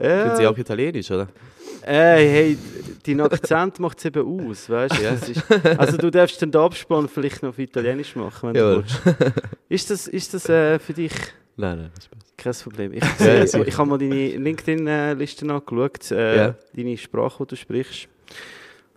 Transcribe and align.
Ja. 0.00 0.26
Sind 0.28 0.36
Sie 0.38 0.46
auch 0.46 0.56
italienisch, 0.58 1.10
oder? 1.10 1.28
Äh, 1.82 1.92
hey, 2.28 2.58
dein 3.06 3.20
Akzent 3.22 3.78
macht 3.80 3.98
es 3.98 4.04
eben 4.04 4.48
aus, 4.48 4.68
weißt 4.68 4.98
du? 4.98 5.02
Ja, 5.02 5.10
ist, 5.12 5.42
also 5.78 5.96
du 5.96 6.10
darfst 6.10 6.40
den 6.42 6.54
Abspann 6.54 7.08
vielleicht 7.08 7.42
noch 7.42 7.50
auf 7.50 7.58
Italienisch 7.58 8.14
machen, 8.16 8.48
wenn 8.48 8.54
du 8.54 8.60
Jawohl. 8.60 8.84
willst. 8.84 9.34
Ist 9.68 9.90
das, 9.90 10.06
ist 10.08 10.34
das 10.34 10.48
äh, 10.48 10.78
für 10.78 10.92
dich 10.92 11.12
Nein, 11.56 11.78
nein, 11.78 11.90
das 11.94 12.06
passt. 12.08 12.36
kein 12.36 12.52
Problem? 12.70 12.92
Ich, 12.94 13.02
Ja, 13.20 13.46
sicher. 13.46 13.66
ich 13.66 13.76
habe 13.78 13.88
mal 13.90 13.98
deine 13.98 14.36
LinkedIn-Liste 14.36 15.46
angeschaut, 15.52 16.10
äh, 16.10 16.36
Ja. 16.36 16.54
deine 16.74 16.96
Sprache, 16.98 17.44
die 17.44 17.48
du 17.50 17.56
sprichst. 17.56 18.08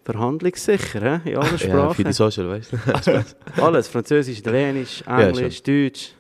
Verhandlungssicher, 0.06 1.00
hä? 1.24 1.30
in 1.32 1.38
allen 1.38 1.52
Ja, 1.52 1.58
für 1.58 1.58
Sprachen. 1.60 2.04
die 2.06 2.14
Social, 2.14 2.50
weißt 2.50 2.74
du? 2.74 3.62
Alles, 3.62 3.88
Französisch, 3.88 4.40
Italienisch, 4.40 5.04
Ja, 5.08 5.30
Englisch, 5.30 5.64
Deutsch. 5.64 6.14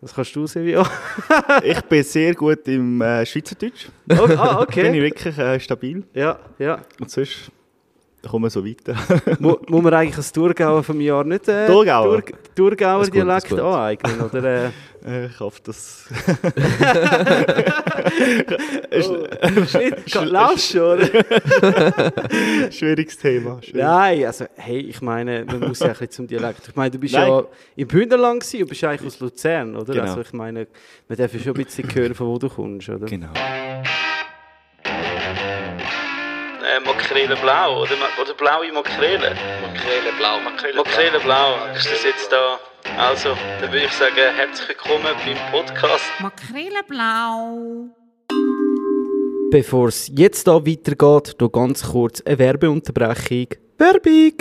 Was 0.00 0.14
kannst 0.14 0.34
du, 0.36 0.46
Silvio? 0.46 0.86
Ich 1.64 1.80
bin 1.82 2.02
sehr 2.04 2.34
gut 2.34 2.66
im 2.68 3.00
äh, 3.00 3.26
Schweizerdeutsch. 3.26 3.88
Oh, 4.10 4.28
ah, 4.36 4.64
Bin 4.74 4.84
ich 4.84 4.90
okay. 4.90 5.02
wirklich 5.02 5.38
äh, 5.38 5.58
stabil. 5.58 6.04
Ja, 6.14 6.38
ja. 6.58 6.82
Und 7.00 7.10
sonst 7.10 7.50
kommen 8.26 8.44
wir 8.44 8.50
so 8.50 8.64
weiter. 8.64 8.94
Mu 9.38 9.56
muss 9.66 9.82
man 9.82 9.94
eigentlich 9.94 10.16
als 10.16 10.32
Thurgauer 10.32 10.82
vom 10.82 11.00
Jahr 11.00 11.24
nicht 11.24 11.48
äh, 11.48 11.66
Thurgauer? 11.66 12.22
Thur 12.22 12.36
Thurgauer 12.54 13.04
gut, 13.04 13.14
Dialekt 13.14 13.52
aneignen? 13.52 14.20
Oder, 14.20 14.44
äh, 14.44 14.70
Äh, 15.06 15.26
ich 15.26 15.40
hoffe, 15.40 15.60
das... 15.64 16.06
oh, 18.90 19.64
Schnitt, 19.66 20.14
laufst 20.14 20.72
schon, 20.72 20.98
oder? 20.98 21.08
Schwieriges 22.70 23.16
Thema. 23.18 23.62
Schwierig. 23.62 23.80
Nein, 23.80 24.24
also, 24.24 24.46
hey, 24.56 24.80
ich 24.80 25.00
meine, 25.00 25.44
man 25.44 25.60
muss 25.60 25.78
ja 25.80 25.86
ein 25.86 25.92
bisschen 25.92 26.10
zum 26.10 26.26
Dialekt. 26.26 26.68
Ich 26.68 26.76
meine, 26.76 26.90
du 26.90 26.98
bist 26.98 27.14
Nein. 27.14 27.28
ja 27.28 27.44
im 27.76 27.88
Bündnerland 27.88 28.40
gewesen 28.40 28.62
und 28.62 28.68
bist 28.68 28.84
eigentlich 28.84 29.06
aus 29.06 29.20
Luzern, 29.20 29.76
oder? 29.76 29.94
Genau. 29.94 30.04
Also, 30.04 30.20
ich 30.20 30.32
meine, 30.32 30.66
man 31.08 31.18
darf 31.18 31.32
ja 31.32 31.40
schon 31.40 31.54
ein 31.56 31.64
bisschen 31.64 31.94
hören, 31.94 32.14
von 32.14 32.26
wo 32.26 32.38
du 32.38 32.48
kommst, 32.48 32.88
oder? 32.88 33.06
Genau. 33.06 33.30
Äh, 36.78 36.86
Makrele 36.86 37.36
blau, 37.36 37.82
oder, 37.82 37.94
oder 38.20 38.34
blaue 38.34 38.72
Makrele? 38.72 39.34
Makrele 39.62 40.12
blau, 40.18 40.40
Makrele 40.40 40.76
Makrele 40.76 41.20
blau, 41.20 41.54
ist 41.74 41.90
das 41.90 42.04
jetzt 42.04 42.30
da? 42.30 42.58
Also, 42.98 43.30
dann 43.60 43.72
würde 43.72 43.86
ich 43.86 43.92
sagen, 43.92 44.14
herzlich 44.36 44.68
willkommen 44.68 45.14
beim 45.24 45.36
Podcast. 45.50 46.04
Makrele-blau. 46.20 47.88
Bevor 49.50 49.88
es 49.88 50.10
jetzt 50.14 50.46
da 50.46 50.64
weitergeht, 50.64 51.36
noch 51.40 51.50
ganz 51.50 51.82
kurz 51.82 52.20
eine 52.22 52.38
Werbeunterbrechung. 52.38 53.48
Werbung! 53.78 54.32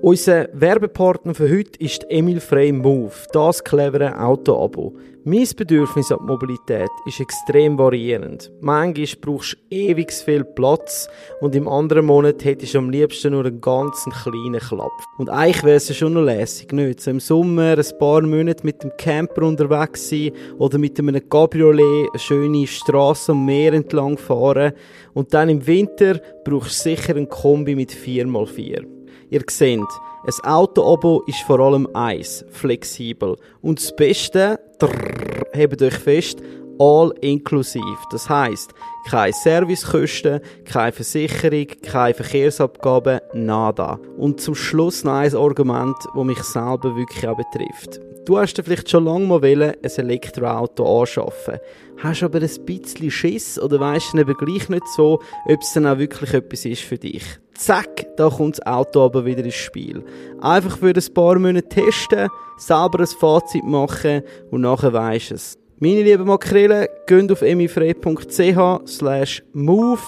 Unser 0.00 0.48
Werbepartner 0.54 1.34
für 1.34 1.50
heute 1.50 1.78
ist 1.78 2.06
Emil 2.08 2.40
Frey 2.40 2.72
Move, 2.72 3.12
das 3.32 3.62
clevere 3.62 4.18
Auto-Abo. 4.18 4.96
Mein 5.24 5.46
Bedürfnis 5.56 6.10
an 6.10 6.24
Mobilität 6.24 6.88
ist 7.04 7.20
extrem 7.20 7.78
variierend. 7.78 8.50
Manchmal 8.62 9.06
brauchst 9.20 9.54
du 9.54 9.76
ewig 9.76 10.10
viel 10.12 10.44
Platz 10.44 11.06
und 11.40 11.54
im 11.54 11.68
anderen 11.68 12.06
Monat 12.06 12.44
hättest 12.44 12.72
du 12.72 12.78
am 12.78 12.88
liebsten 12.88 13.32
nur 13.32 13.44
einen 13.44 13.60
ganz 13.60 14.04
kleinen 14.22 14.60
Klapp. 14.60 14.92
Und 15.18 15.28
eigentlich 15.28 15.64
wäre 15.64 15.76
es 15.76 15.94
schon 15.94 16.14
noch 16.14 16.22
lässig, 16.24 16.72
nicht? 16.72 17.00
So 17.00 17.10
im 17.10 17.20
Sommer 17.20 17.76
ein 17.76 17.98
paar 17.98 18.22
Monate 18.22 18.64
mit 18.64 18.82
dem 18.82 18.92
Camper 18.96 19.42
unterwegs 19.42 20.08
sein 20.08 20.32
oder 20.58 20.78
mit 20.78 20.98
einem 20.98 21.28
Cabriolet 21.28 22.08
eine 22.10 22.18
schöne 22.18 22.66
Straße 22.66 23.32
am 23.32 23.44
Meer 23.44 23.74
entlang 23.74 24.16
fahren 24.16 24.72
und 25.12 25.34
dann 25.34 25.50
im 25.50 25.66
Winter 25.66 26.20
brauchst 26.42 26.86
du 26.86 26.90
sicher 26.90 27.16
ein 27.16 27.28
Kombi 27.28 27.74
mit 27.74 27.92
4x4. 27.92 28.93
Ihr 29.30 29.42
seht, 29.48 29.80
ein 29.80 30.44
Auto-Abo 30.44 31.22
ist 31.26 31.40
vor 31.40 31.60
allem 31.60 31.88
eins, 31.94 32.44
flexibel. 32.50 33.36
Und 33.60 33.80
das 33.80 33.94
Beste, 33.94 34.58
drrr, 34.78 35.46
hebt 35.52 35.82
euch 35.82 35.94
fest, 35.94 36.40
all 36.78 37.12
inklusiv. 37.20 37.82
Das 38.10 38.28
heisst, 38.28 38.72
keine 39.08 39.32
Servicekosten, 39.32 40.40
keine 40.64 40.92
Versicherung, 40.92 41.66
keine 41.82 42.14
Verkehrsabgaben, 42.14 43.20
nada. 43.34 43.98
Und 44.16 44.40
zum 44.40 44.54
Schluss 44.54 45.04
noch 45.04 45.12
ein 45.12 45.34
Argument, 45.34 45.96
das 46.14 46.24
mich 46.24 46.42
selber 46.42 46.96
wirklich 46.96 47.26
auch 47.28 47.36
betrifft. 47.36 48.00
Du 48.24 48.38
hast 48.38 48.54
dir 48.54 48.64
vielleicht 48.64 48.90
schon 48.90 49.04
lange 49.04 49.26
mal 49.26 49.42
wollen, 49.42 49.74
ein 49.82 49.90
Elektroauto 49.90 51.02
anschaffen. 51.02 51.58
Hast 51.98 52.22
aber 52.22 52.40
ein 52.40 52.64
bisschen 52.66 53.10
Schiss 53.10 53.58
oder 53.58 53.80
weisst 53.80 54.14
eben 54.14 54.34
gleich 54.34 54.68
nicht 54.68 54.86
so, 54.96 55.20
ob 55.46 55.60
es 55.60 55.72
dann 55.72 55.86
auch 55.86 55.98
wirklich 55.98 56.34
etwas 56.34 56.64
ist 56.64 56.82
für 56.82 56.98
dich. 56.98 57.24
Zack, 57.54 58.06
da 58.16 58.28
kommt 58.28 58.58
das 58.58 58.66
Auto 58.66 59.04
aber 59.04 59.24
wieder 59.24 59.44
ins 59.44 59.54
Spiel. 59.54 60.04
Einfach 60.40 60.78
für 60.78 60.88
ein 60.88 61.14
paar 61.14 61.38
Monate 61.38 61.68
testen, 61.68 62.28
selber 62.56 63.00
ein 63.00 63.06
Fazit 63.06 63.64
machen 63.64 64.22
und 64.50 64.62
nachher 64.62 64.92
weisst 64.92 65.32
es. 65.32 65.58
Meine 65.78 66.02
lieben 66.02 66.26
Makrelen, 66.26 66.86
geht 67.06 67.32
auf 67.32 67.42
emifrei.ch 67.42 68.88
slash 68.88 69.42
move, 69.52 70.00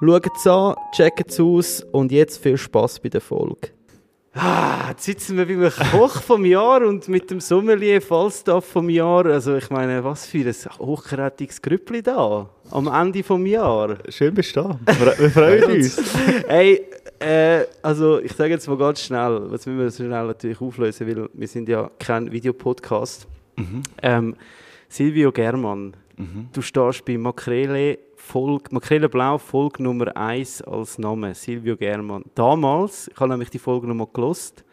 schaut 0.00 0.26
es 0.36 0.46
an, 0.46 0.74
checkt 0.92 1.30
es 1.30 1.40
aus 1.40 1.86
und 1.92 2.12
jetzt 2.12 2.42
viel 2.42 2.56
Spass 2.56 3.00
bei 3.00 3.08
der 3.08 3.20
Folge. 3.20 3.77
Ah, 4.40 4.90
jetzt 4.90 5.02
sitzen 5.02 5.36
wir 5.36 5.46
beim 5.46 5.90
Koch 5.90 6.22
vom 6.22 6.44
Jahr 6.44 6.82
und 6.82 7.08
mit 7.08 7.28
dem 7.28 7.40
Sommelier 7.40 8.00
Falstaff 8.00 8.64
vom 8.66 8.88
Jahr. 8.88 9.26
Also 9.26 9.56
ich 9.56 9.68
meine, 9.68 10.04
was 10.04 10.26
für 10.26 10.38
ein 10.46 10.54
hochkarätiges 10.78 11.60
Grüppli 11.60 12.02
da 12.02 12.48
am 12.70 12.86
Ende 12.86 13.24
vom 13.24 13.44
Jahr. 13.46 13.98
Schön 14.08 14.32
bist 14.34 14.54
du 14.54 14.62
da. 14.62 14.78
Wir, 15.18 15.30
freuen 15.30 15.64
uns. 15.72 16.00
Hey, 16.46 16.82
äh, 17.18 17.64
also 17.82 18.20
ich 18.20 18.32
sage 18.32 18.50
jetzt 18.50 18.68
mal 18.68 18.78
ganz 18.78 19.02
schnell, 19.02 19.50
was 19.50 19.66
müssen 19.66 19.78
wir 19.80 19.90
schnell 19.90 20.26
natürlich 20.28 20.60
auflösen, 20.60 21.08
weil 21.08 21.28
wir 21.32 21.48
sind 21.48 21.68
ja 21.68 21.90
kein 21.98 22.30
Videopodcast. 22.30 23.26
Ähm, 24.02 24.36
Silvio 24.88 25.32
Germann, 25.32 25.96
du 26.52 26.62
stehst 26.62 27.04
bei 27.04 27.18
Makrele, 27.18 27.98
Folge, 28.28 28.64
Makrele 28.72 29.08
Blau, 29.08 29.38
Folge 29.38 29.82
Nummer 29.82 30.14
1 30.14 30.60
als 30.62 30.98
Name, 30.98 31.34
Silvio 31.34 31.78
Germann. 31.78 32.24
Damals, 32.34 33.08
ich 33.08 33.18
habe 33.18 33.30
nämlich 33.30 33.48
die 33.48 33.58
Folge 33.58 33.86
nochmal 33.86 34.08
gelost, 34.12 34.64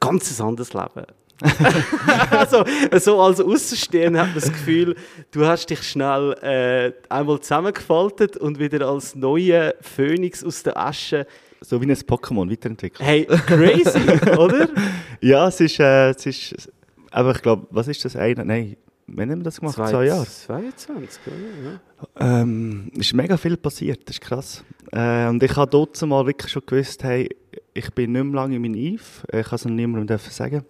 ganz 0.00 0.40
ein 0.40 0.46
anderes 0.46 0.72
Leben. 0.72 1.04
also, 2.30 2.64
so 2.98 3.20
als 3.20 3.40
Außenstehender 3.40 4.20
hat 4.20 4.28
man 4.28 4.34
das 4.36 4.50
Gefühl, 4.50 4.96
du 5.30 5.44
hast 5.44 5.68
dich 5.68 5.82
schnell 5.82 6.32
äh, 6.40 6.92
einmal 7.12 7.38
zusammengefaltet 7.40 8.38
und 8.38 8.58
wieder 8.58 8.88
als 8.88 9.14
neuer 9.14 9.74
Phönix 9.82 10.42
aus 10.42 10.62
der 10.62 10.78
Asche. 10.78 11.26
So 11.60 11.82
wie 11.82 11.86
ein 11.86 11.92
Pokémon 11.92 12.50
weiterentwickelt. 12.50 13.06
Hey, 13.06 13.26
crazy, 13.26 14.00
oder? 14.38 14.68
Ja, 15.20 15.48
es 15.48 15.60
ist, 15.60 15.80
äh, 15.80 16.10
es 16.10 16.24
ist, 16.24 16.72
aber 17.10 17.32
ich 17.32 17.42
glaube, 17.42 17.66
was 17.70 17.88
ist 17.88 18.04
das? 18.04 18.16
Eine, 18.16 18.44
nein, 18.44 18.76
wann 19.06 19.30
haben 19.30 19.40
wir 19.40 19.44
das 19.44 19.60
gemacht? 19.60 19.74
Zwei 19.74 20.06
Jahre. 20.06 20.26
22, 20.26 21.20
oder? 21.26 21.80
Ja. 22.20 22.40
Ähm, 22.40 22.90
es 22.94 23.06
ist 23.06 23.14
mega 23.14 23.36
viel 23.36 23.56
passiert, 23.56 24.08
das 24.08 24.16
ist 24.16 24.20
krass. 24.20 24.64
Äh, 24.92 25.28
und 25.28 25.42
ich 25.42 25.56
habe 25.56 25.70
dort 25.70 26.00
mal 26.02 26.26
wirklich 26.26 26.52
schon 26.52 26.62
gewusst, 26.66 27.02
hey, 27.04 27.28
ich 27.72 27.90
bin 27.92 28.12
nicht 28.12 28.24
mehr 28.24 28.34
lange 28.34 28.56
in 28.56 28.62
meinem 28.62 28.74
Eve, 28.74 29.02
ich 29.32 29.46
kann 29.46 29.56
es 29.56 29.64
niemandem 29.64 30.18
sagen. 30.18 30.64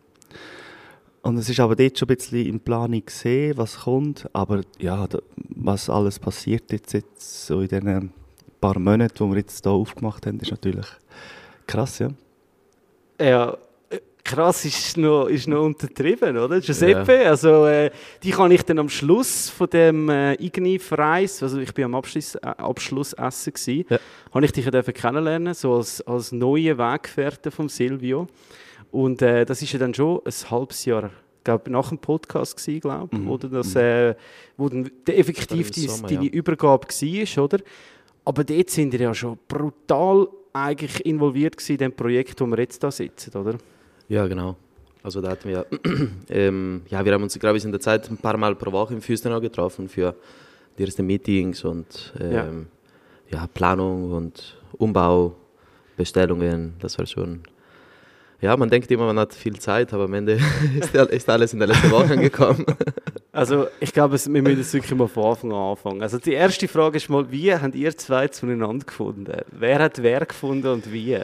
Und 1.23 1.39
es 1.39 1.49
ist 1.49 1.61
aber 1.61 1.75
dort 1.75 1.99
schon 1.99 2.09
ein 2.09 2.17
bisschen 2.17 2.47
in 2.47 2.61
Planung 2.61 3.05
gesehen, 3.05 3.57
was 3.57 3.81
kommt, 3.81 4.29
aber 4.35 4.61
ja, 4.79 5.07
da, 5.07 5.19
was 5.37 5.89
alles 5.89 6.19
passiert 6.19 6.71
jetzt, 6.71 6.93
jetzt 6.93 7.47
so 7.47 7.63
in 7.63 7.69
diesen 7.69 8.13
paar 8.61 8.79
Monaten, 8.79 9.21
wo 9.21 9.31
wir 9.31 9.39
jetzt 9.39 9.65
hier 9.65 9.73
aufgemacht 9.73 10.27
haben, 10.27 10.39
ist 10.41 10.51
natürlich 10.51 10.87
krass, 11.67 11.99
ja. 11.99 12.09
Ja, 13.21 13.53
äh, 13.53 13.57
krass 14.25 14.65
ist 14.65 14.97
noch, 14.97 15.27
ist 15.27 15.47
noch 15.47 15.63
untertrieben, 15.65 16.37
oder? 16.39 16.59
Giuseppe, 16.61 17.29
also 17.29 17.67
äh, 17.67 17.91
die 18.23 18.31
kann 18.31 18.51
ich 18.51 18.63
dann 18.63 18.79
am 18.79 18.89
Schluss 18.89 19.51
von 19.51 19.69
dem 19.69 20.09
äh, 20.09 20.33
Ignif-Reis, 20.35 21.43
also 21.43 21.59
ich 21.59 21.73
bin 21.75 21.85
am 21.85 21.95
Abschluss, 21.95 22.35
äh, 22.37 22.41
Abschlussessen 22.47 23.53
gsi, 23.53 23.87
Ja. 23.89 23.99
habe 24.33 24.45
ich 24.47 24.53
dich 24.53 24.65
ja 24.65 24.93
kennenlernen, 24.93 25.53
so 25.55 25.75
als, 25.75 26.01
als 26.03 26.33
neue 26.33 26.77
Weggefährte 26.79 27.51
von 27.51 27.69
Silvio. 27.69 28.27
Und 28.91 29.21
äh, 29.23 29.45
das 29.45 29.61
ist 29.61 29.73
ja 29.73 29.79
dann 29.79 29.93
schon 29.93 30.21
ein 30.25 30.51
halbes 30.51 30.85
Jahr, 30.87 31.11
glaube 31.45 31.71
nach 31.71 31.91
dem 31.91 31.99
Podcast 31.99 32.57
gsi, 32.57 32.81
glaube 32.81 33.15
Mhm. 33.17 33.29
dann 33.39 33.51
das, 33.51 33.75
äh, 33.77 34.15
wo 34.57 34.69
dann 34.71 34.91
effektiv 35.07 35.69
Das 35.71 35.77
war 35.77 35.83
im 35.83 35.89
dein- 35.89 35.97
Sommer, 35.97 36.09
deine 36.09 36.25
ja. 36.25 36.31
Übergabe 36.33 36.87
war, 36.89 37.45
oder? 37.45 37.59
Aber 38.25 38.43
dort 38.45 38.71
sind 38.71 38.91
wir 38.93 39.01
ja 39.01 39.15
schon 39.15 39.39
brutal 39.47 40.29
eigentlich 40.55 41.05
involviert 41.05 41.69
in 41.69 41.77
dem 41.77 41.93
Projekt, 41.93 42.41
wo 42.41 42.47
wir 42.47 42.59
jetzt 42.59 42.83
da 42.83 42.91
sitzen, 42.91 43.37
oder? 43.37 43.59
Ja, 44.09 44.27
genau. 44.27 44.57
Also 45.03 45.21
da 45.21 45.31
hatten 45.31 45.49
wir, 45.49 45.67
ähm, 46.31 46.83
ja, 46.89 47.05
wir 47.05 47.13
haben 47.13 47.23
uns, 47.23 47.39
glaube 47.39 47.59
ich, 47.59 47.65
in 47.65 47.73
der 47.73 47.81
Zeit 47.81 48.11
ein 48.11 48.17
paar 48.17 48.37
Mal 48.37 48.55
pro 48.55 48.73
Woche 48.73 48.95
im 48.95 49.03
Füßner 49.03 49.41
getroffen 49.41 49.89
für 49.89 50.15
die 50.79 50.85
ersten 50.85 51.07
Meetings 51.07 51.63
und 51.65 52.13
ähm, 52.21 52.67
ja. 53.31 53.47
Planung 53.53 54.13
und 54.13 54.57
Umbau, 54.79 55.37
Bestellungen. 55.97 56.75
Das 56.81 56.99
war 56.99 57.07
schon, 57.07 57.43
ja, 58.41 58.57
man 58.57 58.71
denkt 58.71 58.91
immer, 58.91 59.07
man 59.07 59.19
hat 59.19 59.35
viel 59.35 59.59
Zeit, 59.59 59.93
aber 59.93 60.05
am 60.05 60.15
Ende 60.15 60.39
ist, 61.11 61.29
alles 61.29 61.53
in 61.53 61.59
der 61.59 61.69
letzten 61.69 61.91
Woche 61.91 62.13
angekommen. 62.13 62.65
Also 63.33 63.67
ich 63.81 63.93
glaube, 63.93 64.15
es- 64.15 64.33
wir 64.33 64.43
müssen 64.43 64.59
jetzt 64.59 64.73
wirklich 64.75 64.95
mal 64.95 65.09
von 65.09 65.25
Anfang 65.25 65.51
an 65.51 65.71
anfangen. 65.71 66.03
Also 66.03 66.19
die 66.19 66.35
erste 66.35 66.69
Frage 66.69 66.99
ist 66.99 67.09
mal, 67.11 67.29
wie 67.33 67.53
habt 67.53 67.75
ihr 67.75 67.97
zwei 67.97 68.29
zueinander 68.29 68.87
gefunden? 68.87 69.27
Wer 69.51 69.81
hat 69.81 70.01
wer 70.01 70.25
gefunden 70.25 70.69
und 70.69 70.93
wie? 70.93 71.19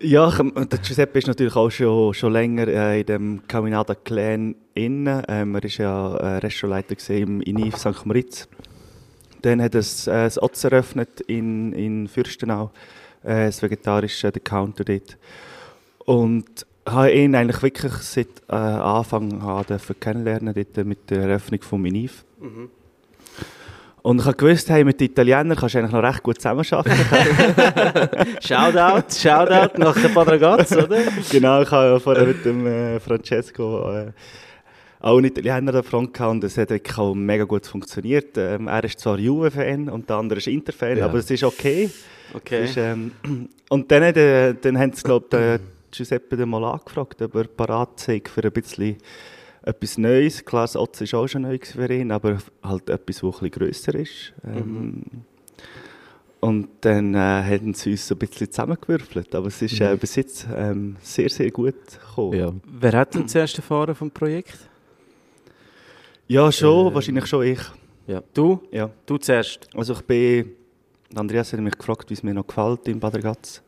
Ja, 0.00 0.28
ich- 0.28 0.52
der 0.68 0.78
Giuseppe 0.78 1.18
ist 1.18 1.26
natürlich 1.26 1.56
auch 1.56 1.70
schon, 1.70 2.14
schon 2.14 2.32
länger 2.32 2.68
äh, 2.68 3.00
in 3.00 3.06
dem 3.06 3.42
Caminata 3.48 3.94
Clan 3.96 4.54
innen. 4.74 5.22
Ähm, 5.28 5.54
er 5.56 5.62
war 5.62 5.70
ja 5.70 6.16
äh, 6.16 6.36
Restaurantleiter 6.38 7.14
im 7.14 7.40
Inif 7.40 7.76
St. 7.76 8.06
Moritz. 8.06 8.48
Dann 9.42 9.60
hat 9.60 9.74
er 9.74 9.80
das, 9.80 10.06
äh, 10.06 10.12
das 10.12 10.40
Otz 10.40 10.62
eröffnet 10.64 11.20
in, 11.22 11.72
in 11.72 12.06
Fürstenau, 12.06 12.70
äh, 13.24 13.46
das 13.46 13.60
vegetarische 13.60 14.30
der 14.30 14.40
Counter 14.42 14.84
dort. 14.84 15.16
Und 16.04 16.64
habe 16.86 17.12
ihn 17.12 17.34
eigentlich 17.34 17.62
wirklich 17.62 17.92
seit 17.94 18.28
äh, 18.48 18.54
Anfang 18.54 19.42
an 19.42 19.64
kennenlernen 20.00 20.54
mit 20.84 21.10
der 21.10 21.22
Eröffnung 21.22 21.60
von 21.62 21.82
Miniv. 21.82 22.24
Und 24.08 24.20
ich 24.22 24.24
habe 24.24 24.36
gewusst, 24.38 24.70
hey, 24.70 24.84
mit 24.84 24.98
den 25.00 25.10
Italienern 25.10 25.54
kannst 25.54 25.74
du 25.74 25.80
eigentlich 25.80 25.92
noch 25.92 26.02
recht 26.02 26.22
gut 26.22 26.40
zusammenarbeiten. 26.40 26.90
Shoutout, 28.42 29.14
Shoutout 29.14 29.78
nach 29.78 30.00
der 30.00 30.08
Padragaz, 30.08 30.74
oder? 30.74 31.02
genau, 31.30 31.60
ich 31.60 31.70
habe 31.70 31.88
ja 31.88 31.98
vorher 31.98 32.24
mit 32.24 32.42
dem 32.42 32.66
äh, 32.66 32.98
Francesco 33.00 33.92
äh, 33.92 34.12
auch 35.00 35.18
einen 35.18 35.26
Italiener 35.26 35.72
da 35.72 35.82
Front 35.82 36.14
gehabt 36.14 36.30
und 36.30 36.42
es 36.44 36.56
hat 36.56 36.70
wirklich 36.70 36.96
auch 36.96 37.14
mega 37.14 37.44
gut 37.44 37.66
funktioniert. 37.66 38.38
Ähm, 38.38 38.68
er 38.68 38.82
ist 38.82 38.98
zwar 38.98 39.18
Juve-Fan 39.18 39.90
und 39.90 40.08
der 40.08 40.16
andere 40.16 40.38
ist 40.38 40.46
Inter-Fan, 40.46 40.96
Ja. 40.96 41.04
aber 41.04 41.18
es 41.18 41.30
ist 41.30 41.44
okay. 41.44 41.90
Okay. 42.32 42.64
Ist, 42.64 42.78
ähm, 42.78 43.12
und 43.68 43.92
dann, 43.92 44.04
äh, 44.04 44.54
dann 44.54 44.78
haben 44.78 44.94
sie, 44.94 45.02
glaube 45.02 45.26
ich, 45.26 45.38
den 45.38 45.60
Giuseppe 45.90 46.34
dann 46.38 46.48
mal 46.48 46.64
angefragt, 46.64 47.20
ob 47.20 47.34
er 47.34 47.44
parat 47.44 48.00
sei 48.00 48.22
für 48.24 48.42
ein 48.42 48.52
bisschen 48.52 48.96
etwas 49.68 49.98
Neues. 49.98 50.44
Klar, 50.44 50.64
das 50.64 50.76
Otz 50.76 51.00
ist 51.00 51.14
auch 51.14 51.26
schon 51.26 51.42
neu 51.42 51.58
für 51.62 51.90
ihn, 51.92 52.10
aber 52.10 52.38
halt 52.62 52.88
etwas, 52.90 53.16
das 53.20 53.30
bisschen 53.32 53.50
grösser 53.50 53.94
ist. 53.94 54.32
Ähm, 54.44 55.02
Und 56.40 56.68
dann 56.82 57.14
äh, 57.14 57.18
haben 57.18 57.74
sie 57.74 57.90
uns 57.92 58.06
so 58.06 58.14
ein 58.14 58.18
bisschen 58.18 58.50
zusammengewürfelt. 58.50 59.34
Aber 59.34 59.48
es 59.48 59.60
ist 59.60 59.80
äh, 59.80 59.96
bis 59.96 60.14
jetzt 60.16 60.46
ähm, 60.54 60.96
sehr, 61.02 61.28
sehr 61.28 61.50
gut 61.50 61.74
gekommen. 61.90 62.38
Ja. 62.38 62.52
Wer 62.64 62.92
hat 62.92 63.14
denn 63.14 63.26
zuerst 63.26 63.56
erfahren 63.56 63.94
vom 63.94 64.10
Projekt? 64.10 64.58
Ja, 66.28 66.50
schon, 66.52 66.92
Äh, 66.92 66.94
wahrscheinlich 66.94 67.26
schon 67.26 67.44
ich. 67.46 67.60
Du? 68.32 68.60
Ja. 68.70 68.90
Du 69.04 69.18
zuerst. 69.18 69.68
Also 69.74 69.94
ich 69.94 70.02
bin, 70.02 70.52
Andreas 71.14 71.52
hat 71.52 71.60
mich 71.60 71.76
gefragt, 71.76 72.08
wie 72.08 72.14
es 72.14 72.22
mir 72.22 72.32
noch 72.34 72.46
gefällt 72.46 72.86
in 72.88 73.00
Bad 73.00 73.16
Ragaz. 73.16 73.62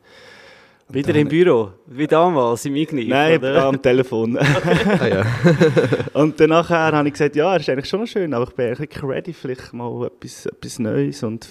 Wieder 0.93 1.15
im 1.15 1.27
Büro, 1.27 1.71
wie 1.87 2.07
damals 2.07 2.65
im 2.65 2.75
Ignif, 2.75 3.07
Nein, 3.07 3.37
oder? 3.39 3.65
am 3.65 3.81
Telefon. 3.81 4.37
Ah, 4.99 5.07
ja. 5.07 5.25
und 6.13 6.39
dann 6.39 6.49
nachher 6.49 6.91
habe 6.91 7.07
ich 7.07 7.13
gesagt, 7.13 7.35
ja, 7.35 7.55
es 7.55 7.63
ist 7.63 7.69
eigentlich 7.69 7.87
schon 7.89 8.01
noch 8.01 8.07
schön, 8.07 8.33
aber 8.33 8.45
ich 8.47 8.55
bin 8.55 8.67
eigentlich 8.67 9.03
ready, 9.03 9.33
vielleicht 9.33 9.73
mal 9.73 10.07
etwas, 10.07 10.45
etwas 10.45 10.79
Neues. 10.79 11.23
Und, 11.23 11.47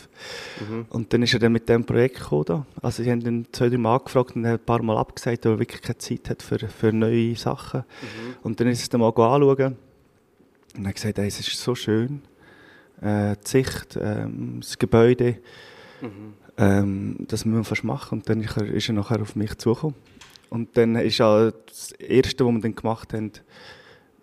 Mhm. 0.61 0.87
und 0.91 1.13
dann 1.13 1.23
ist 1.23 1.33
er 1.35 1.41
dann 1.41 1.53
mit 1.53 1.69
diesem 1.69 1.85
Projekt 1.85 2.17
gekommen. 2.19 2.45
Da. 2.47 2.67
Also 2.83 3.03
sie 3.03 3.11
haben 3.11 3.23
dann 3.25 3.47
zwei, 3.53 3.69
drei 3.69 3.79
Mal 3.79 3.97
angefragt 3.97 4.37
und 4.37 4.45
er 4.45 4.53
ein 4.55 4.59
paar 4.59 4.83
Mal 4.83 4.97
abgesagt, 4.99 5.45
weil 5.45 5.53
er 5.53 5.59
wirklich 5.59 5.83
keine 5.83 5.99
Zeit 5.99 6.29
hat 6.31 6.43
für, 6.43 6.59
für 6.59 6.93
neue 6.93 7.35
Sachen. 7.37 7.81
Mhm. 8.03 8.35
Und 8.43 8.61
dann 8.61 8.69
ist 8.69 8.83
es 8.83 8.89
dann 8.89 9.01
mal 9.01 9.09
anschauen. 9.09 9.77
Und 10.77 10.85
er 10.85 10.89
hat 10.89 10.95
gesagt, 10.95 11.19
hey, 11.19 11.27
es 11.29 11.41
ist 11.41 11.53
so 11.59 11.75
schön. 11.75 12.23
Äh, 13.01 13.37
die 13.45 13.49
Sicht, 13.49 13.99
ähm, 14.01 14.59
das 14.61 14.79
Gebäude, 14.79 15.37
Mhm. 16.03 16.33
Ähm, 16.61 17.17
das 17.21 17.45
müssen 17.45 17.61
wir 17.61 17.65
fast 17.65 17.85
machen. 17.85 18.19
Und 18.19 18.29
dann 18.29 18.43
ist 18.43 18.57
er, 18.57 18.67
er 18.67 18.93
nachher 18.95 19.23
auf 19.23 19.35
mich 19.35 19.57
zugekommen. 19.57 19.97
Und 20.51 20.77
dann 20.77 20.97
ist 20.97 21.21
auch 21.21 21.51
das 21.67 21.93
Erste, 21.93 22.45
was 22.45 22.53
wir 22.53 22.61
dann 22.61 22.75
gemacht 22.75 23.13
haben, 23.15 23.33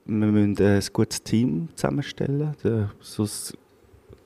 wir 0.05 0.27
müssen 0.27 0.57
äh, 0.63 0.75
ein 0.77 0.83
gutes 0.93 1.21
Team 1.23 1.67
zusammenstellen. 1.75 2.53
So 2.99 3.23
das, 3.23 3.53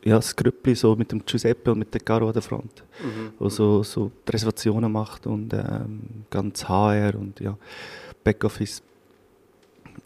ja, 0.03 0.15
das 0.15 0.35
Grüppli 0.35 0.75
so 0.75 0.95
mit 0.95 1.11
dem 1.11 1.23
Giuseppe 1.25 1.71
und 1.71 1.79
mit 1.79 1.93
der 1.93 2.01
Caro 2.01 2.27
an 2.27 2.33
der 2.33 2.41
Front, 2.41 2.83
Mhm. 3.03 3.33
wo 3.39 3.49
so, 3.49 3.81
so 3.83 4.11
die 4.27 4.31
Reservationen 4.31 4.91
macht 4.91 5.25
und 5.25 5.53
ähm, 5.53 6.01
ganz 6.29 6.67
HR 6.67 7.15
und 7.15 7.39
ja, 7.39 7.57
Backoffice. 8.23 8.81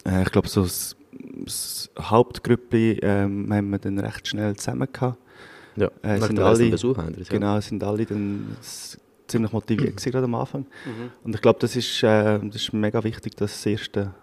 Äh, 0.06 0.22
ich 0.22 0.30
glaube, 0.32 0.48
so 0.48 0.62
das, 0.62 0.96
das 1.44 1.90
Hauptgrüppli 1.98 2.98
ähm, 3.02 3.52
haben 3.52 3.70
wir 3.70 3.78
dann 3.78 3.98
recht 3.98 4.28
schnell 4.28 4.54
zusammen 4.56 4.88
gehabt. 4.92 5.18
Ja. 5.76 5.90
Äh, 6.02 6.20
sind 6.20 6.38
alle- 6.38 6.70
Besuch, 6.70 6.98
Andres. 6.98 7.28
Ja. 7.28 7.34
Genau, 7.34 7.60
sind 7.60 7.82
alle 7.84 8.04
dann 8.04 8.56
ziemlich 9.26 9.52
motiviert 9.52 9.96
gewesen, 9.96 10.10
gerade 10.12 10.24
am 10.24 10.34
Anfang. 10.34 10.62
Mhm. 10.84 11.10
Und 11.24 11.34
ich 11.34 11.40
glaube, 11.40 11.58
das 11.60 11.74
ist, 11.76 12.02
äh, 12.02 12.38
das 12.38 12.56
ist 12.56 12.72
mega 12.72 13.02
wichtig, 13.02 13.36
dass 13.36 13.52
das 13.52 13.66
erste 13.66 14.14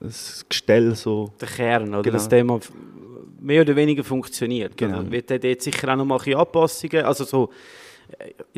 das 0.00 0.44
Gestell 0.48 0.94
so... 0.94 1.30
Der 1.40 1.48
Kern, 1.48 1.88
oder? 1.90 2.02
Genau. 2.02 2.14
Das 2.14 2.28
Thema 2.28 2.58
mehr 3.38 3.62
oder 3.62 3.76
weniger 3.76 4.02
funktioniert. 4.02 4.76
Genau. 4.76 5.00
Oder? 5.00 5.10
Wird 5.10 5.30
dort 5.30 5.62
sicher 5.62 5.92
auch 5.92 5.96
noch 5.96 6.04
mal 6.04 6.20
Anpassungen, 6.34 7.04
also 7.04 7.24
so 7.24 7.50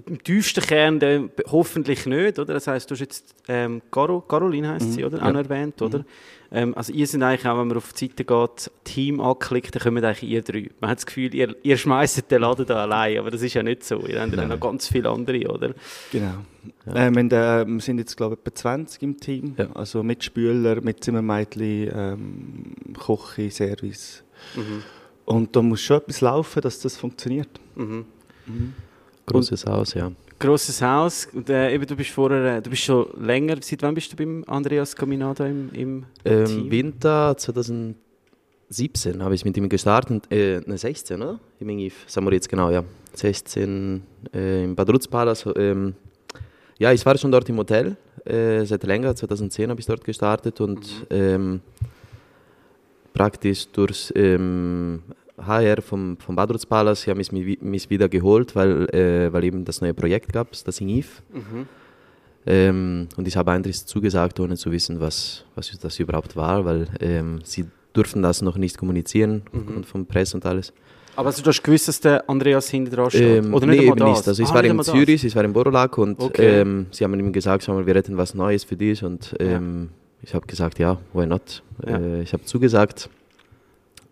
im 0.07 0.23
tiefsten 0.23 0.63
Kern 0.63 0.99
dann 0.99 1.31
hoffentlich 1.51 2.07
nicht, 2.07 2.39
oder? 2.39 2.55
Das 2.55 2.67
heisst, 2.67 2.91
du 2.91 2.95
hast 2.95 3.01
jetzt 3.01 3.35
ähm, 3.49 3.83
Caro, 3.91 4.21
Caroline 4.21 4.69
heisst 4.71 4.93
sie, 4.93 5.01
Mhm. 5.01 5.07
oder? 5.07 5.19
Ja. 5.19 5.31
Auch 5.31 5.35
erwähnt, 5.35 5.81
oder? 5.83 6.05
Ähm, 6.51 6.75
also 6.77 6.93
ihr 6.93 7.07
seid 7.07 7.23
eigentlich 7.23 7.47
auch, 7.49 7.59
wenn 7.59 7.69
man 7.69 7.77
auf 7.79 7.93
die 7.93 8.07
Seite 8.09 8.25
geht, 8.25 8.71
Team 8.85 9.21
anklickt, 9.21 9.75
dann 9.75 9.83
kommen 9.83 10.05
eigentlich 10.05 10.31
ihr 10.31 10.43
drei. 10.43 10.71
Man 10.81 10.91
hat 10.91 10.99
das 10.99 11.07
Gefühl, 11.07 11.35
ihr, 11.35 11.57
ihr 11.63 11.77
schmeißt 11.79 12.31
den 12.31 12.41
Laden 12.43 12.67
da 12.67 12.83
allein, 12.83 13.19
aber 13.19 13.31
das 13.31 13.41
ist 13.43 13.55
ja 13.55 13.63
nicht 13.63 13.85
so. 13.85 14.01
Ihr 14.07 14.21
habt 14.21 14.35
ja 14.35 14.47
noch 14.47 14.61
ganz 14.61 14.89
viele 14.89 15.09
andere, 15.09 15.47
oder? 15.49 15.75
Genau. 16.11 16.35
Ja. 16.87 16.93
Äh, 16.93 17.11
wir, 17.11 17.21
haben, 17.23 17.31
äh, 17.31 17.67
wir 17.67 17.81
sind 17.81 17.99
jetzt, 17.99 18.17
glaube 18.17 18.35
ich, 18.35 18.47
etwa 18.47 18.55
20 18.55 19.03
im 19.03 19.17
Team. 19.19 19.55
Ja. 19.57 19.69
Also 19.75 20.03
mit 20.03 20.23
Spüler, 20.25 20.81
mit 20.83 21.03
Zimmermädchen, 21.03 21.91
ähm, 21.95 22.75
Küche, 22.99 23.51
Service. 23.51 24.23
Mhm. 24.55 24.83
Und 25.25 25.57
da 25.57 25.63
muss 25.63 25.81
schon 25.81 25.99
etwas 25.99 26.21
laufen, 26.21 26.61
dass 26.61 26.81
das 26.81 26.97
funktioniert. 26.97 27.49
Mhm. 27.77 28.05
Großes 29.27 29.67
Haus, 29.67 29.95
ja. 29.95 30.11
Grosses 30.39 30.83
Haus. 30.83 31.29
Und, 31.33 31.49
äh, 31.49 31.73
eben, 31.73 31.87
du 31.87 31.95
bist 31.95 32.11
vorher, 32.11 32.57
äh, 32.57 32.63
du 32.63 32.71
bist 32.71 32.83
schon 32.83 33.07
länger, 33.21 33.57
seit 33.61 33.83
wann 33.83 33.95
bist 33.95 34.13
du 34.13 34.17
beim 34.17 34.45
Andreas 34.49 34.97
Caminado 34.97 35.45
im, 35.45 35.71
im 35.73 36.05
Ähm, 36.25 36.45
Team? 36.47 36.71
Winter 36.71 37.37
2017 37.37 39.23
habe 39.23 39.35
ich 39.37 39.45
mit 39.45 39.57
ihm 39.57 39.69
gestartet, 39.69 40.25
äh, 40.33 40.61
ne, 40.67 40.77
16, 40.77 41.23
oder? 41.23 41.39
Im 41.61 41.69
Ingif, 41.69 42.05
sagen 42.09 42.27
wir 42.27 42.33
jetzt 42.33 42.49
genau, 42.49 42.71
ja. 42.71 42.83
16 43.15 44.03
äh, 44.35 44.65
im 44.65 44.75
Bad 44.75 44.89
Rutzpalast. 44.91 45.47
Ähm, 45.55 45.95
ja, 46.79 46.93
ich 46.93 47.07
war 47.07 47.17
schon 47.17 47.31
dort 47.31 47.49
im 47.49 47.59
Hotel, 47.59 47.97
äh, 48.25 48.65
seit 48.65 48.83
länger, 48.83 49.15
2010 49.15 49.71
habe 49.71 49.79
ich 49.79 49.87
dort 49.87 50.03
gestartet 50.03 50.61
und 50.61 51.07
ähm, 51.11 51.61
praktisch 53.15 53.69
durch 53.69 54.13
ähm, 54.17 55.03
HR 55.47 55.83
vom, 55.83 56.17
vom 56.19 56.37
Bad 56.37 56.51
Rutzpalast, 56.51 57.03
sie 57.03 57.11
haben 57.11 57.19
mich, 57.19 57.33
mich 57.33 57.91
wieder 57.91 58.09
geholt, 58.09 58.55
weil, 58.55 58.89
äh, 58.95 59.33
weil 59.33 59.45
eben 59.45 59.65
das 59.65 59.81
neue 59.81 59.95
Projekt 59.95 60.33
gab, 60.33 60.49
das 60.65 60.81
Ingif. 60.81 61.23
Mhm. 61.33 61.67
Ähm, 62.45 63.09
und 63.17 63.29
ich 63.29 63.37
habe 63.37 63.53
Andres 63.53 63.87
zugesagt, 63.87 64.41
ohne 64.41 64.57
zu 64.57 64.73
wissen, 64.73 64.99
was, 65.01 65.45
was 65.55 65.71
das 65.79 65.99
überhaupt 66.01 66.35
war, 66.35 66.65
weil 66.65 66.89
ähm, 67.01 67.39
sie 67.45 67.67
durften 67.93 68.23
das 68.23 68.43
noch 68.43 68.57
nicht 68.57 68.79
kommunizieren 68.79 69.43
Mhm. 69.53 69.59
aufgrund 69.61 69.87
von 69.87 70.07
Presse 70.07 70.37
und 70.37 70.47
alles. 70.47 70.73
Aber 71.15 71.27
also, 71.27 71.43
du 71.43 71.49
hast 71.51 71.63
gewusst, 71.63 71.89
dass 71.89 72.01
der 72.01 72.29
Andreas 72.29 72.71
hinter 72.71 72.97
dran 72.97 73.11
steht? 73.11 73.45
Ähm, 73.45 73.53
Oder 73.53 73.67
nee, 73.67 73.73
nicht 73.73 73.83
eben 73.83 73.93
einmal 73.93 74.09
das? 74.09 74.19
nicht. 74.21 74.29
Also 74.29 74.43
ich 74.43 74.49
Ah, 74.49 74.55
war 74.55 74.65
in 74.65 74.77
das. 74.79 74.87
Zürich, 74.87 75.25
ich 75.25 75.37
war 75.37 75.45
in 75.45 75.53
Borolak 75.53 75.99
und 75.99 76.19
Okay. 76.19 76.61
ähm, 76.63 76.87
sie 76.91 77.05
haben 77.05 77.15
ihm 77.21 77.33
gesagt, 77.33 77.69
mal, 77.69 77.87
wir 77.87 77.95
hätten 77.95 78.17
was 78.17 78.35
Neues 78.35 78.65
für 78.65 78.77
dich 78.77 79.05
und 79.05 79.37
ähm, 79.39 79.91
ich 80.23 80.35
habe 80.35 80.47
gesagt, 80.47 80.79
ja, 80.79 80.99
why 81.13 81.27
not? 81.27 81.63
Ja. 81.87 81.99
Äh, 81.99 82.23
ich 82.23 82.33
habe 82.33 82.45
zugesagt. 82.45 83.11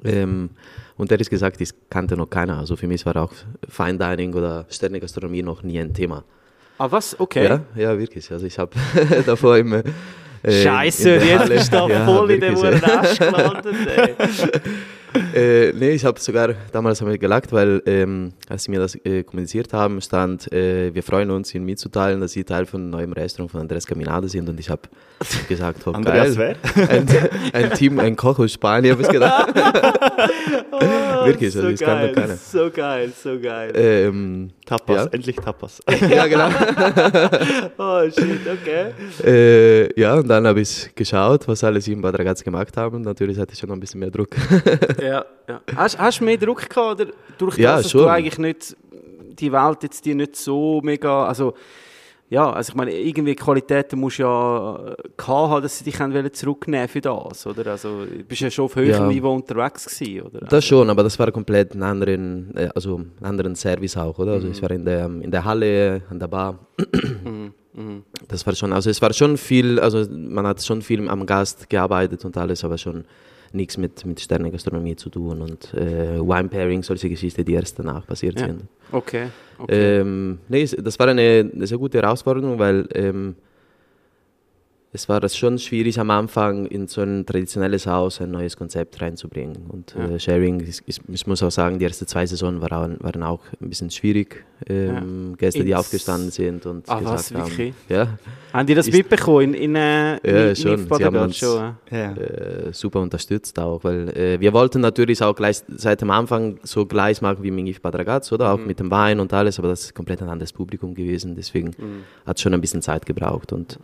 Ähm, 0.05 0.51
und 1.01 1.11
ehrlich 1.11 1.31
gesagt, 1.31 1.61
das 1.61 1.75
kannte 1.89 2.15
noch 2.15 2.29
keiner. 2.29 2.59
Also 2.59 2.77
für 2.77 2.87
mich 2.87 3.07
war 3.07 3.17
auch 3.17 3.33
Fine 3.69 3.97
Dining 3.97 4.35
oder 4.35 4.67
Sternegastronomie 4.69 5.43
noch 5.43 5.63
nie 5.63 5.81
ein 5.81 5.95
Thema. 5.95 6.25
Ah, 6.77 6.89
was? 6.91 7.19
Okay. 7.19 7.45
Ja, 7.45 7.61
ja, 7.75 7.99
wirklich. 7.99 8.31
Also 8.31 8.45
ich 8.47 8.59
habe 8.59 8.73
davor 9.27 9.57
immer. 9.57 9.83
äh, 10.43 10.63
Scheiße, 10.63 11.17
jetzt 11.17 11.49
bist 11.49 11.73
du 11.73 11.89
da 11.89 12.05
voll 12.07 12.31
in 12.33 12.41
dem. 12.41 12.55
Rest 12.55 13.19
gelandet, 13.19 13.75
ey. 13.97 14.15
Äh, 15.35 15.73
nee, 15.73 15.91
ich 15.91 16.05
habe 16.05 16.21
sogar 16.21 16.55
damals 16.73 17.01
haben 17.01 17.09
wir 17.09 17.19
gelacht, 17.19 17.53
weil 17.53 17.83
ähm, 17.87 18.33
als 18.49 18.65
sie 18.65 18.71
mir 18.71 18.81
das 18.81 18.95
äh, 19.05 19.23
kommuniziert 19.23 19.73
haben, 19.73 20.01
stand, 20.01 20.53
äh, 20.53 20.95
wir 20.95 21.03
freuen 21.03 21.31
uns, 21.31 21.55
Ihnen 21.55 21.65
mitzuteilen, 21.65 22.21
dass 22.21 22.33
Sie 22.33 22.45
Teil 22.45 22.67
von 22.67 22.81
einem 22.83 22.91
neuen 22.91 23.13
Restaurant 23.13 23.51
von 23.51 23.61
Andres 23.61 23.87
Caminado 23.87 24.29
sind. 24.29 24.49
Und 24.49 24.61
ich 24.61 24.71
habe 24.71 24.83
gesagt, 25.49 25.87
oh, 25.87 25.93
Andreas 25.93 26.37
geil. 26.37 26.57
wer? 26.75 26.89
Ein, 26.91 27.07
ein 27.53 27.73
Team, 27.73 27.99
ein 27.99 28.17
Koch 28.17 28.39
aus 28.39 28.53
Spanien, 28.53 28.93
habe 28.93 29.03
ich 29.03 29.09
gedacht. 29.09 29.55
Oh, 30.73 31.27
Wirklich, 31.27 31.55
also 31.55 31.63
so 31.63 31.71
das 31.71 31.81
kann 31.81 31.99
geil, 31.99 32.09
doch 32.09 32.15
keiner. 32.23 32.37
So 32.37 32.71
geil, 32.71 33.13
so 33.23 33.39
geil. 33.39 33.73
ähm, 33.75 34.51
Tapas, 34.71 34.97
Ja. 35.05 35.11
endlich 35.11 35.37
Tapas. 35.37 35.83
ja, 36.09 36.27
genau. 36.29 36.49
Oh, 37.77 38.03
shit, 38.09 38.41
okay. 38.47 38.93
äh, 39.25 40.01
ja, 40.01 40.15
und 40.15 40.29
dann 40.29 40.47
habe 40.47 40.61
ich 40.61 40.91
geschaut, 40.95 41.47
was 41.49 41.65
alle 41.65 41.81
sie 41.81 41.93
in 41.93 42.01
Bad 42.01 42.19
Ragaz 42.19 42.43
gemacht 42.45 42.77
haben. 42.77 43.01
Natürlich 43.03 43.39
hatte 43.39 43.53
ich 43.53 43.59
schon 43.59 43.69
noch 43.69 43.77
ein 43.77 43.81
bisschen 43.81 44.01
mehr 44.01 44.11
Druck. 44.11 44.29
Ja, 45.03 45.25
ja. 45.49 45.61
Hast, 45.75 45.99
hast 45.99 46.21
du 46.21 46.25
mehr 46.25 46.37
Druck 46.37 46.69
gehabt, 46.69 47.01
oder 47.01 47.11
durch 47.39 47.57
Ja, 47.59 47.75
das, 47.77 47.83
dass 47.85 47.91
schon. 47.93 48.03
du 48.03 48.09
eigentlich 48.09 48.39
nicht, 48.39 48.77
die 49.41 49.51
Welt 49.53 49.83
jetzt 49.83 50.05
dir 50.05 50.15
nicht 50.15 50.37
so 50.37 50.81
mega, 50.85 51.27
also, 51.27 51.55
ja, 52.31 52.49
also 52.53 52.71
ich 52.71 52.77
meine, 52.77 52.97
irgendwie 52.97 53.35
Qualitäten 53.35 53.99
musst 53.99 54.21
du 54.21 54.23
ja 54.23 54.95
äh, 54.95 55.23
haben, 55.27 55.63
dass 55.63 55.79
sie 55.79 55.85
dich 55.85 55.99
haben 55.99 56.33
zurücknehmen 56.33 56.87
für 56.87 57.01
das, 57.01 57.45
oder? 57.45 57.73
Also, 57.73 58.05
du 58.05 58.23
bist 58.23 58.41
ja 58.41 58.51
schon 58.51 58.67
auf 58.67 58.77
höherem 58.77 59.03
Ja. 59.03 59.09
Niveau 59.09 59.35
unterwegs 59.35 59.85
gewesen, 59.85 60.27
oder? 60.29 60.47
Das 60.47 60.65
schon, 60.65 60.89
aber 60.89 61.03
das 61.03 61.19
war 61.19 61.33
komplett 61.33 61.75
ein 61.75 61.83
anderen, 61.83 62.57
äh, 62.57 62.69
also 62.73 62.97
einen 62.97 63.13
anderen 63.21 63.57
Service 63.57 63.97
auch, 63.97 64.17
oder? 64.21 64.35
Also 64.35 64.47
ich 64.47 64.63
war 64.63 64.71
in 64.71 64.85
der, 64.85 65.07
in 65.07 65.31
der 65.31 65.45
Halle, 65.45 66.03
an 66.09 66.21
der 66.21 66.29
Bar. 66.29 66.61
Mhm, 67.25 67.53
mhm. 67.75 68.05
Das 68.29 68.47
war 68.47 68.55
schon, 68.55 68.73
also 68.73 68.91
es 68.91 69.03
war 69.03 69.13
schon 69.13 69.37
viel, 69.37 69.81
also 69.81 70.07
man 70.09 70.47
hat 70.47 70.63
schon 70.63 70.83
viel 70.83 71.09
am 71.09 71.27
Gast 71.27 71.69
gearbeitet 71.69 72.25
und 72.25 72.37
alles, 72.37 72.63
aber 72.65 72.79
schon 72.79 73.05
nichts 73.53 73.77
mit, 73.77 74.05
mit 74.07 74.21
Sternengastronomie 74.21 74.97
zu 74.97 75.11
tun 75.11 75.43
und 75.43 75.75
äh, 75.75 76.21
Wine 76.21 76.49
Pairing, 76.49 76.83
solche 76.83 77.09
Geschichten, 77.09 77.45
die 77.45 77.55
erst 77.55 77.79
danach 77.79 78.07
passiert 78.07 78.39
Ja. 78.41 78.47
sind. 78.47 78.63
Okay. 78.93 79.27
okay. 79.59 80.01
Ähm, 80.01 80.39
nee, 80.49 80.65
das 80.65 80.99
war 80.99 81.09
eine, 81.09 81.51
eine 81.53 81.67
sehr 81.67 81.79
gute 81.79 82.01
Herausforderung, 82.01 82.59
weil 82.59 82.89
ähm, 82.95 83.35
es 84.93 85.09
war 85.09 85.21
das 85.21 85.37
schon 85.37 85.57
schwierig 85.59 86.01
am 86.01 86.11
Anfang 86.11 86.67
in 86.67 86.89
so 86.89 87.01
ein 87.03 87.25
traditionelles 87.25 87.87
Haus 87.87 88.21
ein 88.21 88.33
neues 88.33 88.57
Konzept 88.57 89.01
reinzubringen. 89.01 89.57
Und 89.69 89.95
Ja. 89.97 90.09
äh, 90.17 90.19
Sharing, 90.19 90.59
ist, 90.61 90.81
ist, 90.87 91.01
ich 91.07 91.27
muss 91.29 91.43
auch 91.45 91.51
sagen, 91.53 91.79
die 91.79 91.85
ersten 91.85 92.09
zwei 92.09 92.27
Saisonen 92.27 92.61
waren, 92.61 92.97
waren 93.01 93.23
auch 93.23 93.41
ein 93.61 93.69
bisschen 93.69 93.91
schwierig. 93.91 94.45
Ähm, 94.69 95.37
Gäste, 95.39 95.63
die 95.65 95.75
aufgestanden 95.77 96.31
sind 96.33 96.67
und 96.67 96.89
Ah, 96.89 96.99
gesagt 96.99 97.15
was, 97.19 97.33
haben, 97.33 97.51
wirklich? 97.51 97.75
ja, 97.89 98.19
Haben 98.53 98.67
die 98.67 98.75
das 98.75 98.89
ist- 98.89 98.95
mitbekommen 98.97 99.55
in, 99.55 99.77
in, 99.77 99.77
äh, 99.77 100.13
Ja, 100.29 100.49
in- 100.51 100.57
schon. 100.57 100.73
in 100.75 100.89
Sie 100.93 101.05
haben 101.05 101.17
uns- 101.17 101.37
schon? 101.37 101.75
Ja. 101.91 102.13
äh, 102.17 102.73
super 102.73 103.01
unterstützt 103.01 103.59
auch, 103.61 103.85
weil 103.85 104.09
äh, 104.11 104.41
wir 104.41 104.53
wollten 104.53 104.81
natürlich 104.81 105.23
auch 105.23 105.37
gleich 105.37 105.63
seit 105.69 106.01
dem 106.01 106.11
Anfang 106.11 106.59
so 106.65 106.85
gleich 106.85 107.23
machen 107.23 107.45
wie 107.45 107.53
Mingif 107.53 107.81
Padragaz, 107.81 108.33
oder? 108.33 108.53
Auch 108.53 108.59
Mhm. 108.59 108.67
mit 108.67 108.81
dem 108.81 108.91
Wein 108.91 109.21
und 109.21 109.33
alles, 109.33 109.59
aber 109.61 109.69
das 109.69 109.83
ist 109.85 109.95
komplett 109.95 110.21
ein 110.21 110.29
anderes 110.29 110.53
Publikum 110.53 110.95
gewesen, 110.97 111.37
deswegen 111.37 111.69
Mhm. 111.69 112.03
hat 112.27 112.41
schon 112.41 112.53
ein 112.53 112.61
bisschen 112.61 112.83
Zeit 112.83 113.07
gebraucht 113.07 113.53
und 113.53 113.79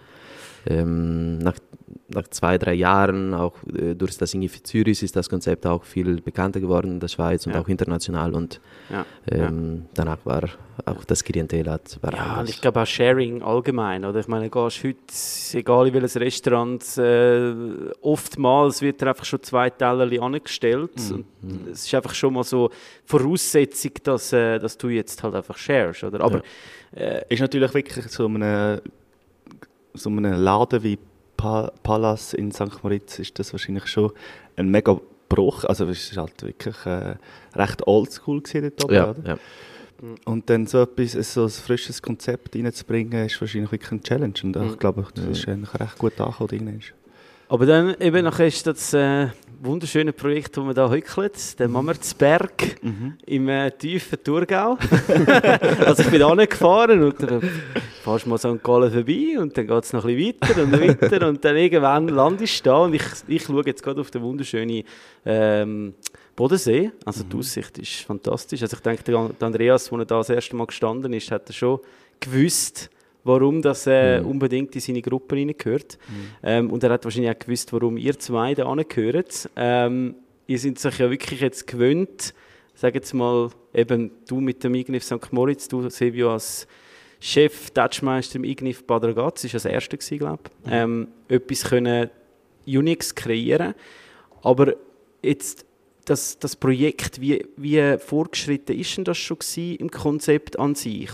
ähm, 0.69 1.39
nach, 1.39 1.57
nach 2.09 2.29
zwei, 2.29 2.57
drei 2.59 2.75
Jahren, 2.75 3.35
auch 3.35 3.55
äh, 3.75 3.95
durch 3.95 4.17
das 4.17 4.33
Ingef 4.35 4.63
Zürich, 4.63 5.03
ist 5.03 5.17
das 5.17 5.29
Konzept 5.29 5.67
auch 5.67 5.85
viel 5.85 6.21
bekannter 6.21 6.61
geworden 6.61 6.93
in 6.93 7.01
der 7.01 7.09
Schweiz 7.09 7.47
und 7.47 7.55
Ja. 7.55 7.61
auch 7.61 7.69
international 7.69 8.35
und 8.35 8.61
Ja. 8.91 9.05
ähm, 9.31 9.87
danach 9.95 10.19
war 10.25 10.45
auch 10.85 11.05
das 11.05 11.25
Klientel 11.25 11.69
hat, 11.71 11.99
war 12.03 12.13
Ja, 12.13 12.23
und 12.25 12.31
anders. 12.31 12.51
ich 12.51 12.61
glaube 12.61 12.81
auch 12.83 12.87
Sharing 12.87 13.43
allgemein. 13.43 14.05
Oder? 14.05 14.21
Ich 14.21 14.29
meine, 14.29 14.49
gehst 14.51 14.85
heute, 14.85 14.97
egal 15.59 15.89
in 15.89 15.95
welches 15.95 16.17
Restaurant, 16.21 16.85
äh, 16.99 17.55
oftmals 18.03 18.83
wird 18.83 19.01
dir 19.01 19.09
einfach 19.09 19.25
schon 19.25 19.43
zwei 19.43 19.71
Teller 19.71 20.23
angestellt. 20.23 20.91
Und 21.11 21.25
es 21.73 21.87
ist 21.87 21.95
einfach 21.95 22.15
schon 22.15 22.35
mal 22.35 22.45
so 22.45 22.71
Voraussetzung, 23.05 23.93
dass, 24.05 24.33
äh, 24.33 24.59
dass 24.59 24.77
du 24.79 24.89
jetzt 24.89 25.23
halt 25.23 25.35
einfach 25.35 25.57
sharest. 25.57 26.05
Oder? 26.05 26.21
Aber 26.21 26.43
äh, 26.95 27.23
Ist 27.29 27.41
natürlich 27.41 27.73
wirklich 27.75 28.07
so 28.09 28.27
einem, 28.27 28.81
so 29.97 30.11
einem 30.11 30.33
Laden 30.33 30.83
wie 30.83 30.99
pa 31.37 31.71
Palace 31.83 32.35
in 32.35 32.51
St. 32.53 32.83
Moritz 32.83 33.19
ist 33.19 33.39
das 33.39 33.53
wahrscheinlich 33.53 33.87
schon 33.87 34.13
ein 34.57 34.71
mega 34.71 34.99
Bruch. 35.29 35.65
Also 35.65 35.87
es 35.87 36.11
ist 36.11 36.17
halt 36.17 36.43
wirklich 36.43 36.77
äh, 36.87 37.17
recht 37.55 37.87
oldschool 37.87 38.43
dort 38.43 38.85
oben, 38.85 38.95
ja, 38.95 39.11
oder? 39.11 39.29
ja. 39.29 39.37
Und 40.27 40.51
dann 40.51 40.67
so 40.67 40.83
etwas, 40.83 41.13
so 41.33 41.45
ein 41.45 41.49
frisches 41.49 42.03
Konzept 42.03 42.55
reinzubringen, 42.55 43.27
ist 43.27 43.41
wahrscheinlich 43.41 43.73
wirklich 43.73 43.93
ein 43.93 44.03
Challenge. 44.03 44.35
Und 44.43 44.57
Mhm. 44.57 44.69
ich 44.73 44.79
glaube, 44.79 45.07
das 45.15 45.25
ist 45.25 45.49
eigentlich 45.49 45.73
recht 45.81 45.99
gut 45.99 46.21
angekommen. 46.21 46.81
Aber 47.49 47.65
dann 47.65 47.95
eben 48.01 48.25
nachher 48.25 48.47
ist 48.47 48.67
das 48.67 48.93
äh, 48.93 49.29
wunderschöne 49.61 50.13
Projekt, 50.13 50.57
das 50.57 50.65
wir 50.65 50.75
da 50.75 50.91
hückelt, 50.91 51.59
der 51.59 51.69
Mammertsberg 51.69 52.81
im 53.27 53.49
äh, 53.49 53.71
tiefen 53.71 54.23
Thurgau. 54.23 54.79
also 55.85 56.03
ich 56.03 56.11
bin 56.11 56.21
da 56.21 56.35
gefahren 56.35 57.03
und 57.03 57.23
dann 57.23 57.41
fährst 58.03 58.27
du 58.27 58.31
mal 58.31 58.39
St. 58.39 58.63
Gallen 58.63 58.93
vorbei 58.93 59.39
und 59.39 59.57
dann 59.57 59.67
geht 59.67 59.85
es 59.85 59.93
noch 59.93 60.05
ein 60.05 60.17
bisschen 60.17 60.41
weiter 60.41 60.63
und 60.63 60.73
weiter 61.03 61.29
und 61.29 61.45
dann 61.45 61.57
irgendwann 61.57 62.09
landest 62.09 62.61
du 62.61 62.71
da 62.71 62.77
und 62.79 62.95
ich, 62.95 63.05
ich 63.29 63.43
schaue 63.45 63.63
jetzt 63.67 63.83
gerade 63.83 64.01
auf 64.01 64.11
den 64.11 64.23
wunderschönen 64.23 64.83
ähm, 65.25 65.95
Bodensee. 66.35 66.93
Also 67.05 67.25
die 67.25 67.37
Aussicht 67.37 67.79
ist 67.79 68.03
fantastisch. 68.03 68.63
Also 68.63 68.77
ich 68.77 68.83
denke, 68.83 69.03
der 69.05 69.29
der 69.29 69.47
Andreas, 69.47 69.91
als 69.91 70.01
er 70.01 70.05
da 70.05 70.19
das 70.19 70.31
erste 70.31 70.57
Mal 70.57 70.67
gestanden 70.67 71.13
ist, 71.13 71.31
hat 71.31 71.49
er 71.49 71.53
schon 71.53 71.81
gewusst, 72.21 72.91
warum 73.27 73.61
das 73.61 73.87
äh, 73.87 74.21
unbedingt 74.25 74.75
in 74.75 74.81
seine 74.81 75.03
Gruppe 75.03 75.37
reingehört. 75.37 75.99
Ähm, 76.43 76.71
und 76.71 76.83
er 76.85 76.91
hat 76.91 77.05
wahrscheinlich 77.05 77.31
auch 77.31 77.39
gewusst, 77.39 77.73
warum 77.73 77.97
ihr 77.97 78.19
zwei 78.19 78.55
da 78.55 78.73
gehört. 78.75 79.51
Ähm, 79.57 80.15
ihr 80.47 80.59
seid 80.59 80.79
sich 80.79 80.99
ja 80.99 81.11
wirklich 81.11 81.41
jetzt 81.41 81.67
gewöhnt, 81.67 82.35
sag 82.75 82.95
jetzt 82.95 83.13
mal, 83.15 83.51
eben 83.75 84.11
du 84.29 84.41
mit 84.41 84.63
dem 84.63 84.75
Ignif 84.75 85.03
St. 85.05 85.33
Moritz, 85.33 85.69
du 85.69 85.89
Silvio 85.89 86.33
als 86.33 86.67
Chef, 87.19 87.71
Touchmeister 87.71 88.37
im 88.37 88.45
Ignif 88.45 88.85
Bad 88.85 89.05
Ragaz, 89.05 89.43
das 89.43 89.53
war 89.53 89.61
das 89.61 89.65
erste, 89.65 89.97
glaube 90.19 90.39
ich, 90.65 90.71
ähm, 90.73 91.09
etwas 91.29 91.65
können 91.65 92.11
Unix 92.67 93.15
kreieren. 93.15 93.75
Aber 94.43 94.75
jetzt 95.23 95.65
das, 96.07 96.39
das 96.39 96.57
Projekt, 96.57 97.21
wie, 97.21 97.47
wie 97.57 97.99
fortgeschritten 97.99 98.79
ist 98.79 98.97
denn 98.97 99.05
das 99.05 99.19
schon 99.19 99.39
im 99.79 99.91
Konzept 99.91 100.59
an 100.59 100.75
sich? 100.75 101.11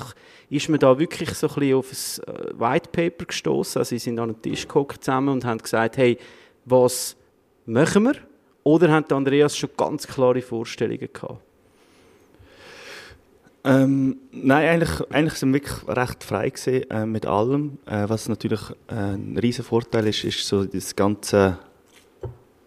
Ist 0.50 0.68
man 0.68 0.78
da 0.78 0.98
wirklich 0.98 1.30
so 1.30 1.48
ein 1.48 1.54
bisschen 1.54 1.74
auf 1.74 1.90
ein 2.28 2.34
äh, 2.34 2.60
White 2.60 2.90
Paper 2.92 3.24
gestoßen? 3.24 3.80
Also, 3.80 3.88
sie 3.90 3.98
sind 3.98 4.18
an 4.18 4.34
den 4.34 4.42
Tisch 4.42 4.62
gekommen 4.62 4.88
zusammen 5.00 5.28
und 5.30 5.44
haben 5.44 5.58
gesagt, 5.58 5.96
hey, 5.96 6.18
was 6.66 7.16
machen 7.66 8.04
wir? 8.04 8.14
Oder 8.64 8.92
hat 8.92 9.12
Andreas 9.12 9.56
schon 9.56 9.70
ganz 9.76 10.06
klare 10.06 10.42
Vorstellungen 10.42 11.08
gehabt? 11.12 11.40
Ähm, 13.64 14.16
nein, 14.32 14.68
eigentlich, 14.68 15.10
eigentlich 15.10 15.34
sind 15.34 15.54
wir 15.54 15.60
wirklich 15.60 15.88
recht 15.88 16.24
frei 16.24 16.50
gewesen, 16.50 16.90
äh, 16.90 17.06
mit 17.06 17.26
allem. 17.26 17.78
Äh, 17.86 18.08
was 18.08 18.28
natürlich 18.28 18.60
äh, 18.88 18.94
ein 18.94 19.38
riesen 19.38 19.64
Vorteil 19.64 20.08
ist, 20.08 20.24
ist 20.24 20.46
so 20.46 20.64
das 20.64 20.96
ganze 20.96 21.58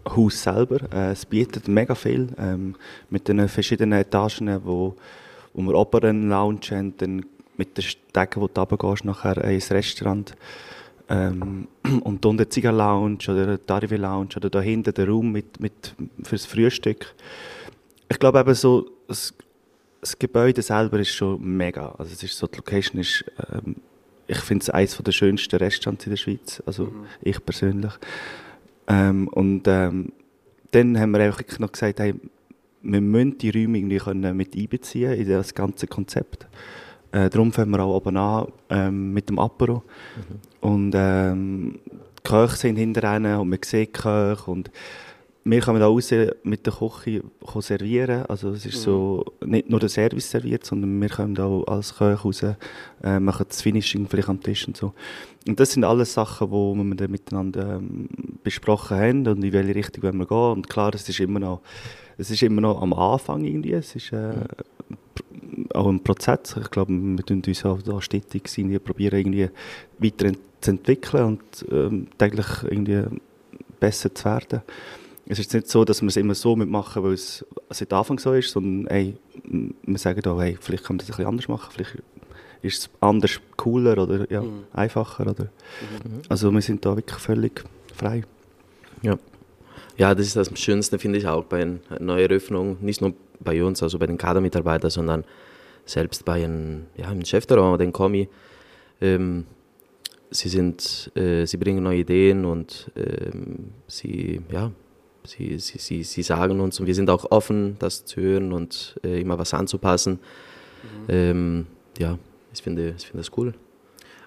Haus 0.08 0.44
selber. 0.44 0.82
Äh, 0.94 1.12
es 1.12 1.26
bietet 1.26 1.68
mega 1.68 1.96
viel 1.96 2.30
ähm, 2.38 2.76
mit 3.10 3.28
den 3.28 3.48
verschiedenen 3.48 4.00
Etagen, 4.00 4.62
wo, 4.64 4.96
wo 5.54 5.62
wir 5.62 5.76
oben 5.76 6.04
eine 6.04 6.28
Lounge 6.28 6.60
haben, 6.72 6.98
dann 6.98 7.26
mit 7.58 7.78
den 7.78 7.84
Stegen, 7.84 8.42
wo 8.42 8.48
du 8.48 8.62
runtergehst, 8.62 9.06
nachher 9.06 9.44
ins 9.46 9.72
Restaurant. 9.72 10.36
Ähm, 11.08 11.68
und 12.04 12.26
unten 12.26 12.50
die 12.50 12.62
Lounge 12.62 13.20
oder 13.28 13.58
die 13.58 13.70
Arrivé 13.70 13.98
Lounge 13.98 14.36
oder 14.38 14.50
da 14.50 14.62
hinten 14.62 14.94
der 14.94 15.08
Raum 15.08 15.32
mit, 15.32 15.60
mit 15.60 15.96
fürs 16.24 16.46
Frühstück. 16.46 17.14
Ich 18.10 18.20
glaube 18.20 18.40
eben 18.40 18.54
so, 18.54 18.90
das, 19.08 19.34
das 20.02 20.18
Gebäude 20.18 20.62
selber 20.62 21.00
ist 21.00 21.10
schon 21.10 21.42
mega. 21.44 21.94
Also 21.98 22.12
es 22.14 22.24
ist 22.24 22.38
so, 22.38 22.48
die 22.48 22.58
Location 22.58 23.02
ist, 23.02 23.26
ähm, 23.52 23.76
ich 24.28 24.40
finde 24.40 24.64
es 24.64 24.70
eines 24.70 24.98
der 24.98 25.12
schönsten 25.12 25.56
Restaurants 25.58 26.06
in 26.06 26.12
der 26.12 26.18
Schweiz, 26.18 26.62
also 26.66 26.92
ich 27.22 27.44
persönlich. 27.44 27.94
Ähm, 28.88 29.28
und 29.30 29.64
ähm, 29.68 30.12
dann 30.72 31.00
haben 31.00 31.12
wir 31.12 31.22
einfach 31.22 31.60
noch 31.60 31.72
gesagt, 31.72 32.00
hey, 32.00 32.14
wir 32.82 33.02
müssen 33.02 33.38
die 33.38 33.50
Räume 33.50 33.78
irgendwie 33.78 33.98
können 33.98 34.38
mit 34.38 34.56
einbeziehen 34.56 35.14
in 35.14 35.28
das 35.28 35.54
ganze 35.54 35.88
Konzept. 35.88 36.48
Äh, 37.12 37.30
darum 37.30 37.52
fangen 37.52 37.72
wir 37.72 37.80
auch 37.80 37.96
oben 37.96 38.18
an 38.18 38.48
ähm, 38.70 39.14
mit 39.14 39.30
dem 39.30 39.40
Apero. 39.40 39.84
Und 40.62 40.94
ähm, 40.96 41.80
die 41.88 42.24
Köche 42.24 42.58
sind 42.58 42.76
hinterher 42.76 43.40
und 43.40 43.50
man 43.50 43.60
sieht 43.64 43.90
die 43.90 44.02
Köche 44.02 44.52
und 44.52 44.70
wir 45.48 45.62
können 45.62 45.80
da 45.80 45.86
raus 45.86 46.12
mit 46.44 46.66
der 46.66 46.74
Küche 46.74 47.22
servieren. 47.60 48.26
Also 48.26 48.50
es 48.50 48.66
ist 48.66 48.82
so, 48.82 49.24
nicht 49.46 49.70
nur 49.70 49.80
der 49.80 49.90
Service 49.90 50.30
serviert, 50.30 50.66
sondern 50.66 51.00
wir 51.00 51.10
können 51.10 51.36
da 51.36 51.46
auch 51.46 51.68
als 51.68 51.96
Köche 51.96 52.22
raus, 52.22 52.44
äh, 53.04 53.20
machen 53.20 53.46
das 53.48 53.62
Finishing 53.62 54.08
vielleicht 54.08 54.30
am 54.30 54.42
Tisch 54.42 54.68
und 54.68 54.76
so. 54.76 54.94
Und 55.48 55.60
das 55.60 55.74
sind 55.74 55.84
alles 55.84 56.14
Sachen, 56.14 56.50
die 56.50 56.90
wir 56.90 56.96
dann 56.96 57.12
miteinander 57.12 57.76
ähm, 57.76 58.10
besprochen 58.44 58.98
haben 58.98 59.28
und 59.28 59.44
in 59.44 59.54
welche 59.54 59.76
Richtung 59.76 60.04
wollen 60.04 60.18
wir 60.18 60.26
gehen. 60.26 60.52
Und 60.54 60.70
klar, 60.70 60.94
es 60.96 61.08
ist 61.08 61.20
immer 61.20 61.40
noch, 61.40 61.62
es 62.18 62.32
ist 62.32 62.42
immer 62.42 62.62
noch 62.62 62.82
am 62.82 62.94
Anfang 62.94 63.44
irgendwie. 63.44 63.74
Es 63.74 63.96
ist 63.96 64.12
äh, 64.12 64.34
auch 65.74 65.88
ein 65.88 66.04
Prozess. 66.04 66.56
Ich 66.60 66.72
glaube, 66.72 66.92
wir 66.94 67.24
tun 67.24 67.44
uns 67.46 67.66
auch 67.66 67.82
da 67.82 68.02
stetig 68.02 68.48
sein, 68.48 68.70
wir 68.70 68.80
probieren 68.80 69.20
irgendwie 69.20 69.50
weiter 70.00 70.32
zu 70.62 70.72
entwickeln 70.72 71.26
und 71.26 71.66
ähm, 71.72 72.08
täglich 72.18 72.48
irgendwie 72.64 73.04
besser 73.80 74.14
zu 74.14 74.26
werden. 74.26 74.62
Es 75.28 75.40
ist 75.40 75.54
nicht 75.54 75.68
so, 75.70 75.86
dass 75.86 76.02
wir 76.02 76.08
es 76.08 76.18
immer 76.18 76.36
so 76.36 76.56
mitmachen, 76.56 77.04
weil 77.04 77.14
es 77.14 77.46
seit 77.70 77.92
Anfang 77.94 78.20
so 78.20 78.34
ist, 78.34 78.52
sondern 78.52 78.88
ey, 78.88 79.18
wir 79.44 79.98
sagen 79.98 80.26
auch, 80.28 80.40
hey, 80.40 80.58
vielleicht 80.60 80.84
können 80.84 81.00
wir 81.00 81.06
das 81.06 81.10
ein 81.10 81.18
bisschen 81.18 81.28
anders 81.28 81.48
machen, 81.48 81.72
vielleicht 81.72 82.04
ist 82.66 82.80
es 82.80 82.90
anders 83.00 83.40
cooler 83.56 83.98
oder 83.98 84.30
ja, 84.32 84.44
einfacher. 84.74 85.28
Oder, 85.30 85.50
Also 86.30 86.52
wir 86.52 86.62
sind 86.62 86.86
da 86.86 86.96
wirklich 86.96 87.20
völlig 87.20 87.64
frei. 87.94 88.24
Ja, 89.98 90.14
das 90.14 90.28
ist 90.28 90.36
das 90.36 90.52
Schönste, 90.60 91.00
finde 91.00 91.20
ich 91.20 91.28
auch 91.28 91.46
bei 91.46 91.62
einer 91.62 91.80
Neueröffnung. 92.00 92.78
Nicht 92.82 93.02
nur 93.02 93.14
bei 93.40 93.64
uns, 93.64 93.82
also 93.82 93.98
bei 93.98 94.08
den 94.08 94.18
Kadermitarbeitern, 94.18 94.90
sondern 94.90 95.24
selbst 95.86 96.26
bei 96.26 96.44
einem, 96.44 96.86
ja, 96.98 97.08
einem 97.08 97.24
Chefrestaurant, 97.24 97.80
den 97.80 97.94
Kommi. 97.94 98.28
Ähm, 99.00 99.46
sie, 100.32 100.50
sind, 100.50 101.12
äh, 101.16 101.46
sie 101.46 101.58
bringen 101.58 101.84
neue 101.84 102.00
Ideen 102.00 102.46
und 102.46 102.92
ähm, 102.96 103.72
sie, 103.88 104.42
ja, 104.52 104.72
sie, 105.24 105.60
sie, 105.60 105.78
sie, 105.78 106.04
sie 106.04 106.24
sagen 106.24 106.60
uns 106.60 106.80
und 106.80 106.88
wir 106.88 106.96
sind 106.96 107.10
auch 107.10 107.32
offen, 107.32 107.78
das 107.80 108.06
zu 108.06 108.22
hören 108.22 108.52
und 108.52 109.00
äh, 109.04 109.22
immer 109.22 109.38
was 109.38 109.54
anzupassen. 109.54 110.20
Ähm, 111.08 111.68
ja, 111.98 112.18
ich 112.60 112.64
finde, 112.64 112.94
ich 112.98 113.06
finde 113.08 113.24
das 113.24 113.32
cool. 113.38 113.54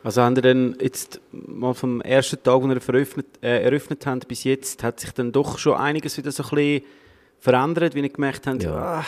Also 0.04 0.23
haben 0.23 0.37
ihr 0.37 0.42
dann 0.42 0.76
jetzt 0.80 1.20
mal 1.32 1.75
vom 1.75 2.00
ersten 2.00 2.40
Tag, 2.42 2.62
wo 2.62 2.68
ihr 2.68 2.80
veröffnet, 2.80 3.26
äh, 3.42 3.62
eröffnet 3.64 4.06
habt, 4.06 4.28
bis 4.28 4.44
jetzt, 4.44 4.82
hat 4.85 5.00
sich 5.00 5.11
dann 5.12 5.32
doch 5.32 5.58
schon 5.58 5.75
einiges 5.75 6.16
wieder 6.16 6.30
so 6.30 6.44
ein 6.44 6.49
bisschen 6.50 6.82
verändert, 7.40 7.94
wie 7.94 8.00
ihr 8.00 8.08
gemerkt 8.08 8.47
habt, 8.47 8.62
Ja. 8.62 9.00
ah, 9.00 9.04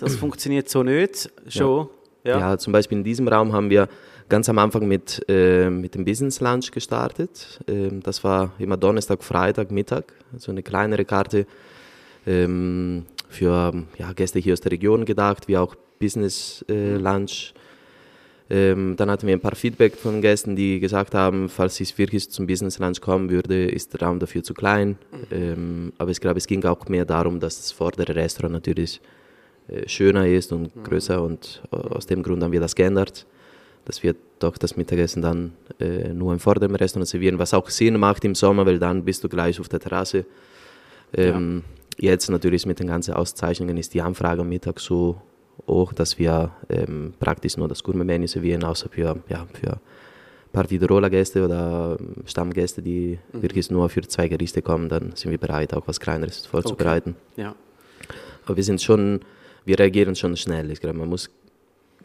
das 0.00 0.16
funktioniert 0.16 0.68
so 0.68 0.82
nicht. 0.82 1.30
Schon, 1.48 1.88
ja. 2.24 2.38
Ja. 2.38 2.58
zum 2.58 2.72
Beispiel 2.72 2.98
in 2.98 3.04
diesem 3.04 3.28
Raum 3.28 3.52
haben 3.52 3.68
wir 3.70 3.88
ganz 4.28 4.48
am 4.48 4.58
Anfang 4.58 4.88
mit, 4.88 5.22
äh, 5.28 5.68
mit 5.68 5.94
dem 5.94 6.04
Business 6.06 6.40
Lunch 6.40 6.70
gestartet. 6.70 7.60
Ähm, 7.68 8.02
das 8.02 8.24
war 8.24 8.52
immer 8.58 8.76
Donnerstag, 8.78 9.22
Freitag, 9.22 9.70
Mittag, 9.70 10.12
so 10.38 10.50
eine 10.50 10.62
kleinere 10.62 11.04
Karte. 11.04 11.46
ähm, 12.26 13.04
für 13.28 13.72
ja, 13.98 14.12
Gäste 14.12 14.38
hier 14.38 14.52
aus 14.52 14.60
der 14.60 14.72
Region 14.72 15.04
gedacht, 15.04 15.48
wie 15.48 15.56
auch 15.56 15.74
Business 15.98 16.64
äh, 16.68 16.96
Lunch. 16.96 17.52
Ähm, 18.52 18.96
dann 18.96 19.10
hatten 19.10 19.26
wir 19.26 19.34
ein 19.34 19.40
paar 19.40 19.56
Feedback 19.56 19.96
von 19.96 20.20
Gästen, 20.20 20.54
die 20.54 20.78
gesagt 20.78 21.14
haben, 21.14 21.48
falls 21.48 21.80
es 21.80 21.96
wirklich 21.96 22.28
zum 22.28 22.46
Business 22.46 22.78
Lunch 22.78 23.00
kommen 23.00 23.30
würde, 23.30 23.64
ist 23.64 23.94
der 23.94 24.06
Raum 24.06 24.18
dafür 24.18 24.42
zu 24.42 24.52
klein. 24.52 24.98
Ähm, 25.30 25.94
aber 25.96 26.10
ich 26.10 26.20
glaube, 26.20 26.36
es 26.36 26.46
ging 26.46 26.62
auch 26.66 26.86
mehr 26.88 27.06
darum, 27.06 27.40
dass 27.40 27.56
das 27.56 27.72
vordere 27.72 28.14
Restaurant 28.14 28.52
natürlich 28.52 29.00
äh, 29.68 29.88
schöner 29.88 30.28
ist 30.28 30.52
und 30.52 30.70
größer 30.84 31.22
und 31.22 31.62
äh, 31.72 31.76
aus 31.76 32.04
dem 32.04 32.22
Grund 32.22 32.42
haben 32.42 32.52
wir 32.52 32.60
das 32.60 32.74
geändert, 32.74 33.24
dass 33.86 34.02
wir 34.02 34.14
doch 34.38 34.58
das 34.58 34.76
Mittagessen 34.76 35.22
dann 35.22 35.54
äh, 35.80 36.12
nur 36.12 36.34
im 36.34 36.38
vorderen 36.38 36.74
Restaurant 36.74 37.08
servieren, 37.08 37.38
was 37.38 37.54
auch 37.54 37.70
Sinn 37.70 37.98
macht 37.98 38.22
im 38.26 38.34
Sommer, 38.34 38.66
weil 38.66 38.78
dann 38.78 39.02
bist 39.02 39.24
du 39.24 39.30
gleich 39.30 39.58
auf 39.60 39.70
der 39.70 39.80
Terrasse. 39.80 40.26
Ähm, 41.14 41.64
Jetzt 41.98 42.30
natürlich 42.30 42.66
mit 42.66 42.80
den 42.80 42.86
ganzen 42.86 43.14
Auszeichnungen 43.14 43.76
ist 43.76 43.94
die 43.94 44.02
Anfrage 44.02 44.40
am 44.40 44.48
Mittag 44.48 44.80
so 44.80 45.20
hoch, 45.66 45.92
dass 45.92 46.18
wir 46.18 46.50
ähm, 46.68 47.14
praktisch 47.20 47.56
nur 47.56 47.68
das 47.68 47.82
Gourmet-Menü 47.82 48.26
servieren, 48.28 48.64
außer 48.64 48.88
für, 48.88 49.18
ja, 49.28 49.46
für 49.52 49.72
ein 49.72 49.80
paar 50.52 50.66
Tiroler 50.66 51.08
Gäste 51.10 51.44
oder 51.44 51.96
Stammgäste, 52.26 52.82
die 52.82 53.18
wirklich 53.32 53.70
nur 53.70 53.88
für 53.88 54.02
zwei 54.02 54.28
Gerichte 54.28 54.60
kommen, 54.62 54.88
dann 54.88 55.12
sind 55.14 55.30
wir 55.30 55.38
bereit, 55.38 55.72
auch 55.74 55.86
was 55.86 56.00
Kleineres 56.00 56.46
vorzubereiten. 56.46 57.16
Ja. 57.36 57.54
Aber 58.44 58.56
wir 58.56 58.64
sind 58.64 58.82
schon, 58.82 59.20
wir 59.64 59.78
reagieren 59.78 60.16
schon 60.16 60.36
schnell. 60.36 60.70
Ich 60.70 60.80
glaube, 60.80 60.98
man 60.98 61.08
muss, 61.08 61.30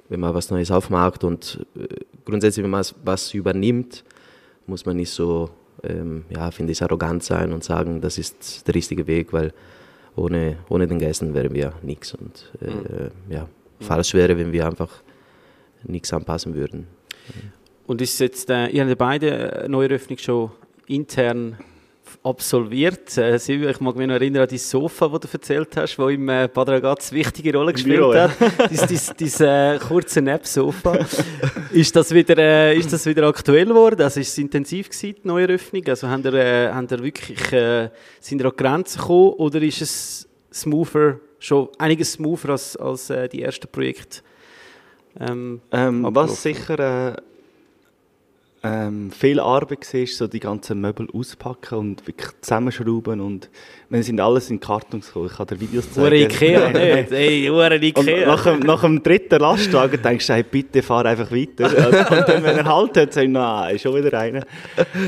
wenn 0.09 0.19
man 0.19 0.33
was 0.33 0.49
Neues 0.51 0.69
aufmacht 0.71 1.23
und 1.23 1.65
äh, 1.75 1.87
grundsätzlich, 2.25 2.63
wenn 2.63 2.69
man 2.71 2.79
was- 2.81 2.95
was 3.03 3.33
übernimmt, 3.33 4.03
muss 4.67 4.85
man 4.85 4.97
nicht 4.97 5.09
so, 5.09 5.49
ähm, 5.83 6.25
ja, 6.29 6.51
finde 6.51 6.71
ich, 6.73 6.81
arrogant 6.83 7.23
sein 7.23 7.51
und 7.53 7.63
sagen, 7.63 8.01
das 8.01 8.17
ist 8.17 8.67
der 8.67 8.75
richtige 8.75 9.07
Weg, 9.07 9.33
weil 9.33 9.51
ohne, 10.17 10.57
ohne 10.69 10.87
den 10.87 10.99
Gästen 10.99 11.33
wären 11.33 11.53
wir 11.53 11.73
nichts. 11.81 12.13
Und 12.13 12.51
äh, 12.59 13.09
ja, 13.33 13.47
falsch 13.79 14.13
wäre, 14.13 14.37
wenn 14.37 14.51
wir 14.51 14.65
einfach 14.65 14.91
nichts 15.83 16.11
anpassen 16.11 16.55
würden. 16.55 16.87
Und 17.85 18.01
ist 18.01 18.19
jetzt, 18.19 18.49
äh, 18.49 18.67
ihr 18.67 18.81
habt 18.81 18.89
ja 18.89 18.95
beide 18.95 19.65
Neueröffnung 19.69 20.17
schon 20.17 20.51
intern 20.87 21.57
absolviert. 22.23 23.17
Äh, 23.17 23.37
Silvia, 23.37 23.69
ich 23.69 23.79
mag 23.79 23.95
mich 23.95 24.07
noch 24.07 24.15
erinnern 24.15 24.43
an 24.43 24.47
dein 24.47 24.57
Sofa, 24.57 25.07
das 25.07 25.21
du 25.21 25.27
erzählt 25.33 25.75
hast, 25.75 25.97
das 25.97 26.09
im 26.11 26.29
äh, 26.29 26.49
Bad 26.53 26.69
Ragaz 26.69 27.11
wichtige 27.11 27.55
Rolle 27.55 27.73
gespielt 27.73 28.13
ja. 28.13 28.29
hat. 28.29 28.37
Dein, 29.19 29.75
äh, 29.75 29.79
kurze 29.79 30.21
Nap-Sofa. 30.21 30.99
ist, 31.71 31.95
das 31.95 32.13
wieder, 32.13 32.37
äh, 32.37 32.77
ist 32.77 32.91
das 32.91 33.05
wieder 33.05 33.23
aktuell 33.27 33.65
geworden? 33.65 34.01
Also 34.01 34.19
ist 34.19 34.29
es 34.29 34.37
intensiv 34.37 34.89
gewesen, 34.89 35.15
die 35.23 35.27
Neueröffnung? 35.27 35.83
Also 35.87 36.07
haben 36.07 36.23
ihr, 36.23 36.33
äh, 36.33 36.71
haben 36.71 36.87
ihr 36.89 37.03
wirklich, 37.03 37.51
äh, 37.53 37.89
sind 38.19 38.41
ihr 38.41 38.45
an 38.45 38.53
die 38.57 38.63
Grenzen 38.63 38.99
gekommen 38.99 39.33
oder 39.33 39.61
ist 39.61 39.81
es 39.81 40.29
smoother, 40.53 41.19
schon 41.39 41.69
einiges 41.77 42.13
smoother 42.13 42.49
als, 42.49 42.75
als 42.77 43.09
äh, 43.09 43.27
die 43.29 43.41
ersten 43.41 43.67
Projekte? 43.67 44.21
Ähm, 45.19 45.61
Ähm, 45.71 46.07
was 46.11 46.43
sicher 46.43 46.79
äh, 46.79 47.15
ähm, 48.67 49.11
viel 49.11 49.39
Arbeit 49.39 49.93
war, 49.93 50.07
so 50.07 50.27
die 50.27 50.39
ganzen 50.39 50.81
Möbel 50.81 51.07
auspacken 51.13 51.77
und 51.77 52.07
wirklich 52.07 52.29
zusammenschrauben 52.41 53.21
und 53.21 53.49
wir 53.89 54.03
sind 54.03 54.19
alles 54.19 54.49
in 54.49 54.59
Kartons 54.59 55.07
gekommen. 55.07 55.27
Ich 55.31 55.37
kann 55.37 55.47
dir 55.47 55.59
Videos 55.59 55.91
zeigen. 55.91 56.05
Ure 56.07 56.17
Ikea, 56.17 56.69
nicht? 56.97 57.11
Ey, 57.11 57.49
Ure 57.49 57.75
Und 57.75 57.83
Ikea. 57.83 58.27
nach 58.27 58.43
dem, 58.43 58.59
nach 58.59 58.81
dem 58.81 59.01
dritten 59.01 59.39
Lastwagen 59.39 60.01
denkst 60.01 60.27
du, 60.27 60.33
hey, 60.33 60.43
bitte 60.43 60.81
fahr 60.81 61.05
einfach 61.05 61.31
weiter. 61.31 61.65
Und 62.17 62.27
dann, 62.27 62.43
wenn 62.43 62.57
er 62.57 62.65
halt 62.65 62.97
hat, 62.97 63.13
sagst 63.13 63.17
du, 63.17 63.29
nein, 63.29 63.79
schon 63.79 63.95
wieder 63.95 64.19
einer. 64.19 64.43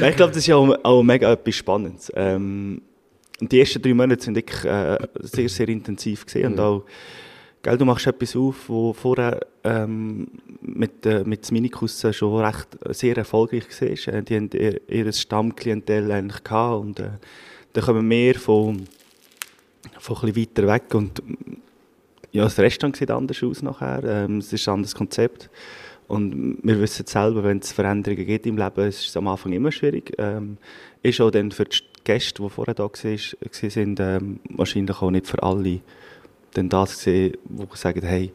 Ich 0.08 0.16
glaube, 0.16 0.30
das 0.32 0.38
ist 0.38 0.48
ja 0.48 0.56
auch, 0.56 0.74
auch 0.84 1.04
mega 1.04 1.32
etwas 1.32 1.56
Spannendes. 1.56 2.12
Ähm, 2.16 2.82
und 3.42 3.52
die 3.52 3.60
ersten 3.62 3.82
drei 3.82 3.94
Monate 3.94 4.22
sind 4.24 4.36
wirklich 4.36 4.66
äh, 4.66 4.98
sehr, 5.22 5.48
sehr 5.50 5.70
intensiv 5.70 6.26
gesehen 6.26 6.54
und 6.54 6.60
auch, 6.60 6.84
gell, 7.62 7.78
du 7.78 7.86
machst 7.86 8.08
etwas 8.08 8.36
auf, 8.36 8.70
wo 8.70 8.94
vorher 8.94 9.40
ähm, 9.64 10.28
mit, 10.62 11.06
äh, 11.06 11.24
mit 11.24 11.50
dem 11.50 11.54
Minikus 11.54 12.06
schon 12.12 12.44
recht 12.44 12.68
äh, 12.86 12.94
sehr 12.94 13.18
erfolgreich 13.18 13.66
war. 13.82 14.14
Äh, 14.14 14.24
die 14.24 14.36
haben 14.36 14.50
ihr, 14.54 14.82
ihr 14.90 15.12
Stammklientel 15.12 16.12
eigentlich 16.12 16.44
gehabt 16.44 16.82
und 16.82 17.00
äh, 17.00 17.10
dann 17.74 17.84
kommen 17.84 18.10
wir 18.10 18.36
von, 18.36 18.86
von 20.00 20.18
ein 20.30 20.36
weiter 20.36 20.68
weg 20.68 20.94
und 20.94 21.22
ja, 22.32 22.44
das 22.44 22.60
Restaurant 22.60 22.96
sieht 22.96 23.12
anders 23.12 23.42
aus 23.44 23.62
nachher. 23.62 24.04
Ähm, 24.04 24.38
es 24.38 24.54
ist 24.54 24.68
ein 24.68 24.76
anderes 24.76 24.94
Konzept. 24.94 25.50
Und 26.08 26.58
wir 26.64 26.80
wissen 26.80 27.06
selber, 27.06 27.44
wenn 27.44 27.60
es 27.60 27.72
Veränderungen 27.72 28.26
gibt 28.26 28.46
im 28.48 28.58
Leben, 28.58 28.82
es 28.82 29.06
ist 29.06 29.18
am 29.18 29.28
Anfang 29.28 29.52
immer 29.54 29.72
schwierig. 29.72 30.14
Ähm, 30.18 30.58
ist 31.04 31.22
auch 31.22 31.30
dann 31.30 31.52
für 31.52 31.66
die 31.66 31.78
Gäste, 32.04 32.42
die 32.42 32.50
vorher 32.50 32.74
da 32.74 32.84
waren, 32.84 33.96
ähm, 34.00 34.40
wahrscheinlich 34.50 35.02
auch 35.02 35.12
nicht 35.12 35.28
für 35.28 35.42
alle 35.44 35.82
dann 36.54 36.70
das 36.70 36.96
gesehen, 36.98 37.38
wo 37.46 37.68
sagen, 37.76 38.02
hey, 38.02 38.32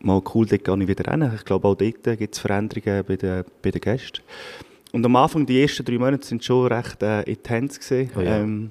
mal 0.00 0.22
cool, 0.34 0.46
dort 0.46 0.64
gehe 0.64 0.82
ich 0.82 0.88
wieder 0.88 1.06
rein. 1.06 1.32
Ich 1.34 1.44
glaube, 1.44 1.68
auch 1.68 1.74
dort 1.74 2.02
gibt 2.18 2.34
es 2.34 2.40
Veränderungen 2.40 3.04
bei 3.04 3.16
den, 3.16 3.44
bei 3.62 3.70
den 3.70 3.80
Gästen. 3.80 4.20
Und 4.92 5.04
am 5.04 5.16
Anfang, 5.16 5.44
die 5.44 5.60
ersten 5.60 5.84
drei 5.84 5.98
Monate, 5.98 6.24
sind 6.24 6.44
schon 6.44 6.68
recht 6.68 7.02
äh, 7.02 7.22
intens. 7.22 7.80
Oh 7.90 8.20
ja. 8.20 8.38
ähm, 8.38 8.70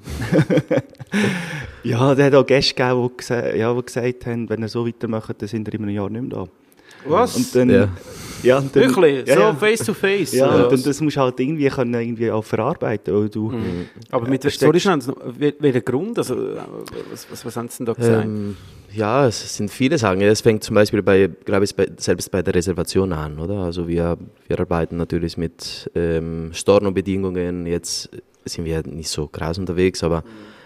ja, 1.84 2.15
da 2.15 2.24
hat 2.24 2.36
auch 2.36 2.46
Gäste 2.46 2.76
gegeben, 2.76 3.12
die, 3.19 3.60
ja, 3.60 3.74
die 3.74 3.86
gesagt 3.86 4.26
haben, 4.26 4.50
wenn 4.50 4.62
ihr 4.62 4.69
so 4.69 4.88
weitermacht, 4.88 5.41
dann 5.41 5.50
sind 5.50 5.67
ihr 5.67 5.74
in 5.74 5.84
einem 5.84 5.96
Jahr 5.96 6.10
nicht 6.10 6.22
mehr 6.22 6.46
da. 6.46 6.48
Was? 7.07 7.35
Und 7.35 7.55
dann, 7.55 7.69
Ja. 7.69 7.87
ja. 8.43 8.57
und 8.59 8.75
dann, 8.75 8.83
Wirklich? 8.83 9.27
Ja, 9.27 9.35
so 9.35 9.41
ja. 9.41 9.53
face 9.55 9.79
to 9.85 9.93
face? 9.93 10.33
Ja, 10.33 10.47
was? 10.63 10.69
dann, 10.69 10.83
das 10.83 11.01
musst 11.01 11.17
du 11.17 11.21
halt 11.21 11.39
irgendwie, 11.39 11.67
können, 11.69 11.93
irgendwie 11.93 12.31
auch 12.31 12.43
verarbeiten, 12.43 13.13
weil 13.13 13.29
du... 13.29 13.51
Aber 14.11 14.27
mit 14.27 14.43
äh, 14.45 14.49
sorry, 14.49 14.79
schnell, 14.79 14.99
wel- 14.99 15.55
welcher 15.59 15.81
Grund? 15.81 16.17
Also, 16.17 16.35
was, 17.11 17.27
was, 17.31 17.45
was 17.45 17.55
haben 17.57 17.69
sie 17.69 17.77
denn 17.77 17.85
da 17.87 17.93
gesagt? 17.93 18.25
Ähm, 18.25 18.55
ja, 18.93 19.25
es 19.27 19.57
sind 19.57 19.71
viele 19.71 19.97
Sachen. 19.97 20.21
Es 20.21 20.41
fängt 20.41 20.63
zum 20.63 20.75
Beispiel 20.75 21.01
bei, 21.01 21.27
glaube 21.45 21.65
ich, 21.65 21.75
bei, 21.75 21.87
selbst 21.97 22.29
bei 22.29 22.43
der 22.43 22.53
Reservation 22.53 23.11
an, 23.11 23.39
oder? 23.39 23.55
Also 23.55 23.87
wir, 23.87 24.17
wir 24.47 24.59
arbeiten 24.59 24.97
natürlich 24.97 25.35
mit 25.37 25.89
ähm, 25.95 26.51
Stornobedingungen. 26.53 27.65
Jetzt 27.65 28.09
sind 28.45 28.65
wir 28.65 28.83
nicht 28.85 29.09
so 29.09 29.27
krass 29.27 29.57
unterwegs, 29.57 30.03
aber 30.03 30.23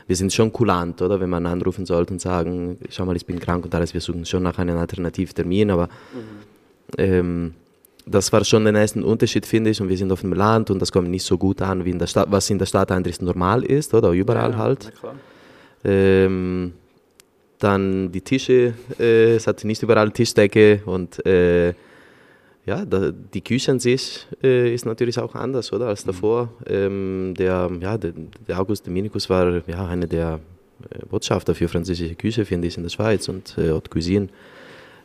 wir 0.07 0.15
sind 0.15 0.33
schon 0.33 0.51
kulant, 0.51 1.01
oder? 1.01 1.19
Wenn 1.19 1.29
man 1.29 1.45
anrufen 1.45 1.85
sollte 1.85 2.13
und 2.13 2.19
sagen, 2.19 2.77
schau 2.89 3.05
mal, 3.05 3.15
ich 3.15 3.25
bin 3.25 3.39
krank 3.39 3.65
und 3.65 3.75
alles, 3.75 3.93
wir 3.93 4.01
suchen 4.01 4.25
schon 4.25 4.43
nach 4.43 4.57
einem 4.57 4.77
Alternativtermin, 4.77 5.71
aber 5.71 5.89
ähm, 6.97 7.53
das 8.05 8.31
war 8.31 8.43
schon 8.45 8.63
der 8.63 8.73
erste 8.73 9.03
Unterschied, 9.03 9.45
finde 9.45 9.69
ich. 9.69 9.81
Und 9.81 9.89
wir 9.89 9.97
sind 9.97 10.11
auf 10.11 10.21
dem 10.21 10.33
Land 10.33 10.69
und 10.71 10.81
das 10.81 10.91
kommt 10.91 11.09
nicht 11.09 11.23
so 11.23 11.37
gut 11.37 11.61
an, 11.61 11.83
wie 11.83 11.91
in 11.91 11.99
der 11.99 12.07
Stadt, 12.07 12.31
was 12.31 12.49
in 12.49 12.57
der 12.57 12.65
Stadt 12.65 12.91
eigentlich 12.91 13.21
normal 13.21 13.63
ist, 13.63 13.93
oder? 13.93 14.11
Überall 14.11 14.51
Ja, 14.51 14.57
halt. 14.57 14.91
Ähm, 15.83 16.73
dann 17.59 18.11
die 18.11 18.21
Tische, 18.21 18.73
äh, 18.99 19.35
es 19.35 19.47
hatte 19.47 19.67
nicht 19.67 19.81
überall 19.83 20.11
Tischdecke 20.11 20.81
und 20.85 21.25
äh, 21.25 21.73
ja, 22.67 22.85
da, 22.85 23.11
die 23.11 23.41
Küche 23.41 23.71
an 23.71 23.79
sich 23.79 24.27
äh, 24.43 24.73
ist 24.73 24.85
natürlich 24.85 25.17
auch 25.19 25.33
anders, 25.35 25.71
oder, 25.71 25.87
als 25.87 26.03
davor. 26.03 26.49
Ähm, 26.67 27.33
der, 27.37 27.71
ja, 27.79 27.97
der, 27.97 28.11
der 28.47 28.59
August 28.59 28.85
Dominikus 28.85 29.29
war 29.29 29.61
ja 29.67 29.87
einer 29.87 30.05
der 30.05 30.39
äh, 30.89 31.05
Botschafter 31.05 31.55
für 31.55 31.69
französische 31.69 32.15
Küche, 32.15 32.43
finde 32.43 32.67
ich, 32.67 32.75
in 32.77 32.83
der 32.83 32.89
Schweiz 32.89 33.29
und 33.29 33.57
äh, 33.57 33.71
Haute 33.71 33.89
Cuisine. 33.89 34.27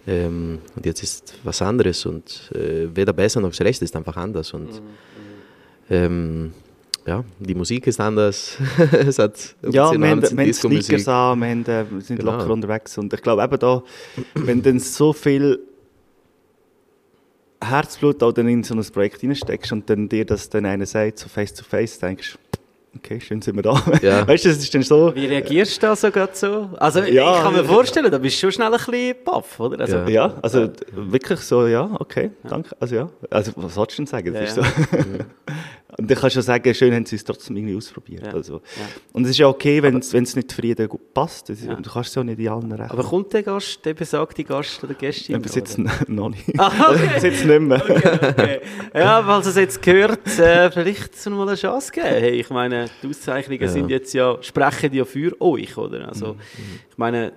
Ähm, 0.09 0.59
und 0.75 0.85
jetzt 0.85 1.05
ist 1.05 1.35
was 1.45 1.63
anderes 1.63 2.05
und 2.05 2.51
äh, 2.53 2.89
weder 2.95 3.13
besser 3.13 3.41
noch 3.41 3.55
schlecht, 3.55 3.81
ist 3.81 3.95
einfach 3.95 4.17
anders 4.17 4.53
und 4.53 4.83
ähm, 5.89 6.53
ja, 7.07 7.25
die 7.39 7.55
Musik 7.55 7.87
ist 7.87 8.01
anders. 8.01 8.59
es 8.93 9.19
hat 9.21 9.55
Ja, 9.71 9.91
10 9.91 10.01
wir 10.03 10.09
haben, 10.09 10.23
wir 10.23 10.29
haben. 10.45 10.53
Sneakers 10.53 11.07
an, 11.09 11.39
wir, 11.41 11.49
haben, 11.49 11.65
äh, 11.67 11.85
wir 11.91 12.01
sind 12.01 12.19
Genau. 12.19 12.33
locker 12.33 12.53
unterwegs. 12.53 12.99
Und 12.99 13.13
ich 13.13 13.23
glaube 13.23 13.43
eben 13.43 13.59
da, 13.59 13.83
wenn 14.35 14.63
dann 14.63 14.79
so 14.81 15.13
viel 15.13 15.61
Herzblut 17.63 18.23
auch 18.23 18.33
dann 18.33 18.49
in 18.49 18.63
so 18.63 18.75
ein 18.75 18.85
Projekt 18.85 19.23
reinsteckst 19.23 19.73
und 19.73 19.89
dann 19.89 20.09
dir 20.09 20.25
das 20.25 20.49
dann 20.49 20.67
einer 20.67 20.87
sagt, 20.87 21.19
so 21.19 21.29
face 21.29 21.55
to 21.55 21.65
face, 21.65 21.99
denkst 21.99 22.33
du, 22.35 22.99
okay, 22.99 23.21
schön 23.21 23.41
sind 23.41 23.57
wir 23.57 23.63
da. 23.63 23.83
Ja. 24.03 24.27
Weißt 24.29 24.45
du, 24.45 24.49
das 24.51 24.59
ist 24.59 24.75
dann 24.75 24.83
so, 24.83 25.15
Wie 25.15 25.27
reagierst 25.27 25.77
du 25.83 25.87
da 25.87 25.97
so 25.97 26.11
gerade 26.11 26.33
so? 26.35 26.69
Also, 26.79 27.01
Ja, 27.01 27.37
ich 27.37 27.43
kann 27.43 27.53
mir 27.55 27.65
vorstellen, 27.65 28.11
da 28.11 28.19
bist 28.19 28.37
du 28.37 28.41
schon 28.41 28.53
schnell 28.53 28.73
ein 28.75 28.79
bisschen 28.85 29.17
baff, 29.25 29.59
oder? 29.61 29.81
Also, 29.81 29.97
Ja. 29.99 30.09
ja, 30.09 30.35
also 30.43 30.69
wirklich 30.93 31.41
so, 31.41 31.67
ja, 31.67 31.89
okay, 31.99 32.31
danke, 32.49 32.77
also 32.81 32.95
ja. 32.95 33.09
Also 33.31 33.53
was 33.57 33.75
sollst 33.75 33.93
du 33.99 34.03
denn 34.03 34.07
sagen? 34.07 34.35
Das 34.35 34.57
Ja, 34.57 34.63
ist 34.63 34.73
so. 34.91 34.99
und 35.99 36.11
dann 36.11 36.17
kannst 36.17 36.37
du 36.37 36.41
sagen, 36.41 36.75
schön 36.75 36.95
haben 36.95 37.05
sie 37.05 37.17
es 37.17 37.25
trotzdem 37.25 37.55
irgendwie 37.55 37.77
ausprobiert. 37.77 38.27
Ja. 38.27 38.33
Also. 38.33 38.55
Ja. 38.55 38.61
Und 39.13 39.25
es 39.25 39.31
ist 39.31 39.39
ja 39.39 39.47
okay, 39.47 39.83
wenn 39.83 39.99
es 39.99 40.37
nicht 40.37 40.51
für 40.51 40.65
jeden 40.65 40.89
gut 40.89 41.13
passt. 41.13 41.51
Das 41.51 41.59
ist, 41.59 41.67
Ja. 41.67 41.75
Du 41.75 41.91
kannst 41.91 42.09
es 42.09 42.15
ja 42.15 42.25
nicht 42.25 42.39
in 42.39 42.49
allen 42.49 42.73
recht. 42.73 42.91
Aber 42.91 43.05
kommt 43.05 43.31
der 43.35 43.43
Gast, 43.43 43.85
der 43.85 43.93
besagte 43.93 44.43
Gast 44.43 44.83
oder 44.83 44.95
Gästin? 44.95 45.43
Bis 45.43 45.55
jetzt 45.55 45.79
noch 46.09 46.31
nicht. 46.31 46.59
Ah, 46.59 46.93
okay. 46.93 47.11
bis 47.15 47.23
jetzt 47.25 47.45
nicht 47.45 47.61
mehr. 47.61 47.83
Okay, 47.83 48.19
okay. 48.23 48.61
Ja, 48.95 49.23
falls 49.23 49.47
es 49.47 49.57
jetzt 49.57 49.83
gehört, 49.83 50.27
äh, 50.39 50.71
vielleicht 50.71 51.15
soll 51.15 51.35
mal 51.35 51.47
eine 51.47 51.57
Chance 51.57 51.93
geben. 51.93 52.07
Hey, 52.07 52.41
ich 52.41 52.49
meine, 52.49 52.87
die 53.03 53.09
Auszeichnungen 53.09 53.69
sind 53.69 53.91
jetzt 53.91 54.15
ja, 54.15 54.39
sprechen 54.41 54.95
ja 54.95 55.05
für 55.05 55.39
euch, 55.43 55.77
oder? 55.77 56.09
Also, 56.09 56.37
ich 56.91 56.97
meine, 56.97 57.33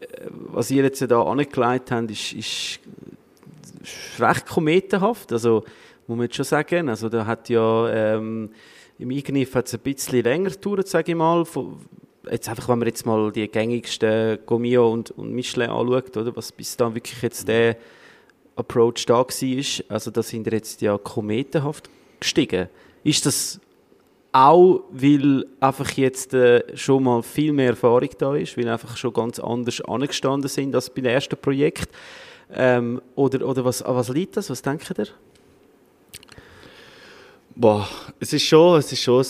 äh, 0.00 0.06
was 0.28 0.70
ihr 0.70 0.82
jetzt 0.82 1.00
da 1.10 1.22
angelegt 1.22 1.90
habt, 1.90 2.10
ist, 2.10 2.34
ist, 2.34 2.80
ist 3.82 4.20
recht 4.20 4.46
kometenhaft. 4.46 5.32
Also, 5.32 5.64
muss 6.06 6.16
man 6.16 6.26
jetzt 6.26 6.36
schon 6.36 6.44
sagen. 6.44 6.88
Also, 6.88 7.08
da 7.08 7.26
hat 7.26 7.48
ja, 7.48 7.88
ähm, 8.16 8.50
im 8.98 9.10
Eingriff 9.10 9.54
hat 9.54 9.66
es 9.66 9.74
ein 9.74 9.80
bisschen 9.80 10.22
länger 10.22 10.50
gedauert, 10.50 10.88
sage 10.88 11.12
ich 11.12 11.18
mal. 11.18 11.44
Von, 11.44 11.78
jetzt 12.30 12.48
einfach, 12.48 12.68
wenn 12.68 12.78
man 12.78 12.88
jetzt 12.88 13.06
mal 13.06 13.30
die 13.32 13.48
gängigsten 13.48 14.38
Gomio 14.46 14.90
und, 14.90 15.10
und 15.12 15.32
Michelin 15.32 15.70
anschaut, 15.70 16.16
oder, 16.16 16.34
was 16.36 16.52
bis 16.52 16.76
dann 16.76 16.94
wirklich 16.94 17.20
jetzt 17.22 17.48
der 17.48 17.76
Approach 18.56 19.06
da 19.06 19.14
war, 19.14 19.84
also 19.88 20.10
da 20.10 20.22
sind 20.22 20.50
jetzt 20.50 20.80
ja 20.80 20.96
kometenhaft 20.96 21.90
gestiegen. 22.20 22.68
Ist 23.02 23.26
das 23.26 23.60
auch, 24.32 24.82
weil 24.90 25.46
einfach 25.60 25.90
jetzt 25.92 26.34
äh, 26.34 26.76
schon 26.76 27.04
mal 27.04 27.22
viel 27.22 27.52
mehr 27.52 27.70
Erfahrung 27.70 28.08
da 28.18 28.34
ist, 28.34 28.56
weil 28.56 28.68
einfach 28.68 28.96
schon 28.96 29.12
ganz 29.12 29.38
anders 29.38 29.80
angestanden 29.82 30.48
sind 30.48 30.74
als 30.74 30.90
beim 30.90 31.04
ersten 31.04 31.36
Projekt? 31.36 31.88
Ähm, 32.52 33.00
oder 33.14 33.46
oder 33.46 33.64
was, 33.64 33.82
was 33.86 34.08
liegt 34.08 34.36
das? 34.36 34.50
Was 34.50 34.62
denkt 34.62 34.92
ihr? 34.98 35.06
Boah, 37.56 37.88
es 38.18 38.32
ist 38.32 38.44
schon, 38.44 38.78
es 38.78 38.90
ist 38.90 39.02
schon 39.02 39.24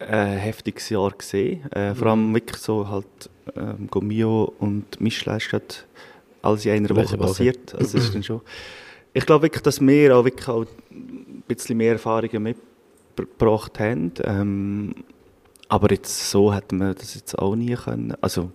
ein 0.00 0.08
äh, 0.08 0.38
heftiges 0.38 0.88
Jahr 0.88 1.10
gesehen. 1.10 1.70
Äh, 1.72 1.94
vor 1.94 2.08
allem 2.08 2.34
wirklich 2.34 2.56
so 2.58 2.88
halt 2.88 3.06
ähm, 3.54 3.88
Gomio 3.90 4.54
und 4.58 5.00
ist 5.00 5.20
gerade 5.20 5.64
alles 6.42 6.64
in 6.64 6.72
einer 6.72 6.96
Woche 6.96 7.18
passiert. 7.18 7.74
Also 7.74 7.98
ist 7.98 8.14
dann 8.14 8.22
schon. 8.22 8.40
Ich 9.12 9.26
glaube 9.26 9.42
wirklich, 9.44 9.62
dass 9.62 9.80
wir 9.80 10.16
auch 10.16 10.24
wirklich 10.24 10.48
auch 10.48 10.64
ein 10.90 11.42
bisschen 11.46 11.76
mehr 11.76 11.92
Erfahrungen 11.92 12.42
mitgebracht 12.42 13.78
haben. 13.78 14.12
Ähm, 14.24 14.94
aber 15.68 15.90
jetzt 15.90 16.30
so 16.30 16.54
hätten 16.54 16.78
wir 16.78 16.94
das 16.94 17.14
jetzt 17.14 17.38
auch 17.38 17.56
nie 17.56 17.74
können. 17.74 18.14
Also 18.20 18.50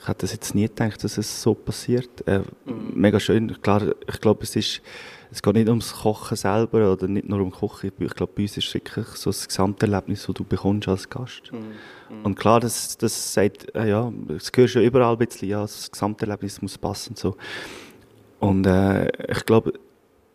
ich 0.00 0.08
hätte 0.08 0.22
das 0.22 0.32
jetzt 0.32 0.54
nie 0.54 0.66
gedacht, 0.66 1.04
dass 1.04 1.18
es 1.18 1.42
so 1.42 1.54
passiert. 1.54 2.26
Äh, 2.26 2.40
mhm. 2.64 2.92
Mega 2.94 3.20
schön. 3.20 3.60
Klar, 3.60 3.82
ich 4.08 4.20
glaube, 4.20 4.44
es 4.44 4.56
ist 4.56 4.80
es 5.30 5.42
geht 5.42 5.54
nicht 5.54 5.68
ums 5.68 5.92
Kochen 5.92 6.36
selber 6.36 6.92
oder 6.92 7.06
nicht 7.06 7.28
nur 7.28 7.40
um 7.40 7.50
Kochen. 7.50 7.92
Ich 7.98 8.14
glaube, 8.14 8.32
bei 8.34 8.42
uns 8.42 8.56
ist 8.56 8.72
wirklich 8.74 9.06
so 9.06 9.30
das 9.30 9.46
Gesamterlebnis, 9.46 10.26
das 10.26 10.34
du 10.34 10.44
bekommst 10.44 10.88
als 10.88 11.08
Gast. 11.08 11.52
Mhm. 11.52 11.58
Mhm. 12.16 12.24
Und 12.24 12.34
klar, 12.34 12.60
das, 12.60 12.98
das 12.98 13.34
sagt, 13.34 13.74
äh, 13.74 13.88
ja, 13.88 14.12
es 14.36 14.50
gehört 14.50 14.70
schon 14.70 14.82
überall 14.82 15.12
ein 15.12 15.18
bisschen, 15.18 15.48
ja, 15.48 15.62
das 15.62 15.90
Gesamterlebnis 15.90 16.60
muss 16.60 16.76
passen 16.78 17.10
und 17.10 17.18
so. 17.18 17.36
Und 18.40 18.66
äh, 18.66 19.08
ich 19.30 19.44
glaube, 19.46 19.74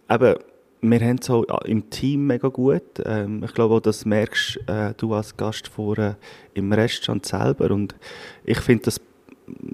eben, 0.09 0.35
wir 0.81 0.99
haben 0.99 1.17
es 1.19 1.29
auch 1.29 1.43
im 1.65 1.89
Team 1.89 2.27
mega 2.27 2.47
gut. 2.47 2.83
Ähm, 3.03 3.43
ich 3.43 3.53
glaube 3.53 3.75
auch, 3.75 3.79
das 3.79 4.05
merkst 4.05 4.59
äh, 4.67 4.93
du 4.95 5.13
als 5.13 5.35
Gast 5.35 5.67
vor 5.67 5.97
äh, 5.97 6.13
im 6.53 6.71
Restaurant 6.71 7.25
selber. 7.25 7.71
Und 7.71 7.95
ich 8.43 8.59
finde, 8.59 8.83
das 8.85 9.01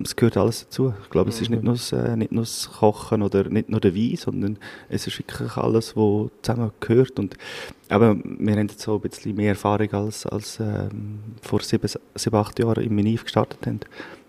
es 0.03 0.15
gehört 0.15 0.37
alles 0.37 0.65
dazu. 0.65 0.93
Ich 1.03 1.09
glaube, 1.09 1.29
es 1.29 1.41
ist 1.41 1.49
nicht 1.49 1.61
mhm. 1.61 1.65
nur, 1.65 1.75
das, 1.75 1.91
äh, 1.91 2.15
nicht 2.15 2.31
nur 2.31 2.43
das 2.43 2.69
Kochen 2.71 3.21
oder 3.21 3.43
nicht 3.45 3.69
nur 3.69 3.79
der 3.79 3.95
Wein, 3.95 4.17
sondern 4.17 4.57
es 4.89 5.07
ist 5.07 5.17
wirklich 5.17 5.55
alles, 5.57 5.95
was 5.95 6.29
zusammengehört. 6.41 7.19
Und 7.19 7.35
aber 7.89 8.15
wir 8.15 8.55
haben 8.55 8.67
jetzt 8.67 8.79
so 8.79 8.95
ein 8.95 9.01
bisschen 9.01 9.35
mehr 9.35 9.49
Erfahrung 9.49 9.91
als, 9.93 10.25
als 10.25 10.59
ähm, 10.59 11.19
vor 11.41 11.61
sieben, 11.61 11.89
sieben, 12.15 12.35
acht 12.35 12.59
Jahren 12.59 12.83
im 12.83 12.95
Miniv 12.95 13.23
gestartet 13.23 13.65
haben. 13.65 13.79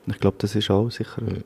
Und 0.07 0.14
ich 0.14 0.20
glaube, 0.20 0.37
das 0.38 0.55
ist 0.55 0.70
auch 0.70 0.90
sicher. 0.90 1.22
Mhm. 1.22 1.44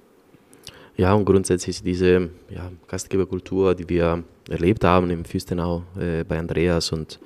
Ja, 0.96 1.12
und 1.12 1.26
grundsätzlich 1.26 1.82
diese 1.82 2.30
ja, 2.48 2.70
Gastgeberkultur, 2.88 3.74
die 3.74 3.88
wir 3.88 4.24
erlebt 4.48 4.82
haben 4.82 5.10
im 5.10 5.24
Füstenau 5.24 5.82
äh, 5.98 6.24
bei 6.24 6.38
Andreas 6.38 6.90
und 6.92 7.20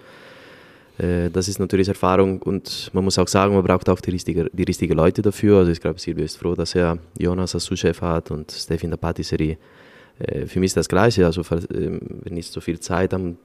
das 1.32 1.48
ist 1.48 1.58
natürlich 1.58 1.88
Erfahrung 1.88 2.42
und 2.42 2.90
man 2.92 3.04
muss 3.04 3.18
auch 3.18 3.28
sagen, 3.28 3.54
man 3.54 3.64
braucht 3.64 3.88
auch 3.88 4.00
die 4.00 4.10
richtigen 4.10 4.48
die 4.52 4.64
richtige 4.64 4.92
Leute 4.92 5.22
dafür. 5.22 5.58
Also 5.58 5.72
ich 5.72 5.80
glaube, 5.80 5.98
Silvio 5.98 6.24
ist 6.24 6.36
froh, 6.36 6.54
dass 6.54 6.74
er 6.74 6.98
Jonas 7.18 7.54
als 7.54 7.64
Sous-Chef 7.64 8.00
hat 8.02 8.30
und 8.30 8.52
Steffi 8.52 8.84
in 8.84 8.90
der 8.90 8.98
Patisserie. 8.98 9.56
Äh, 10.18 10.46
für 10.46 10.60
mich 10.60 10.68
ist 10.68 10.76
das 10.76 10.88
Gleiche. 10.88 11.24
Also 11.24 11.42
ähm, 11.74 12.00
wenn 12.22 12.36
ich 12.36 12.48
so 12.48 12.60
viel 12.60 12.78
Zeit 12.80 13.14
am 13.14 13.36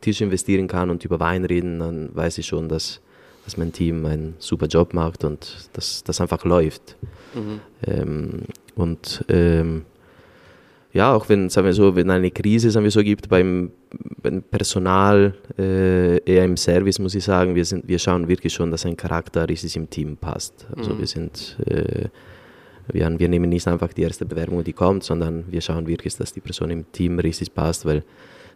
Tisch 0.00 0.20
investieren 0.20 0.68
kann 0.68 0.90
und 0.90 1.04
über 1.04 1.20
Wein 1.20 1.44
reden, 1.44 1.80
dann 1.80 2.14
weiß 2.14 2.38
ich 2.38 2.46
schon, 2.46 2.68
dass, 2.68 3.00
dass 3.44 3.56
mein 3.56 3.72
Team 3.72 4.06
einen 4.06 4.34
super 4.38 4.66
Job 4.66 4.94
macht 4.94 5.24
und 5.24 5.68
dass 5.72 6.04
das 6.04 6.20
einfach 6.20 6.44
läuft. 6.44 6.96
Mhm. 7.34 7.60
Ähm, 7.86 8.42
und 8.76 9.24
ähm, 9.28 9.84
ja, 10.92 11.14
auch 11.14 11.28
wenn, 11.28 11.48
sagen 11.50 11.66
wir 11.66 11.74
so, 11.74 11.94
wenn 11.94 12.10
eine 12.10 12.30
Krise, 12.30 12.70
sagen 12.70 12.84
wir 12.84 12.90
so, 12.90 13.02
gibt 13.02 13.28
beim, 13.28 13.70
beim 14.22 14.42
Personal, 14.42 15.34
äh, 15.56 16.18
eher 16.24 16.44
im 16.44 16.56
Service, 16.56 16.98
muss 16.98 17.14
ich 17.14 17.24
sagen, 17.24 17.54
wir, 17.54 17.64
sind, 17.64 17.86
wir 17.86 17.98
schauen 17.98 18.26
wirklich 18.26 18.52
schon, 18.52 18.70
dass 18.70 18.84
ein 18.84 18.96
Charakter 18.96 19.48
richtig 19.48 19.76
im 19.76 19.88
Team 19.88 20.16
passt. 20.16 20.66
Also 20.76 20.94
mhm. 20.94 20.98
wir 20.98 21.06
sind, 21.06 21.56
äh, 21.66 22.08
wir, 22.92 23.18
wir 23.18 23.28
nehmen 23.28 23.50
nicht 23.50 23.68
einfach 23.68 23.92
die 23.92 24.02
erste 24.02 24.24
Bewerbung, 24.24 24.64
die 24.64 24.72
kommt, 24.72 25.04
sondern 25.04 25.44
wir 25.48 25.60
schauen 25.60 25.86
wirklich, 25.86 26.16
dass 26.16 26.32
die 26.32 26.40
Person 26.40 26.70
im 26.70 26.90
Team 26.90 27.20
richtig 27.20 27.54
passt, 27.54 27.84
weil 27.84 28.02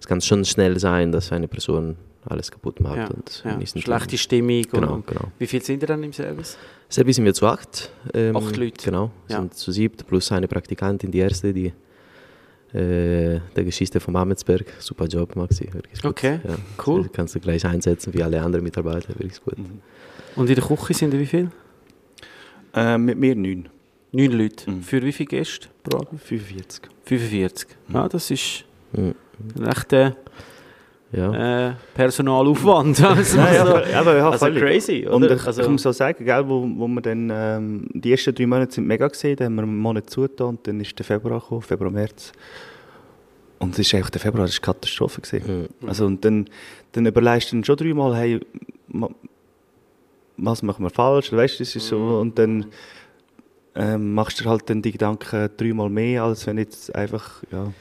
es 0.01 0.07
kann 0.07 0.21
schon 0.21 0.45
schnell 0.45 0.79
sein, 0.81 1.13
dass 1.13 1.31
eine 1.31 1.47
Person 1.47 1.97
alles 2.27 2.51
kaputt 2.51 2.81
macht. 2.81 2.97
Ja, 2.97 3.09
und 3.09 3.45
ja. 3.45 3.81
Schlechte. 3.81 4.19
Stimmung. 4.19 4.63
Genau, 4.63 5.03
genau. 5.07 5.31
Wie 5.39 5.47
viel 5.47 5.63
sind 5.63 5.83
ihr 5.83 5.89
dann 5.89 6.03
im 6.03 6.13
Service? 6.13 6.59
Service 6.91 7.17
sind 7.17 7.25
wir 7.25 7.35
zu 7.35 7.47
acht. 7.47 7.91
Ähm, 8.13 8.37
acht 8.37 8.57
Leute? 8.57 8.85
Genau, 8.85 9.11
ja. 9.29 9.39
sind 9.39 9.55
zu 9.55 9.73
siebt, 9.73 10.07
plus 10.07 10.33
eine 10.33 10.49
Praktikantin, 10.49 11.11
die 11.11 11.19
erste, 11.19 11.53
die 11.53 11.73
äh, 12.75 13.41
der 13.55 13.65
Geschichte 13.65 14.01
von 14.01 14.17
Ametsberg. 14.17 14.67
Super 14.81 15.07
Job, 15.07 15.37
Maxi. 15.37 15.73
Wirklich 15.73 16.03
gut. 16.03 16.11
Okay, 16.11 16.41
ja, 16.43 16.57
cool. 16.87 16.99
Also, 16.99 17.11
kannst 17.13 17.35
du 17.37 17.41
gleich 17.41 17.65
einsetzen 17.65 18.13
wie 18.13 18.23
alle 18.23 18.43
anderen 18.43 18.65
Mitarbeiter. 18.65 19.11
Wirklich 19.11 19.41
gut. 19.43 19.59
Mhm. 19.59 19.81
Und 20.35 20.49
in 20.49 20.57
der 20.57 20.65
Küche 20.65 20.95
sind 20.95 21.13
wie 21.13 21.27
viele? 21.27 21.53
Äh, 22.75 22.99
mit 22.99 23.17
mir 23.17 23.37
neun. 23.37 23.69
Neun 24.11 24.33
Leute. 24.33 24.71
Mhm. 24.71 24.83
Für 24.83 25.03
wie 25.03 25.13
viele 25.13 25.29
Gäste? 25.29 25.69
45. 25.89 26.89
45. 27.05 27.69
Mhm. 27.87 27.95
Ja, 27.95 28.09
das 28.09 28.31
ist 28.31 28.65
mhm. 28.93 29.15
ein 29.57 29.65
rechter 29.65 30.17
ja. 31.17 31.69
äh, 31.69 31.75
Personalaufwand. 31.95 33.03
Also, 33.03 33.37
Nein, 33.37 33.59
aber, 33.59 33.85
aber 33.95 34.17
ja, 34.17 34.31
also 34.31 34.47
crazy. 34.47 35.05
Oder? 35.07 35.15
Und 35.15 35.31
ich, 35.31 35.47
also, 35.47 35.63
ich 35.63 35.69
muss 35.69 35.87
auch 35.87 35.93
sagen, 35.93 36.25
gell, 36.25 36.49
wo, 36.49 36.69
wo 36.77 36.89
wir 36.89 37.01
dann, 37.01 37.31
ähm, 37.33 37.89
die 37.93 38.13
ersten 38.13 38.35
drei 38.35 38.47
Monate 38.47 38.73
sind 38.73 38.87
mega 38.87 39.07
gesehen, 39.09 39.37
dann 39.37 39.47
haben 39.47 39.55
wir 39.57 39.63
einen 39.63 39.77
Monat 39.77 40.11
zugetan 40.11 40.49
und 40.49 40.67
dann 40.67 40.81
ist 40.81 40.99
der 40.99 41.05
Februar 41.05 41.41
gekommen, 41.41 41.63
Februar, 41.63 41.91
März. 41.91 42.33
Und 43.59 43.73
es 43.75 43.81
ist 43.81 43.95
einfach, 43.95 44.11
der 44.11 44.21
Februar 44.21 44.47
das 44.47 44.57
war 44.57 44.75
Katastrophe. 44.75 45.21
Gewesen. 45.21 45.69
Mhm. 45.81 45.89
Also, 45.89 46.07
und 46.07 46.25
dann, 46.25 46.47
dann 46.93 47.07
überlegst 47.07 47.53
du 47.53 47.57
dann 47.57 47.65
schon 47.65 47.77
dreimal, 47.77 48.17
hey, 48.17 48.41
was 50.37 50.63
machen 50.63 50.85
wir 50.85 50.91
falsch, 50.91 51.33
weißt 51.33 51.61
das 51.61 51.77
ist 51.77 51.89
so, 51.89 51.99
mhm. 51.99 52.15
und 52.21 52.39
dann 52.39 52.67
ähm, 53.75 54.15
machst 54.15 54.41
du 54.41 54.45
halt 54.49 54.69
dann 54.71 54.83
die 54.83 54.93
Gedanken 54.93 55.51
dreimal 55.57 55.91
mehr, 55.91 56.25
als 56.25 56.47
wenn 56.47 56.59
jetzt 56.59 56.95
einfach, 56.95 57.43
ja. 57.51 57.73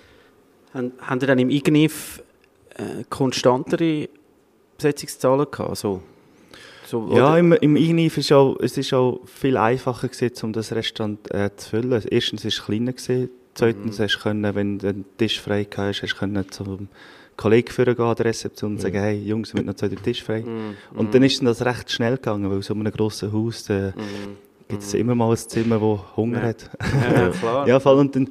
Haben, 0.73 0.91
haben 0.99 1.21
ihr 1.21 1.27
dann 1.27 1.39
im 1.39 1.49
Ignif 1.49 2.23
äh, 2.77 3.03
konstantere 3.09 4.09
Besetzungszahlen 4.77 5.47
gehabt? 5.49 5.77
So. 5.77 6.01
So, 6.85 7.15
ja, 7.15 7.37
im, 7.37 7.53
im 7.53 7.75
INIF 7.75 8.17
ist 8.17 8.31
auch, 8.33 8.57
es 8.59 8.77
ist 8.77 8.93
auch 8.93 9.21
viel 9.25 9.57
einfacher 9.57 10.09
gewesen, 10.09 10.33
um 10.43 10.53
das 10.53 10.71
Restaurant 10.73 11.33
äh, 11.33 11.49
zu 11.55 11.69
füllen. 11.69 12.03
Erstens 12.09 12.43
war 12.43 12.49
es 12.49 12.63
kleiner, 12.63 12.91
gewesen. 12.91 13.29
zweitens 13.55 13.97
mhm. 13.97 14.03
hast 14.03 14.15
du 14.15 14.19
können, 14.19 14.55
wenn 14.55 14.79
du 14.79 14.87
einen 14.89 15.05
Tisch 15.17 15.41
frei 15.41 15.65
hast, 15.75 16.03
hast 16.03 16.15
du 16.21 16.47
zum 16.49 16.89
Kollegen 17.35 17.71
führen 17.71 17.95
gehen 17.95 18.05
an 18.05 18.15
der 18.15 18.25
Rezeption 18.25 18.73
und 18.73 18.81
sagen, 18.81 18.97
mhm. 18.97 19.01
hey 19.01 19.23
Jungs, 19.23 19.53
wir 19.53 19.59
haben 19.59 19.67
noch 19.67 19.75
zwei 19.75 19.87
Tisch 19.89 20.23
frei. 20.23 20.41
Mhm. 20.41 20.75
Und 20.95 21.13
dann 21.13 21.23
ist 21.23 21.41
das 21.43 21.65
recht 21.65 21.91
schnell 21.91 22.17
gegangen, 22.17 22.49
weil 22.49 22.61
so 22.61 22.73
in 22.73 22.81
einem 22.81 22.91
grossen 22.91 23.31
Haus 23.31 23.69
äh, 23.69 23.87
mhm. 23.87 24.37
gibt 24.67 24.83
es 24.83 24.93
immer 24.93 25.15
mal 25.15 25.31
ein 25.31 25.37
Zimmer, 25.37 25.79
das 25.79 26.17
Hunger 26.17 26.41
ja. 26.41 26.47
hat. 26.49 26.69
Ja, 26.81 27.29
klar. 27.29 27.67
ja, 27.69 27.79
voll. 27.79 27.97
Und 27.97 28.15
dann, 28.15 28.29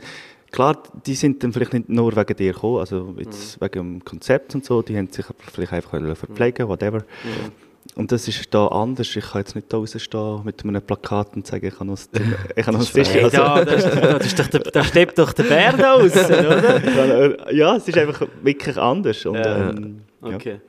Klar, 0.53 0.83
die 1.07 1.15
sind 1.15 1.43
dann 1.43 1.53
vielleicht 1.53 1.73
nicht 1.73 1.89
nur 1.89 2.15
wegen 2.15 2.37
dir 2.37 2.53
gekommen, 2.53 2.79
also 2.79 3.15
jetzt 3.19 3.59
mhm. 3.59 3.65
wegen 3.65 3.73
dem 3.73 4.05
Konzept 4.05 4.55
und 4.55 4.65
so, 4.65 4.83
die 4.83 4.97
haben 4.97 5.09
sich 5.11 5.25
vielleicht 5.51 5.73
einfach 5.73 5.99
verpflegen, 6.15 6.69
whatever. 6.69 6.99
Mhm. 6.99 7.53
Und 7.95 8.13
das 8.13 8.29
ist 8.29 8.55
da 8.55 8.69
anders. 8.69 9.15
Ich 9.17 9.25
kann 9.25 9.41
jetzt 9.41 9.55
nicht 9.55 9.73
da 9.73 9.77
rausstehen 9.77 10.45
mit 10.45 10.63
einem 10.65 10.81
Plakat 10.81 11.35
und 11.35 11.47
sagen, 11.47 11.67
ich 11.67 11.75
habe 11.75 11.87
noch 11.87 11.99
ein, 11.99 12.35
ich 12.57 12.67
habe 12.67 12.77
noch 12.77 12.87
ein 12.87 12.93
Tisch. 12.93 13.09
Also, 13.23 13.37
da, 13.37 13.65
da, 13.65 14.59
da, 14.59 14.59
da 14.59 14.85
steppt 14.85 15.19
doch 15.19 15.33
der 15.33 15.43
Bär 15.43 15.73
da 15.73 15.95
raus, 15.95 16.17
oder? 16.17 17.53
Ja, 17.53 17.77
es 17.77 17.89
ist 17.89 17.99
einfach 17.99 18.27
wirklich 18.43 18.77
anders. 18.79 19.25
Und, 19.27 19.35
ja. 19.35 19.71
Ähm, 19.71 20.03
okay. 20.21 20.61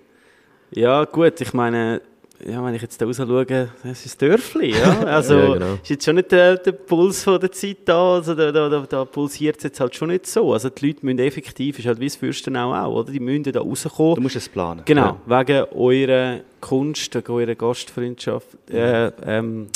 Ja. 0.72 1.02
ja, 1.02 1.06
gut, 1.06 1.39
ich 1.39 1.54
meine, 1.54 2.02
ja, 2.45 2.63
wenn 2.63 2.73
ich 2.75 2.82
jetzt 2.82 3.01
da 3.01 3.06
raus 3.06 3.17
schaue, 3.17 3.45
das 3.45 4.06
ist 4.06 4.21
ein 4.21 4.29
Dörfli, 4.29 4.71
ja. 4.71 4.99
Also, 5.06 5.38
ja, 5.38 5.53
genau. 5.53 5.73
ist 5.75 5.89
jetzt 5.89 6.06
schon 6.06 6.15
nicht 6.15 6.32
der, 6.32 6.58
der 6.58 6.71
Puls 6.71 7.23
von 7.23 7.39
der 7.39 7.51
Zeit 7.51 7.77
da, 7.86 8.15
also 8.15 8.34
da, 8.36 8.51
da, 8.51 8.86
da, 8.88 9.06
pulsiert 9.06 9.58
es 9.58 9.63
jetzt 9.63 9.79
halt 9.79 9.95
schon 9.95 10.10
nicht 10.10 10.27
so. 10.27 10.53
Also, 10.53 10.69
die 10.69 10.88
Leute 10.88 11.06
müssen 11.06 11.19
effektiv, 11.19 11.79
ist 11.79 11.86
halt 11.86 11.99
wie 11.99 12.06
das 12.06 12.15
Fürstenau 12.15 12.73
auch, 12.73 13.01
oder? 13.01 13.12
Die 13.12 13.19
müssen 13.19 13.43
da 13.43 13.62
rauskommen. 13.62 14.15
Du 14.15 14.21
musst 14.21 14.36
es 14.36 14.49
planen. 14.49 14.84
Genau, 14.86 15.17
ja. 15.27 15.39
wegen 15.39 15.65
eurer 15.73 16.39
Kunst, 16.60 17.15
wegen 17.15 17.32
eurer 17.32 17.56
Gastfreundschaft, 17.56 18.47
äh, 18.69 19.12
ähm, 19.25 19.67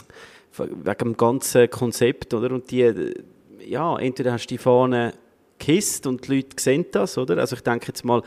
wegen 0.58 0.98
dem 0.98 1.18
ganzen 1.18 1.70
Konzept, 1.70 2.34
oder? 2.34 2.52
Und 2.52 2.70
die, 2.72 3.14
ja, 3.66 3.98
entweder 3.98 4.34
hast 4.34 4.48
du 4.48 4.56
die 4.56 4.58
Fahne 4.58 5.14
gehisst 5.60 6.08
und 6.08 6.28
die 6.28 6.36
Leute 6.36 6.50
sehen 6.58 6.86
das, 6.92 7.18
oder? 7.18 7.38
Also 7.38 7.56
ich 7.56 7.62
denke 7.62 7.88
jetzt 7.88 8.06
mal, 8.06 8.22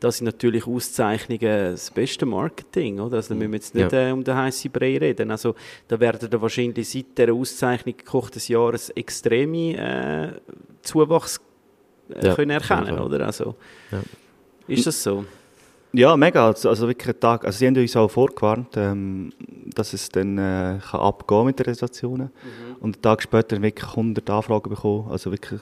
das 0.00 0.18
sind 0.18 0.26
natürlich 0.26 0.66
Auszeichnungen 0.66 1.72
das 1.72 1.90
beste 1.90 2.26
Marketing, 2.26 3.00
oder? 3.00 3.16
Also 3.16 3.30
da 3.30 3.34
müssen 3.34 3.52
wir 3.52 3.56
jetzt 3.58 3.74
nicht 3.74 3.92
ja. 3.92 4.08
äh, 4.08 4.12
um 4.12 4.22
den 4.22 4.36
heißen 4.36 4.70
Brei 4.70 4.98
reden. 4.98 5.30
Also 5.30 5.54
da 5.88 5.98
werden 5.98 6.28
da 6.28 6.40
wahrscheinlich 6.40 6.88
seit 6.88 7.16
der 7.16 7.32
Auszeichnung 7.32 7.94
Koch 8.04 8.30
des 8.30 8.48
Jahres 8.48 8.90
extreme 8.90 9.76
äh, 9.76 10.56
Zuwachs 10.82 11.40
äh, 12.10 12.26
ja, 12.26 12.34
können 12.34 12.50
erkennen, 12.50 12.98
oder? 12.98 13.26
Also 13.26 13.54
ja. 13.90 14.00
ist 14.68 14.86
das 14.86 15.02
so? 15.02 15.24
Ja, 15.92 16.16
mega. 16.16 16.46
Also, 16.46 16.68
also 16.68 16.88
wirklich 16.88 17.14
ein 17.14 17.20
Tag. 17.20 17.44
Also 17.44 17.58
sie 17.58 17.66
haben 17.66 17.76
uns 17.76 17.96
auch 17.96 18.10
vorgewarnt. 18.10 18.76
Ähm, 18.76 19.32
dass 19.76 19.92
es 19.92 20.08
dann 20.08 20.38
äh, 20.38 20.78
kann 20.90 21.00
abgehen 21.00 21.46
mit 21.46 21.58
den 21.58 21.66
Reservationen. 21.66 22.30
Mhm. 22.30 22.76
Und 22.80 22.96
einen 22.96 23.02
Tag 23.02 23.22
später 23.22 23.60
wirklich 23.60 23.88
100 23.88 24.28
Anfragen 24.28 24.70
bekommen. 24.70 25.10
Also 25.10 25.30
wirklich, 25.30 25.60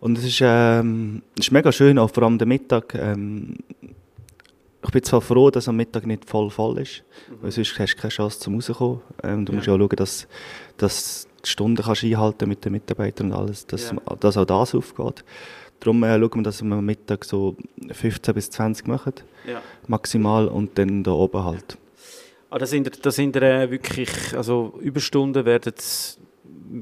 und 0.00 0.18
es 0.18 0.24
ist, 0.24 0.40
ähm, 0.42 1.22
es 1.38 1.46
ist 1.46 1.52
mega 1.52 1.72
schön, 1.72 1.98
auch 1.98 2.10
vor 2.10 2.24
allem 2.24 2.38
der 2.38 2.46
Mittag. 2.46 2.94
Ähm, 2.94 3.56
ich 4.84 4.90
bin 4.90 5.02
zwar 5.02 5.20
froh, 5.22 5.50
dass 5.50 5.66
am 5.68 5.76
Mittag 5.76 6.06
nicht 6.06 6.28
voll 6.28 6.50
voll 6.50 6.78
ist, 6.78 7.04
weil 7.40 7.50
sonst 7.50 7.78
hast 7.78 7.94
du 7.94 8.00
keine 8.00 8.10
Chance 8.10 8.38
zum 8.40 8.56
rauskommen. 8.56 9.00
Ähm, 9.22 9.46
du 9.46 9.52
musst 9.54 9.66
ja 9.66 9.72
auch 9.74 9.78
schauen, 9.78 9.96
dass, 9.96 10.28
dass 10.76 11.26
die 11.44 11.48
Stunden 11.48 11.82
kannst 11.82 12.04
einhalten 12.04 12.48
mit 12.48 12.64
den 12.64 12.72
Mitarbeitern 12.72 13.32
und 13.32 13.38
alles, 13.38 13.66
dass, 13.66 13.90
Ja. 13.92 14.16
dass 14.20 14.36
auch 14.36 14.44
das 14.44 14.74
aufgeht. 14.74 15.24
Darum 15.80 16.02
äh, 16.04 16.18
schauen 16.18 16.30
wir, 16.34 16.42
dass 16.42 16.62
wir 16.62 16.72
am 16.76 16.84
Mittag 16.84 17.24
so 17.24 17.56
15 17.90 18.34
bis 18.34 18.50
20 18.50 18.86
machen, 18.86 19.14
Ja. 19.46 19.62
maximal, 19.86 20.48
und 20.48 20.76
dann 20.78 21.02
da 21.02 21.12
oben 21.12 21.42
halt. 21.44 21.78
Ah, 22.50 22.58
da 22.58 22.66
sind, 22.66 23.04
da 23.04 23.10
sind 23.10 23.34
äh, 23.36 23.70
wirklich, 23.70 24.10
also 24.36 24.74
Überstunden 24.80 25.44
werden 25.44 25.72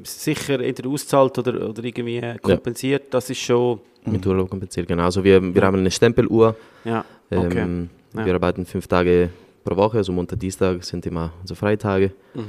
sicher 0.04 0.60
entweder 0.60 0.88
ausgezahlt 0.90 1.38
oder, 1.38 1.68
oder 1.68 1.82
irgendwie 1.84 2.20
kompensiert. 2.40 3.12
Das 3.12 3.28
ist 3.30 3.38
schon, 3.40 3.80
Mit 4.04 4.26
Urlaub 4.26 4.50
kompensiert, 4.50 4.86
genau. 4.88 5.04
Also 5.04 5.22
wir, 5.24 5.40
wir 5.54 5.62
haben 5.62 5.78
eine 5.78 5.90
Stempeluhr. 5.90 6.56
ja, 6.84 7.04
okay. 7.30 7.60
Ähm, 7.60 7.90
Ja. 8.14 8.26
Wir 8.26 8.34
arbeiten 8.34 8.66
fünf 8.66 8.86
Tage 8.86 9.30
pro 9.64 9.74
Woche, 9.76 9.96
also 9.98 10.12
Montag, 10.12 10.38
Dienstag 10.40 10.84
sind 10.84 11.06
immer 11.06 11.32
unsere 11.40 11.56
Freitage. 11.56 12.10
Mhm. 12.34 12.42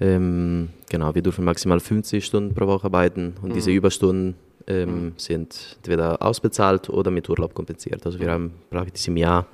Ähm, 0.00 0.68
genau, 0.88 1.14
wir 1.14 1.20
dürfen 1.22 1.44
maximal 1.44 1.78
50 1.78 2.24
Stunden 2.24 2.54
pro 2.54 2.66
Woche 2.66 2.86
arbeiten 2.86 3.34
und 3.42 3.54
diese 3.54 3.70
Mhm. 3.70 3.76
Überstunden 3.76 4.34
ähm, 4.66 5.12
sind 5.18 5.76
entweder 5.76 6.22
ausbezahlt 6.22 6.88
oder 6.88 7.10
mit 7.10 7.28
Urlaub 7.28 7.52
kompensiert. 7.54 8.04
Also 8.06 8.18
wir 8.18 8.30
haben 8.30 8.52
praktisch 8.70 9.06
im 9.08 9.16
Jahr 9.18 9.46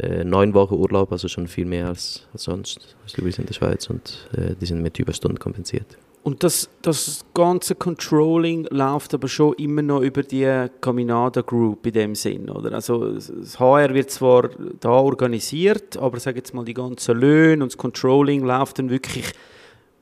äh, 0.00 0.24
neun 0.24 0.54
Wochen 0.54 0.74
Urlaub, 0.74 1.12
also 1.12 1.28
schon 1.28 1.46
viel 1.46 1.64
mehr 1.66 1.86
als, 1.88 2.26
als 2.32 2.42
sonst, 2.44 2.96
als 3.04 3.16
Louis 3.16 3.38
in 3.38 3.46
der 3.46 3.54
Schweiz 3.54 3.88
und 3.88 4.28
äh, 4.36 4.54
die 4.60 4.66
sind 4.66 4.82
mit 4.82 4.98
Überstunden 4.98 5.38
kompensiert. 5.38 5.96
Und 6.28 6.42
das, 6.42 6.68
das 6.82 7.24
ganze 7.32 7.74
Controlling 7.74 8.66
läuft 8.70 9.14
aber 9.14 9.28
schon 9.28 9.54
immer 9.54 9.80
noch 9.80 10.02
über 10.02 10.22
die 10.22 10.66
Caminada 10.82 11.40
Group 11.40 11.86
in 11.86 11.92
dem 11.94 12.14
Sinn, 12.14 12.50
oder? 12.50 12.72
Also 12.74 13.14
das 13.14 13.58
HR 13.58 13.94
wird 13.94 14.10
zwar 14.10 14.50
da 14.78 14.90
organisiert, 14.90 15.96
aber 15.96 16.20
sag 16.20 16.36
jetzt 16.36 16.52
mal 16.52 16.66
die 16.66 16.74
ganzen 16.74 17.18
Löhne 17.18 17.62
und 17.62 17.72
das 17.72 17.78
Controlling 17.78 18.44
läuft 18.44 18.78
dann 18.78 18.90
wirklich 18.90 19.32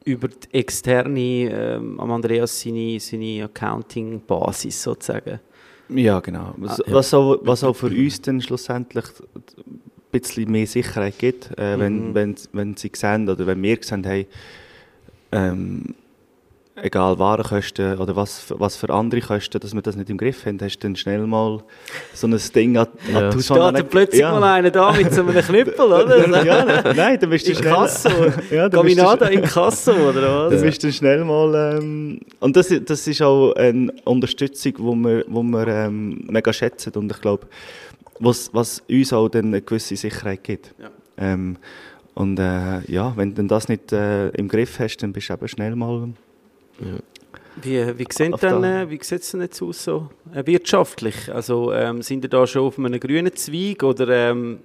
über 0.04 0.26
die 0.26 0.52
externe, 0.52 1.20
ähm, 1.52 2.00
am 2.00 2.10
Andreas 2.10 2.60
seine, 2.60 2.98
seine 2.98 3.44
Accounting-Basis 3.44 4.82
sozusagen. 4.82 5.38
Ja, 5.90 6.18
genau. 6.18 6.54
Was, 6.56 6.80
Ah, 6.80 6.84
ja. 6.88 6.92
was, 6.94 7.14
auch, 7.14 7.38
was 7.42 7.62
auch 7.62 7.74
für 7.76 7.86
uns 7.86 8.20
dann 8.20 8.40
schlussendlich 8.40 9.04
ein 9.36 9.80
bisschen 10.10 10.50
mehr 10.50 10.66
Sicherheit 10.66 11.20
gibt, 11.20 11.56
äh, 11.56 11.78
wenn, 11.78 12.08
Mhm. 12.08 12.14
wenn, 12.16 12.34
wenn 12.52 12.76
sie 12.76 12.90
sehen 12.96 13.28
oder 13.28 13.46
wenn 13.46 13.62
wir 13.62 13.78
sehen, 13.80 14.02
hey, 14.02 14.26
ähm, 15.30 15.94
egal 16.82 17.18
Warenkosten 17.18 17.98
oder 17.98 18.14
was, 18.16 18.38
für- 18.40 18.60
was 18.60 18.76
für 18.76 18.90
andere 18.90 19.20
Kosten, 19.20 19.58
dass 19.60 19.74
wir 19.74 19.82
das 19.82 19.96
nicht 19.96 20.10
im 20.10 20.18
Griff 20.18 20.44
haben, 20.46 20.58
hast 20.60 20.76
du 20.78 20.86
dann 20.86 20.96
schnell 20.96 21.26
mal 21.26 21.62
so 22.14 22.26
ein 22.26 22.38
Ding 22.54 22.76
an, 22.76 22.86
Ja. 23.12 23.30
an 23.30 23.36
die 23.36 23.42
Steht 23.42 23.56
Hauswand- 23.56 23.78
dann 23.78 23.88
plötzlich 23.88 24.20
ja. 24.20 24.30
mal 24.32 24.42
einer 24.44 24.70
da 24.70 24.92
mit 24.92 25.12
so 25.12 25.22
einem 25.22 25.34
Knüppel, 25.42 25.84
oder? 25.84 26.44
ja, 26.44 26.92
nein, 26.94 27.18
dann 27.20 27.30
bist 27.30 27.46
du 27.46 27.52
In 27.52 27.56
schnell... 27.58 27.72
Kasso. 27.72 28.08
Ja, 28.50 28.68
dann 28.68 28.82
bist 28.82 28.98
du- 28.98 29.02
Caminada 29.02 29.26
in 29.26 29.42
Kasso, 29.42 29.92
oder 29.92 30.20
Dann 30.50 30.52
was? 30.54 30.62
bist 30.62 30.82
du 30.84 30.92
schnell 30.92 31.24
mal. 31.24 31.78
Ähm, 31.78 32.20
und 32.40 32.56
das, 32.56 32.68
das 32.84 33.06
ist 33.06 33.22
auch 33.22 33.52
eine 33.54 33.92
Unterstützung, 34.04 34.74
die 34.76 34.82
wir, 35.08 35.24
wo 35.28 35.42
wir 35.42 35.66
ähm, 35.68 36.24
mega 36.28 36.52
schätzen. 36.52 36.92
Und 36.94 37.10
ich 37.10 37.20
glaube, 37.20 37.46
was, 38.20 38.50
was 38.52 38.82
uns 38.88 39.12
auch 39.12 39.28
dann 39.28 39.46
eine 39.46 39.62
gewisse 39.62 39.96
Sicherheit 39.96 40.42
gibt. 40.44 40.74
Ja. 40.78 40.88
Ähm, 41.18 41.56
und 42.14 42.38
äh, 42.38 42.80
ja, 42.90 43.12
wenn 43.16 43.34
du 43.34 43.42
das 43.44 43.68
nicht 43.68 43.92
äh, 43.92 44.28
im 44.30 44.48
Griff 44.48 44.78
hast, 44.78 44.98
dann 44.98 45.12
bist 45.12 45.28
du 45.28 45.34
eben 45.34 45.48
schnell 45.48 45.76
mal. 45.76 46.08
Wie, 47.62 47.98
wie 47.98 48.06
sieht 48.10 48.42
denn, 48.42 48.64
äh, 48.64 48.90
wie 48.90 48.98
sieht's 49.02 49.30
denn 49.30 49.40
jetzt 49.40 49.62
aus 49.62 49.84
so 49.84 50.10
äh, 50.34 50.44
wirtschaftlich? 50.46 51.32
Also 51.32 51.72
ähm, 51.72 52.02
sind 52.02 52.24
ihr 52.24 52.28
da 52.28 52.46
schon 52.46 52.62
auf 52.62 52.78
einem 52.78 53.00
grünen 53.00 53.34
Zweig 53.34 53.82
oder 53.82 54.08
ähm, 54.08 54.60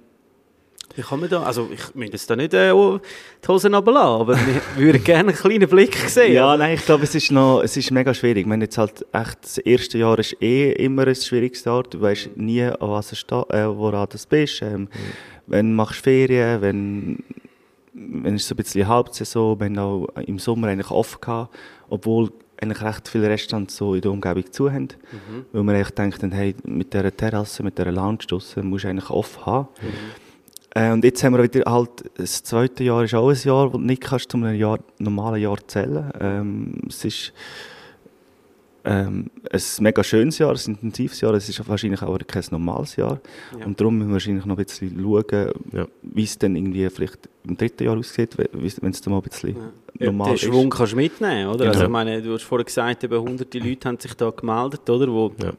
wie 0.94 1.02
kann 1.02 1.20
man 1.20 1.30
da, 1.30 1.42
also 1.42 1.70
ich 1.72 1.94
möchte 1.94 2.16
jetzt 2.16 2.28
da 2.28 2.36
nicht 2.36 2.52
äh, 2.52 2.70
die 2.70 3.48
Hosen 3.48 3.74
runterlassen, 3.74 4.20
aber 4.20 4.36
wir 4.36 4.60
würden 4.76 5.02
gerne 5.02 5.30
einen 5.30 5.38
kleinen 5.38 5.68
Blick 5.68 5.96
sehen. 5.96 6.34
Ja, 6.34 6.54
nein, 6.56 6.74
ich 6.74 6.84
glaube, 6.84 7.04
es 7.04 7.14
ist 7.14 7.30
noch, 7.30 7.62
es 7.62 7.76
ist 7.76 7.90
mega 7.90 8.12
schwierig. 8.12 8.48
Wenn 8.48 8.60
jetzt 8.60 8.76
halt 8.76 9.06
echt 9.12 9.38
das 9.42 9.58
erste 9.58 9.98
Jahr 9.98 10.18
ist 10.18 10.36
eh 10.42 10.72
immer 10.72 11.06
ein 11.06 11.14
schwieriges 11.14 11.64
Jahr. 11.64 11.84
Du 11.84 12.00
weißt 12.00 12.36
nie, 12.36 12.62
an 12.62 12.76
was 12.78 13.12
es 13.12 13.20
steht, 13.20 13.50
äh, 13.50 13.66
woran 13.74 14.06
du 14.10 14.18
bist. 14.28 14.60
Ähm, 14.60 14.88
Wenn 15.46 15.74
machst 15.74 16.00
du 16.00 16.02
Ferien, 16.02 16.60
wenn, 16.60 17.24
wenn 17.94 18.36
ist 18.36 18.48
so 18.48 18.54
ein 18.54 18.56
bisschen 18.56 18.86
Hauptsaison, 18.86 19.58
wir 19.58 19.66
haben 19.66 19.78
auch 19.78 20.08
im 20.26 20.38
Sommer 20.38 20.68
eigentlich 20.68 20.90
offen 20.90 21.20
gehabt, 21.20 21.54
obwohl 21.92 22.30
eigentlich 22.60 22.82
recht 22.82 23.08
viele 23.08 23.28
Restaurants 23.28 23.76
so 23.76 23.94
in 23.94 24.00
der 24.00 24.12
Umgebung 24.12 24.50
zu 24.50 24.70
haben. 24.70 24.88
Mhm. 25.10 25.44
Weil 25.52 25.62
wir 25.64 25.74
eigentlich 25.74 25.90
denken, 25.90 26.32
hey, 26.32 26.54
mit 26.64 26.94
dieser 26.94 27.14
Terrasse, 27.14 27.62
mit 27.62 27.76
dieser 27.76 27.92
Lounge 27.92 28.18
draussen 28.28 28.66
musst 28.66 28.84
du 28.84 28.88
eigentlich 28.88 29.10
offen 29.10 29.44
haben. 29.46 29.68
Äh, 30.74 30.92
und 30.92 31.04
jetzt 31.04 31.22
haben 31.22 31.36
wir 31.36 31.42
wieder 31.42 31.70
halt, 31.70 31.90
das 32.14 32.42
zweite 32.42 32.84
Jahr 32.84 33.04
ist 33.04 33.14
auch 33.14 33.28
ein 33.28 33.36
Jahr, 33.44 33.72
wo 33.72 33.76
du 33.76 33.84
nicht 33.84 34.02
kannst 34.02 34.30
zu 34.30 34.38
einem 34.38 34.54
Jahr, 34.54 34.78
normalen 34.98 35.42
Jahr 35.42 35.58
zählen. 35.66 36.10
Ähm, 36.18 36.80
es 36.88 37.04
ist 37.04 37.32
ähm, 38.84 39.30
ein 39.50 39.60
mega 39.80 40.02
schönes 40.02 40.38
Jahr, 40.38 40.52
ein 40.52 40.60
intensives 40.66 41.20
Jahr, 41.20 41.34
es 41.34 41.48
ist 41.48 41.68
wahrscheinlich 41.68 42.02
auch 42.02 42.18
kein 42.26 42.42
normales 42.50 42.96
Jahr. 42.96 43.20
Ja. 43.58 43.66
Und 43.66 43.78
darum 43.80 43.98
müssen 43.98 44.08
wir 44.08 44.14
wahrscheinlich 44.14 44.46
noch 44.46 44.58
ein 44.58 44.64
bisschen 44.64 44.98
schauen, 45.00 45.52
Ja. 45.72 45.86
wie 46.02 46.24
es 46.24 46.38
dann 46.38 46.56
irgendwie 46.56 46.88
vielleicht 46.88 47.28
im 47.44 47.56
dritten 47.56 47.84
Jahr 47.84 47.98
aussieht, 47.98 48.36
wenn 48.38 48.90
es 48.90 49.00
dann 49.00 49.12
mal 49.12 49.18
ein 49.18 49.22
bisschen 49.24 49.56
Ja, 49.56 49.72
normal 50.06 50.28
den 50.28 50.34
ist. 50.34 50.42
Schwung 50.42 50.70
kannst 50.70 50.92
du 50.92 50.96
mitnehmen, 50.96 51.48
oder? 51.48 51.66
Also 51.66 51.80
Genau. 51.80 51.84
ich 51.84 51.88
meine, 51.90 52.22
du 52.22 52.34
hast 52.34 52.42
vorhin 52.44 52.66
gesagt, 52.66 53.04
eben 53.04 53.20
hunderte 53.20 53.58
Leute 53.58 53.88
haben 53.88 53.98
sich 53.98 54.14
da 54.14 54.30
gemeldet, 54.30 54.88
oder? 54.90 55.08
Wo 55.08 55.32
Ja. 55.42 55.52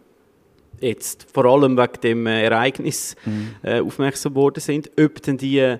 jetzt 0.82 1.28
vor 1.34 1.46
allem 1.46 1.78
wegen 1.78 2.02
dem 2.04 2.26
Ereignis 2.28 3.16
Mhm. 3.26 3.56
äh, 3.64 3.80
aufmerksam 3.80 4.34
geworden 4.34 4.60
sind. 4.60 4.92
Ob 5.00 5.22
denn 5.22 5.38
die, 5.38 5.76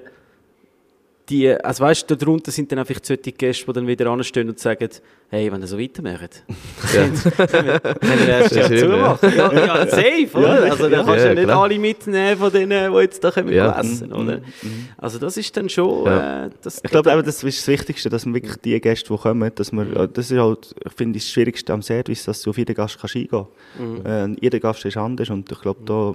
die 1.30 1.50
also 1.50 1.84
weißt 1.84 2.10
du, 2.12 2.16
darunter 2.18 2.52
sind 2.52 2.72
dann 2.72 2.80
einfach 2.80 2.96
solche 3.02 3.32
Gäste, 3.32 3.66
die 3.66 3.74
dann 3.74 3.88
wieder 3.88 4.08
anstehen 4.10 4.50
und 4.50 4.60
sagen, 4.60 4.90
hey, 5.30 5.52
wenn 5.52 5.62
ihr 5.62 5.68
so 5.68 5.80
weitermacht, 5.80 6.44
können 6.92 8.20
wir 8.20 8.28
erst 8.28 8.56
ja 8.56 8.66
eben, 8.70 8.78
zumachen. 8.80 9.34
Ja, 9.36 9.54
ja, 9.54 9.88
safe, 9.88 10.28
oder? 10.34 10.64
Also 10.64 10.90
da 10.90 10.98
ja. 10.98 11.04
kannst 11.04 11.10
du 11.10 11.20
ja 11.20 11.26
Ja, 11.28 11.34
nicht 11.34 11.44
klar. 11.46 11.64
alle 11.64 11.80
mitnehmen 11.80 12.38
von 12.38 12.52
denen, 12.52 12.92
die 12.94 13.00
jetzt 13.00 13.24
da 13.24 13.32
kommen 13.32 13.54
Ja. 13.54 13.80
essen, 13.80 14.08
Mhm. 14.10 14.14
oder? 14.16 14.38
Mhm. 14.38 14.88
Also 14.98 15.18
das 15.20 15.38
ist 15.38 15.56
dann 15.56 15.70
schon... 15.70 16.06
Ja. 16.06 16.46
Äh, 16.46 16.50
das, 16.62 16.82
Ich 16.84 16.92
glaube, 16.92 17.12
eben, 17.12 17.24
das 17.24 17.44
ist 17.44 17.60
das 17.60 17.68
Wichtigste, 17.68 18.10
dass 18.10 18.26
man 18.26 18.36
wirklich 18.36 18.58
die 18.58 18.80
Gäste, 18.82 19.14
die 19.14 19.20
kommen, 19.20 19.52
dass 19.56 19.72
man, 19.72 19.90
Mhm. 19.92 20.10
das 20.14 20.30
ist 20.30 20.38
halt, 20.38 20.76
ich 20.86 20.94
finde, 20.94 21.20
das 21.20 21.30
Schwierigste 21.30 21.74
am 21.74 21.82
Service, 21.82 22.26
dass 22.26 22.42
du 22.42 22.50
auf 22.52 22.58
jeden 22.58 22.76
Gast 22.76 23.00
kannst 23.00 23.16
eingehen 23.16 23.46
Mhm. 23.80 24.04
kannst. 24.04 24.38
Äh, 24.40 24.42
jeder 24.42 24.60
Gast 24.60 24.86
ist 24.86 24.98
anders 24.98 25.30
und 25.30 25.52
ich 25.52 25.62
glaube, 25.62 25.80
da 25.86 26.14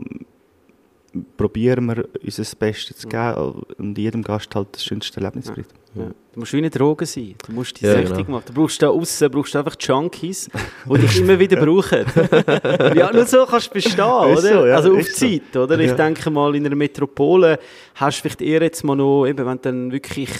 probieren 1.36 1.86
wir 1.86 2.08
unser 2.22 2.44
Bestes 2.56 2.98
zu 2.98 3.08
geben 3.08 3.64
und 3.78 3.96
jedem 3.98 4.22
Gast 4.22 4.54
halt 4.54 4.68
das 4.72 4.84
schönste 4.84 5.18
Erlebnis 5.20 5.46
Ja. 5.48 5.54
bringen. 5.54 5.66
Ja. 5.94 6.04
Du 6.34 6.40
musst 6.40 6.52
wie 6.52 6.58
eine 6.58 6.70
Droge 6.70 7.06
sein. 7.06 7.34
Du 7.46 7.52
musst 7.52 7.76
dich 7.76 7.82
Ja, 7.84 7.94
süchtig 7.94 8.26
genau. 8.26 8.38
machen. 8.38 8.44
Du 8.48 8.52
brauchst 8.52 8.80
da 8.82 8.88
außen 8.90 9.30
brauchst 9.30 9.56
einfach 9.56 9.74
Junkies, 9.80 10.48
die 10.86 10.98
dich 10.98 11.18
immer 11.20 11.38
wieder 11.38 11.64
brauchen. 11.64 12.04
ja, 12.96 13.10
nur 13.12 13.24
so 13.24 13.46
kannst 13.46 13.68
du 13.68 13.72
bestehen, 13.72 14.00
oder? 14.04 14.32
Ist 14.34 14.42
so, 14.42 14.66
ja, 14.66 14.76
also 14.76 14.92
auf 14.92 14.98
ist 15.00 15.16
so. 15.16 15.26
Zeit, 15.26 15.56
oder? 15.56 15.78
Ich 15.80 15.88
Ja. 15.90 15.96
denke 15.96 16.30
mal, 16.30 16.54
in 16.54 16.66
einer 16.66 16.76
Metropole 16.76 17.58
hast 17.94 18.18
du 18.18 18.22
vielleicht 18.22 18.42
eher 18.42 18.60
jetzt 18.62 18.84
mal 18.84 18.94
noch, 18.96 19.26
eben, 19.26 19.44
wenn 19.46 19.60
dann 19.62 19.90
wirklich, 19.90 20.30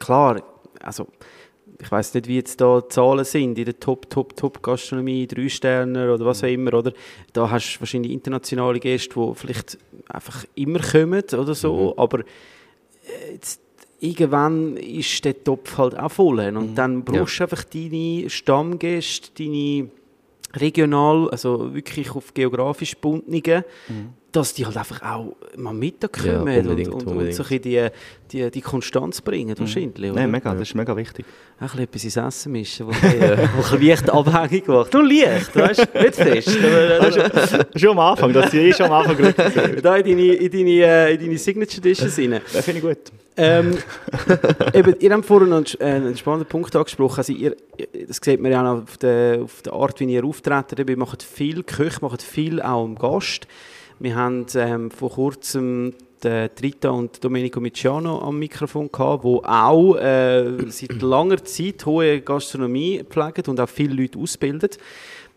klar, 0.00 0.42
also 0.82 1.06
ich 1.80 1.90
weiß 1.90 2.14
nicht, 2.14 2.28
wie 2.28 2.36
jetzt 2.36 2.60
da 2.60 2.80
die 2.80 2.88
Zahlen 2.88 3.24
sind. 3.24 3.58
In 3.58 3.64
der 3.64 3.78
Top, 3.78 4.08
Top, 4.08 4.36
Top 4.36 4.62
Gastronomie, 4.62 5.26
drei 5.26 5.48
Sterne 5.48 6.12
oder 6.12 6.24
was 6.24 6.42
auch 6.42 6.48
immer, 6.48 6.74
oder? 6.74 6.92
Da 7.32 7.50
hast 7.50 7.76
du 7.76 7.80
wahrscheinlich 7.80 8.12
internationale 8.12 8.80
Gäste, 8.80 9.14
die 9.14 9.34
vielleicht 9.34 9.78
einfach 10.08 10.44
immer 10.54 10.80
kommen 10.80 11.22
oder 11.32 11.54
so, 11.54 11.94
aber 11.96 12.20
äh, 12.20 13.32
jetzt, 13.32 13.60
irgendwann 14.00 14.76
ist 14.76 15.24
der 15.24 15.42
Topf 15.42 15.78
halt 15.78 15.98
auch 15.98 16.10
voll. 16.10 16.40
Und 16.56 16.74
dann 16.74 17.04
brauchst 17.04 17.40
du 17.40 17.44
einfach 17.44 17.64
deine 17.64 18.28
Stammgäste, 18.28 19.30
deine 19.38 19.90
regional, 20.54 21.30
also 21.30 21.74
wirklich 21.74 22.10
auf 22.14 22.32
geografisch 22.32 22.94
gebundenen, 22.94 23.64
dass 24.32 24.52
die 24.52 24.66
halt 24.66 24.76
einfach 24.76 25.00
auch 25.02 25.34
mal 25.56 25.72
Mittag 25.72 26.22
Ja, 26.24 26.40
und, 26.42 26.48
und, 26.66 27.06
und 27.06 27.32
so 27.32 27.42
ein 27.42 27.62
die, 27.62 27.88
die, 28.32 28.50
die 28.50 28.60
Konstanz 28.60 29.22
bringen, 29.22 29.58
wahrscheinlich. 29.58 30.10
oder? 30.10 30.20
Nein, 30.20 30.30
mega, 30.30 30.52
das 30.52 30.68
ist 30.68 30.74
mega 30.74 30.94
wichtig. 30.94 31.24
Ein 31.58 31.66
bisschen 31.66 31.80
etwas 31.84 32.04
ins 32.04 32.16
Essen 32.16 32.52
mischen, 32.52 32.86
was 32.88 33.02
ein 33.72 33.82
leicht 33.82 34.10
abhängig 34.10 34.68
macht. 34.68 34.92
Nur 34.92 35.04
leicht, 35.04 35.56
weißt 35.56 35.88
du? 35.94 36.02
Nicht 36.02 36.14
fest. 36.16 36.58
aber- 36.60 37.78
schon 37.78 37.90
am 37.90 37.98
Anfang, 38.00 38.32
das 38.34 38.52
ist 38.52 38.76
schon 38.76 38.86
am 38.86 38.92
Anfang 38.92 39.16
gut. 39.16 39.34
Da 39.82 39.96
in 39.96 40.04
deine, 40.04 40.32
in 40.34 40.50
deine, 40.52 40.70
äh, 40.70 41.14
in 41.14 41.20
deine 41.20 41.38
Signature 41.38 41.80
Dishes 41.80 42.18
rein. 42.18 42.40
Das 42.52 42.64
finde 42.64 42.80
ich 42.80 42.84
gut. 42.84 43.12
Ähm, 43.38 43.76
eben, 44.74 44.94
ihr 44.98 45.12
habt 45.12 45.24
vorhin 45.26 45.52
einen, 45.52 45.66
äh, 45.78 45.84
einen 45.84 46.16
spannenden 46.16 46.48
Punkt 46.48 46.74
angesprochen. 46.74 47.18
Also 47.18 47.32
ihr, 47.32 47.54
das 48.06 48.18
sieht 48.22 48.40
man 48.40 48.50
ja 48.52 48.62
auch 48.70 48.82
auf 48.82 48.96
der, 48.98 49.40
auf 49.42 49.62
der 49.62 49.72
Art, 49.72 50.00
wie 50.00 50.04
ihr 50.12 50.24
auftretet. 50.24 50.88
Ihr 50.88 50.96
macht 50.96 51.22
viel 51.22 51.62
Köche, 51.62 51.98
macht 52.02 52.22
viel 52.22 52.60
auch 52.60 52.84
am 52.84 52.96
Gast. 52.96 53.46
Wir 53.98 54.14
haben 54.14 54.46
ähm, 54.54 54.90
vor 54.90 55.10
kurzem 55.10 55.94
der 56.22 56.54
Trita 56.54 56.90
und 56.90 57.22
Domenico 57.24 57.60
Micciano 57.60 58.20
am 58.20 58.38
Mikrofon 58.38 58.90
gehabt, 58.90 59.24
wo 59.24 59.42
auch 59.42 59.96
äh, 59.96 60.70
seit 60.70 61.00
langer 61.02 61.42
Zeit 61.44 61.84
hohe 61.86 62.20
Gastronomie 62.20 63.02
pflegen 63.08 63.44
und 63.48 63.60
auch 63.60 63.68
viele 63.68 63.94
Leute 63.94 64.18
ausbilden. 64.18 64.70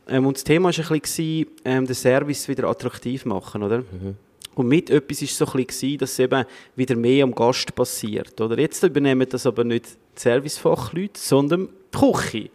Ähm, 0.07 0.25
und 0.25 0.37
das 0.37 0.43
Thema 0.43 0.75
war 0.75 0.91
ein 0.91 0.99
bisschen, 0.99 1.47
ähm, 1.63 1.85
den 1.85 1.95
Service 1.95 2.47
wieder 2.47 2.67
attraktiv 2.67 3.25
machen, 3.25 3.63
oder? 3.63 3.79
Mhm. 3.79 4.15
Und 4.55 4.67
mit 4.67 4.89
etwas 4.89 5.21
war 5.21 5.25
es 5.25 5.37
so 5.37 5.45
ein 5.45 5.65
bisschen, 5.65 5.97
dass 5.99 6.11
es 6.13 6.19
eben 6.19 6.43
wieder 6.75 6.95
mehr 6.95 7.23
am 7.23 7.33
Gast 7.33 7.73
passiert. 7.75 8.41
Oder? 8.41 8.59
Jetzt 8.59 8.83
übernehmen 8.83 9.27
das 9.29 9.45
aber 9.45 9.63
nicht 9.63 9.85
die 9.85 10.21
Servicefachleute, 10.21 11.17
sondern 11.19 11.69
die 11.93 11.97
Küche. 11.97 12.49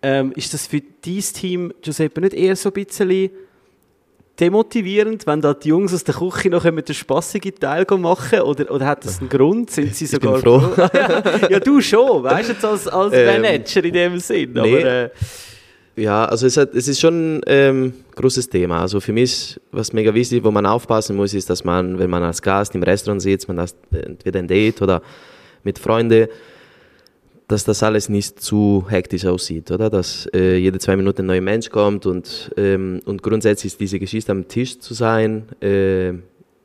Ähm, 0.00 0.32
ist 0.32 0.54
das 0.54 0.66
für 0.66 0.80
dein 0.80 1.20
Team, 1.20 1.74
Giuseppe, 1.82 2.20
nicht 2.20 2.34
eher 2.34 2.56
so 2.56 2.70
ein 2.70 2.84
bisschen 2.84 3.30
demotivierend, 4.40 5.26
wenn 5.26 5.40
da 5.40 5.54
die 5.54 5.68
Jungs 5.68 5.92
aus 5.92 6.04
der 6.04 6.14
Küche 6.14 6.50
noch 6.50 6.62
den 6.64 6.94
spassigen 6.94 7.54
Teil 7.54 7.86
machen 7.98 8.40
oder, 8.40 8.70
oder 8.70 8.86
hat 8.86 9.04
das 9.04 9.20
einen 9.20 9.28
Grund? 9.28 9.70
Sind 9.70 9.94
sie 9.94 10.04
Ich 10.04 10.10
bin 10.12 10.20
sogar 10.20 10.38
froh. 10.40 10.72
ja, 11.50 11.60
du 11.60 11.80
schon, 11.80 12.22
weißt 12.22 12.48
du, 12.48 12.52
jetzt 12.52 12.64
als, 12.64 12.86
als 12.88 13.12
Ähm, 13.14 13.42
Manager 13.42 13.84
in 13.84 13.92
dem 13.92 14.18
Sinn. 14.18 14.52
nee. 14.52 14.78
Aber, 14.80 14.84
äh, 14.84 15.10
Ja, 15.96 16.24
also 16.26 16.46
es, 16.46 16.56
hat, 16.56 16.74
es 16.74 16.86
ist 16.86 17.00
schon 17.00 17.38
ein 17.38 17.40
ähm, 17.46 17.92
großes 18.14 18.48
Thema. 18.48 18.80
Also 18.80 19.00
für 19.00 19.12
mich, 19.12 19.58
was 19.72 19.92
mega 19.92 20.14
wichtig, 20.14 20.44
wo 20.44 20.50
man 20.52 20.64
aufpassen 20.64 21.16
muss, 21.16 21.34
ist, 21.34 21.50
dass 21.50 21.64
man, 21.64 21.98
wenn 21.98 22.08
man 22.10 22.22
als 22.22 22.40
Gast 22.40 22.74
im 22.76 22.82
Restaurant 22.84 23.20
sitzt, 23.20 23.48
man 23.48 23.60
hat 23.60 23.74
entweder 23.90 24.38
ein 24.38 24.46
Date 24.46 24.80
oder 24.80 25.02
mit 25.64 25.78
Freunden, 25.80 26.28
dass 27.48 27.64
das 27.64 27.82
alles 27.82 28.10
nicht 28.10 28.40
zu 28.40 28.86
hektisch 28.88 29.24
aussieht, 29.24 29.70
oder? 29.70 29.88
Dass 29.88 30.26
äh, 30.34 30.58
jede 30.58 30.78
zwei 30.78 30.96
Minuten 30.96 31.22
ein 31.22 31.26
neuer 31.26 31.40
Mensch 31.40 31.70
kommt 31.70 32.04
und, 32.04 32.52
ähm, 32.58 33.00
und 33.06 33.22
grundsätzlich 33.22 33.76
diese 33.78 33.98
Geschichte 33.98 34.30
am 34.32 34.48
Tisch 34.48 34.78
zu 34.78 34.92
sein, 34.92 35.48
äh, 35.62 36.12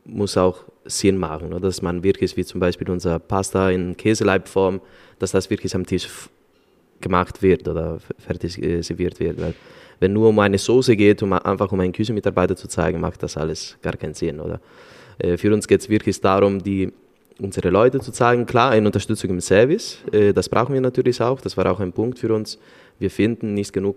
muss 0.05 0.35
auch 0.35 0.65
Sinn 0.83 1.17
machen, 1.17 1.53
oder? 1.53 1.61
Dass 1.61 1.81
man 1.81 2.03
wirklich, 2.03 2.35
wie 2.35 2.43
zum 2.43 2.59
Beispiel 2.59 2.89
unser 2.89 3.17
Pasta 3.19 3.71
in 3.71 3.95
Käseleibform, 3.95 4.81
dass 5.19 5.31
das 5.31 5.49
wirklich 5.49 5.73
am 5.73 5.85
Tisch 5.85 6.09
gemacht 6.99 7.41
wird 7.41 7.65
oder 7.69 7.99
fertig 8.19 8.61
äh, 8.61 8.81
serviert 8.81 9.21
wird. 9.21 9.41
Weil 9.41 9.53
wenn 10.01 10.11
nur 10.11 10.29
um 10.29 10.39
eine 10.39 10.57
Soße 10.57 10.97
geht, 10.97 11.23
um 11.23 11.31
einfach 11.31 11.71
um 11.71 11.79
einen 11.79 11.93
Küchenmitarbeiter 11.93 12.57
zu 12.57 12.67
zeigen, 12.67 12.99
macht 12.99 13.23
das 13.23 13.37
alles 13.37 13.77
gar 13.81 13.95
keinen 13.95 14.15
Sinn, 14.15 14.41
oder? 14.41 14.59
Äh, 15.17 15.37
für 15.37 15.53
uns 15.53 15.65
geht 15.65 15.79
es 15.79 15.87
wirklich 15.87 16.19
darum, 16.19 16.61
die 16.61 16.91
unsere 17.39 17.69
Leute 17.69 17.99
zu 17.99 18.11
zeigen, 18.11 18.45
klar, 18.45 18.71
eine 18.71 18.87
Unterstützung 18.87 19.29
im 19.31 19.41
Service, 19.41 19.99
äh, 20.11 20.33
das 20.33 20.49
brauchen 20.49 20.73
wir 20.73 20.81
natürlich 20.81 21.21
auch, 21.21 21.41
das 21.41 21.57
war 21.57 21.71
auch 21.71 21.79
ein 21.79 21.91
Punkt 21.91 22.19
für 22.19 22.33
uns. 22.33 22.59
Wir 22.99 23.09
finden 23.09 23.53
nicht 23.53 23.73
genug 23.73 23.95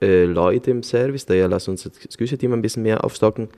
äh, 0.00 0.24
Leute 0.24 0.70
im 0.70 0.82
Service, 0.82 1.26
daher 1.26 1.48
lass 1.48 1.68
uns 1.68 1.82
das 1.82 2.16
Küchenteam 2.16 2.52
ein 2.52 2.62
bisschen 2.62 2.82
mehr 2.82 3.04
aufstocken 3.04 3.48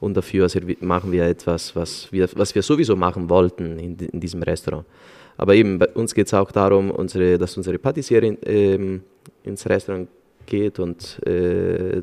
und 0.00 0.16
dafür 0.16 0.46
servi- 0.46 0.82
machen 0.84 1.12
wir 1.12 1.24
etwas, 1.24 1.76
was 1.76 2.10
wir, 2.10 2.28
was 2.36 2.54
wir 2.54 2.62
sowieso 2.62 2.96
machen 2.96 3.28
wollten 3.28 3.78
in, 3.78 3.96
in 3.98 4.20
diesem 4.20 4.42
Restaurant. 4.42 4.86
Aber 5.36 5.54
eben, 5.54 5.78
bei 5.78 5.88
uns 5.88 6.14
geht 6.14 6.28
es 6.28 6.34
auch 6.34 6.52
darum, 6.52 6.90
unsere, 6.90 7.38
dass 7.38 7.56
unsere 7.56 7.78
Patisserie 7.78 8.38
ähm, 8.46 9.02
ins 9.42 9.68
Restaurant 9.68 10.08
geht 10.46 10.78
und 10.78 11.20
äh, 11.26 12.02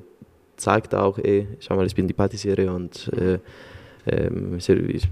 zeigt 0.57 0.93
auch, 0.93 1.17
ey, 1.17 1.47
schau 1.59 1.75
mal, 1.75 1.85
ich 1.85 1.95
bin 1.95 2.07
die 2.07 2.13
Patissiere 2.13 2.71
und 2.71 3.09
äh, 3.13 3.39
ähm, 4.05 4.57
ich, 4.57 5.07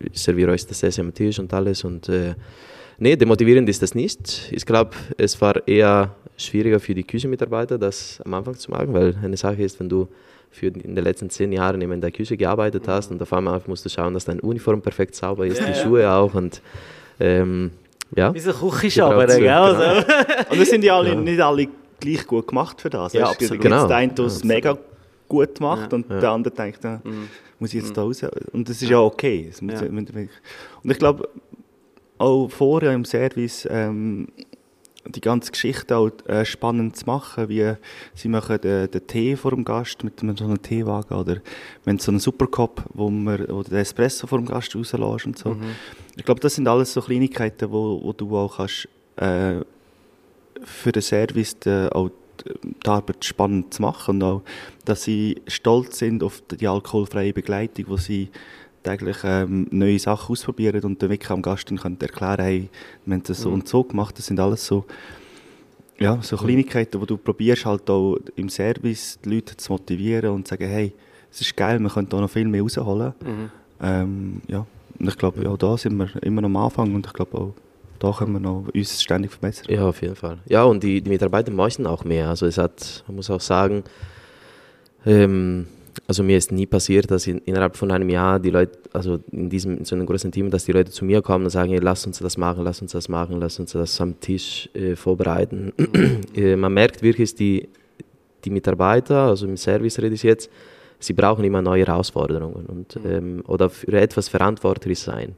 ich 0.00 0.20
serviere 0.20 0.52
euch 0.52 0.66
das 0.66 0.82
Essen 0.82 1.06
am 1.06 1.14
Tisch 1.14 1.38
und 1.38 1.52
alles. 1.52 1.84
Und 1.84 2.08
äh, 2.08 2.34
nee, 2.98 3.16
demotivierend 3.16 3.68
ist 3.68 3.82
das 3.82 3.94
nicht. 3.94 4.48
Ich 4.52 4.64
glaube, 4.66 4.92
es 5.16 5.40
war 5.40 5.66
eher 5.66 6.14
schwieriger 6.36 6.78
für 6.80 6.94
die 6.94 7.04
Küchenmitarbeiter, 7.04 7.78
das 7.78 8.20
am 8.24 8.34
Anfang 8.34 8.54
zu 8.54 8.70
machen, 8.70 8.92
weil 8.94 9.14
eine 9.22 9.36
Sache 9.36 9.62
ist, 9.62 9.78
wenn 9.80 9.88
du 9.88 10.08
für 10.50 10.66
in 10.68 10.94
den 10.94 11.04
letzten 11.04 11.28
zehn 11.28 11.52
Jahren 11.52 11.80
immer 11.82 11.94
in 11.94 12.00
der 12.00 12.10
Küche 12.10 12.36
gearbeitet 12.36 12.88
hast 12.88 13.10
und 13.10 13.20
auf 13.20 13.32
einmal 13.32 13.60
musst 13.66 13.84
du 13.84 13.88
schauen, 13.90 14.14
dass 14.14 14.24
deine 14.24 14.40
Uniform 14.40 14.80
perfekt 14.80 15.14
sauber 15.14 15.46
ist, 15.46 15.60
die 15.60 15.74
Schuhe 15.74 16.10
auch 16.10 16.32
und 16.34 16.62
ähm, 17.20 17.70
ja. 18.16 18.32
wie 18.32 18.38
so 18.40 18.52
Küche 18.52 18.88
Die 19.02 19.14
braucht's, 19.14 19.36
gell? 19.36 19.44
ja, 19.44 19.62
Also. 19.62 20.06
Und 20.50 20.58
wir 20.58 20.64
sind 20.66 20.84
ja 20.84 20.96
alle, 20.96 21.10
Ja. 21.10 21.14
nicht 21.20 21.40
alle 21.40 21.68
gleich 22.00 22.26
gut 22.26 22.46
gemacht 22.46 22.80
für 22.80 22.88
das. 22.88 23.12
Ja, 23.12 23.22
Weißt, 23.22 23.32
absolut. 23.32 23.52
Gibt 23.60 23.62
Genau. 23.64 23.86
der 23.88 23.96
eine, 23.96 24.12
der 24.14 24.24
es 24.24 24.40
Ja. 24.40 24.46
mega 24.46 24.78
gut 25.28 25.60
macht 25.60 25.92
Ja. 25.92 25.96
und 25.98 26.08
Ja. 26.08 26.20
der 26.20 26.30
andere 26.30 26.54
denkt, 26.54 26.82
ah, 26.86 27.02
muss 27.58 27.74
ich 27.74 27.82
jetzt 27.82 27.96
da 27.96 28.02
raus? 28.02 28.22
Und 28.52 28.68
das 28.68 28.82
ist 28.82 28.88
Ja. 28.88 29.00
okay. 29.00 29.50
Ja. 29.60 29.80
Und 30.82 30.90
ich 30.90 30.98
glaube, 30.98 31.28
auch 32.18 32.48
vorher 32.48 32.92
im 32.92 33.04
Service 33.04 33.66
ähm, 33.70 34.28
die 35.06 35.20
ganze 35.20 35.50
Geschichte 35.52 35.96
auch 35.96 36.10
äh, 36.26 36.44
spannend 36.44 36.96
zu 36.96 37.06
machen, 37.06 37.48
wie 37.48 37.72
sie 38.14 38.28
machen 38.28 38.60
den, 38.60 38.90
den 38.90 39.06
Tee 39.06 39.36
vor 39.36 39.52
dem 39.52 39.64
Gast 39.64 40.04
mit 40.04 40.20
einem 40.22 40.36
so 40.36 40.44
einem 40.44 40.60
Teewagen 40.60 41.16
oder 41.16 41.36
wenn 41.84 41.98
so 41.98 42.10
einen 42.10 42.20
Supercup, 42.20 42.84
wo 42.92 43.08
man 43.08 43.46
oder 43.46 43.70
den 43.70 43.78
Espresso 43.78 44.26
vor 44.26 44.38
dem 44.38 44.46
Gast 44.46 44.74
rauslässt 44.76 45.26
und 45.26 45.38
so. 45.38 45.56
Ich 46.16 46.24
glaube, 46.24 46.40
das 46.40 46.56
sind 46.56 46.68
alles 46.68 46.92
so 46.92 47.00
Kleinigkeiten, 47.00 47.70
wo, 47.70 48.02
wo 48.02 48.12
du 48.12 48.36
auch 48.36 48.56
kannst 48.56 48.88
äh, 49.16 49.60
für 50.64 50.92
den 50.92 51.02
Service 51.02 51.58
die, 51.60 51.88
auch 51.92 52.10
die, 52.44 52.74
die 52.84 52.88
Arbeit 52.88 53.24
spannend 53.24 53.74
zu 53.74 53.82
machen 53.82 54.16
und 54.16 54.22
auch, 54.22 54.42
dass 54.84 55.04
sie 55.04 55.40
stolz 55.46 55.98
sind 55.98 56.22
auf 56.22 56.42
die 56.50 56.66
alkoholfreie 56.66 57.32
Begleitung, 57.32 57.86
wo 57.88 57.96
sie 57.96 58.30
täglich 58.82 59.18
ähm, 59.24 59.66
neue 59.70 59.98
Sachen 59.98 60.32
ausprobieren 60.32 60.82
und 60.84 61.02
dann 61.02 61.10
wirklich 61.10 61.30
am 61.30 61.42
Gast 61.42 61.70
dann 61.70 61.78
können 61.78 61.98
erklären, 62.00 62.40
hey, 62.40 62.68
wir 63.04 63.14
haben 63.14 63.22
das 63.22 63.40
so 63.40 63.50
und 63.50 63.68
so 63.68 63.84
gemacht. 63.84 64.16
Das 64.18 64.26
sind 64.26 64.40
alles 64.40 64.66
so, 64.66 64.84
ja, 65.98 66.18
so 66.22 66.36
Kleinigkeiten, 66.36 67.00
wo 67.00 67.04
du 67.04 67.16
probierst 67.16 67.66
halt 67.66 67.88
auch 67.90 68.16
im 68.36 68.48
Service 68.48 69.18
die 69.24 69.34
Leute 69.34 69.56
zu 69.56 69.72
motivieren 69.72 70.30
und 70.30 70.46
zu 70.46 70.54
sagen, 70.54 70.68
hey, 70.68 70.92
es 71.30 71.40
ist 71.40 71.56
geil, 71.56 71.78
wir 71.80 71.90
können 71.90 72.08
da 72.08 72.20
noch 72.20 72.30
viel 72.30 72.46
mehr 72.46 72.62
rausholen. 72.62 73.12
Mhm. 73.20 73.50
Ähm, 73.80 74.42
ja, 74.48 74.66
und 74.98 75.08
ich 75.08 75.18
glaube, 75.18 75.42
ja, 75.42 75.56
da 75.56 75.76
sind 75.76 75.96
wir 75.96 76.22
immer 76.22 76.40
noch 76.40 76.48
am 76.48 76.56
Anfang 76.56 76.94
und 76.94 77.06
ich 77.06 77.12
glaube 77.12 77.36
auch, 77.38 77.54
da 77.98 78.12
können 78.12 78.32
wir 78.32 78.40
noch 78.40 78.66
uns 78.72 79.02
ständig 79.02 79.32
verbessern. 79.32 79.66
Ja, 79.68 79.86
auf 79.88 80.00
jeden 80.02 80.16
Fall. 80.16 80.38
Ja, 80.46 80.64
und 80.64 80.82
die, 80.82 81.00
die 81.00 81.10
Mitarbeiter 81.10 81.50
möchten 81.50 81.86
auch 81.86 82.04
mehr. 82.04 82.28
Also 82.28 82.46
es 82.46 82.58
hat, 82.58 83.04
man 83.06 83.16
muss 83.16 83.30
auch 83.30 83.40
sagen, 83.40 83.84
ähm, 85.04 85.66
also 86.06 86.22
mir 86.22 86.36
ist 86.36 86.52
nie 86.52 86.66
passiert, 86.66 87.10
dass 87.10 87.26
in, 87.26 87.38
innerhalb 87.38 87.76
von 87.76 87.90
einem 87.90 88.08
Jahr 88.08 88.38
die 88.38 88.50
Leute, 88.50 88.78
also 88.92 89.18
in 89.32 89.50
diesem 89.50 89.78
in 89.78 89.84
so 89.84 89.96
einem 89.96 90.06
großen 90.06 90.30
Team, 90.30 90.50
dass 90.50 90.64
die 90.64 90.72
Leute 90.72 90.90
zu 90.90 91.04
mir 91.04 91.22
kommen 91.22 91.44
und 91.44 91.50
sagen, 91.50 91.70
hey, 91.70 91.80
lass 91.80 92.06
uns 92.06 92.18
das 92.18 92.36
machen, 92.36 92.64
lass 92.64 92.80
uns 92.80 92.92
das 92.92 93.08
machen, 93.08 93.40
lass 93.40 93.58
uns 93.58 93.72
das 93.72 94.00
am 94.00 94.20
Tisch 94.20 94.68
äh, 94.74 94.94
vorbereiten. 94.94 95.72
äh, 96.36 96.56
man 96.56 96.72
merkt 96.72 97.02
wirklich, 97.02 97.34
die, 97.34 97.68
die 98.44 98.50
Mitarbeiter, 98.50 99.24
also 99.24 99.46
im 99.46 99.56
Service 99.56 99.98
rede 99.98 100.14
ich 100.14 100.22
jetzt, 100.22 100.50
sie 101.00 101.12
brauchen 101.12 101.44
immer 101.44 101.62
neue 101.62 101.86
Herausforderungen 101.86 102.66
und, 102.66 102.98
ähm, 103.04 103.42
oder 103.46 103.70
für 103.70 104.00
etwas 104.00 104.28
verantwortlich 104.28 104.98
sein. 104.98 105.34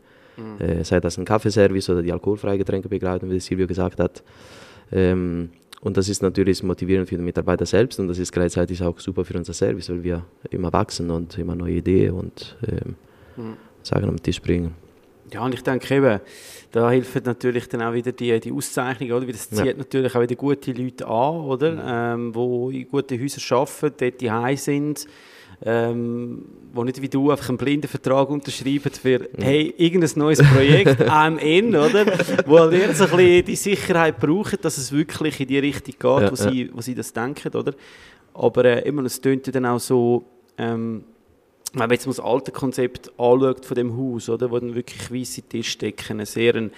Äh, 0.59 0.85
sei 0.85 1.01
das 1.01 1.19
ein 1.19 1.25
Kaffeeservice 1.25 1.91
oder 1.91 2.03
die 2.03 2.13
alkoholfreie 2.13 2.59
Getränkebegleitung, 2.59 3.31
wie 3.31 3.41
Silvio 3.41 3.67
gesagt 3.67 4.01
hat. 4.01 4.23
Ähm, 4.93 5.51
und 5.83 5.97
das 5.97 6.09
ist 6.09 6.23
natürlich 6.23 6.63
motivierend 6.63 7.09
für 7.09 7.17
den 7.17 7.25
Mitarbeiter 7.25 7.65
selbst 7.65 7.99
und 8.01 8.09
das 8.09 8.19
ist 8.19 8.33
gleichzeitig 8.33 8.83
auch 8.83 8.99
super 8.99 9.25
für 9.25 9.37
unser 9.39 9.55
Service, 9.55 9.89
weil 9.89 10.03
wir 10.03 10.25
immer 10.51 10.73
wachsen 10.73 11.11
und 11.11 11.39
immer 11.39 11.55
neue 11.55 11.77
Ideen 11.77 12.13
und 12.13 12.57
ähm, 12.69 12.97
Sachen 13.83 14.09
am 14.09 14.23
Tisch 14.23 14.43
bringen. 14.43 14.75
Ja, 15.33 15.45
und 15.45 15.55
ich 15.55 15.63
denke 15.63 15.95
eben, 15.95 16.21
da 16.73 16.91
hilft 16.91 17.25
natürlich 17.25 17.69
dann 17.69 17.83
auch 17.83 17.93
wieder 17.93 18.13
die, 18.13 18.39
die 18.41 18.53
Auszeichnung, 18.53 19.13
oder? 19.13 19.27
Weil 19.27 19.33
das 19.33 19.49
zieht 19.49 19.65
Ja. 19.65 19.75
natürlich 19.75 20.15
auch 20.15 20.21
wieder 20.21 20.35
gute 20.35 20.73
Leute 20.73 21.07
an, 21.07 21.41
oder? 21.41 22.15
Ähm, 22.15 22.35
wo 22.35 22.71
in 22.71 22.89
guten 22.89 23.21
Häusern 23.21 23.59
arbeiten, 23.59 23.95
dort 23.99 24.21
die 24.21 24.57
sind, 24.57 25.07
ähm, 25.63 26.45
wo 26.73 26.85
nicht 26.85 27.03
wie 27.03 27.09
du 27.09 27.31
einfach 27.31 27.49
einen 27.49 27.59
blinden 27.59 27.89
Vertrag 27.89 28.31
unterschreiben 28.31 28.93
für, 28.93 29.29
hey, 29.37 29.75
irgendein 29.77 30.11
neues 30.17 30.39
Projekt, 30.43 31.03
AMN, 31.09 31.77
oder? 31.77 32.07
Wo 32.47 32.59
halt 32.59 32.73
eher 32.73 32.95
so 32.95 33.05
ein 33.05 33.11
bisschen 33.11 33.45
die 33.45 33.57
Sicherheit 33.57 34.19
brauchen, 34.19 34.59
dass 34.63 34.79
es 34.79 34.93
wirklich 34.93 35.41
in 35.41 35.49
die 35.49 35.59
Richtung 35.59 35.95
geht, 35.99 36.03
Ja, 36.03 36.31
wo, 36.31 36.35
ja. 36.35 36.51
Sie, 36.51 36.71
wo 36.73 36.81
sie 36.81 36.95
das 36.95 37.13
denken, 37.13 37.55
oder? 37.55 37.75
Aber 38.33 38.65
äh, 38.65 38.89
immer, 38.89 39.05
es 39.05 39.21
tönt 39.21 39.47
ja 39.47 39.53
dann 39.53 39.67
auch 39.67 39.81
so, 39.81 40.25
ähm, 40.57 41.05
wenn 41.73 41.81
man 41.81 41.91
jetzt 41.91 42.07
mal 42.07 42.15
das 42.15 42.25
alte 42.25 42.53
Konzept 42.53 43.09
anschaut 43.19 43.65
von 43.65 43.75
dem 43.75 43.97
Haus, 43.97 44.29
oder, 44.29 44.51
wo 44.51 44.59
dann 44.59 44.75
wirklich 44.75 45.13
weiße 45.13 45.43
Tischdecken, 45.43 46.25
sehr 46.25 46.55
ein, 46.55 46.71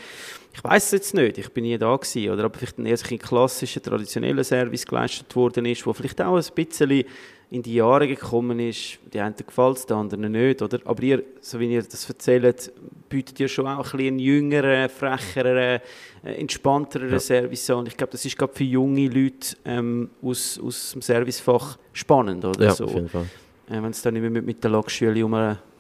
ich 0.55 0.65
weiß 0.65 0.87
es 0.87 0.91
jetzt 0.91 1.15
nicht, 1.15 1.39
ich 1.39 1.51
bin 1.51 1.65
nie 1.65 1.79
da 1.79 1.95
gewesen, 1.97 2.31
oder, 2.31 2.45
aber 2.45 2.59
vielleicht 2.59 2.79
ein 2.79 2.87
eher 2.87 2.99
ein 3.11 3.19
klassischer, 3.19 3.81
traditioneller 3.81 4.45
Service 4.45 4.87
geleistet 4.87 5.35
worden 5.37 5.67
ist, 5.67 5.87
wo 5.87 5.93
vielleicht 5.93 6.21
auch 6.21 6.37
ein 6.37 6.55
bisschen 6.55 7.05
in 7.53 7.63
die 7.63 7.75
Jahre 7.75 8.09
gekommen 8.09 8.59
ist. 8.59 8.99
Die 9.13 9.21
einen 9.21 9.35
gefällt 9.37 9.77
es, 9.77 9.87
die 9.87 9.93
anderen 9.93 10.33
nicht, 10.33 10.63
oder? 10.63 10.79
Aber 10.87 11.03
ihr, 11.03 11.23
so 11.43 11.61
wie 11.61 11.71
ihr 11.71 11.83
das 11.83 12.09
erzählt, 12.09 12.73
bietet 13.11 13.39
ihr 13.41 13.49
schon 13.49 13.67
auch 13.67 13.77
ein 13.77 13.83
bisschen 13.83 14.07
einen 14.07 14.19
jüngeren, 14.19 14.89
frecheren, 14.89 15.57
äh, 15.57 15.81
entspannteren 16.23 17.11
Ja. 17.11 17.21
Service 17.21 17.69
an. 17.69 17.87
Ich 17.87 17.97
glaube, 17.97 18.13
das 18.13 18.25
ist 18.25 18.39
gerade 18.39 18.55
für 18.55 18.65
junge 18.65 19.07
Leute 19.07 19.55
ähm, 19.67 20.09
aus, 20.23 20.59
aus 20.65 20.93
dem 20.93 21.03
Servicefach 21.03 21.77
spannend, 21.93 22.43
oder? 22.43 22.65
Ja, 22.65 22.75
so. 22.75 22.87
auf 22.87 22.95
jeden 22.95 23.11
Fall. 23.11 23.27
Äh, 23.69 23.83
wenn 23.83 23.93
sie 23.93 24.03
dann 24.03 24.15
nicht 24.15 24.23
mehr 24.23 24.31
mit, 24.31 24.47
mit 24.47 24.65
der 24.65 24.71
Lokschule 24.71 25.23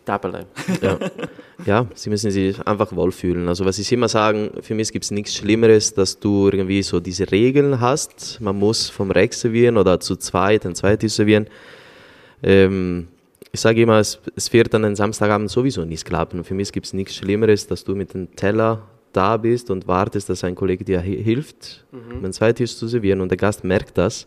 rumtäbeln. 0.08 0.46
ja. 0.80 0.98
ja, 1.66 1.86
sie 1.94 2.10
müssen 2.10 2.30
sich 2.30 2.58
einfach 2.66 2.94
wohlfühlen. 2.94 3.48
Also 3.48 3.64
was 3.64 3.78
ich 3.78 3.90
immer 3.92 4.08
sagen, 4.08 4.50
für 4.60 4.74
mich 4.74 4.92
gibt 4.92 5.04
es 5.04 5.10
nichts 5.10 5.34
Schlimmeres, 5.34 5.94
dass 5.94 6.18
du 6.18 6.46
irgendwie 6.48 6.82
so 6.82 7.00
diese 7.00 7.30
Regeln 7.30 7.80
hast. 7.80 8.40
Man 8.40 8.58
muss 8.58 8.88
vom 8.90 9.10
Rex 9.10 9.40
servieren 9.40 9.76
oder 9.76 10.00
zu 10.00 10.16
zweit, 10.16 10.66
ein 10.66 10.74
zweites 10.74 11.16
servieren. 11.16 11.46
Ähm, 12.42 13.08
ich 13.52 13.60
sage 13.60 13.82
immer, 13.82 13.98
es, 13.98 14.18
es 14.34 14.52
wird 14.52 14.74
an 14.74 14.84
einem 14.84 14.96
Samstagabend 14.96 15.50
sowieso 15.50 15.84
nicht 15.84 16.04
klappen. 16.04 16.42
Für 16.44 16.54
mich 16.54 16.72
gibt 16.72 16.86
es 16.86 16.92
nichts 16.92 17.14
Schlimmeres, 17.16 17.66
dass 17.66 17.84
du 17.84 17.94
mit 17.94 18.14
dem 18.14 18.34
Teller 18.34 18.82
da 19.12 19.36
bist 19.36 19.70
und 19.70 19.86
wartest, 19.86 20.30
dass 20.30 20.42
ein 20.42 20.54
Kollege 20.54 20.84
dir 20.84 21.00
hi- 21.02 21.22
hilft, 21.22 21.84
um 21.92 22.24
einen 22.24 22.32
Zweitisch 22.32 22.74
zu 22.76 22.88
servieren 22.88 23.20
und 23.20 23.28
der 23.30 23.36
Gast 23.36 23.62
merkt 23.62 23.98
das. 23.98 24.26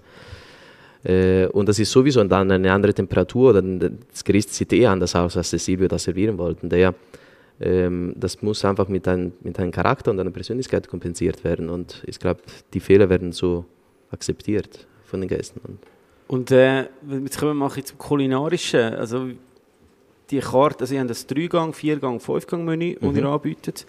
Äh, 1.05 1.47
und 1.47 1.69
das 1.69 1.79
ist 1.79 1.91
sowieso 1.91 2.23
dann 2.23 2.51
eine 2.51 2.71
andere 2.71 2.93
Temperatur, 2.93 3.53
dann 3.53 3.99
das 4.11 4.23
Gericht 4.23 4.53
sieht 4.53 4.73
eh 4.73 4.87
anders 4.87 5.15
aus, 5.15 5.37
als 5.37 5.51
der 5.51 5.59
Silvio 5.59 5.87
das 5.87 6.03
servieren 6.03 6.37
wollte. 6.37 6.67
Daher, 6.67 6.95
ähm, 7.61 8.13
das 8.17 8.41
muss 8.41 8.65
einfach 8.65 8.87
mit, 8.87 9.07
ein, 9.07 9.33
mit 9.41 9.59
einem 9.59 9.71
Charakter 9.71 10.11
und 10.11 10.19
einer 10.19 10.31
Persönlichkeit 10.31 10.87
kompensiert 10.87 11.43
werden. 11.43 11.69
Und 11.69 12.03
ich 12.07 12.19
glaube, 12.19 12.41
die 12.73 12.79
Fehler 12.79 13.09
werden 13.09 13.31
so 13.31 13.65
akzeptiert 14.11 14.87
von 15.05 15.21
den 15.21 15.29
Gästen. 15.29 15.61
Und 15.63 15.79
Und 16.27 16.51
äh, 16.51 16.87
jetzt 17.23 17.37
kommen 17.37 17.51
wir 17.51 17.69
mal 17.69 17.83
zum 17.83 17.97
Kulinarischen. 17.97 18.95
Also 18.95 19.29
die 20.31 20.39
Karte, 20.39 20.81
also 20.81 20.95
ihr 20.95 21.01
habt 21.01 21.09
das 21.09 21.29
3-Gang, 21.29 21.71
4-Gang, 21.73 22.17
5-Gang-Menü, 22.17 22.95
das 22.99 23.15
ihr 23.15 23.25
anbietet. 23.25 23.85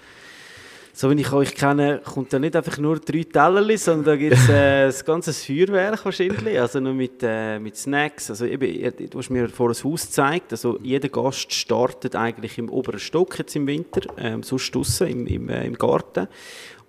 So 0.98 1.10
wie 1.10 1.20
ich 1.20 1.30
euch 1.30 1.54
kenne, 1.54 2.00
kommt 2.02 2.32
da 2.32 2.38
nicht 2.38 2.56
einfach 2.56 2.78
nur 2.78 2.98
drei 2.98 3.22
Teller, 3.24 3.76
sondern 3.76 4.04
da 4.06 4.16
gibt 4.16 4.32
es 4.32 4.48
äh, 4.48 4.86
das 4.86 5.04
ganze 5.04 5.34
Feuerwerk 5.34 6.02
wahrscheinlich, 6.02 6.58
also 6.58 6.80
nur 6.80 6.94
mit, 6.94 7.22
äh, 7.22 7.58
mit 7.58 7.76
Snacks. 7.76 8.30
Also 8.30 8.46
eben, 8.46 8.94
du 9.10 9.18
hast 9.18 9.28
mir 9.28 9.46
vor 9.50 9.68
das 9.68 9.84
Haus 9.84 10.06
gezeigt, 10.06 10.52
also 10.52 10.78
jeder 10.82 11.10
Gast 11.10 11.52
startet 11.52 12.16
eigentlich 12.16 12.56
im 12.56 12.70
oberen 12.70 12.98
Stock 12.98 13.38
jetzt 13.38 13.54
im 13.56 13.66
Winter, 13.66 14.00
ähm, 14.16 14.42
sonst 14.42 14.74
draussen 14.74 15.08
im, 15.08 15.26
im, 15.26 15.48
äh, 15.50 15.66
im 15.66 15.74
Garten. 15.74 16.28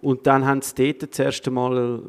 Und 0.01 0.26
dann 0.26 0.45
haben 0.45 0.62
sie 0.62 0.93
dort 0.93 1.12
das 1.12 1.20
erste 1.20 1.51
Mal 1.51 1.99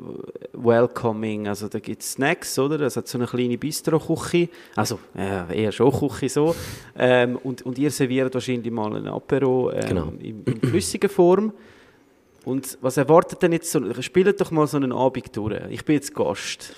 Welcoming, 0.53 1.49
also 1.49 1.67
da 1.67 1.81
gibt 1.81 2.03
es 2.03 2.13
Snacks, 2.13 2.57
oder? 2.61 2.79
Es 2.79 2.97
hat 2.97 3.09
so 3.09 3.19
eine 3.19 3.27
kleine 3.27 3.59
Bistro-Küche, 3.59 4.51
also 4.77 5.01
äh, 5.17 5.63
eher 5.65 5.73
schon 5.73 5.91
Küche 5.91 6.29
so. 6.29 6.55
Ähm, 6.97 7.41
und, 7.43 7.63
und 7.63 7.77
ihr 7.77 7.91
serviert 7.91 8.33
wahrscheinlich 8.35 8.73
mal 8.73 8.95
ein 8.95 9.09
Apero 9.09 9.73
ähm, 9.73 9.89
Genau. 9.89 10.13
in, 10.21 10.45
in 10.45 10.61
flüssiger 10.61 11.09
Form. 11.09 11.53
Und 12.49 12.79
was 12.81 12.97
erwartet 12.97 13.43
denn 13.43 13.53
jetzt 13.53 13.71
so, 13.71 13.81
spielt 14.01 14.41
doch 14.41 14.51
mal 14.51 14.67
so 14.67 14.79
einen 14.79 14.91
Abend 14.91 15.37
durch. 15.37 15.61
Ich 15.69 15.85
bin 15.85 15.97
jetzt 15.97 16.15
Gast. 16.15 16.75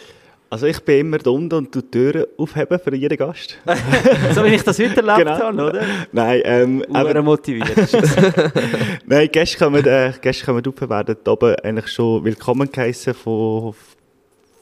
Also 0.50 0.66
ich 0.66 0.80
bin 0.80 0.98
immer 0.98 1.18
da 1.18 1.30
unten 1.30 1.54
und 1.54 1.72
die 1.72 1.80
Türen 1.82 2.26
aufheben 2.36 2.80
für 2.80 2.92
jeden 2.92 3.16
Gast. 3.16 3.56
so 4.34 4.44
wie 4.44 4.48
ich 4.48 4.64
das 4.64 4.80
heute 4.80 4.96
erlebt 4.96 5.18
Genau. 5.18 5.38
habe, 5.38 5.64
oder? 5.64 5.82
Nein, 6.10 6.42
ähm, 6.44 6.84
Aber 6.92 7.22
motiviert. 7.22 7.70
nein 9.06 9.28
Gäste 9.30 9.58
kommen, 9.58 9.86
äh, 9.86 10.12
Gäste 10.20 10.44
kommen 10.44 10.64
werden 10.64 11.16
da 11.22 11.30
oben 11.30 11.54
eigentlich 11.62 11.86
schon 11.86 12.24
willkommen 12.24 12.68
geheissen 12.72 13.14
von, 13.14 13.72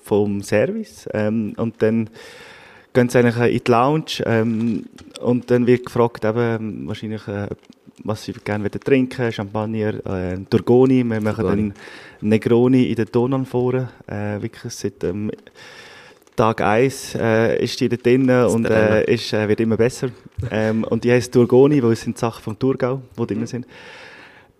vom 0.05 0.43
Service. 0.43 1.09
Ähm, 1.15 1.55
und 1.57 1.81
dann 1.81 2.11
gehen 2.93 3.09
sie 3.09 3.19
eigentlich 3.19 3.37
in 3.37 3.65
die 3.65 3.71
Lounge 3.71 4.23
ähm, 4.25 4.85
und 5.21 5.51
dann 5.51 5.67
wird 5.67 5.87
gefragt, 5.87 6.25
eben, 6.25 6.87
wahrscheinlich, 6.87 7.27
äh, 7.29 7.49
was 8.05 8.25
sie 8.25 8.33
gerne 8.33 8.71
trinken 8.71 9.33
Champagner, 9.33 9.95
äh, 10.07 10.39
Turgoni, 10.49 11.05
wir 11.05 11.21
machen 11.21 11.43
Turgoni. 11.43 11.73
dann 12.21 12.29
Negroni 12.29 12.85
in 12.85 12.97
der 12.97 13.07
Tonan 13.07 13.47
vorne, 13.47 13.89
äh, 14.07 14.41
wirklich 14.41 14.73
seit 14.73 15.03
ähm, 15.05 15.31
Tag 16.37 16.61
1 16.61 17.17
äh, 17.17 17.65
ist 17.65 17.81
die 17.81 17.89
da 17.89 17.97
drinnen 17.97 18.47
und 18.47 18.71
äh, 18.71 19.13
ist, 19.13 19.33
äh, 19.33 19.49
wird 19.49 19.59
immer 19.61 19.77
besser. 19.77 20.11
ähm, 20.51 20.85
und 20.85 21.03
die 21.03 21.11
heisst 21.11 21.33
Turgoni, 21.33 21.83
weil 21.83 21.93
es 21.93 22.03
sind 22.03 22.17
Sachen 22.17 22.43
vom 22.43 22.59
Thurgau, 22.59 23.03
die 23.19 23.27
drin 23.27 23.47
sind. 23.47 23.67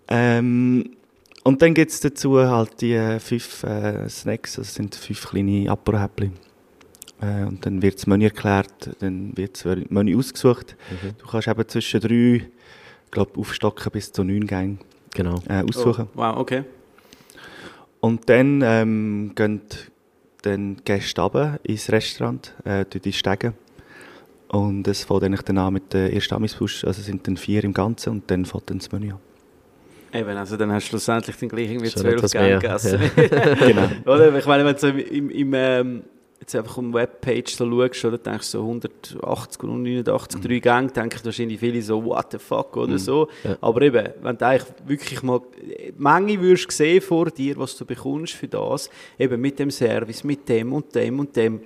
Ähm, 0.09 0.89
und 1.43 1.61
dann 1.61 1.73
gibt 1.73 1.91
es 1.91 2.01
dazu 2.01 2.37
halt 2.37 2.81
die 2.81 2.93
äh, 2.93 3.19
fünf 3.19 3.63
äh, 3.63 4.09
Snacks, 4.09 4.55
das 4.55 4.73
sind 4.73 4.93
fünf 4.93 5.29
kleine 5.29 5.71
Aperohäppchen. 5.71 6.48
Äh, 7.21 7.43
und 7.45 7.65
dann 7.65 7.81
wird 7.81 7.95
das 7.95 8.07
Menü 8.07 8.25
erklärt, 8.25 8.95
dann 8.99 9.35
wird 9.35 9.65
das 9.65 9.77
Menü 9.89 10.17
ausgesucht. 10.17 10.75
Du 11.17 11.27
kannst 11.27 11.47
eben 11.47 11.67
zwischen 11.67 11.99
drei, 11.99 12.49
glaube 13.11 13.39
aufstocken 13.39 13.91
bis 13.91 14.11
zu 14.11 14.23
neun 14.23 14.47
Gängen 14.47 14.79
genau. 15.13 15.41
äh, 15.47 15.63
aussuchen. 15.63 16.07
Oh, 16.15 16.19
wow, 16.19 16.37
okay. 16.37 16.63
Und 17.99 18.29
dann 18.29 18.61
ähm, 18.63 19.33
gehen 19.35 19.61
dann 20.41 20.77
die 20.77 20.83
Gäste 20.83 21.21
runter 21.21 21.59
ins 21.63 21.91
Restaurant, 21.91 22.53
äh, 22.63 22.85
durch 22.85 23.01
die 23.01 23.13
Stege. 23.13 23.53
Und 24.47 24.87
es 24.87 25.03
fängt 25.03 25.23
eigentlich 25.23 25.41
dann 25.41 25.57
an 25.57 25.73
mit 25.73 25.93
der 25.93 26.13
ersten 26.13 26.33
Amisbusch, 26.35 26.85
also 26.85 27.01
es 27.01 27.05
sind 27.05 27.27
dann 27.27 27.37
vier 27.37 27.63
im 27.63 27.73
Ganzen 27.73 28.09
und 28.11 28.31
dann 28.31 28.45
fängt 28.45 28.69
dann 28.69 28.79
das 28.79 28.91
Menü 28.91 29.11
an. 29.11 29.19
Eben, 30.11 30.37
also 30.37 30.57
dann 30.57 30.71
hast 30.71 30.85
du 30.85 30.89
schlussendlich 30.89 31.35
dann 31.35 31.49
gleich 31.49 31.69
irgendwie 31.69 31.91
Schon 31.91 32.01
zwölf 32.01 32.31
Gänge 32.31 32.57
gegessen. 32.59 32.99
Genau. 33.15 33.89
Oder? 34.05 34.35
Ich 34.35 34.45
meine, 34.45 34.65
wenn 34.65 34.73
du 34.73 34.79
so 34.79 34.87
im, 34.87 35.29
im 35.29 35.53
ähm, 35.53 36.03
jetzt 36.53 36.55
einfach 36.55 36.77
um 36.77 36.93
Webpage 36.93 37.55
so 37.55 37.69
schaust, 37.69 38.05
oder 38.05 38.17
denkst 38.17 38.51
du 38.51 38.57
so 38.57 38.61
180 38.61 39.63
oder 39.63 39.71
189, 39.73 40.41
drei 40.41 40.59
Gänge, 40.59 40.91
denken 40.91 41.19
wahrscheinlich 41.23 41.59
viele 41.59 41.81
so, 41.81 42.03
what 42.03 42.31
the 42.31 42.39
fuck, 42.39 42.75
oder 42.75 42.97
so. 42.97 43.27
Ja. 43.43 43.57
Aber 43.61 43.81
eben, 43.81 44.09
wenn 44.21 44.37
du 44.37 44.45
eigentlich 44.45 44.73
wirklich 44.85 45.23
mal 45.23 45.41
die 45.61 45.93
Menge 45.97 46.41
würdest 46.41 46.71
sehen 46.71 47.01
vor 47.01 47.29
dir, 47.29 47.57
was 47.57 47.77
du 47.77 47.85
bekommst 47.85 48.33
für 48.33 48.47
das, 48.47 48.89
eben 49.17 49.39
mit 49.39 49.59
dem 49.59 49.71
Service, 49.71 50.23
mit 50.23 50.47
dem 50.49 50.73
und 50.73 50.93
dem 50.95 51.19
und 51.19 51.35
dem, 51.35 51.61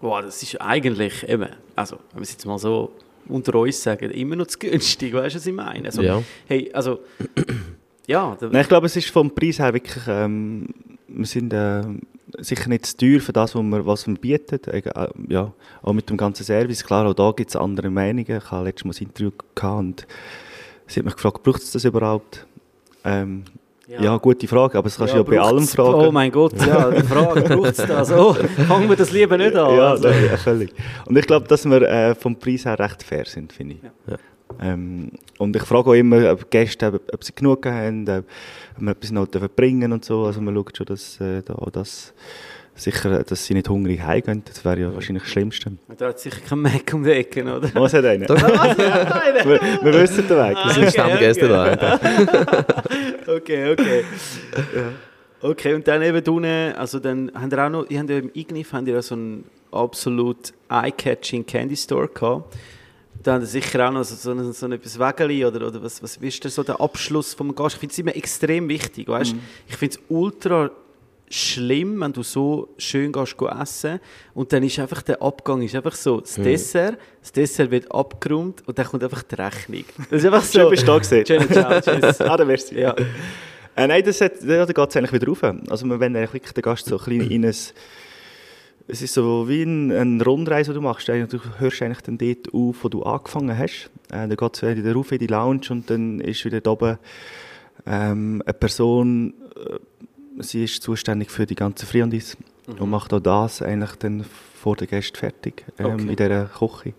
wow, 0.00 0.22
das 0.22 0.42
ist 0.42 0.60
eigentlich 0.60 1.28
eben, 1.28 1.50
also, 1.76 1.96
wenn 2.12 2.20
wir 2.20 2.22
es 2.22 2.32
jetzt 2.32 2.46
mal 2.46 2.58
so 2.58 2.92
unter 3.28 3.54
uns 3.56 3.82
sagen, 3.82 4.10
immer 4.10 4.36
noch 4.36 4.46
zu 4.46 4.58
günstig, 4.58 5.12
weißt 5.12 5.34
du, 5.34 5.38
was 5.38 5.46
ich 5.46 5.54
meine? 5.54 5.86
Also, 5.86 6.02
Ja. 6.02 6.22
Hey, 6.46 6.70
also, 6.72 7.00
ja, 8.06 8.36
Nein, 8.40 8.62
ich 8.62 8.68
glaube, 8.68 8.86
es 8.86 8.96
ist 8.96 9.10
vom 9.10 9.30
Preis 9.34 9.58
her 9.58 9.74
wirklich, 9.74 10.04
ähm, 10.08 10.66
wir 11.08 11.26
sind 11.26 11.52
äh, 11.52 11.82
sicher 12.38 12.68
nicht 12.68 12.86
zu 12.86 12.96
teuer 12.98 13.20
für 13.20 13.32
das, 13.32 13.54
was 13.54 13.62
wir, 13.62 13.86
was 13.86 14.06
wir 14.06 14.14
bieten. 14.16 14.60
Äh, 14.66 14.82
ja, 15.28 15.52
auch 15.82 15.92
mit 15.92 16.08
dem 16.10 16.16
ganzen 16.16 16.44
Service. 16.44 16.84
Klar, 16.84 17.06
auch 17.06 17.14
da 17.14 17.32
gibt 17.32 17.50
es 17.50 17.56
andere 17.56 17.90
Meinungen. 17.90 18.26
Ich 18.38 18.50
habe 18.50 18.64
letztes 18.66 18.84
Mal 18.84 18.92
ein 19.00 19.06
Interview 19.08 19.30
gehabt 19.54 19.78
und 19.78 20.06
sie 20.86 21.00
hat 21.00 21.04
mich 21.06 21.14
gefragt, 21.16 21.42
braucht 21.42 21.62
es 21.62 21.72
das 21.72 21.84
überhaupt? 21.84 22.46
Ähm, 23.04 23.44
ja. 23.86 24.18
gute 24.18 24.46
Frage, 24.46 24.76
aber 24.76 24.84
das 24.88 24.98
kannst 24.98 25.14
du 25.14 25.18
ja, 25.18 25.22
bei 25.22 25.36
braucht's- 25.36 25.48
allem 25.48 25.66
fragen. 25.66 25.94
Oh 26.08 26.12
mein 26.12 26.30
Gott, 26.30 26.52
ja, 26.66 26.90
die 26.90 27.02
Frage, 27.02 27.40
braucht 27.40 27.70
es 27.70 27.76
das? 27.78 28.12
Oh, 28.12 28.34
fangen 28.34 28.86
wir 28.88 28.96
das 28.96 29.10
lieber 29.12 29.38
nicht 29.38 29.56
an. 29.56 29.74
Ja, 29.74 29.90
also. 29.92 30.08
nein, 30.08 30.26
ja, 30.30 30.36
völlig. 30.36 30.74
Und 31.06 31.16
ich 31.16 31.26
glaube, 31.26 31.48
dass 31.48 31.64
wir 31.64 31.80
äh, 31.82 32.14
vom 32.14 32.36
Preis 32.36 32.66
her 32.66 32.78
recht 32.78 33.02
fair 33.02 33.24
sind, 33.24 33.50
finde 33.50 33.76
ich. 33.76 33.82
Ja. 33.82 34.16
Ähm, 34.60 35.12
und 35.38 35.54
ich 35.54 35.62
frage 35.62 35.90
auch 35.90 35.94
immer, 35.94 36.32
ob 36.32 36.50
Gäste, 36.50 36.88
ob, 36.88 37.02
ob 37.12 37.24
sie 37.24 37.34
genug 37.34 37.66
haben, 37.66 38.08
ob 38.08 38.24
wir 38.78 38.90
etwas 38.92 39.10
noch 39.10 39.26
dürfen 39.26 39.48
bringen 39.54 39.92
und 39.92 40.04
so. 40.04 40.24
Also 40.24 40.40
man 40.40 40.54
schaut 40.54 40.76
schon, 40.76 40.86
dass, 40.86 41.20
äh, 41.20 41.42
da, 41.42 41.54
auch 41.54 41.70
das 41.70 42.12
sicher, 42.80 43.22
dass 43.24 43.44
sie 43.44 43.54
nicht 43.54 43.68
hungrig 43.68 44.02
heimgehen. 44.02 44.42
Das 44.44 44.64
wäre 44.64 44.80
ja 44.80 44.94
wahrscheinlich 44.94 45.24
das 45.24 45.32
Schlimmste. 45.32 45.72
Da 45.96 46.08
hat 46.08 46.20
sicher 46.20 46.40
kein 46.48 46.60
Mac 46.60 46.92
um 46.92 47.02
die 47.02 47.10
Ecke, 47.10 47.42
oder? 47.42 47.70
Was 47.74 47.92
hat 47.94 48.04
einer? 48.04 48.28
Wir, 48.28 49.60
wir 49.82 49.94
wissen 49.94 50.26
den 50.28 50.36
Weg. 50.36 50.56
Das 50.64 50.74
sind 50.74 50.90
Stammgäste 50.90 51.48
da. 51.48 51.98
Okay, 53.28 53.72
okay. 53.72 54.04
Okay, 55.42 55.74
und 55.74 55.86
dann 55.86 56.02
eben 56.02 56.26
unten, 56.26 56.74
also 56.76 56.98
dann 56.98 57.30
haben 57.34 57.50
ihr 57.50 57.64
auch 57.64 57.68
noch, 57.68 57.90
ihr 57.90 57.98
habt 57.98 58.08
ja 58.10 58.18
im 58.18 58.30
Ignif 58.32 58.72
habt 58.72 58.88
ihr 58.88 58.94
ja 58.94 59.02
so 59.02 59.14
einen 59.14 59.44
absolut 59.70 60.54
eye-catching 60.70 61.44
Candy 61.44 61.76
Store 61.76 62.08
gehabt. 62.08 62.56
Da 63.22 63.34
haben 63.34 63.42
ihr 63.42 63.46
sicher 63.46 63.88
auch 63.88 63.92
noch 63.92 64.04
so, 64.04 64.14
so, 64.14 64.52
so 64.52 64.66
etwas 64.68 64.98
Wägeli 64.98 65.44
oder, 65.44 65.66
oder 65.66 65.82
was, 65.82 66.02
was 66.02 66.16
ist 66.16 66.44
denn 66.44 66.50
so 66.50 66.62
der 66.62 66.80
Abschluss 66.80 67.34
vom 67.34 67.54
Gast? 67.54 67.76
Ich 67.76 67.80
finde 67.80 67.92
es 67.92 67.98
immer 67.98 68.16
extrem 68.16 68.68
wichtig, 68.68 69.08
weißt? 69.08 69.34
Ich 69.66 69.76
finde 69.76 69.96
es 69.96 70.00
ultra 70.08 70.70
schlimm, 71.30 72.00
wenn 72.00 72.12
du 72.12 72.22
so 72.22 72.68
schön 72.78 73.12
gehst 73.12 73.36
essen 73.60 74.00
und 74.34 74.52
dann 74.52 74.62
ist 74.62 74.78
einfach 74.78 75.02
der 75.02 75.20
Abgang 75.20 75.62
ist 75.62 75.74
einfach 75.74 75.94
so, 75.94 76.20
das 76.20 76.36
Dessert, 76.36 76.98
das 77.20 77.32
Dessert 77.32 77.70
wird 77.70 77.92
abgeräumt 77.92 78.66
und 78.66 78.78
dann 78.78 78.86
kommt 78.86 79.04
einfach 79.04 79.22
die 79.22 79.34
Rechnung. 79.34 79.84
Das 80.10 80.20
ist 80.20 80.26
einfach 80.26 80.42
so. 80.44 80.60
Schön, 80.60 80.70
bist 80.70 80.82
du 80.82 80.86
da 80.86 80.98
gesehen. 80.98 81.24
Ciao, 81.26 81.80
tschüss. 81.80 82.20
ah, 82.20 82.36
dann 82.36 82.48
wär's. 82.48 82.70
Ja. 82.70 82.94
Äh, 83.76 83.86
nein, 83.86 84.02
das 84.04 84.20
hat, 84.20 84.32
da 84.42 84.64
geht 84.64 84.78
es 84.78 84.96
eigentlich 84.96 85.12
wieder 85.12 85.28
rauf. 85.28 85.42
Also 85.68 85.88
wirklich 85.88 86.52
den 86.52 86.62
Gast 86.62 86.86
so 86.86 86.98
ein 86.98 87.04
bisschen 87.04 87.30
in 87.30 87.44
ein... 87.44 87.54
Es 88.90 89.02
ist 89.02 89.12
so 89.14 89.46
wie 89.48 89.62
ein, 89.62 89.92
eine 89.92 90.24
Rundreise, 90.24 90.70
die 90.72 90.76
du 90.76 90.80
machst. 90.80 91.08
Du 91.08 91.38
hörst 91.58 91.82
eigentlich 91.82 92.00
dann 92.00 92.16
dort 92.16 92.52
auf, 92.54 92.82
wo 92.84 92.88
du 92.88 93.02
angefangen 93.02 93.56
hast. 93.56 93.90
Äh, 94.10 94.26
dann 94.28 94.36
geht 94.36 94.56
es 94.56 94.62
wieder 94.62 94.92
rauf 94.94 95.12
in 95.12 95.18
die 95.18 95.26
Lounge 95.26 95.60
und 95.70 95.90
dann 95.90 96.20
ist 96.20 96.44
wieder 96.46 96.62
da 96.62 96.70
oben 96.70 96.98
ähm, 97.86 98.42
eine 98.46 98.54
Person, 98.54 99.34
äh, 99.56 100.42
sie 100.42 100.64
ist 100.64 100.82
zuständig 100.82 101.30
für 101.30 101.44
die 101.44 101.54
ganze 101.54 101.84
Friandis 101.84 102.36
und 102.66 102.88
macht 102.90 103.12
auch 103.12 103.20
das 103.20 103.60
eigentlich 103.62 103.92
dann 103.96 104.24
vor 104.54 104.76
den 104.76 104.88
Gästen 104.88 105.16
fertig, 105.16 105.64
ähm, 105.78 105.86
Okay. 105.86 106.02
in 106.08 106.16
dieser 106.16 106.44
Küche. 106.46 106.94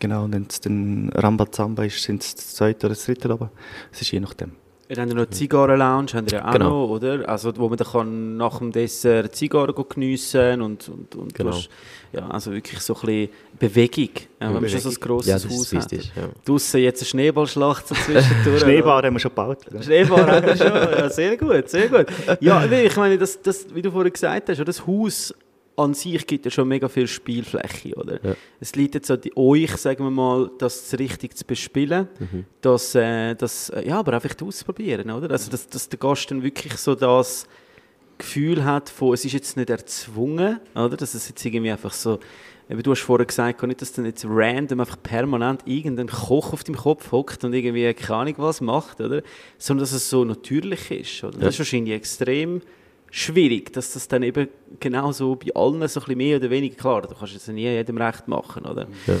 Genau, 0.00 0.24
und 0.24 0.32
wenn 0.32 0.46
es 0.48 0.60
dann 0.60 1.10
Rambazamba 1.10 1.84
ist, 1.84 2.02
sind 2.02 2.22
es 2.22 2.34
das 2.34 2.54
zweite 2.54 2.86
oder 2.86 2.94
das 2.94 3.04
dritte 3.04 3.28
da 3.28 3.34
oben. 3.34 3.50
Es 3.92 4.00
ist 4.00 4.10
je 4.10 4.18
nachdem. 4.20 4.52
Ihr 4.94 4.98
habt 5.00 5.08
ja 5.08 5.14
noch 5.16 5.30
Zigarren-Lounge, 5.30 6.08
habt 6.12 6.32
ihr 6.32 6.38
ja 6.38 6.48
auch 6.48 6.52
Genau. 6.52 6.68
noch, 6.86 6.88
oder? 6.96 7.26
Also, 7.26 7.50
wo 7.56 7.68
man 7.70 7.78
dann 7.78 7.88
kann 7.88 8.36
nach 8.36 8.58
dem 8.58 8.72
Dessert 8.72 9.34
Zigarren 9.34 9.74
go 9.74 9.84
geniessen 9.84 10.60
und, 10.60 10.86
und, 10.90 11.14
und 11.16 11.32
du 11.32 11.34
Genau. 11.44 11.56
hast, 11.56 11.70
ja, 12.12 12.28
also 12.28 12.52
wirklich 12.52 12.78
so 12.80 12.94
ein 12.94 13.00
bisschen 13.00 13.28
Bewegung, 13.58 14.10
ja, 14.38 14.52
wenn 14.52 14.60
man 14.60 14.68
schon 14.68 14.80
so 14.80 14.90
ein 14.90 14.94
grosses 14.96 15.28
Ja, 15.28 15.34
das 15.36 15.46
Haus 15.46 15.72
ist 15.72 15.74
hat. 15.84 15.92
Ja. 15.92 16.28
Draussen 16.44 16.80
jetzt 16.82 17.00
eine 17.00 17.06
Schneeballschlacht 17.06 17.88
so 17.88 17.94
zwischendurch. 18.04 18.60
Schneebar 18.60 19.02
haben 19.02 19.14
wir 19.14 19.20
schon 19.20 19.30
gebaut. 19.30 19.58
oder? 19.70 19.82
Schneebar 19.82 20.26
haben 20.30 20.46
wir 20.46 20.56
schon. 20.58 20.66
Ja, 20.66 21.08
sehr 21.08 21.36
gut, 21.38 21.70
sehr 21.70 21.88
gut. 21.88 22.06
Ja, 22.40 22.66
nee, 22.66 22.82
ich 22.84 22.96
meine, 22.96 23.16
das, 23.16 23.40
das, 23.40 23.74
wie 23.74 23.80
du 23.80 23.90
vorhin 23.90 24.12
gesagt 24.12 24.50
hast, 24.50 24.58
das 24.62 24.86
Haus 24.86 25.34
an 25.76 25.94
sich 25.94 26.26
gibt 26.26 26.44
es 26.46 26.52
schon 26.54 26.68
mega 26.68 26.88
viel 26.88 27.06
Spielfläche, 27.06 27.94
oder? 27.94 28.18
Ja. 28.22 28.36
Es 28.60 28.74
liegt 28.76 28.94
jetzt 28.94 29.10
an 29.10 29.20
euch, 29.36 29.76
sagen 29.76 30.04
wir 30.04 30.10
mal, 30.10 30.50
das 30.58 30.94
richtig 30.98 31.36
zu 31.36 31.44
bespielen, 31.46 32.08
Mhm. 32.18 32.44
dass, 32.60 32.94
äh, 32.94 33.34
das, 33.34 33.70
äh, 33.70 33.86
ja, 33.88 33.98
aber 33.98 34.12
einfach 34.14 34.34
ausprobieren, 34.42 35.10
oder? 35.10 35.30
Also, 35.30 35.50
dass, 35.50 35.68
dass 35.68 35.88
der 35.88 35.98
Gast 35.98 36.30
dann 36.30 36.42
wirklich 36.42 36.74
so 36.76 36.94
das 36.94 37.46
Gefühl 38.18 38.64
hat 38.64 38.88
von, 38.90 39.14
es 39.14 39.24
ist 39.24 39.32
jetzt 39.32 39.56
nicht 39.56 39.70
erzwungen, 39.70 40.60
oder? 40.74 40.96
Dass 40.96 41.14
es 41.14 41.28
jetzt 41.28 41.44
irgendwie 41.44 41.70
einfach 41.72 41.92
so, 41.92 42.18
eben, 42.68 42.82
du 42.82 42.90
hast 42.92 43.00
vorher 43.00 43.26
gesagt, 43.26 43.62
nicht, 43.62 43.80
dass 43.80 43.92
dann 43.92 44.04
jetzt 44.04 44.24
random 44.28 44.80
einfach 44.80 45.02
permanent 45.02 45.62
irgendein 45.64 46.08
Koch 46.08 46.52
auf 46.52 46.62
dem 46.64 46.76
Kopf 46.76 47.10
hockt 47.12 47.42
und 47.44 47.52
irgendwie 47.54 47.92
keine 47.94 48.18
Ahnung 48.18 48.34
was 48.36 48.60
macht, 48.60 49.00
oder? 49.00 49.22
Sondern 49.58 49.82
dass 49.84 49.92
es 49.92 50.08
so 50.10 50.24
natürlich 50.24 50.90
ist, 50.90 51.24
oder? 51.24 51.38
Das 51.38 51.54
ist 51.54 51.58
wahrscheinlich 51.60 51.94
extrem 51.94 52.60
schwierig, 53.12 53.72
dass 53.74 53.92
das 53.92 54.08
dann 54.08 54.22
eben 54.24 54.48
genauso 54.80 55.36
bei 55.36 55.54
allen 55.54 55.74
so 55.86 56.00
ein 56.00 56.04
bisschen 56.06 56.16
mehr 56.16 56.38
oder 56.38 56.50
weniger, 56.50 56.74
klar, 56.76 57.02
du 57.02 57.14
kannst 57.14 57.36
es 57.36 57.46
ja 57.46 57.52
nie 57.52 57.62
jedem 57.62 57.98
recht 57.98 58.26
machen, 58.26 58.64
oder? 58.64 58.88
Ja. 59.06 59.14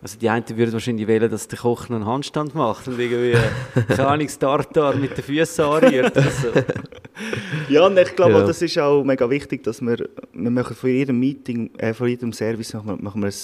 Also 0.00 0.18
die 0.18 0.28
einen 0.28 0.44
würden 0.56 0.72
wahrscheinlich 0.72 1.08
wählen, 1.08 1.28
dass 1.28 1.48
der 1.48 1.58
Koch 1.58 1.90
einen 1.90 2.06
Handstand 2.06 2.54
macht 2.54 2.86
und 2.86 3.00
irgendwie, 3.00 3.34
keine 3.88 4.06
Ahnung, 4.06 4.28
Tartar 4.28 4.94
mit 4.94 5.16
den 5.16 5.24
Füßen 5.24 5.64
anrührt 5.64 6.14
so. 6.14 6.48
Ja, 7.68 7.86
und 7.86 7.98
ich 7.98 8.14
glaube, 8.14 8.32
Ja. 8.34 8.46
das 8.46 8.62
ist 8.62 8.78
auch 8.78 9.02
mega 9.02 9.28
wichtig, 9.28 9.64
dass 9.64 9.80
wir, 9.80 10.08
wir 10.32 10.50
machen 10.50 10.76
von 10.76 10.90
jedem 10.90 11.18
Meeting, 11.18 11.70
äh, 11.78 11.92
von 11.94 12.06
jedem 12.08 12.32
Service 12.32 12.74
machen 12.74 12.88
wir, 12.88 13.02
machen 13.02 13.22
wir 13.22 13.28
ein, 13.28 13.34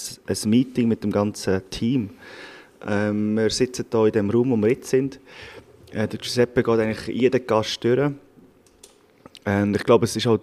ein 0.43 0.49
Meeting 0.49 0.87
mit 0.87 1.03
dem 1.03 1.11
ganzen 1.11 1.61
Team. 1.71 2.11
Ähm, 2.87 3.35
wir 3.35 3.49
sitzen 3.49 3.85
hier 3.91 4.05
in 4.05 4.11
dem 4.11 4.29
Raum, 4.29 4.51
wo 4.51 4.55
wir 4.57 4.69
jetzt 4.69 4.89
sind. 4.89 5.19
Äh, 5.91 6.07
der 6.07 6.19
Giuseppe 6.19 6.61
geht 6.63 6.79
eigentlich 6.79 7.07
jeden 7.07 7.45
Gast 7.47 7.83
durch. 7.83 8.11
Und 9.45 9.75
ich 9.75 9.83
glaube, 9.83 10.05
es 10.05 10.15
ist 10.15 10.27
auch 10.27 10.39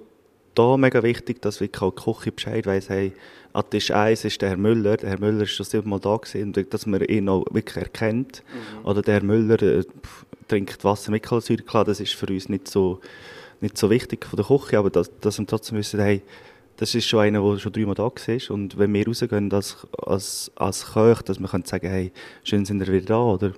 da 0.54 0.76
mega 0.76 1.02
wichtig, 1.02 1.40
dass 1.42 1.60
wirklich 1.60 1.82
auch 1.82 1.94
die 1.94 2.02
Küche 2.02 2.32
Bescheid 2.32 2.66
weiss, 2.66 2.88
hey, 2.88 3.12
an 3.52 3.64
Tisch 3.70 3.90
1 3.90 4.24
ist 4.24 4.40
der 4.42 4.50
Herr 4.50 4.56
Müller, 4.56 4.96
der 4.96 5.10
Herr 5.10 5.20
Müller 5.20 5.42
ist 5.42 5.52
schon 5.52 5.66
siebenmal 5.66 6.00
da 6.00 6.16
gewesen, 6.16 6.52
dass 6.70 6.86
man 6.86 7.02
ihn 7.02 7.28
auch 7.28 7.44
wirklich 7.50 7.76
erkennt. 7.76 8.42
Oder 8.84 9.02
der 9.02 9.14
Herr 9.14 9.24
Müller 9.24 9.60
äh, 9.62 9.84
trinkt 10.48 10.84
Wasser 10.84 11.10
mit 11.10 11.24
Kohlensäure, 11.24 11.62
klar, 11.62 11.84
das 11.84 12.00
ist 12.00 12.14
für 12.14 12.26
uns 12.26 12.48
nicht 12.48 12.68
so, 12.68 13.00
nicht 13.60 13.76
so 13.76 13.90
wichtig 13.90 14.26
von 14.26 14.36
der 14.36 14.46
Küche, 14.46 14.78
aber 14.78 14.90
dass, 14.90 15.10
dass 15.20 15.38
wir 15.38 15.46
trotzdem 15.46 15.78
wissen, 15.78 16.00
hey, 16.00 16.22
das 16.76 16.94
ist 16.94 17.06
schon 17.06 17.20
einer, 17.20 17.42
der 17.42 17.58
schon 17.58 17.72
dreimal 17.72 17.94
da 17.94 18.04
war. 18.04 18.54
Und 18.54 18.78
wenn 18.78 18.94
wir 18.94 19.06
rausgehen 19.06 19.52
als, 19.52 19.86
als, 19.98 20.50
als 20.54 20.92
Köch, 20.94 21.22
dass 21.22 21.38
wir 21.38 21.48
können 21.48 21.64
sagen, 21.64 21.88
hey, 21.88 22.10
schön 22.42 22.64
sind 22.64 22.80
wir 22.80 22.88
wieder 22.88 23.06
da 23.06 23.22
oder 23.22 23.52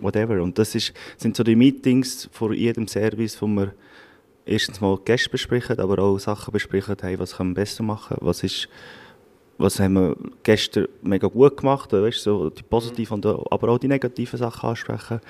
whatever. 0.00 0.42
Und 0.42 0.58
das 0.58 0.74
ist, 0.74 0.92
sind 1.16 1.36
so 1.36 1.44
die 1.44 1.54
Meetings 1.54 2.28
vor 2.32 2.52
jedem 2.52 2.88
Service, 2.88 3.40
wo 3.40 3.46
wir 3.46 3.72
erstens 4.46 4.80
mal 4.80 4.96
Gäste 5.04 5.28
besprechen, 5.28 5.78
aber 5.80 5.98
auch 6.02 6.18
Sachen 6.18 6.52
besprechen, 6.52 6.96
hey, 7.00 7.18
was 7.18 7.36
können 7.36 7.50
wir 7.50 7.62
besser 7.62 7.82
machen, 7.82 8.16
was 8.20 8.42
ist, 8.42 8.68
was 9.58 9.78
haben 9.80 9.94
wir 9.94 10.16
gestern 10.42 10.86
mega 11.02 11.28
gut 11.28 11.56
gemacht, 11.56 11.92
weißt, 11.92 12.22
so 12.22 12.50
die 12.50 12.62
positiven, 12.62 13.14
und 13.14 13.26
auch- 13.26 13.46
aber 13.50 13.68
auch 13.70 13.78
die 13.78 13.88
negativen 13.88 14.38
Sachen 14.38 14.70
ansprechen. 14.70 15.20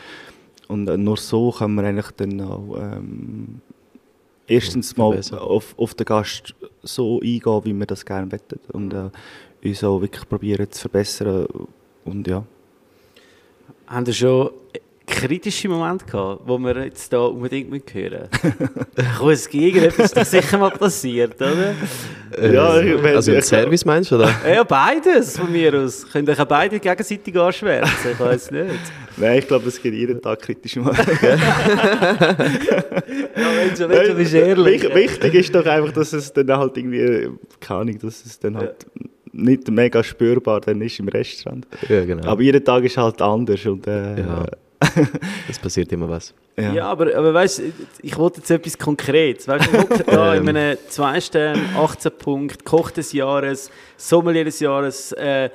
Und 0.69 0.89
äh, 0.89 0.97
nur 0.97 1.17
so 1.17 1.51
können 1.53 1.75
wir 1.77 1.85
eigentlich 1.85 2.11
dann 2.17 2.41
auch 2.41 2.77
ähm, 2.79 3.61
erstens 4.49 4.97
mal 4.97 5.17
auf, 5.39 5.75
auf 5.79 5.95
den 5.95 6.05
Gast 6.05 6.55
so 6.83 7.21
eingehen, 7.21 7.65
wie 7.65 7.73
wir 7.73 7.87
das 7.87 8.05
gerne 8.05 8.27
möchten. 8.27 8.59
Und 8.73 8.93
äh, 8.93 9.11
uns 9.65 9.83
auch 9.85 10.01
wirklich 10.01 10.29
probieren 10.29 10.71
zu 10.71 10.81
verbessern. 10.83 11.47
Und 12.05 12.27
ja. 12.27 12.45
Haben 13.87 14.07
ihr 14.07 14.13
schon 14.13 14.51
kritische 15.17 15.69
Momente 15.69 16.05
gehabt, 16.05 16.43
wo 16.47 16.59
wir 16.59 16.85
jetzt 16.85 17.13
da 17.13 17.21
unbedingt 17.21 17.71
mit 17.71 17.93
hören? 17.95 18.29
Komm, 19.19 19.31
es 19.31 19.49
gegen 19.49 19.79
etwas 19.83 20.07
ist 20.07 20.17
doch 20.17 20.25
sicher 20.25 20.59
mal 20.59 20.71
passiert, 20.71 21.35
oder? 21.41 21.75
Ja, 22.53 22.81
ich- 22.81 23.03
wenn- 23.03 23.17
also 23.17 23.33
im 23.33 23.41
Service 23.41 23.85
meinst 23.85 24.11
du, 24.11 24.17
oder? 24.17 24.31
Ja, 24.47 24.63
beides 24.65 25.39
von 25.39 25.51
mir 25.51 25.73
aus. 25.75 26.07
Könnt 26.11 26.29
euch 26.29 26.45
beide 26.45 26.79
gegenseitig 26.79 27.37
anschwärzen, 27.39 28.11
ich 28.13 28.21
weiß 28.21 28.51
nicht. 28.51 28.67
Nein, 29.17 29.39
ich 29.39 29.47
glaube, 29.49 29.69
es 29.69 29.81
gibt 29.81 29.95
jeden 29.95 30.21
Tag 30.21 30.41
kritische 30.41 30.81
Momente. 30.81 31.03
Ja, 33.37 33.45
wenn 33.55 33.77
schon 33.77 33.91
nicht, 33.91 34.09
du 34.09 34.15
bist 34.15 34.35
ehrlich. 34.35 34.83
Wich- 34.83 34.95
Wichtig 34.95 35.35
ist 35.35 35.55
doch 35.55 35.65
einfach, 35.67 35.93
dass 35.93 36.13
es 36.13 36.33
dann 36.33 36.51
halt 36.57 36.77
irgendwie, 36.77 37.29
keine 37.61 37.81
Ahnung, 37.81 37.99
dass 38.01 38.25
es 38.25 38.39
dann 38.39 38.57
halt 38.57 38.87
nicht 39.33 39.71
mega 39.71 40.03
spürbar 40.03 40.61
dann 40.61 40.81
ist 40.81 40.99
im 40.99 41.09
Restaurant. 41.09 41.67
Ja, 41.89 42.05
genau. 42.05 42.27
Aber 42.27 42.43
jeden 42.43 42.65
Tag 42.65 42.85
ist 42.85 42.97
halt 42.97 43.21
anders 43.23 43.65
und 43.67 43.87
äh, 43.87 44.21
Ja. 44.21 44.47
Es 45.49 45.59
passiert 45.59 45.91
immer 45.93 46.09
was. 46.09 46.35
ja. 46.57 46.73
Ja, 46.73 46.85
aber, 46.87 47.15
aber 47.17 47.33
weißt 47.33 47.59
du, 47.61 47.63
ich 48.03 48.17
wollte 48.19 48.39
jetzt 48.41 48.51
etwas 48.51 48.77
Konkretes. 48.79 49.49
Weißt 49.49 49.67
du, 49.69 49.73
wir 49.73 49.85
da 50.05 50.35
in 50.37 50.43
Ähm. 50.49 50.57
einem 50.57 50.79
2 50.89 51.21
Stern, 51.21 51.61
18 51.77 52.13
Punkt, 52.19 52.65
Koch 52.65 52.91
des 52.91 53.13
Jahres, 53.13 53.71
Sommelier 53.97 54.45
des 54.45 54.61
Jahres. 54.61 55.13
Äh, 55.13 55.51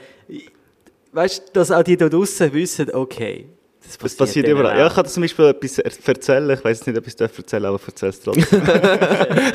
weißt 1.11 1.49
du, 1.49 1.53
dass 1.53 1.71
auch 1.71 1.83
die 1.83 1.97
da 1.97 2.09
draußen 2.09 2.51
wissen, 2.53 2.93
okay. 2.93 3.47
Das 3.83 3.97
Das 3.97 4.15
passiert 4.15 4.47
überall. 4.47 4.77
Ja, 4.77 4.87
ich 4.87 4.93
kann 4.93 5.05
zum 5.05 5.21
Beispiel 5.23 5.45
etwas 5.45 5.79
er- 5.79 5.91
erzählen. 6.07 6.49
Ich 6.51 6.63
weiß 6.63 6.85
nicht, 6.85 6.97
ob 6.97 7.03
ich 7.03 7.09
es 7.13 7.15
darf 7.17 7.37
erzählen 7.37 7.65
aber 7.65 7.77
ich 7.81 7.87
erzähle 7.87 8.09
es 8.11 8.21
trotzdem. 8.21 8.61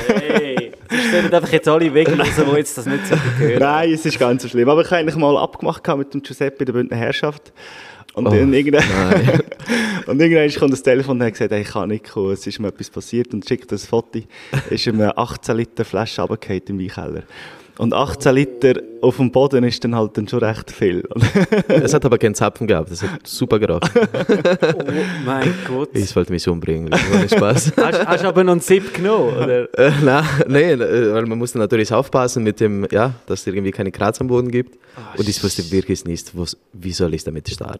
Hey, 0.07 0.71
sie 0.89 0.97
stellen 1.07 1.33
einfach 1.33 1.51
jetzt 1.51 1.67
alle 1.67 1.93
weg, 1.93 2.07
also, 2.19 2.43
die 2.43 2.57
jetzt 2.57 2.77
das 2.77 2.85
nicht 2.85 3.07
so 3.07 3.15
hören. 3.39 3.59
Nein, 3.59 3.93
es 3.93 4.05
ist 4.05 4.19
ganz 4.19 4.43
so 4.43 4.49
schlimm. 4.49 4.67
Aber 4.69 4.81
ich 4.81 4.87
habe 4.87 4.97
eigentlich 4.97 5.15
mal 5.15 5.35
abgemacht 5.37 5.83
gehabt 5.83 5.99
mit 5.99 6.13
dem 6.13 6.21
Giuseppe 6.21 6.65
der 6.65 6.73
Bündner 6.73 6.97
Herrschaft. 6.97 7.51
Und 8.17 8.25
Oh, 8.25 8.31
dann 8.31 8.51
irgendwann, 8.51 8.83
und 10.07 10.19
irgendwann 10.19 10.59
kommt 10.59 10.73
das 10.73 10.81
Telefon 10.81 11.17
und 11.17 11.23
hat 11.27 11.33
gesagt, 11.33 11.51
hey, 11.51 11.61
ich 11.61 11.67
kann 11.67 11.89
nicht 11.89 12.09
kommen, 12.09 12.31
es 12.31 12.47
ist 12.47 12.59
mir 12.59 12.69
etwas 12.69 12.89
passiert. 12.89 13.31
Und 13.31 13.47
schickt 13.47 13.71
das 13.71 13.85
Foto. 13.85 14.21
ist 14.71 14.87
ihm 14.87 14.95
eine 14.95 15.15
18 15.19 15.55
Liter 15.55 15.85
Flasche 15.85 16.23
runtergefallen 16.23 16.63
im 16.69 16.79
Weinkeller. 16.79 17.23
Und 17.77 17.93
18 17.93 18.33
Liter 18.33 18.73
auf 19.01 19.17
dem 19.17 19.31
Boden 19.31 19.63
ist 19.63 19.83
dann 19.83 19.95
halt 19.95 20.17
dann 20.17 20.27
schon 20.27 20.39
recht 20.39 20.71
viel. 20.71 21.03
Es 21.67 21.93
hat 21.93 22.05
aber 22.05 22.17
keinen 22.17 22.35
Zapfen 22.35 22.67
gehabt. 22.67 22.91
Das 22.91 23.03
hat 23.03 23.25
super 23.25 23.59
gerochen. 23.59 23.89
Oh 24.77 24.91
mein 25.25 25.53
Gott. 25.67 25.89
Ich 25.93 26.15
wollte 26.15 26.31
mich 26.31 26.47
umbringen. 26.47 26.93
Ohne 27.13 27.29
Spaß. 27.29 27.73
Hast, 27.77 28.05
hast 28.05 28.23
du 28.23 28.27
aber 28.27 28.43
noch 28.43 28.53
einen 28.53 28.61
Sip 28.61 28.93
genommen, 28.93 29.35
oder? 29.35 29.77
Äh, 29.77 29.91
na, 30.03 30.23
nee, 30.47 30.71
äh, 30.71 31.13
weil 31.13 31.25
man 31.25 31.37
musste 31.37 31.57
natürlich 31.57 31.91
aufpassen 31.93 32.43
mit 32.43 32.59
dem, 32.59 32.87
ja, 32.91 33.13
dass 33.25 33.41
es 33.41 33.47
irgendwie 33.47 33.71
keine 33.71 33.91
Kratz 33.91 34.19
am 34.21 34.27
Boden 34.27 34.49
gibt. 34.49 34.77
und 35.17 35.27
ich 35.27 35.43
wusste 35.43 35.69
wirklich 35.71 36.05
nicht, 36.05 36.31
was, 36.37 36.57
wie 36.73 36.91
soll 36.91 37.13
ich 37.13 37.23
damit 37.23 37.49
starten. 37.49 37.79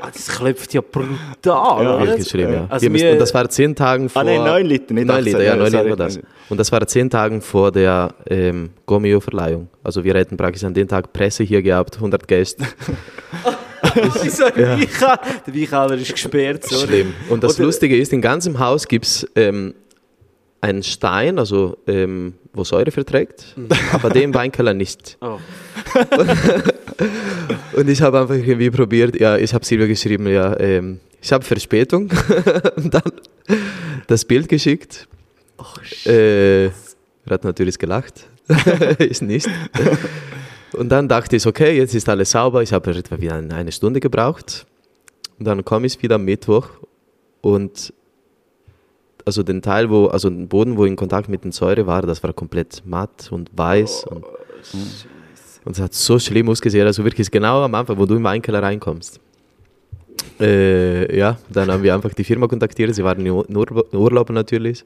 Ah, 0.00 0.08
das 0.12 0.28
klopft 0.28 0.72
ja 0.74 0.80
brutal, 0.80 1.84
Ja, 1.84 2.06
wirklich 2.06 2.28
schlimm, 2.28 2.52
ja. 2.52 2.66
Also 2.68 2.86
und 2.86 3.18
das 3.18 3.34
war 3.34 3.48
zehn 3.48 3.74
Tagen 3.74 4.08
vor... 4.08 4.22
Ah, 4.22 4.24
nein, 4.24 4.44
9 4.44 4.66
Liter, 4.66 4.94
nicht 4.94 5.06
9 5.06 5.16
18. 5.18 5.24
Liter, 5.24 5.42
ja, 5.42 5.56
9 5.56 5.64
Liter 5.66 5.88
war 5.90 5.96
das. 5.96 6.20
Und 6.48 6.58
das 6.58 6.72
war 6.72 6.86
zehn 6.86 7.08
Tagen 7.10 7.40
vor 7.40 7.72
der 7.72 8.14
ähm, 8.28 8.70
Gomio-Verleihung. 8.86 9.68
Also 9.82 10.04
wir 10.04 10.14
hätten 10.14 10.36
praktisch 10.36 10.64
an 10.64 10.74
dem 10.74 10.88
Tag 10.88 11.12
Presse 11.12 11.42
hier 11.44 11.62
gehabt, 11.62 11.96
100 11.96 12.28
Gäste. 12.28 12.66
Wieso 14.22 14.44
ein 14.44 14.54
Weinkeller? 14.56 15.20
Der 15.46 15.54
Weinkeller 15.54 15.94
ist 15.94 16.12
gesperrt, 16.12 16.64
sorry. 16.64 16.86
Schlimm. 16.86 17.14
Und 17.28 17.42
das 17.42 17.56
Oder- 17.56 17.64
Lustige 17.66 17.96
ist, 17.96 18.12
in 18.12 18.20
ganzem 18.20 18.58
Haus 18.58 18.86
gibt 18.86 19.06
es 19.06 19.26
ähm, 19.36 19.74
einen 20.60 20.82
Stein, 20.82 21.38
also 21.38 21.78
ähm, 21.86 22.34
wo 22.52 22.64
Säure 22.64 22.90
verträgt, 22.90 23.56
aber 23.92 24.10
den 24.10 24.34
Weinkeller 24.34 24.74
nicht. 24.74 25.16
Oh. 25.26 25.38
Und 27.72 27.88
ich 27.88 28.02
habe 28.02 28.20
einfach 28.20 28.34
irgendwie 28.34 28.70
probiert, 28.70 29.18
ja, 29.18 29.36
ich 29.38 29.54
habe 29.54 29.64
Silvia 29.64 29.86
geschrieben, 29.86 30.26
ja, 30.28 30.58
ähm, 30.60 31.00
ich 31.22 31.32
habe 31.32 31.44
Verspätung. 31.44 32.10
und 32.76 32.92
dann 32.94 33.02
das 34.06 34.24
Bild 34.24 34.48
geschickt. 34.48 35.08
äh, 36.04 36.66
er 36.66 36.72
hat 37.30 37.44
natürlich 37.44 37.78
gelacht. 37.78 38.26
ist 38.98 39.22
nicht. 39.22 39.48
Und 40.72 40.88
dann 40.88 41.08
dachte 41.08 41.36
ich, 41.36 41.46
okay, 41.46 41.76
jetzt 41.76 41.94
ist 41.94 42.08
alles 42.08 42.30
sauber. 42.30 42.62
Ich 42.62 42.72
habe 42.72 42.90
etwa 42.90 43.20
wieder 43.20 43.34
eine 43.34 43.72
Stunde 43.72 44.00
gebraucht. 44.00 44.66
Und 45.38 45.46
dann 45.46 45.64
komme 45.64 45.86
ich 45.86 46.00
wieder 46.02 46.16
am 46.16 46.24
Mittwoch 46.24 46.68
und 47.40 47.92
also 49.24 49.42
den 49.42 49.62
Teil, 49.62 49.90
wo, 49.90 50.06
also 50.06 50.28
den 50.28 50.48
Boden, 50.48 50.76
wo 50.76 50.84
in 50.84 50.96
Kontakt 50.96 51.28
mit 51.28 51.44
den 51.44 51.52
Säure 51.52 51.86
war, 51.86 52.02
das 52.02 52.22
war 52.22 52.32
komplett 52.32 52.82
matt 52.84 53.30
und 53.30 53.50
weiß. 53.56 54.04
und, 54.04 54.24
und 55.64 55.72
es 55.72 55.80
hat 55.80 55.94
so 55.94 56.18
schlimm 56.18 56.48
ausgesehen, 56.48 56.86
also 56.86 57.04
wirklich 57.04 57.30
genau 57.30 57.62
am 57.62 57.74
Anfang, 57.74 57.98
wo 57.98 58.06
du 58.06 58.16
im 58.16 58.24
Weinkeller 58.24 58.62
reinkommst. 58.62 59.20
Äh, 60.38 61.16
ja, 61.16 61.38
dann 61.48 61.70
haben 61.70 61.82
wir 61.82 61.94
einfach 61.94 62.12
die 62.14 62.24
Firma 62.24 62.46
kontaktiert, 62.46 62.94
sie 62.94 63.04
waren 63.04 63.24
in 63.24 63.56
Urlaub 63.96 64.30
natürlich. 64.30 64.84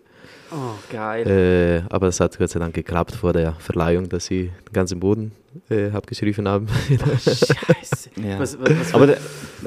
Oh, 0.55 0.75
geil. 0.91 1.85
Äh, 1.89 1.93
aber 1.93 2.09
es 2.09 2.21
hat 2.21 2.37
Gott 2.39 2.51
sei 2.51 2.59
Dank 2.61 2.75
geklappt 2.75 3.15
vor 3.15 3.33
der 3.33 3.55
Verleihung, 3.55 4.09
dass 4.09 4.27
sie 4.27 4.51
den 4.69 4.73
ganzen 4.73 5.01
Boden 5.01 5.33
äh, 5.71 5.91
abgeschrieben 5.91 6.47
haben. 6.49 6.69
Scheiße. 6.69 8.11
Ja. 8.25 8.39
Was, 8.39 8.57
was, 8.61 8.71
was, 8.71 8.95
Aber, 8.95 9.07
der- 9.09 9.19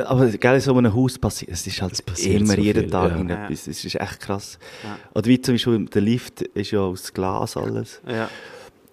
aber 0.09 0.27
geil, 0.29 0.59
so 0.61 0.71
in 0.71 0.77
einem 0.77 0.95
Haus 0.95 1.19
passiert, 1.19 1.51
es 1.51 1.67
ist 1.67 1.81
halt 1.81 2.05
passiert 2.05 2.39
immer 2.41 2.53
so 2.55 2.61
jeden 2.61 2.83
viel, 2.83 2.89
Tag 2.89 3.09
ja. 3.11 3.17
irgendetwas. 3.17 3.67
Es 3.67 3.83
ist 3.83 3.95
echt 3.95 4.19
krass. 4.21 4.57
Ja. 4.83 4.97
Oder 5.13 5.25
wie 5.25 5.41
zum 5.41 5.55
Beispiel, 5.55 5.85
der 5.85 6.01
Lift 6.01 6.41
ist 6.43 6.71
ja 6.71 6.79
aus 6.79 7.13
Glas 7.13 7.57
alles. 7.57 8.01
ja. 8.07 8.29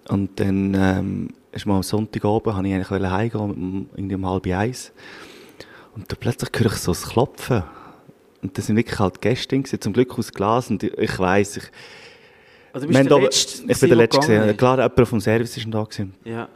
Und 0.09 0.39
dann 0.39 0.73
ähm, 0.75 1.29
ist 1.51 1.65
mal 1.65 1.77
am 1.77 1.83
Sonntag 1.83 2.23
oben, 2.25 2.53
habe 2.55 2.67
ich 2.67 2.73
eigentlich 2.75 2.89
heimgehen, 3.09 3.89
irgendwie 3.95 4.15
um 4.15 4.29
halb 4.29 4.45
eins. 4.47 4.91
Und 5.95 6.11
dann 6.11 6.19
plötzlich 6.19 6.49
höre 6.55 6.71
ich 6.71 6.77
so 6.77 6.91
das 6.91 7.07
Klopfen. 7.09 7.63
Und 8.45 8.55
das 8.55 8.67
sind 8.67 8.75
wirklich 8.75 8.99
halt 8.99 9.21
Gäste 9.21 9.63
zum 9.63 9.91
Glück 9.91 10.19
aus 10.19 10.31
Glas. 10.31 10.69
Und 10.69 10.83
ich, 10.83 11.19
weiss, 11.19 11.57
ich, 11.57 11.63
Also 12.71 12.85
du 12.85 12.93
bist 12.93 12.99
haben 12.99 13.09
der 13.09 13.19
Letzte, 13.19 13.71
ich 13.71 13.79
bin 13.79 13.89
der 13.89 13.97
Letzte 13.97 14.19
gesehen. 14.19 14.57
Klar, 14.57 14.77
jemand 14.77 15.07
vom 15.07 15.19
Service 15.19 15.57
ist 15.57 15.67
da 15.71 15.83
gewesen. 15.83 16.13
Ja. 16.23 16.47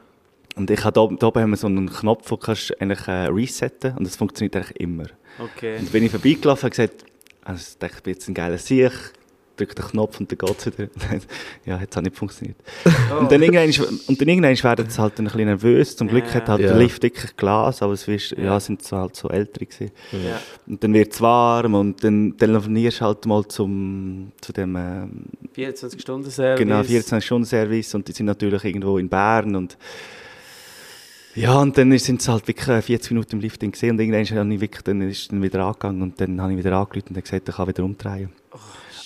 Und 0.55 0.69
ich 0.69 0.83
habe 0.83 0.93
da, 0.93 1.15
da 1.17 1.27
oben 1.27 1.41
haben 1.41 1.49
wir 1.49 1.57
so 1.57 1.65
einen 1.65 1.89
Knopf, 1.89 2.29
wo 2.29 2.35
du 2.35 2.41
kannst 2.41 2.79
eigentlich 2.79 3.07
äh, 3.07 3.25
resetten 3.27 3.97
und 3.97 4.05
das 4.05 4.17
funktioniert 4.17 4.55
eigentlich 4.55 4.79
immer. 4.79 5.05
Okay. 5.39 5.77
Und 5.79 5.91
bin 5.91 6.03
ich 6.03 6.11
vorbeigelaufen 6.11 6.67
und 6.67 6.71
gesagt, 6.71 7.05
also 7.43 7.65
ich 7.67 7.77
dachte, 7.79 7.95
ich 7.97 8.03
bin 8.03 8.13
jetzt 8.13 8.27
ein 8.27 8.33
geiler 8.35 8.57
Sieg, 8.59 8.91
drücke 9.59 9.75
den 9.75 9.85
Knopf 9.85 10.19
und 10.19 10.31
dann 10.31 10.37
geht 10.37 10.57
es 10.59 10.65
wieder. 10.65 10.87
ja, 11.65 11.79
jetzt 11.79 11.95
hat 11.95 12.03
nicht 12.03 12.15
funktioniert. 12.15 12.57
Oh. 13.11 13.15
Und 13.19 13.31
dann 13.31 13.41
irgendwann, 13.41 13.87
und 14.07 14.21
dann 14.21 14.27
irgendwann 14.27 14.63
werden 14.63 14.89
sie 14.89 15.01
halt 15.01 15.19
ein 15.19 15.25
bisschen 15.25 15.45
nervös. 15.45 15.95
Zum 15.97 16.07
Glück 16.07 16.33
hat 16.33 16.47
halt 16.47 16.61
Ja. 16.61 16.67
der 16.69 16.77
Lift 16.77 17.03
wirklich 17.03 17.35
Glas, 17.35 17.81
aber 17.81 17.93
es 17.93 18.07
ist, 18.07 18.31
ja. 18.31 18.43
Ja. 18.45 18.59
sind 18.59 18.83
so 18.83 18.97
halt 18.97 19.15
so 19.15 19.29
ältere 19.29 19.65
gewesen. 19.65 19.91
Ja. 20.11 20.39
Und 20.67 20.83
dann 20.83 20.93
wird 20.93 21.13
es 21.13 21.21
warm 21.21 21.73
und 21.75 22.03
dann 22.03 22.35
telefonierst 22.37 23.01
du 23.01 23.05
halt 23.05 23.25
mal 23.25 23.45
zum, 23.47 24.31
zu 24.41 24.53
dem, 24.53 24.75
ähm, 24.75 25.09
24-Stunden-Service. 25.55 26.59
genau, 26.59 26.81
14-Stunden-Service 26.81 27.95
und 27.95 28.07
die 28.07 28.11
sind 28.13 28.27
natürlich 28.27 28.63
irgendwo 28.63 28.97
in 28.97 29.09
Bern 29.09 29.55
und 29.55 29.77
ja, 31.35 31.57
und 31.59 31.77
dann 31.77 31.95
sind 31.99 32.21
sie 32.21 32.31
halt 32.31 32.47
wirklich 32.47 32.67
äh, 32.67 32.81
40 32.81 33.11
Minuten 33.11 33.35
im 33.35 33.41
Lift 33.41 33.59
gesehen 33.59 33.91
und 33.91 33.99
irgendwann 33.99 34.25
habe 34.39 34.53
ich 34.53 34.61
wirklich, 34.61 34.81
dann 34.83 35.01
ist 35.01 35.31
dann 35.31 35.41
wieder 35.41 35.63
angegangen 35.63 36.01
und 36.01 36.19
dann 36.19 36.41
habe 36.41 36.51
ich 36.53 36.57
wieder 36.57 36.75
angerufen 36.77 37.09
und 37.09 37.15
dann 37.17 37.23
gesagt, 37.23 37.47
ich 37.47 37.55
kann 37.55 37.67
wieder 37.67 37.83
umdrehen. 37.83 38.29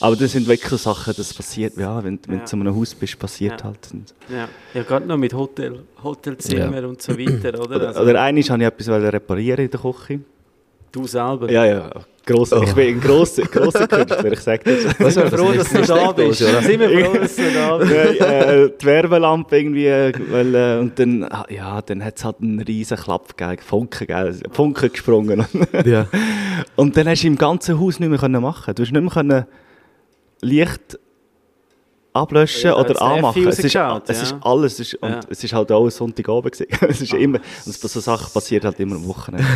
Aber 0.04 0.16
das 0.18 0.34
sind 0.34 0.47
wirklich 0.47 0.70
so 0.70 0.76
Sachen, 0.78 1.14
das 1.16 1.34
passiert, 1.34 1.78
ja, 1.78 2.04
wenn, 2.04 2.20
wenn 2.28 2.36
Ja. 2.36 2.41
du 2.41 2.45
zu 2.45 2.56
einem 2.58 2.76
Haus 2.76 2.93
bist, 2.93 3.18
passiert 3.18 3.62
Ja. 3.62 3.68
halt. 3.68 3.80
Und, 3.93 4.14
Ja, 4.30 4.47
ja 4.74 4.84
gerade 4.84 5.06
noch 5.08 5.18
mit 5.18 5.34
Hotel, 5.34 5.80
Hotelzimmer 6.04 6.88
und 6.88 7.01
so 7.01 7.18
weiter, 7.18 7.58
oder? 7.60 7.76
oder, 7.78 7.88
Also, 7.88 8.01
oder 8.01 8.22
einmal 8.22 8.43
habe 8.43 8.62
ich 8.64 8.68
etwas 8.68 8.88
reparieren 8.89 9.66
in 9.66 9.72
der 9.72 9.80
Küche. 9.80 10.20
du 10.91 11.08
selber. 11.08 11.49
Ja, 11.51 11.66
ja, 11.66 11.89
gross, 12.26 12.51
Oh. 12.54 12.62
ich 12.64 12.74
bin 12.74 12.95
ein 12.95 13.01
grosser, 13.01 13.43
grosser 13.43 13.88
Künstler, 13.88 14.32
ich 14.34 14.39
sage 14.41 14.62
das. 14.66 14.93
Was 14.99 15.14
Sind 15.16 15.32
wir 15.32 15.38
froh, 15.39 15.51
dass 15.54 15.70
du 15.72 15.82
da 15.82 16.12
bist. 16.12 16.39
Sind 16.39 16.80
wir 16.80 16.89
froh, 17.06 17.18
dass 17.18 17.36
du 17.36 17.54
da 17.54 17.78
bist. 17.78 18.22
Äh, 18.22 18.70
die 18.80 18.86
Wärmelampe 18.86 19.58
irgendwie, 19.58 19.88
äh, 19.88 20.12
weil, 20.30 20.54
äh, 20.54 20.80
und 20.80 20.99
dann, 20.99 21.24
ah, 21.24 21.45
ja, 21.49 21.82
dann 21.82 22.04
hat 22.04 22.18
es 22.18 22.26
halt 22.26 22.41
einen 22.41 22.60
riesen 22.62 22.97
Klapp 22.97 23.36
gegeben, 23.38 23.62
Funken, 23.66 24.06
gell, 24.06 24.36
Funken 24.51 24.91
gesprungen. 24.91 25.45
Ja. 25.86 26.08
Und 26.76 26.95
dann 26.97 27.08
hast 27.08 27.24
du 27.24 27.28
im 27.28 27.38
ganzen 27.38 27.80
Haus 27.80 27.99
nicht 27.99 28.10
mehr 28.10 28.39
machen. 28.41 28.76
Du 28.76 28.84
hast 28.84 28.91
nicht 28.91 29.01
mehr 29.01 29.12
können 29.12 29.45
Licht 30.44 31.00
ablöschen 32.14 32.70
Ja, 32.70 32.78
oder 32.78 33.02
anmachen. 33.02 33.48
Es 33.48 33.58
ist, 33.60 33.76
es 33.76 34.22
ist 34.22 34.36
alles, 34.41 34.74
es 34.74 34.80
ist, 34.94 34.94
und 35.02 35.10
Ja. 35.10 35.20
es 35.30 35.44
ist 35.44 35.52
halt 35.54 35.72
auch 35.72 35.84
ein 35.86 35.89
Sonntagabend 35.89 36.54
es 36.82 37.02
ist 37.02 37.14
immer, 37.14 37.39
und 37.66 37.74
so 37.74 38.00
Sachen 38.00 38.32
passieren 38.32 38.66
halt 38.66 38.80
immer 38.80 38.96
am 38.98 39.08
Wochenende. 39.08 39.48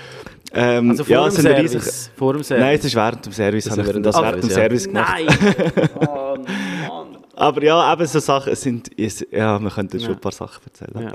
ähm, 0.54 0.90
Also 0.90 1.04
vor 1.04 1.12
ja, 1.12 1.22
dem 1.24 1.28
es 1.28 1.34
sind 1.34 1.46
riesig- 1.46 1.68
Service. 1.82 2.10
Vor 2.16 2.32
dem 2.32 2.42
Service. 2.42 2.64
Nein, 2.64 2.78
es 2.78 2.84
ist 2.86 2.94
während 2.94 3.26
dem 3.26 3.32
Service, 3.32 3.64
Das 3.64 3.72
habe 3.72 3.82
ist 3.82 3.88
ich 3.88 3.92
während 3.94 4.06
das 4.06 4.16
während 4.22 4.42
dem 4.44 4.50
Service, 4.50 4.84
gemacht. 4.86 5.12
Nein! 5.26 5.90
Oh 6.00 6.36
Mann. 6.38 7.16
Aber 7.38 7.62
ja, 7.62 7.92
eben 7.92 8.06
so 8.06 8.18
Sachen 8.18 8.54
sind, 8.54 8.88
ist, 8.88 9.26
ja, 9.30 9.58
wir 9.58 9.68
könnten 9.70 10.00
schon 10.00 10.08
Ja. 10.08 10.14
ein 10.14 10.20
paar 10.20 10.32
Sachen 10.32 10.62
erzählen. 10.64 11.12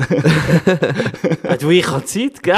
Ja. 1.43 1.57
du, 1.57 1.69
ich 1.71 1.88
habe 1.89 2.05
Zeit, 2.05 2.43
gell? 2.43 2.57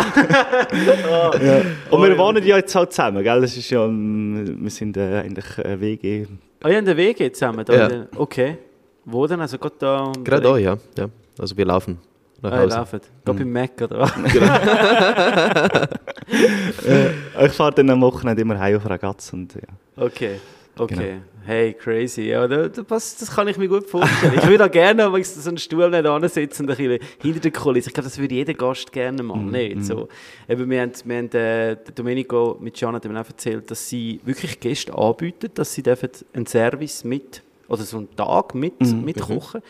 Und 1.89 2.03
wir 2.03 2.17
wohnen 2.17 2.43
ja 2.45 2.57
jetzt 2.57 2.76
halt 2.76 2.91
zusammen, 2.91 3.24
gell? 3.24 3.41
Es 3.43 3.55
ist 3.55 3.69
ja, 3.69 3.88
wir 3.89 4.69
sind 4.69 4.97
äh, 4.97 5.19
eigentlich 5.21 5.57
äh, 5.59 5.80
WG. 5.80 6.26
Oh, 6.64 6.68
ihr 6.70 6.78
habt 6.78 6.88
den 6.88 6.97
Weg 6.97 7.20
jetzt 7.20 7.39
zusammen? 7.39 7.66
Da 7.66 7.74
Ja. 7.74 8.05
Okay. 8.16 8.57
Wo 9.05 9.28
denn? 9.28 9.41
Also 9.41 9.57
gerade 9.57 9.76
da... 9.80 10.03
um 10.05 10.24
Gerade 10.24 10.41
da, 10.43 10.57
ja. 10.57 10.78
ja. 10.97 11.09
Also 11.38 11.57
wir 11.57 11.66
laufen 11.66 11.97
nach 12.41 12.51
Ah, 12.51 12.59
Hause. 12.59 12.76
lauft. 12.78 12.91
Gerade 13.26 13.39
beim 13.39 13.51
Mac, 13.51 13.72
oder 13.82 13.99
was? 13.99 14.14
Ich 17.45 17.51
fahre 17.53 17.74
dann 17.74 17.89
am 17.89 18.01
Wochenende 18.01 18.41
immer 18.41 18.57
heim 18.59 18.78
auf 18.78 18.89
Ragaz 18.89 19.34
und 19.34 19.53
ja. 19.55 19.61
Okay. 20.03 20.39
Okay. 20.78 20.95
Genau. 20.95 21.22
Hey, 21.45 21.73
crazy. 21.73 22.23
Ja, 22.29 22.47
da, 22.47 22.69
da, 22.69 22.81
das, 22.83 23.17
das 23.17 23.29
kann 23.31 23.47
ich 23.49 23.57
mir 23.57 23.67
gut 23.67 23.89
vorstellen. 23.89 24.33
Ich 24.37 24.47
würde 24.47 24.65
auch 24.65 24.71
gerne 24.71 25.03
aber 25.03 25.21
so 25.23 25.49
einen 25.49 25.57
Stuhl 25.57 25.89
nicht 25.89 26.05
ansitzen 26.05 26.63
und 26.65 26.71
ein 26.71 26.77
bisschen 26.77 26.99
hinter 27.21 27.39
der 27.41 27.51
Kulisse. 27.51 27.89
Ich 27.89 27.93
glaube, 27.93 28.07
das 28.07 28.17
würde 28.17 28.33
jeder 28.33 28.53
Gast 28.53 28.91
gerne 28.91 29.21
machen. 29.23 29.51
Nicht? 29.51 29.83
So. 29.83 30.07
Eben, 30.47 30.69
wir 30.69 30.81
haben, 30.81 30.91
wir 31.03 31.17
haben 31.17 31.31
äh, 31.33 31.75
Domenico 31.93 32.57
mit 32.61 32.75
Gian 32.75 32.95
hat 32.95 33.05
auch 33.05 33.13
erzählt, 33.13 33.69
dass 33.69 33.89
sie 33.89 34.21
wirklich 34.23 34.59
Gäste 34.59 34.97
anbieten, 34.97 35.49
dass 35.53 35.73
sie 35.73 35.83
dürfen 35.83 36.09
einen 36.33 36.45
Service 36.45 37.03
mit 37.03 37.41
oder 37.67 37.83
so 37.83 37.97
einen 37.97 38.15
Tag 38.15 38.55
mit, 38.55 38.79
Mhm. 38.79 39.03
mitkochen, 39.03 39.61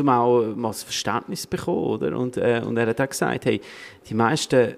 um 0.00 0.08
auch 0.08 0.42
mal 0.54 0.68
das 0.68 0.82
Verständnis 0.82 1.42
zu 1.42 1.48
bekommen. 1.48 1.84
Oder? 1.84 2.16
Und, 2.18 2.36
äh, 2.36 2.60
und 2.66 2.76
er 2.76 2.86
hat 2.88 3.00
auch 3.00 3.08
gesagt, 3.08 3.46
hey, 3.46 3.60
die 4.08 4.14
meisten 4.14 4.74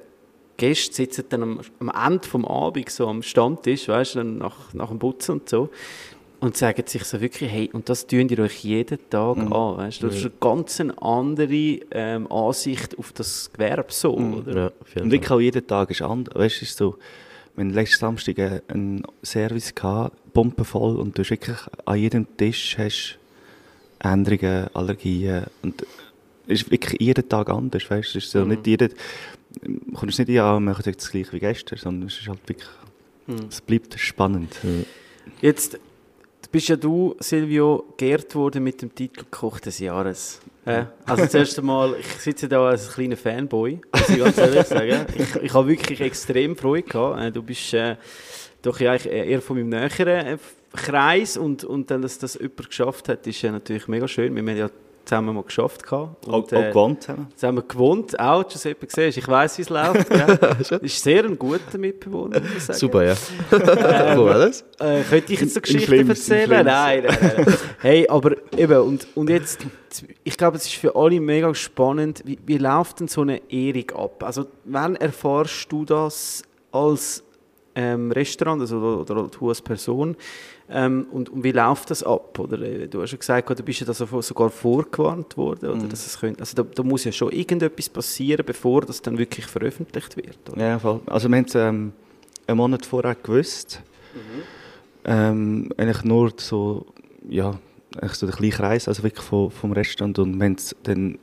Gäste 0.56 0.94
sitzen 0.94 1.24
dann 1.30 1.42
am, 1.42 1.60
am 1.80 2.12
Ende 2.12 2.28
vom 2.28 2.44
Abend 2.44 2.88
so 2.88 3.08
am 3.08 3.22
Stammtisch, 3.22 3.88
weißt 3.88 4.16
du, 4.16 4.22
nach, 4.24 4.72
nach 4.72 4.88
dem 4.88 5.00
Putzen 5.00 5.32
und 5.40 5.48
so. 5.48 5.68
Und 6.44 6.58
sagen 6.58 6.82
sich 6.86 7.04
so 7.04 7.20
wirklich, 7.22 7.50
hey, 7.50 7.70
und 7.72 7.88
das 7.88 8.06
tun 8.06 8.28
ihr 8.28 8.38
euch 8.40 8.62
jeden 8.64 8.98
Tag 9.08 9.38
Mhm. 9.38 9.52
an. 9.52 9.76
Weißt 9.78 10.02
du? 10.02 10.08
Das 10.08 10.16
ist 10.16 10.24
eine 10.26 10.32
ganz 10.40 10.78
andere 11.00 11.80
ähm, 11.90 12.30
Ansicht 12.30 12.98
auf 12.98 13.12
das 13.12 13.50
Gewerbe 13.52 13.86
so, 13.88 14.14
oder? 14.14 14.54
Ja, 14.94 15.02
Und 15.02 15.10
wirklich 15.10 15.30
auch 15.30 15.40
jeden 15.40 15.66
Tag 15.66 15.90
ist 15.90 16.02
anders. 16.02 16.34
Weißt 16.34 16.60
du, 16.60 16.66
so, 16.66 16.98
wenn 17.56 17.70
letzten 17.70 18.00
Samstag 18.00 18.62
einen 18.68 19.04
Service 19.22 19.74
gehabt, 19.74 20.16
pumpenvoll, 20.34 20.96
und 20.96 21.16
du 21.16 21.22
hast 21.22 21.30
wirklich 21.30 21.56
an 21.86 21.96
jedem 21.98 22.26
Tisch 22.36 22.76
hast 22.76 23.18
Änderungen, 24.00 24.68
Allergien. 24.74 25.44
Und 25.62 25.80
es 26.46 26.60
ist 26.62 26.70
wirklich 26.70 27.00
jeden 27.00 27.26
Tag 27.26 27.48
anders. 27.48 27.88
Weißt 27.90 28.14
du, 28.14 28.18
es 28.18 28.24
ist 28.24 28.32
so 28.32 28.40
Mhm. 28.40 28.48
nicht 28.48 28.66
jeden, 28.66 28.90
du 29.62 29.92
kommst 29.94 30.18
nicht 30.18 30.28
ja, 30.28 30.60
machen 30.60 30.82
jetzt 30.84 31.04
das 31.04 31.10
gleiche 31.10 31.32
wie 31.32 31.38
gestern, 31.40 31.78
sondern 31.78 32.08
es 32.08 32.18
ist 32.18 32.28
halt 32.28 32.40
wirklich, 32.46 32.68
Mhm. 33.28 33.46
es 33.48 33.62
bleibt 33.62 33.98
spannend. 33.98 34.54
Jetzt 35.40 35.78
bist 36.54 36.68
ja 36.68 36.76
du, 36.76 37.16
Silvio, 37.18 37.84
geehrt 37.96 38.32
worden 38.36 38.62
mit 38.62 38.80
dem 38.80 38.94
Titel 38.94 39.24
Koch 39.28 39.58
des 39.58 39.80
Jahres. 39.80 40.40
Äh, 40.64 40.84
also 41.04 41.24
das 41.24 41.34
erste 41.34 41.62
Mal, 41.62 41.96
ich 41.98 42.06
sitze 42.06 42.48
da 42.48 42.64
als 42.68 42.92
kleiner 42.92 43.16
Fanboy, 43.16 43.80
muss 43.92 44.08
ich 44.08 44.18
ganz 44.18 44.38
ehrlich 44.38 44.64
sagen. 44.64 45.04
Ich, 45.18 45.34
ich 45.34 45.52
habe 45.52 45.66
wirklich 45.66 46.00
extrem 46.00 46.56
Freude 46.56 46.84
gehabt. 46.84 47.20
Äh, 47.20 47.32
Du 47.32 47.42
bist 47.42 47.74
äh, 47.74 47.96
doch 48.62 48.78
ja 48.78 48.92
eigentlich 48.92 49.12
eher 49.12 49.42
von 49.42 49.56
meinem 49.56 49.70
näheren 49.70 50.06
äh, 50.06 50.38
Kreis 50.72 51.36
und, 51.36 51.64
und 51.64 51.90
dann, 51.90 52.02
dass 52.02 52.20
das 52.20 52.34
jemand 52.34 52.68
geschafft 52.68 53.08
hat, 53.08 53.26
ist 53.26 53.42
ja 53.42 53.50
natürlich 53.50 53.88
mega 53.88 54.06
schön. 54.06 54.32
Wir 54.32 54.42
haben 54.42 54.56
ja 54.56 54.70
zusammen 55.04 55.34
mal 55.34 55.42
geschafft 55.42 55.82
gehabt. 55.82 56.26
Auch, 56.26 56.32
Und, 56.32 56.54
auch 56.54 56.62
äh, 56.62 56.68
gewohnt 56.68 57.02
zusammen. 57.02 57.28
zusammen 57.34 57.68
gewohnt, 57.68 58.18
auch, 58.18 58.46
Giuseppe, 58.48 58.86
siehst 58.88 59.18
Ich 59.18 59.28
weiss, 59.28 59.58
wie 59.58 59.62
es 59.62 59.68
läuft. 59.68 60.08
Gell? 60.08 60.80
ist 60.82 61.02
sehr 61.02 61.24
ein 61.24 61.38
guter 61.38 61.78
Mitbewohner, 61.78 62.40
muss 62.40 62.50
ich 62.56 62.62
sagen. 62.64 62.78
Super, 62.78 63.04
ja. 63.04 63.14
Wo 64.16 64.26
war 64.26 64.38
das? 64.38 64.62
Äh, 64.78 65.02
könnte 65.02 65.32
ich 65.32 65.40
jetzt 65.40 65.54
so 65.54 65.60
Geschichten 65.60 65.92
in 65.94 66.08
erzählen? 66.08 66.64
Nein, 66.64 67.04
nein, 67.04 67.18
nein. 67.36 67.56
hey, 67.80 68.08
aber 68.08 68.32
eben, 68.56 68.80
und, 68.80 69.06
und 69.14 69.30
jetzt, 69.30 69.60
ich 70.22 70.36
glaube, 70.36 70.56
es 70.56 70.64
ist 70.64 70.74
für 70.74 70.96
alle 70.96 71.20
mega 71.20 71.54
spannend, 71.54 72.22
wie, 72.24 72.38
wie 72.46 72.58
läuft 72.58 73.00
denn 73.00 73.08
so 73.08 73.22
eine 73.22 73.40
Ehrung 73.50 73.90
ab? 73.96 74.22
Also, 74.24 74.46
wann 74.64 74.96
erfährst 74.96 75.70
du 75.70 75.84
das 75.84 76.42
als 76.72 77.22
ähm, 77.76 78.12
Restaurant 78.12 78.60
also, 78.60 78.76
oder, 78.78 79.16
oder 79.16 79.28
du 79.28 79.48
als 79.48 79.60
Person? 79.60 80.16
Ähm, 80.70 81.06
und, 81.10 81.28
und 81.28 81.44
wie 81.44 81.52
läuft 81.52 81.90
das 81.90 82.02
ab? 82.02 82.38
Oder, 82.38 82.58
äh, 82.60 82.86
du 82.88 83.02
hast 83.02 83.10
ja 83.12 83.18
gesagt, 83.18 83.50
du 83.58 83.62
bist 83.62 83.80
ja 83.80 83.86
da 83.86 83.92
so- 83.92 84.22
sogar 84.22 84.48
vorgewarnt 84.50 85.36
worden. 85.36 85.70
Oder, 85.70 85.86
dass 85.88 86.06
es 86.06 86.18
könnte, 86.18 86.40
also 86.40 86.54
da, 86.54 86.62
da 86.62 86.82
muss 86.82 87.04
ja 87.04 87.12
schon 87.12 87.32
irgendetwas 87.32 87.88
passieren, 87.88 88.44
bevor 88.46 88.82
das 88.82 89.02
dann 89.02 89.18
wirklich 89.18 89.46
veröffentlicht 89.46 90.16
wird. 90.16 90.38
Oder? 90.50 90.60
Ja, 90.66 90.78
voll. 90.78 91.00
Also 91.06 91.28
wir 91.28 91.36
haben 91.36 91.44
es 91.46 91.54
ähm, 91.54 91.92
einen 92.46 92.56
Monat 92.56 92.86
vorher 92.86 93.14
gewusst. 93.16 93.82
Ähm, 95.04 95.70
eigentlich 95.76 96.04
nur 96.04 96.32
so, 96.36 96.86
ja, 97.28 97.58
eigentlich 97.96 98.14
so 98.14 98.26
der 98.26 98.34
kleine 98.36 98.52
Kreis, 98.52 98.88
also 98.88 99.02
wirklich 99.02 99.24
vom, 99.24 99.50
vom 99.50 99.72
Restaurant. 99.72 100.18
Und 100.18 100.38
wir 100.38 100.44
haben 100.46 100.54
es 100.54 100.74
dann 100.82 101.18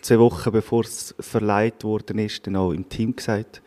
zwei 0.00 0.18
Wochen 0.18 0.52
bevor 0.52 0.82
es 0.82 1.14
verleiht 1.18 1.82
worden 1.82 2.18
ist, 2.18 2.46
dann 2.46 2.56
auch 2.56 2.72
im 2.72 2.88
Team 2.88 3.16
gesagt. 3.16 3.62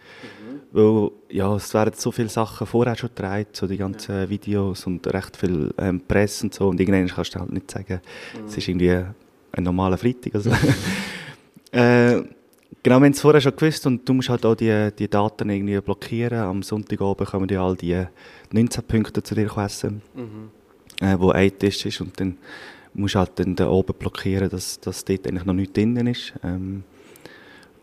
Weil, 0.71 1.11
ja, 1.29 1.55
es 1.55 1.73
werden 1.73 1.93
so 1.95 2.11
viele 2.11 2.29
Sachen 2.29 2.67
vorher 2.67 2.95
schon 2.95 3.09
gedreht, 3.15 3.49
so 3.53 3.67
die 3.67 3.77
ganzen 3.77 4.29
Videos 4.29 4.85
und 4.85 5.07
recht 5.07 5.37
viel 5.37 5.73
ähm, 5.77 6.01
Presse 6.05 6.45
und 6.45 6.53
so. 6.53 6.67
Und 6.67 6.79
irgendwann 6.79 7.07
kannst 7.07 7.35
du 7.35 7.39
halt 7.39 7.51
nicht 7.51 7.71
sagen, 7.71 8.01
es 8.45 8.57
ist 8.57 8.67
irgendwie 8.67 8.91
ein 8.91 9.63
normaler 9.63 9.97
Freitag. 9.97 10.35
Also. 10.35 10.51
äh, 11.71 12.23
Genau, 12.83 12.99
wir 12.99 13.05
haben 13.05 13.11
es 13.11 13.19
vorher 13.19 13.41
schon 13.41 13.55
gewusst 13.55 13.85
und 13.85 14.07
du 14.07 14.13
musst 14.13 14.29
halt 14.29 14.45
auch 14.45 14.55
die, 14.55 14.91
die 14.97 15.09
Daten 15.09 15.49
irgendwie 15.49 15.81
blockieren. 15.81 16.37
Am 16.37 16.63
Sonntagabend 16.63 17.29
kommen 17.29 17.49
ja 17.49 17.61
all 17.61 17.75
die 17.75 18.01
19 18.53 18.83
Punkte 18.83 19.21
zu 19.21 19.35
dir 19.35 19.51
essen, 19.57 20.01
äh, 21.01 21.19
wo 21.19 21.31
ein 21.31 21.57
Tisch 21.59 21.85
ist 21.85 21.99
und 21.99 22.17
dann 22.17 22.37
musst 22.93 23.15
du 23.15 23.19
halt 23.19 23.31
dann 23.35 23.55
da 23.55 23.69
oben 23.69 23.93
blockieren, 23.97 24.49
dass, 24.49 24.79
dass 24.79 25.03
dort 25.03 25.27
eigentlich 25.27 25.43
noch 25.43 25.53
nichts 25.53 25.73
drin 25.73 25.97
ist. 26.07 26.33
Ähm, 26.43 26.83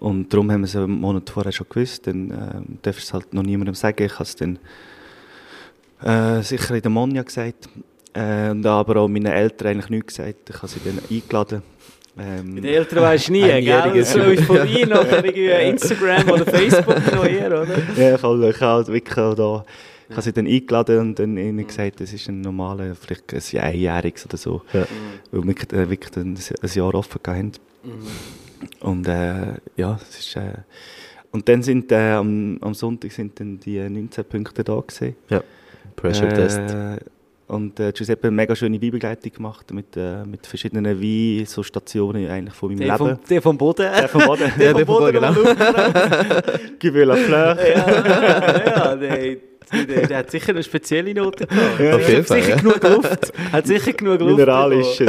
und 0.01 0.33
darum 0.33 0.51
haben 0.51 0.61
wir 0.61 0.67
es 0.67 0.77
einen 0.77 1.01
Monat 1.01 1.31
vorher 1.31 1.53
schon 1.53 1.67
gewusst. 1.69 2.07
Dann 2.07 2.31
ähm, 2.31 2.79
darf 2.83 2.99
ich 2.99 3.05
es 3.05 3.13
halt 3.13 3.33
noch 3.33 3.43
niemandem 3.43 3.75
sagen. 3.75 4.03
Ich 4.05 4.15
habe 4.15 4.25
es 4.25 4.37
dann 4.37 4.59
äh, 6.03 6.43
sicher 6.43 6.75
in 6.75 6.83
der 6.83 6.91
Monja 6.91 7.23
gesagt. 7.23 7.69
Äh, 8.13 8.51
und 8.51 8.65
aber 8.67 8.97
auch 9.01 9.09
meinen 9.09 9.33
Eltern 9.33 9.69
eigentlich 9.69 9.91
nichts 9.91 10.17
gesagt. 10.17 10.51
Ich 10.51 10.57
habe 10.57 10.69
sie 10.69 10.81
dann 10.85 10.99
eingeladen. 11.11 11.63
Ähm, 12.17 12.55
Mit 12.55 12.65
den 12.65 12.75
Eltern 12.75 13.03
weisst 13.03 13.29
du 13.29 13.33
nie, 13.33 13.41
gell? 13.41 14.05
So 14.05 14.21
ist 14.21 14.45
von 14.45 14.63
mir 14.65 14.87
noch 14.87 15.05
irgendwie 15.05 15.49
Instagram 15.49 16.31
oder 16.31 16.47
Facebook 16.47 17.13
noch 17.13 17.25
eher, 17.25 17.49
oder? 17.49 17.67
Ja. 17.97 18.15
Ich 18.15 18.23
habe 18.23 18.61
halt 18.61 18.87
wirklich 18.89 19.19
auch 19.19 19.35
da 19.35 19.65
Ich 20.09 20.13
habe 20.13 20.23
sie 20.23 20.33
dann 20.33 20.47
eingeladen 20.47 20.99
und 21.01 21.19
dann 21.19 21.37
ihnen 21.37 21.67
gesagt, 21.67 22.01
das 22.01 22.13
ist 22.13 22.29
ein 22.29 22.41
normaler, 22.41 22.95
vielleicht 22.95 23.35
ein 23.35 23.61
Einjähriges 23.61 24.27
oder 24.27 24.37
so. 24.37 24.63
Ja. 24.73 24.87
Weil 25.33 25.43
wir 25.43 25.81
äh, 25.81 25.91
wirklich 25.91 26.17
ein, 26.17 26.39
ein 26.63 26.71
Jahr 26.73 26.95
offen 26.95 27.21
haben. 27.27 27.53
Und 28.81 29.09
äh, 29.09 29.55
ja, 29.77 29.99
es 30.09 30.19
ist... 30.19 30.37
Äh, 30.37 30.55
und 31.33 31.49
dann 31.49 31.65
sind 31.65 31.91
äh, 31.91 32.13
am, 32.13 32.59
am 32.61 32.75
Sonntag 32.75 33.11
sind 33.11 33.41
dann 33.41 33.59
die 33.59 33.81
19 33.81 34.25
Punkte 34.25 34.63
da 34.63 34.81
gewesen. 34.81 35.17
Pressure 35.97 36.29
Test. 36.29 36.61
Äh, 36.61 36.99
und 37.47 37.79
äh, 37.79 37.93
Giuseppe 37.93 38.21
hat 38.21 38.25
eine 38.29 38.37
mega 38.37 38.57
schöne 38.57 38.81
Weinbegleitung 38.81 39.33
gemacht 39.33 39.73
mit, 39.73 39.97
äh, 39.97 40.25
mit 40.25 40.47
verschiedenen 40.47 41.01
Wein, 41.01 41.45
so 41.47 41.63
Stationen 41.63 42.29
eigentlich 42.29 42.55
von 42.55 42.71
meinem 42.71 42.79
Der 42.79 42.99
Leben. 42.99 42.99
vom, 42.99 43.19
der 43.29 43.43
vom 43.43 43.59
Boden. 43.59 43.91
Der 43.93 44.09
vom 44.09 44.25
Boden. 44.25 44.53
Ja, 44.59 44.73
der 44.73 44.87
vom 44.87 44.99
Boden, 44.99 45.13
genau. 45.13 45.33
Gewühl 46.79 47.11
à 47.11 47.17
Fleur. 47.17 47.59
ja, 47.69 48.67
ja 48.67 48.97
der, 48.97 49.37
der, 49.73 50.07
der 50.07 50.19
hat 50.19 50.31
sicher 50.31 50.51
eine 50.51 50.63
spezielle 50.63 51.15
Note 51.15 51.47
gehabt. 51.47 51.81
Ja, 51.81 51.97
auf 51.97 52.09
jeden 52.09 52.21
hat 52.21 52.27
Fall, 52.27 52.43
sicher 52.43 52.57
ja. 52.57 52.57
genug 52.57 52.83
Luft. 52.83 53.33
Hat 53.53 53.67
sicher 53.67 53.93
genug 53.93 54.21
Luft. 54.21 54.37
Mineralisch. 54.37 55.01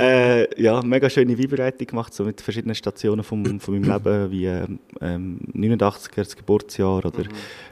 äh, 0.00 0.62
ja, 0.62 0.82
mega 0.82 1.10
schöne 1.10 1.38
Weinbereitung 1.38 1.86
gemacht, 1.86 2.14
so 2.14 2.24
mit 2.24 2.40
verschiedenen 2.40 2.74
Stationen 2.74 3.22
vom, 3.22 3.60
von 3.60 3.74
meinem 3.74 3.92
Leben, 3.92 4.30
wie 4.30 4.46
ähm, 4.46 4.78
ähm, 5.00 5.38
89er, 5.54 6.16
das 6.16 6.36
Geburtsjahr 6.36 7.04
oder 7.04 7.24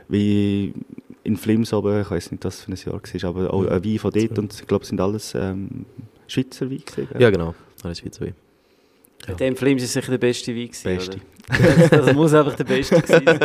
wie 0.09 0.72
in 1.24 1.37
Flims 1.37 1.72
oben, 1.72 2.01
ich 2.01 2.11
weiß 2.11 2.33
nicht, 2.33 2.45
was 2.45 2.62
für 2.62 2.72
ein 2.72 2.76
Jahr 2.76 2.95
war, 2.95 3.28
aber 3.28 3.55
auch 3.55 3.66
ein 3.66 3.85
Wein 3.85 3.99
von 3.99 4.11
dort 4.11 4.39
und 4.39 4.55
ich 4.55 4.66
glaube, 4.66 4.83
es 4.83 4.89
sind 4.89 5.01
alles 5.01 5.35
ähm, 5.35 5.87
Schweizer 6.26 6.70
Wein 6.70 6.83
gewesen. 6.85 7.09
Ja, 7.18 7.30
genau. 7.30 7.55
Alles 7.83 7.99
Schweizer 7.99 8.26
Wein. 8.26 8.35
In 9.29 9.37
dem 9.37 9.57
Film 9.57 9.77
ist 9.77 9.85
es 9.85 9.93
sicher 9.93 10.11
der 10.11 10.18
beste 10.18 10.55
Wein 10.55 10.66
gewesen, 10.66 10.83
Beste. 10.85 11.20
Das, 11.49 11.91
das 12.07 12.14
muss 12.14 12.35
einfach 12.35 12.55
der 12.55 12.64
beste 12.64 13.03
sein. 13.07 13.25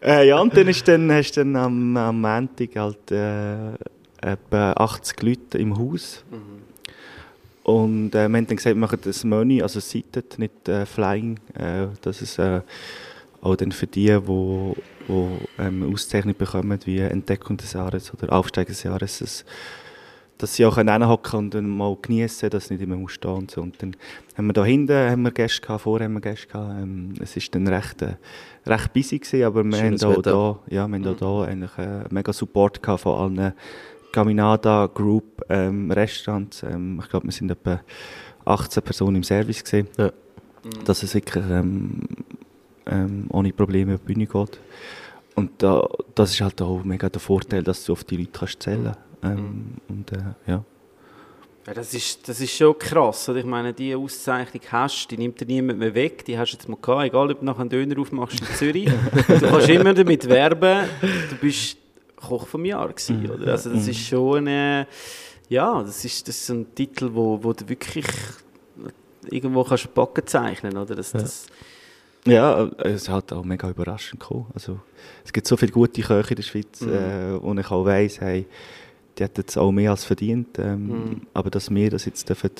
Äh, 0.00 0.28
ja, 0.28 0.38
und 0.38 0.56
dann, 0.56 0.68
ist 0.68 0.86
dann 0.86 1.10
hast 1.10 1.32
du 1.32 1.40
dann 1.40 1.56
am, 1.56 1.96
am 1.96 2.20
Montag 2.20 2.76
halt 2.76 3.10
äh, 3.10 3.72
etwa 4.22 4.72
80 4.74 5.22
Leute 5.22 5.58
im 5.58 5.76
Haus. 5.76 6.24
Und 7.64 8.14
äh, 8.14 8.28
wir 8.28 8.36
haben 8.38 8.46
dann 8.46 8.56
gesagt, 8.56 8.76
wir 8.76 8.80
machen 8.80 9.00
das 9.02 9.24
Money, 9.24 9.60
also 9.60 9.80
Seated, 9.80 10.38
nicht 10.38 10.68
äh, 10.68 10.86
Flying. 10.86 11.40
Äh, 11.54 11.88
dass 12.00 12.22
es 12.22 12.38
äh, 12.38 12.60
auch 13.40 13.56
dann 13.56 13.72
für 13.72 13.86
die, 13.86 14.06
die 14.06 14.26
wo, 14.26 14.76
wo, 15.06 15.38
ähm, 15.58 15.92
Auszeichnung 15.92 16.36
bekommen, 16.36 16.78
wie 16.84 16.98
Entdeckung 16.98 17.56
des 17.56 17.72
Jahres 17.72 18.12
oder 18.14 18.32
Aufsteiger 18.32 18.68
des 18.68 18.84
Jahres, 18.84 19.18
dass, 19.18 19.44
dass 20.38 20.54
sie 20.54 20.64
auch 20.64 20.76
hinhocken 20.76 21.38
und 21.38 21.54
dann 21.54 21.68
mal 21.68 21.96
genießen, 22.00 22.48
dass 22.50 22.68
sie 22.68 22.74
nicht 22.74 22.82
immer 22.82 22.96
muss 22.96 23.12
stehen 23.12 23.30
und 23.32 23.50
so. 23.50 23.60
Und 23.60 23.82
dann 23.82 23.96
haben 24.36 24.46
wir 24.46 24.52
da 24.52 24.64
hinten 24.64 25.10
haben 25.10 25.22
wir 25.22 25.32
Gäste 25.32 25.60
gehabt, 25.60 25.82
vorher 25.82 26.06
haben 26.06 26.14
wir 26.14 26.20
Gäste 26.20 26.46
gehabt. 26.46 26.80
Ähm, 26.80 27.14
es 27.20 27.36
ist 27.36 27.54
dann 27.54 27.66
recht, 27.66 28.02
äh, 28.02 28.16
recht 28.66 28.92
busy 28.92 29.18
gewesen, 29.18 29.44
aber 29.44 29.64
wir 29.64 29.76
Schönes 29.76 30.04
haben 30.04 30.16
auch 30.16 30.22
da, 30.22 30.58
ja, 30.70 30.86
wir 30.86 30.94
haben 30.94 31.06
auch 31.06 31.16
da 31.16 31.50
eigentlich 31.50 31.76
äh, 31.78 32.04
mega 32.10 32.32
Support 32.32 32.82
gehabt 32.82 33.00
von 33.02 33.36
allen 33.36 33.52
Caminada 34.12 34.86
Group 34.86 35.44
ähm, 35.48 35.90
Restaurants. 35.90 36.62
Ähm, 36.62 37.00
ich 37.02 37.08
glaube, 37.10 37.26
wir 37.26 37.32
sind 37.32 37.50
etwa 37.50 37.80
18 38.44 38.82
Personen 38.82 39.16
im 39.16 39.22
Service 39.24 39.62
gesehen, 39.62 39.88
Ja. 39.98 40.10
dass 40.84 41.02
es 41.02 41.14
wirklich 41.14 41.44
ähm, 41.50 42.00
ähm, 42.86 43.26
ohne 43.30 43.52
Probleme 43.52 43.94
auf 43.94 44.00
die 44.06 44.14
Bühne 44.14 44.26
geht. 44.26 44.60
Und 45.34 45.50
da, 45.62 45.86
das 46.14 46.30
ist 46.30 46.40
halt 46.40 46.60
auch 46.62 46.82
mega 46.84 47.08
der 47.08 47.20
Vorteil, 47.20 47.62
dass 47.62 47.84
du 47.84 47.92
auf 47.92 48.04
die 48.04 48.16
Leute 48.16 48.30
kannst 48.32 48.62
zählen. 48.62 48.96
Ähm, 49.22 49.74
Und 49.88 50.12
äh, 50.12 50.18
ja. 50.46 50.64
Ja, 51.66 51.74
das, 51.74 51.92
ist, 51.92 52.26
das 52.26 52.40
ist 52.40 52.56
schon 52.56 52.78
krass. 52.78 53.28
Oder? 53.28 53.40
Ich 53.40 53.44
meine, 53.44 53.74
die 53.74 53.94
Auszeichnung 53.94 54.62
hast 54.70 55.10
die 55.10 55.18
nimmt 55.18 55.38
dir 55.38 55.44
niemand 55.44 55.78
mehr 55.78 55.94
weg. 55.94 56.24
Die 56.24 56.38
hast 56.38 56.52
du 56.52 56.56
jetzt 56.56 56.66
mal 56.66 56.78
gehabt, 56.80 57.04
egal 57.04 57.30
ob 57.30 57.40
du 57.40 57.44
nachher 57.44 57.60
einen 57.60 57.68
Döner 57.68 58.00
aufmachst 58.00 58.40
in 58.40 58.46
Zürich. 58.56 58.90
du 59.28 59.40
kannst 59.40 59.68
immer 59.68 59.92
damit 59.92 60.26
werben, 60.28 60.88
du 61.28 61.36
bist 61.36 61.76
Koch 62.16 62.46
vom 62.46 62.64
Jahr 62.64 62.88
gewesen, 62.88 63.30
oder? 63.30 63.52
Also 63.52 63.70
das 63.70 63.86
ist 63.86 64.00
schon 64.00 64.48
eine, 64.48 64.86
ja, 65.50 65.82
das 65.82 66.04
ist, 66.04 66.26
das 66.26 66.36
ist 66.36 66.48
ein 66.48 66.74
Titel, 66.74 67.10
wo, 67.12 67.38
wo 67.42 67.52
du 67.52 67.68
wirklich 67.68 68.06
irgendwo 69.30 69.62
kannst 69.62 69.92
Backen 69.94 70.26
zeichnen, 70.26 70.76
oder? 70.76 70.94
Das, 70.94 71.12
das, 71.12 71.46
Ja, 72.24 72.64
äh, 72.78 72.90
es 72.90 73.08
hat 73.08 73.32
auch 73.32 73.44
mega 73.44 73.68
überraschend 73.68 74.20
gekommen. 74.20 74.46
Also, 74.54 74.80
es 75.24 75.32
gibt 75.32 75.46
so 75.46 75.56
viele 75.56 75.72
gute 75.72 76.02
Köche 76.02 76.30
in 76.30 76.36
der 76.36 76.42
Schweiz, 76.42 76.82
äh, 76.82 77.40
wo 77.40 77.54
ich 77.54 77.70
auch 77.70 77.84
weiss, 77.84 78.20
hey, 78.20 78.46
die 79.18 79.24
hätten 79.24 79.44
es 79.46 79.56
auch 79.56 79.72
mehr 79.72 79.90
als 79.90 80.04
verdient. 80.04 80.58
Ähm, 80.58 81.22
Aber 81.34 81.50
dass 81.50 81.70
wir 81.74 81.90
das 81.90 82.04
jetzt 82.04 82.28
dürfen, 82.28 82.50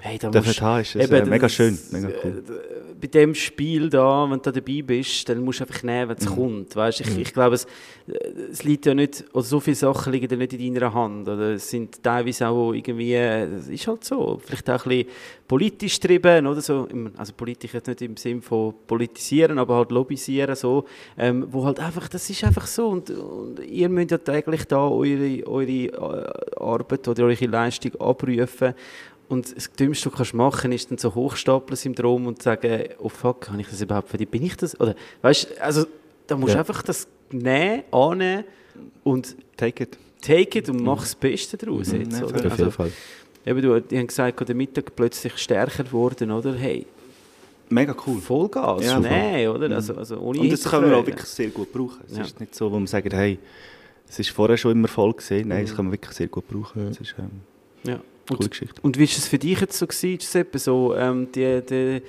hey, 0.00 0.18
da 0.18 0.28
haben, 0.28 0.80
ist 0.80 0.94
Eben, 0.96 1.12
äh, 1.14 1.24
mega 1.26 1.48
schön. 1.48 1.78
Mega 1.90 2.08
cool. 2.24 2.42
äh, 2.48 2.94
Bei 3.00 3.06
dem 3.06 3.34
Spiel 3.34 3.88
da, 3.90 4.24
wenn 4.28 4.38
du 4.38 4.50
da 4.50 4.52
dabei 4.52 4.82
bist, 4.82 5.28
dann 5.28 5.44
musst 5.44 5.60
du 5.60 5.64
einfach 5.64 5.82
nehmen, 5.82 6.08
wenn 6.10 6.16
Mhm. 6.16 6.22
es 6.22 6.26
kommt. 6.34 6.76
Weißt? 6.76 7.00
Ich, 7.00 7.18
ich 7.18 7.32
glaube, 7.32 7.54
es, 7.54 7.64
äh, 8.06 8.12
es 8.50 8.64
liegt 8.64 8.86
ja 8.86 8.94
nicht, 8.94 9.24
oder 9.32 9.44
so 9.44 9.60
viele 9.60 9.76
Sachen 9.76 10.12
liegen 10.12 10.28
ja 10.30 10.36
nicht 10.36 10.52
in 10.54 10.74
deiner 10.74 10.92
Hand. 10.92 11.28
Oder 11.28 11.52
es 11.54 11.70
sind 11.70 12.02
teilweise 12.02 12.48
auch 12.48 12.72
irgendwie, 12.72 13.14
äh, 13.14 13.48
das 13.50 13.68
ist 13.68 13.86
halt 13.86 14.04
so, 14.04 14.40
vielleicht 14.44 14.68
auch 14.70 14.84
ein 14.84 14.88
bisschen 14.88 15.08
politisch 15.46 16.00
getrieben, 16.00 16.46
oder 16.46 16.60
so. 16.60 16.86
Also 17.16 17.32
politisch 17.34 17.72
jetzt 17.74 17.86
nicht 17.88 18.02
im 18.02 18.16
Sinn 18.16 18.42
von 18.42 18.74
politisieren, 18.86 19.58
aber 19.58 19.76
halt 19.76 19.90
lobbyisieren, 19.92 20.54
so. 20.56 20.84
Ähm, 21.16 21.46
wo 21.50 21.64
halt 21.64 21.80
einfach, 21.80 22.08
das 22.08 22.28
ist 22.28 22.44
einfach 22.44 22.66
so. 22.66 22.88
Und, 22.88 23.10
und 23.10 23.60
ihr 23.60 23.88
müsst 23.88 24.10
ja 24.10 24.18
täglich 24.18 24.64
da 24.64 24.88
eure, 24.88 25.46
eure 25.46 26.52
Arbeit 26.56 27.06
oder 27.08 27.24
eure 27.24 27.46
Leistung 27.46 27.94
abrufen. 28.00 28.74
Und 29.28 29.54
das 29.56 29.70
Dümmste, 29.72 30.06
was 30.06 30.12
du 30.12 30.16
kannst 30.16 30.34
machen 30.34 30.72
ist 30.72 30.90
dann 30.90 30.96
so 30.98 31.14
Hochstapler-Syndrom 31.14 32.26
und 32.26 32.42
sagen, 32.42 32.84
oh 32.98 33.08
fuck, 33.10 33.48
habe 33.50 33.60
ich 33.60 33.68
das 33.68 33.80
überhaupt 33.82 34.08
verdient? 34.08 34.30
Bin 34.30 34.42
ich 34.42 34.56
das? 34.56 34.78
Oder, 34.80 34.94
weißt 35.22 35.50
du, 35.50 35.62
also, 35.62 35.86
da 36.26 36.36
musst 36.36 36.52
du 36.52 36.56
Ja. 36.56 36.60
einfach 36.60 36.82
das 36.82 37.06
nehmen, 37.30 37.82
annehmen 37.90 38.44
und 39.04 39.36
Take 39.56 39.82
it. 39.84 39.98
take 40.22 40.58
it 40.58 40.68
und 40.70 40.82
mach 40.82 41.00
das 41.02 41.14
Beste 41.14 41.56
daraus. 41.58 41.88
Mhm, 41.92 42.00
Jetzt, 42.00 42.20
ja, 42.20 42.26
oder? 42.26 42.36
Auf 42.36 42.42
jeden 42.42 42.50
Also, 42.52 42.70
Fall. 42.70 42.92
eben, 43.44 43.60
du, 43.62 43.80
die 43.82 43.98
haben 43.98 44.06
gesagt, 44.06 44.48
der 44.48 44.54
Mittag 44.54 44.96
plötzlich 44.96 45.36
stärker 45.36 45.84
geworden, 45.84 46.30
oder? 46.30 46.54
Hey, 46.54 46.86
Mega 47.70 47.94
cool. 48.06 48.18
Vollgas, 48.18 48.82
Ja, 48.82 48.98
nehmen, 48.98 49.48
oder? 49.54 49.74
Also, 49.76 49.94
also 49.94 50.18
ohne 50.20 50.40
Und 50.40 50.50
das 50.50 50.64
können 50.64 50.88
wir 50.88 50.96
auch 50.96 51.04
wirklich 51.06 51.26
sehr 51.26 51.48
gut 51.48 51.70
brauchen. 51.70 52.00
Es 52.10 52.16
Ja. 52.16 52.22
ist 52.24 52.40
nicht 52.40 52.54
so, 52.54 52.72
wo 52.72 52.76
man 52.76 52.86
sagt, 52.86 53.12
hey, 53.12 53.38
es 54.08 54.18
ist 54.18 54.30
vorher 54.30 54.56
schon 54.56 54.72
immer 54.72 54.88
voll 54.88 55.12
gesehen. 55.12 55.48
Nein, 55.48 55.66
das 55.66 55.76
kann 55.76 55.84
man 55.84 55.92
wirklich 55.92 56.12
sehr 56.16 56.28
gut 56.28 56.48
brauchen. 56.48 56.86
Das 56.86 56.98
ist 56.98 57.14
ähm, 57.18 57.42
Ja. 57.84 58.00
Coole 58.28 58.40
Und, 58.40 58.50
Geschichte. 58.50 58.80
und 58.82 58.96
wie 58.98 59.08
war 59.08 59.16
es 59.16 59.28
für 59.28 59.38
dich 59.38 59.60
jetzt 59.60 59.78
so, 59.78 59.86
gewesen, 59.86 60.18
Giuseppe? 60.18 60.58
So, 60.58 60.94
ähm, 60.94 61.28
die, 61.32 61.62
die, 61.68 62.02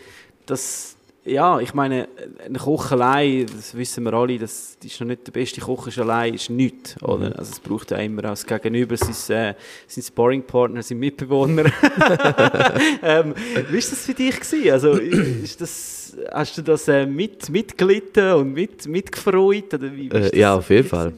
das, 0.46 0.96
ja, 1.26 1.60
ich 1.60 1.74
meine, 1.74 2.08
ein 2.46 2.56
Koch 2.58 2.92
allein, 2.92 3.46
das 3.56 3.76
wissen 3.76 4.04
wir 4.06 4.14
alle, 4.14 4.40
das 4.40 4.78
ist 4.84 5.00
noch 5.00 5.08
nicht 5.08 5.28
der 5.28 5.32
beste 5.32 5.62
Koch 5.62 5.88
ist 5.88 6.00
allein, 6.00 6.34
ist 6.34 6.50
nichts, 6.50 7.02
oder? 7.04 7.38
Also 7.38 7.52
es 7.52 7.60
braucht 7.60 7.92
ja 7.92 7.98
immer 7.98 8.22
das 8.24 8.46
Gegenüber, 8.46 8.98
sein, 8.98 9.36
äh, 9.36 9.54
sein 9.88 10.04
Sparringpartner, 10.04 10.82
sein 10.82 10.98
Mitbewohner. 11.00 11.66
ähm, 13.04 13.34
wie 13.70 13.74
war 13.74 13.76
das 13.76 14.06
für 14.06 14.14
dich 14.14 14.40
gewesen? 14.40 14.72
Also, 14.72 14.94
ist 14.94 15.62
das, 15.62 16.18
hast 16.32 16.58
du 16.58 16.62
das 16.64 16.88
äh, 16.88 17.06
mit, 17.06 17.50
mitgelitten 17.50 18.34
und 18.34 18.54
mit, 18.54 18.88
mitgefreut? 18.88 19.74
Oder 19.74 19.94
wie, 19.96 20.10
Äh, 20.10 20.38
ja, 20.38 20.56
auf 20.56 20.70
jeden 20.70 20.88
Fall. 20.88 21.14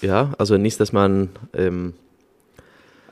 Ja, 0.00 0.32
also 0.38 0.56
nicht, 0.56 0.80
dass 0.80 0.92
man, 0.92 1.28
ähm, 1.54 1.94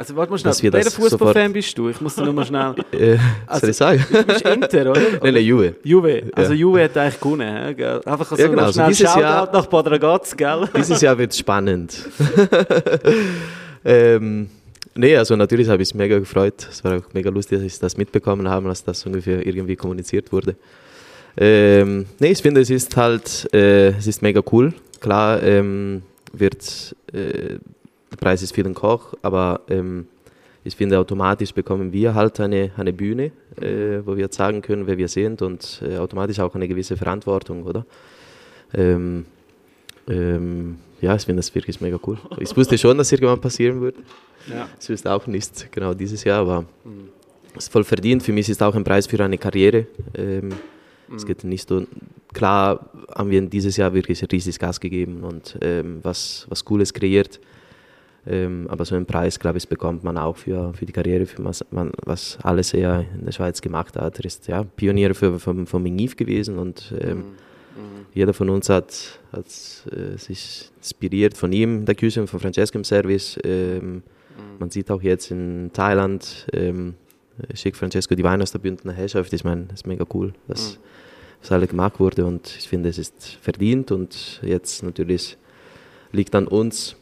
Also 0.01 0.17
warte 0.17 0.33
mal 0.33 0.39
schnell, 0.39 0.51
Dass 0.51 0.63
wir 0.63 0.73
welcher 0.73 0.91
Fußballfan 0.93 1.53
bist 1.53 1.77
du? 1.77 1.91
Ich 1.91 2.01
muss 2.01 2.15
dir 2.15 2.25
noch 2.25 2.33
mal 2.33 2.47
schnell... 2.47 2.75
äh, 2.93 3.19
Also- 3.47 3.61
soll 3.61 3.71
ich 3.71 3.77
sagen? 3.77 4.07
Du 4.11 4.23
bist 4.25 4.47
Inter, 4.47 4.91
oder? 4.93 5.01
Nein, 5.23 5.35
nein, 5.35 5.45
Juve. 5.45 5.75
Juve, 5.85 6.23
also 6.35 6.55
Ja. 6.55 6.59
Juve 6.59 6.85
hat 6.85 6.97
eigentlich 6.97 7.21
gewonnen. 7.21 7.77
gell? 7.77 8.01
Einfach 8.07 8.25
so 8.27 8.37
Ja, 8.37 8.45
genau, 8.49 8.57
noch 8.63 8.67
also 8.69 8.81
schnell 8.81 8.89
dieses 8.89 9.07
Shoutout 9.11 9.21
Jahr- 9.21 9.53
nach 9.53 9.67
Bad 9.67 9.91
Ragaz, 9.91 10.35
gell? 10.35 10.69
Dieses 10.75 11.03
Jahr 11.03 11.19
wird 11.19 11.33
es 11.33 11.39
spannend. 11.39 11.99
ähm, 13.85 14.49
nee, 14.95 15.17
also 15.19 15.37
natürlich 15.37 15.69
habe 15.69 15.83
ich 15.83 15.91
es 15.91 15.95
mega 15.95 16.19
gefreut. 16.19 16.67
Es 16.71 16.83
war 16.83 16.97
auch 16.97 17.13
mega 17.13 17.29
lustig, 17.29 17.59
dass 17.59 17.67
ich 17.67 17.79
das 17.79 17.99
mitbekommen 17.99 18.49
habe, 18.49 18.71
als 18.71 18.83
das 18.83 19.05
ungefähr 19.05 19.47
irgendwie 19.47 19.77
kommuniziert 19.77 20.33
wurde. 20.33 20.57
Ähm, 21.37 22.07
nee, 22.19 22.29
ich 22.31 22.41
finde, 22.41 22.63
es 22.63 22.71
ist 22.71 22.97
halt, 22.97 23.53
äh, 23.53 23.89
es 23.91 24.07
ist 24.07 24.23
mega 24.23 24.41
cool. 24.51 24.73
Klar 25.01 25.43
ähm, 25.43 26.01
wird, 26.33 26.97
äh, 27.13 27.59
der 28.11 28.17
Preis 28.17 28.43
ist 28.43 28.55
für 28.55 28.63
den 28.63 28.75
Koch, 28.75 29.15
aber 29.23 29.61
ähm, 29.69 30.07
ich 30.65 30.77
finde, 30.77 30.99
automatisch 30.99 31.55
bekommen 31.55 31.93
wir 31.93 32.15
halt 32.15 32.39
eine, 32.41 32.71
eine 32.77 32.93
Bühne, 32.93 33.33
äh, 33.61 34.01
wo 34.05 34.17
wir 34.17 34.29
sagen 34.31 34.61
können, 34.63 34.87
wer 34.87 34.99
wir 34.99 35.09
sind 35.09 35.43
und 35.43 35.83
äh, 35.87 35.97
automatisch 35.97 36.39
auch 36.41 36.55
eine 36.55 36.69
gewisse 36.69 36.97
Verantwortung, 36.97 37.65
oder? 37.65 37.87
Ähm, 38.75 39.25
ähm, 40.09 40.79
ja, 41.01 41.15
ich 41.15 41.23
finde 41.23 41.41
das 41.41 41.55
wirklich 41.55 41.81
mega 41.81 41.99
cool. 42.07 42.19
Ich 42.39 42.55
wusste 42.57 42.77
schon, 42.77 42.99
dass 42.99 43.11
irgendwann 43.11 43.41
passieren 43.41 43.81
würde. 43.81 43.99
Ja. 44.49 44.69
Ich 44.79 44.91
wusste 44.91 45.11
auch 45.13 45.27
nicht 45.27 45.73
genau 45.73 45.95
dieses 45.95 46.25
Jahr, 46.25 46.41
aber 46.41 46.65
es 47.57 47.65
ist 47.65 47.73
voll 47.73 47.85
verdient. 47.85 48.23
Für 48.23 48.33
mich 48.33 48.49
ist 48.49 48.61
es 48.61 48.63
auch 48.63 48.75
ein 48.75 48.85
Preis 48.85 49.07
für 49.07 49.23
eine 49.23 49.39
Karriere. 49.39 49.87
Ähm, 50.15 50.51
Es 51.15 51.27
geht 51.27 51.43
nicht 51.45 51.69
so. 51.69 51.87
Klar 52.33 52.91
haben 53.15 53.31
wir 53.31 53.41
dieses 53.43 53.77
Jahr 53.77 53.93
wirklich 53.93 54.23
riesig 54.31 54.59
Gas 54.59 54.79
gegeben 54.79 55.25
und 55.25 55.59
ähm, 55.61 55.99
was, 56.03 56.47
was 56.49 56.65
Cooles 56.65 56.93
kreiert. 56.95 57.41
Ähm, 58.27 58.67
aber 58.69 58.85
so 58.85 58.95
einen 58.95 59.07
Preis, 59.07 59.39
glaube 59.39 59.59
ich, 59.59 59.69
bekommt 59.69 60.05
man 60.05 60.19
auch 60.19 60.37
für, 60.37 60.75
für 60.75 60.85
die 60.85 60.93
Karriere, 60.93 61.27
für 61.27 61.43
was, 61.45 61.65
man, 61.71 61.93
was 62.05 62.39
alles 62.43 62.75
er 62.75 63.07
in 63.19 63.25
der 63.25 63.33
Schweiz 63.33 63.61
gemacht 63.61 63.97
hat. 63.97 64.19
Er 64.19 64.25
ist 64.25 64.47
ja 64.47 64.63
Pionier 64.63 65.15
für, 65.15 65.39
vom, 65.39 65.67
vom 65.67 65.83
Miniv 65.83 66.17
gewesen 66.17 66.59
und 66.59 66.95
ähm, 67.01 67.25
Jeder 68.15 68.35
von 68.35 68.51
uns 68.51 68.69
hat, 68.69 69.21
hat 69.33 69.47
äh, 69.47 70.17
sich 70.19 70.71
inspiriert 70.79 71.37
von 71.37 71.53
ihm, 71.53 71.85
der 71.85 71.95
Küche, 71.95 72.27
von 72.27 72.41
Francesco 72.41 72.77
im 72.79 72.85
Service. 72.85 73.39
Ähm, 73.45 74.03
Man 74.59 74.71
sieht 74.71 74.91
auch 74.91 75.03
jetzt 75.03 75.31
in 75.31 75.71
Thailand, 75.73 76.47
ähm, 76.53 76.95
schickt 77.55 77.77
Francesco 77.77 78.15
die 78.15 78.25
Weine 78.25 78.43
aus 78.43 78.53
der 78.53 78.59
Bündner 78.59 78.93
Herrschaft. 78.93 79.33
Ich 79.33 79.45
meine, 79.45 79.65
das 79.65 79.81
ist 79.81 79.87
mega 79.87 80.05
cool, 80.13 80.33
dass 80.49 80.79
das 81.41 81.53
alles 81.53 81.69
gemacht 81.71 82.01
wurde 82.01 82.27
und 82.27 82.55
ich 82.59 82.69
finde, 82.69 82.89
es 82.89 82.99
ist 82.99 83.39
verdient 83.41 83.93
und 83.93 84.41
jetzt 84.43 84.83
natürlich 84.83 85.39
liegt 86.13 86.35
an 86.35 86.47
uns, 86.47 86.97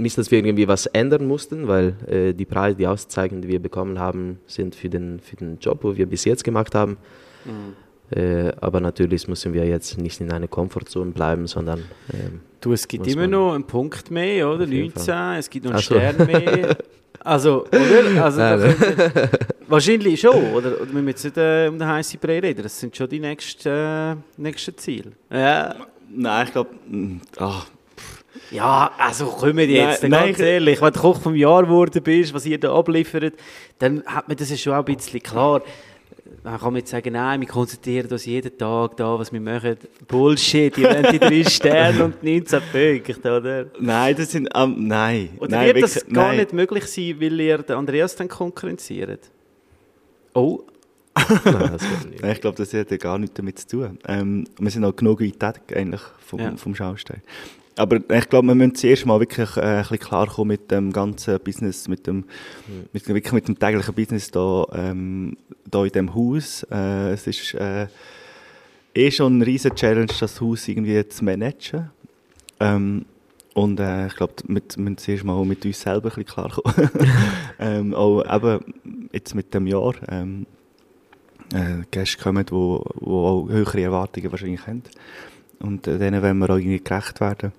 nicht, 0.00 0.16
dass 0.18 0.30
wir 0.30 0.38
irgendwie 0.38 0.66
was 0.68 0.86
ändern 0.86 1.26
mussten, 1.26 1.68
weil 1.68 1.94
äh, 2.08 2.32
die 2.34 2.44
Preise, 2.44 2.76
die 2.76 2.86
Auszeichnungen, 2.86 3.42
die 3.42 3.48
wir 3.48 3.60
bekommen 3.60 3.98
haben, 3.98 4.38
sind 4.46 4.74
für 4.74 4.88
den, 4.88 5.20
für 5.20 5.36
den 5.36 5.58
Job, 5.60 5.80
wo 5.82 5.96
wir 5.96 6.06
bis 6.06 6.24
jetzt 6.24 6.42
gemacht 6.44 6.74
haben. 6.74 6.96
Äh, 8.10 8.52
aber 8.60 8.80
natürlich 8.80 9.28
müssen 9.28 9.52
wir 9.52 9.64
jetzt 9.66 9.96
nicht 9.98 10.20
in 10.20 10.32
einer 10.32 10.48
Komfortzone 10.48 11.12
bleiben, 11.12 11.46
sondern 11.46 11.84
ähm, 12.12 12.40
Du, 12.60 12.72
es 12.72 12.86
gibt 12.88 13.06
immer 13.06 13.26
noch 13.26 13.54
einen 13.54 13.64
Punkt 13.64 14.10
mehr, 14.10 14.48
oder? 14.50 14.64
Auf 14.64 14.70
jeden 14.70 14.92
19, 14.94 15.14
es 15.38 15.48
gibt 15.48 15.64
noch 15.64 15.72
einen 15.72 15.80
so. 15.80 15.94
Stern 15.94 16.26
mehr. 16.26 16.76
Also, 17.22 17.66
oder? 17.66 18.24
Also, 18.24 18.40
Nein, 18.40 18.76
könnte- 18.78 19.30
wahrscheinlich 19.68 20.20
schon, 20.20 20.34
oder? 20.52 20.80
Oder 20.80 20.92
wir 20.92 21.02
müssen 21.02 21.06
jetzt 21.08 21.24
nicht 21.24 21.36
äh, 21.36 21.68
um 21.68 21.78
den 21.78 21.86
heißen 21.86 22.18
Brei 22.18 22.40
reden, 22.40 22.62
das 22.62 22.78
sind 22.80 22.96
schon 22.96 23.08
die 23.08 23.20
nächsten, 23.20 23.68
äh, 23.68 24.16
nächsten 24.36 24.76
Ziele. 24.76 25.12
Ja. 25.30 25.74
Nein, 26.12 26.46
ich 26.46 26.52
glaube, 26.52 26.70
ah, 27.38 27.62
Ja, 28.50 28.90
also 28.98 29.26
kommen 29.26 29.56
wir 29.56 29.66
jetzt, 29.66 30.02
Nein, 30.02 30.10
ganz 30.10 30.38
nein, 30.38 30.46
ehrlich, 30.48 30.80
wenn 30.82 30.92
du 30.92 31.00
Koch 31.00 31.20
vom 31.20 31.34
Jahr 31.36 31.62
geworden 31.62 32.02
bist, 32.02 32.34
was 32.34 32.46
ihr 32.46 32.58
da 32.58 32.74
abliefert, 32.74 33.34
dann 33.78 34.02
hat 34.04 34.26
man 34.28 34.36
das 34.36 34.50
ja 34.50 34.56
schon 34.56 34.72
auch 34.72 34.86
ein 34.86 34.96
bisschen 34.96 35.22
klar. 35.22 35.62
Man 36.42 36.58
kann 36.58 36.76
jetzt 36.76 36.90
sagen, 36.90 37.12
nein, 37.12 37.40
wir 37.40 37.48
konzentrieren 37.48 38.10
uns 38.10 38.24
jeden 38.24 38.56
Tag 38.56 38.96
da, 38.96 39.18
was 39.18 39.32
wir 39.32 39.40
machen. 39.40 39.76
Bullshit, 40.08 40.76
ihr 40.78 40.88
wollt 40.88 41.12
die 41.12 41.18
drei 41.18 41.44
Sterne 41.48 42.04
und 42.04 42.22
19 42.22 42.60
Punkte, 42.72 43.36
oder? 43.36 43.66
nein, 43.78 44.16
das 44.16 44.30
sind, 44.32 44.48
ähm, 44.54 44.86
nein. 44.88 45.30
Oder 45.38 45.50
nein, 45.56 45.66
wird 45.74 45.82
das 45.82 45.96
wirklich, 45.96 46.14
gar 46.14 46.28
nein. 46.28 46.36
nicht 46.38 46.52
möglich 46.52 46.84
sein, 46.86 47.16
weil 47.20 47.40
ihr 47.40 47.58
den 47.58 47.76
Andreas 47.76 48.16
dann 48.16 48.28
konkurrenziert? 48.28 49.30
Oh, 50.34 50.60
nein. 51.44 51.76
Nein, 52.22 52.32
ich 52.32 52.40
glaube, 52.40 52.56
das 52.56 52.72
hat 52.72 52.90
ja 52.90 52.96
gar 52.96 53.18
nichts 53.18 53.34
damit 53.34 53.58
zu 53.58 53.66
tun. 53.68 53.98
Ähm, 54.06 54.46
wir 54.58 54.70
sind 54.70 54.84
auch 54.84 54.94
genug 54.94 55.20
weit 55.20 55.40
weg, 55.42 55.76
eigentlich 55.76 56.00
vom, 56.24 56.38
Ja. 56.40 56.56
vom 56.56 56.74
Schaustell. 56.74 57.20
Aber 57.80 57.96
ich 57.96 58.28
glaube, 58.28 58.46
wir 58.48 58.54
müssen 58.54 58.74
zuerst 58.74 59.06
mal 59.06 59.18
wirklich 59.20 59.56
äh, 59.56 59.60
ein 59.60 59.80
bisschen 59.80 60.00
klarkommen 60.00 60.48
mit 60.48 60.70
dem 60.70 60.92
ganzen 60.92 61.40
Business, 61.40 61.88
mit 61.88 62.06
dem, 62.06 62.24
mit, 62.92 63.08
wirklich 63.08 63.32
mit 63.32 63.48
dem 63.48 63.58
täglichen 63.58 63.94
Business 63.94 64.30
da, 64.30 64.66
ähm, 64.74 65.38
da 65.64 65.82
in 65.84 65.90
diesem 65.90 66.14
Haus. 66.14 66.62
Äh, 66.70 67.12
es 67.12 67.26
ist 67.26 67.54
äh, 67.54 67.86
eh 68.94 69.10
schon 69.10 69.36
eine 69.36 69.46
riesen 69.46 69.74
Challenge, 69.74 70.12
das 70.20 70.42
Haus 70.42 70.68
irgendwie 70.68 71.08
zu 71.08 71.24
managen. 71.24 71.88
Ähm, 72.60 73.06
und 73.54 73.80
äh, 73.80 74.08
ich 74.08 74.16
glaube, 74.16 74.34
wir 74.46 74.60
müssen 74.76 74.98
zuerst 74.98 75.24
mal 75.24 75.42
mit 75.46 75.64
uns 75.64 75.80
selber 75.80 76.10
ein 76.10 76.22
bisschen 76.22 76.26
klarkommen. 76.26 76.90
ähm, 77.58 77.94
auch 77.94 78.22
eben 78.30 79.08
jetzt 79.10 79.34
mit 79.34 79.54
dem 79.54 79.66
Jahr. 79.66 79.94
Ähm, 80.10 80.44
äh, 81.54 81.84
Gäste 81.90 82.22
kommen, 82.22 82.44
die 82.44 82.52
wo 82.52 83.26
auch 83.26 83.48
höhere 83.48 83.80
Erwartungen 83.80 84.30
wahrscheinlich 84.30 84.66
haben. 84.66 84.82
Und 85.60 85.86
äh, 85.86 85.98
denen 85.98 86.22
wollen 86.22 86.38
wir 86.38 86.50
auch 86.50 86.58
irgendwie 86.58 86.84
gerecht 86.84 87.20
werden. 87.22 87.52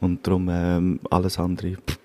Und 0.00 0.26
darum 0.26 0.48
ähm, 0.50 1.00
alles 1.10 1.38
andere 1.38 1.72
pff, 1.76 1.98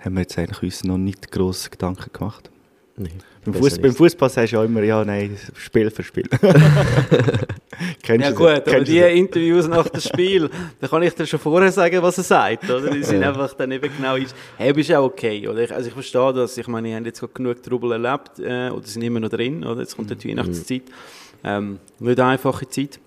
haben 0.00 0.14
wir 0.14 0.22
jetzt 0.22 0.38
eigentlich 0.38 0.62
uns 0.62 0.84
noch 0.84 0.98
nicht 0.98 1.30
grosse 1.30 1.70
Gedanken 1.70 2.10
gemacht. 2.12 2.50
Nee, 2.96 3.08
Beim. 3.44 3.92
Fußball 3.92 4.30
sagst 4.30 4.52
du 4.52 4.56
ja 4.58 4.64
immer, 4.64 4.80
ja, 4.84 5.04
nein, 5.04 5.36
Spiel 5.56 5.90
für 5.90 6.04
Spiel. 6.04 6.28
Kennst 8.02 8.24
ja 8.26 8.30
du 8.30 8.36
gut, 8.36 8.46
das? 8.66 8.74
aber 8.74 8.84
die 8.84 9.00
das? 9.00 9.12
Interviews 9.12 9.66
nach 9.68 9.88
dem 9.88 10.00
Spiel, 10.00 10.48
da 10.80 10.86
kann 10.88 11.02
ich 11.02 11.12
dir 11.14 11.26
schon 11.26 11.40
vorher 11.40 11.72
sagen, 11.72 12.00
was 12.02 12.18
er 12.18 12.24
sagt, 12.24 12.70
oder? 12.70 12.90
Die 12.90 13.02
sind 13.02 13.22
Ja. 13.22 13.28
einfach 13.30 13.52
dann 13.54 13.72
eben 13.72 13.90
genau, 13.96 14.16
hey, 14.58 14.70
aber 14.70 14.78
ist 14.78 14.92
auch 14.92 15.04
okay, 15.06 15.46
oder? 15.48 15.62
Ich, 15.64 15.72
also 15.74 15.88
ich 15.88 15.92
verstehe 15.94 16.32
das, 16.32 16.56
ich 16.56 16.68
meine, 16.68 16.88
ich 16.88 16.94
habe 16.94 17.06
jetzt 17.06 17.18
gerade 17.20 17.32
genug 17.32 17.62
Trubel 17.62 17.92
erlebt, 17.92 18.38
äh, 18.38 18.70
oder 18.70 18.86
sind 18.86 19.02
immer 19.02 19.20
noch 19.20 19.28
drin, 19.30 19.64
oder? 19.64 19.80
Jetzt 19.80 19.96
kommt 19.96 20.10
Mhm. 20.10 20.18
die 20.18 20.28
Weihnachtszeit. 20.30 20.82
Ähm, 21.42 21.78
nicht 21.98 22.20
eine 22.20 22.30
einfache 22.32 22.68
Zeit. 22.68 23.00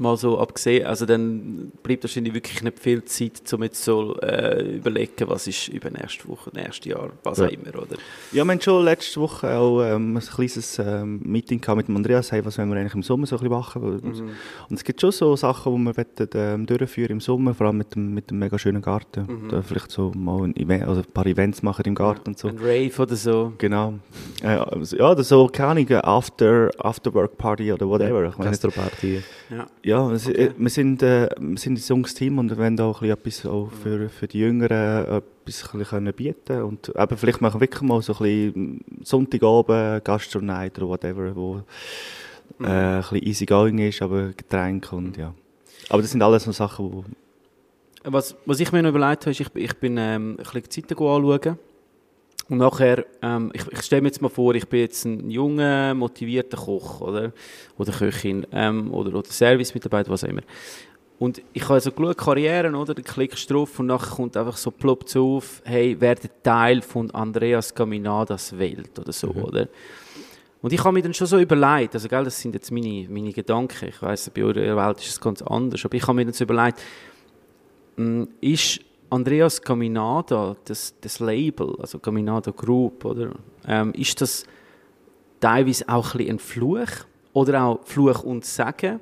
Mal 0.00 0.16
so 0.16 0.38
abgesehen, 0.38 0.86
also 0.86 1.06
dann 1.06 1.72
bleibt 1.82 2.04
wahrscheinlich 2.04 2.34
wirklich 2.34 2.62
nicht 2.62 2.78
viel 2.78 3.04
Zeit, 3.04 3.52
um 3.52 3.62
jetzt 3.62 3.82
so 3.84 4.16
äh, 4.20 4.76
überlegen, 4.76 5.28
was 5.28 5.46
ist 5.46 5.68
über 5.68 5.90
nächste 5.90 6.28
Woche, 6.28 6.50
nächstes 6.54 6.84
Jahr, 6.86 7.10
was 7.24 7.38
Ja. 7.38 7.46
auch 7.46 7.50
immer, 7.50 7.68
oder? 7.76 7.96
Ja, 8.32 8.44
wir 8.44 8.52
haben 8.52 8.60
schon 8.60 8.84
letzte 8.84 9.20
Woche 9.20 9.50
auch 9.56 9.82
ähm, 9.82 10.16
ein 10.16 10.20
kleines 10.20 10.78
ähm, 10.78 11.20
Meeting 11.24 11.60
gehabt 11.60 11.76
mit 11.78 11.88
dem 11.88 11.96
Andreas, 11.96 12.30
hey, 12.32 12.44
was 12.44 12.58
wollen 12.58 12.70
wir 12.70 12.76
eigentlich 12.78 12.94
im 12.94 13.02
Sommer 13.02 13.26
so 13.26 13.36
ein 13.36 13.40
bisschen 13.40 13.50
machen. 13.58 13.82
Mhm. 13.82 14.30
Und 14.68 14.76
es 14.76 14.84
gibt 14.84 15.00
schon 15.00 15.12
so 15.12 15.34
Sachen, 15.36 15.74
die 15.74 15.80
wir 15.84 15.96
wollen, 15.96 16.28
ähm, 16.34 16.66
durchführen 16.66 17.12
im 17.12 17.20
Sommer, 17.20 17.54
vor 17.54 17.66
allem 17.68 17.78
mit 17.78 17.94
dem, 17.94 18.14
mit 18.14 18.30
dem 18.30 18.38
mega 18.38 18.58
schönen 18.58 18.82
Garten. 18.82 19.26
Mhm. 19.26 19.48
Da 19.48 19.62
vielleicht 19.62 19.90
so 19.90 20.12
mal 20.14 20.42
ein, 20.44 20.56
Event, 20.56 20.84
also 20.84 21.00
ein 21.00 21.12
paar 21.12 21.26
Events 21.26 21.62
machen 21.62 21.84
im 21.86 21.94
Garten 21.94 22.30
und 22.30 22.38
so. 22.38 22.48
Ein 22.48 22.58
Rave 22.58 22.92
oder 23.02 23.16
so. 23.16 23.52
Genau. 23.58 23.94
Äh, 24.42 24.48
also, 24.48 24.96
ja, 24.96 25.10
oder 25.10 25.24
so, 25.24 25.46
keine 25.48 25.68
Ahnung, 25.70 25.86
eine 25.88 26.04
After, 26.04 26.70
After-Work-Party 26.78 27.72
oder 27.72 27.88
whatever. 27.88 28.28
Ich 28.28 28.38
meine, 28.38 28.50
Gastroparty. 28.50 29.22
Ja. 29.50 29.66
Ja, 29.88 30.06
Okay. 30.06 30.32
äh, 30.32 30.50
wir 30.56 30.70
sind, 30.70 31.02
äh, 31.02 31.28
wir 31.38 31.58
sind 31.58 31.78
ein 31.78 31.82
junges 31.82 32.14
Team 32.14 32.38
und 32.38 32.50
wir 32.50 32.58
wollen 32.58 32.78
auch 32.80 33.00
ein 33.02 33.16
bisschen 33.22 33.42
etwas 33.42 33.46
auch 33.46 33.70
für, 33.82 34.08
für 34.08 34.28
die 34.28 34.40
Jüngeren 34.40 35.04
etwas 35.06 35.72
ein 35.72 35.78
bisschen 35.78 36.12
bieten 36.12 36.62
und 36.62 36.92
eben 36.94 37.16
vielleicht 37.16 37.40
machen 37.40 37.56
wir 37.56 37.62
wirklich 37.62 37.82
mal 37.82 38.02
so 38.02 38.12
ein 38.14 38.18
bisschen 38.18 38.84
Sonntagabend, 39.02 40.04
Gastro-Night 40.04 40.78
oder 40.78 40.88
whatever, 40.88 41.34
wo 41.34 41.62
äh, 42.60 42.66
ein 42.66 43.00
bisschen 43.00 43.22
easy 43.22 43.46
going 43.46 43.78
ist, 43.78 44.02
aber 44.02 44.28
Getränke 44.36 44.94
und 44.94 45.16
ja. 45.16 45.34
Aber 45.88 46.02
das 46.02 46.10
sind 46.10 46.22
alles 46.22 46.44
so 46.44 46.52
Sachen, 46.52 46.92
wo... 46.92 47.04
Was, 48.04 48.36
was 48.46 48.60
ich 48.60 48.70
mir 48.72 48.82
noch 48.82 48.90
überlegt 48.90 49.22
habe, 49.22 49.30
ist, 49.30 49.40
ich, 49.40 49.54
ich 49.54 49.74
bin 49.76 49.96
ähm, 49.98 50.32
ein 50.32 50.36
bisschen 50.36 50.62
die 50.62 50.68
Zeiten 50.68 50.94
anschauen. 50.94 51.58
Und 52.48 52.58
nachher, 52.58 53.04
ähm, 53.20 53.50
ich, 53.52 53.66
ich 53.70 53.82
stelle 53.82 54.02
mir 54.02 54.08
jetzt 54.08 54.22
mal 54.22 54.30
vor, 54.30 54.54
ich 54.54 54.66
bin 54.66 54.80
jetzt 54.80 55.04
ein 55.04 55.30
junger, 55.30 55.94
motivierter 55.94 56.56
Koch 56.56 57.02
oder, 57.02 57.32
oder 57.76 57.92
Köchin 57.92 58.46
ähm, 58.52 58.92
oder, 58.92 59.10
oder 59.14 59.30
Service-Mitarbeiter, 59.30 60.10
was 60.10 60.24
auch 60.24 60.28
immer. 60.28 60.42
Und 61.18 61.42
ich 61.52 61.68
habe 61.68 61.80
so 61.80 61.90
geschaut, 61.90 62.16
Karrieren, 62.16 62.74
oder? 62.74 62.94
Dann 62.94 63.04
klickst 63.04 63.50
du 63.50 63.54
drauf 63.54 63.78
und 63.80 63.86
nachher 63.86 64.16
kommt 64.16 64.36
einfach 64.36 64.56
so 64.56 64.70
ploppt 64.70 65.16
auf, 65.16 65.60
hey, 65.64 66.00
werde 66.00 66.30
Teil 66.42 66.80
von 66.80 67.10
Andreas 67.10 67.74
Caminadas 67.74 68.56
Welt 68.56 68.98
oder 68.98 69.12
so, 69.12 69.28
oder? 69.28 69.68
Und 70.62 70.72
ich 70.72 70.82
habe 70.82 70.92
mir 70.92 71.02
dann 71.02 71.14
schon 71.14 71.26
so 71.26 71.38
überlegt, 71.38 71.94
also 71.94 72.08
gell, 72.08 72.24
das 72.24 72.40
sind 72.40 72.54
jetzt 72.54 72.70
meine, 72.70 73.06
meine 73.08 73.32
Gedanken, 73.32 73.88
ich 73.88 74.00
weiß 74.00 74.30
bei 74.30 74.42
eurer 74.42 74.76
Welt 74.76 74.98
ist 74.98 75.10
es 75.10 75.20
ganz 75.20 75.42
anders, 75.42 75.84
aber 75.84 75.94
ich 75.94 76.02
habe 76.02 76.14
mir 76.14 76.24
dann 76.24 76.34
so 76.34 76.44
überlegt, 76.44 76.80
mh, 77.96 78.26
ist 78.40 78.80
Andreas 79.10 79.60
Caminada, 79.60 80.56
das, 80.64 80.94
das 81.00 81.20
Label, 81.20 81.76
also 81.80 81.98
Caminada 81.98 82.50
Group, 82.50 83.04
oder, 83.04 83.32
ähm, 83.66 83.92
ist 83.92 84.20
das 84.20 84.44
teilweise 85.40 85.88
auch 85.88 86.14
ein, 86.14 86.28
ein 86.28 86.38
Fluch 86.38 86.88
oder 87.32 87.62
auch 87.62 87.80
Fluch 87.84 88.22
und 88.22 88.44
Segen? 88.44 89.00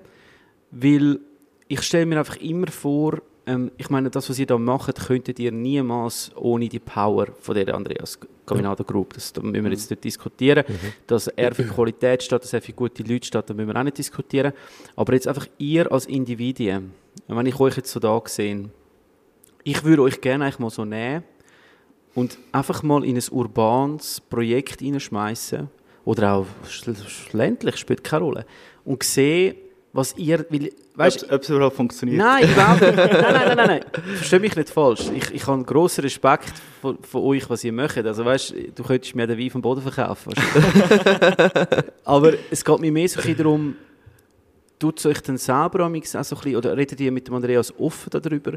Weil 0.70 1.20
ich 1.68 1.82
stelle 1.82 2.06
mir 2.06 2.18
einfach 2.18 2.36
immer 2.36 2.68
vor, 2.68 3.20
ähm, 3.46 3.70
ich 3.76 3.90
meine, 3.90 4.10
das, 4.10 4.28
was 4.28 4.38
ihr 4.38 4.46
da 4.46 4.58
macht, 4.58 5.06
könntet 5.06 5.38
ihr 5.38 5.52
niemals 5.52 6.30
ohne 6.36 6.68
die 6.68 6.78
Power 6.78 7.26
von 7.40 7.54
der 7.54 7.74
Andreas 7.74 8.18
Caminada 8.44 8.84
Group, 8.84 9.14
das 9.14 9.32
da 9.32 9.42
müssen 9.42 9.64
wir 9.64 9.70
jetzt 9.70 9.90
nicht 9.90 10.04
diskutieren, 10.04 10.64
dass 11.06 11.26
er 11.28 11.54
für 11.54 11.64
Qualität 11.64 12.22
steht, 12.22 12.42
dass 12.42 12.52
er 12.52 12.62
für 12.62 12.72
gute 12.72 13.02
Leute 13.02 13.26
steht, 13.26 13.50
da 13.50 13.54
müssen 13.54 13.68
wir 13.68 13.76
auch 13.76 13.84
nicht 13.84 13.98
diskutieren. 13.98 14.52
Aber 14.94 15.14
jetzt 15.14 15.26
einfach 15.26 15.46
ihr 15.58 15.90
als 15.90 16.06
Individuen, 16.06 16.92
wenn 17.26 17.46
ich 17.46 17.58
euch 17.58 17.76
jetzt 17.76 17.90
so 17.90 17.98
da 17.98 18.20
sehe, 18.26 18.68
ich 19.66 19.82
würde 19.82 20.02
euch 20.02 20.20
gerne 20.20 20.44
eigentlich 20.44 20.60
mal 20.60 20.70
so 20.70 20.84
nehmen 20.84 21.24
und 22.14 22.38
einfach 22.52 22.84
mal 22.84 23.04
in 23.04 23.16
ein 23.16 23.24
urbanes 23.32 24.20
Projekt 24.20 24.78
hineinschmeißen 24.78 25.68
oder 26.04 26.34
auch 26.34 26.46
ländlich, 27.32 27.76
spielt 27.76 28.04
keine 28.04 28.24
Rolle. 28.24 28.46
Und 28.84 29.02
sehen, 29.02 29.56
was 29.92 30.16
ihr, 30.16 30.46
weil, 30.50 30.70
weißt, 30.94 31.24
ob, 31.24 31.32
ob 31.32 31.42
es 31.42 31.48
überhaupt 31.48 31.74
funktioniert. 31.74 32.18
Nein, 32.18 32.48
überhaupt 32.48 32.80
nicht. 32.80 32.96
Nein, 32.96 33.12
nein, 33.12 33.32
nein, 33.32 33.56
nein, 33.56 33.66
nein. 33.66 33.80
Versteh 34.14 34.38
mich 34.38 34.54
nicht 34.54 34.70
falsch. 34.70 35.10
Ich, 35.12 35.32
ich 35.32 35.46
habe 35.48 35.64
grossen 35.64 36.02
Respekt 36.02 36.52
von, 36.80 36.98
von 37.02 37.22
euch, 37.24 37.50
was 37.50 37.64
ihr 37.64 37.72
macht. 37.72 37.98
Also 37.98 38.24
weißt, 38.24 38.54
du 38.72 38.84
könntest 38.84 39.16
mir 39.16 39.26
den 39.26 39.36
Wein 39.36 39.50
vom 39.50 39.62
Boden 39.62 39.82
verkaufen. 39.82 40.32
Aber 42.04 42.34
es 42.52 42.64
geht 42.64 42.78
mir 42.78 42.92
mehr 42.92 43.08
so 43.08 43.20
ein 43.20 43.36
darum, 43.36 43.76
tut 44.78 45.00
es 45.00 45.06
euch 45.06 45.20
dann 45.22 45.38
selber 45.38 45.86
auch 45.86 46.04
so 46.04 46.18
ein 46.18 46.22
bisschen, 46.22 46.56
oder 46.56 46.76
redet 46.76 47.00
ihr 47.00 47.10
mit 47.10 47.26
dem 47.26 47.34
Andreas 47.34 47.74
offen 47.80 48.10
darüber, 48.10 48.52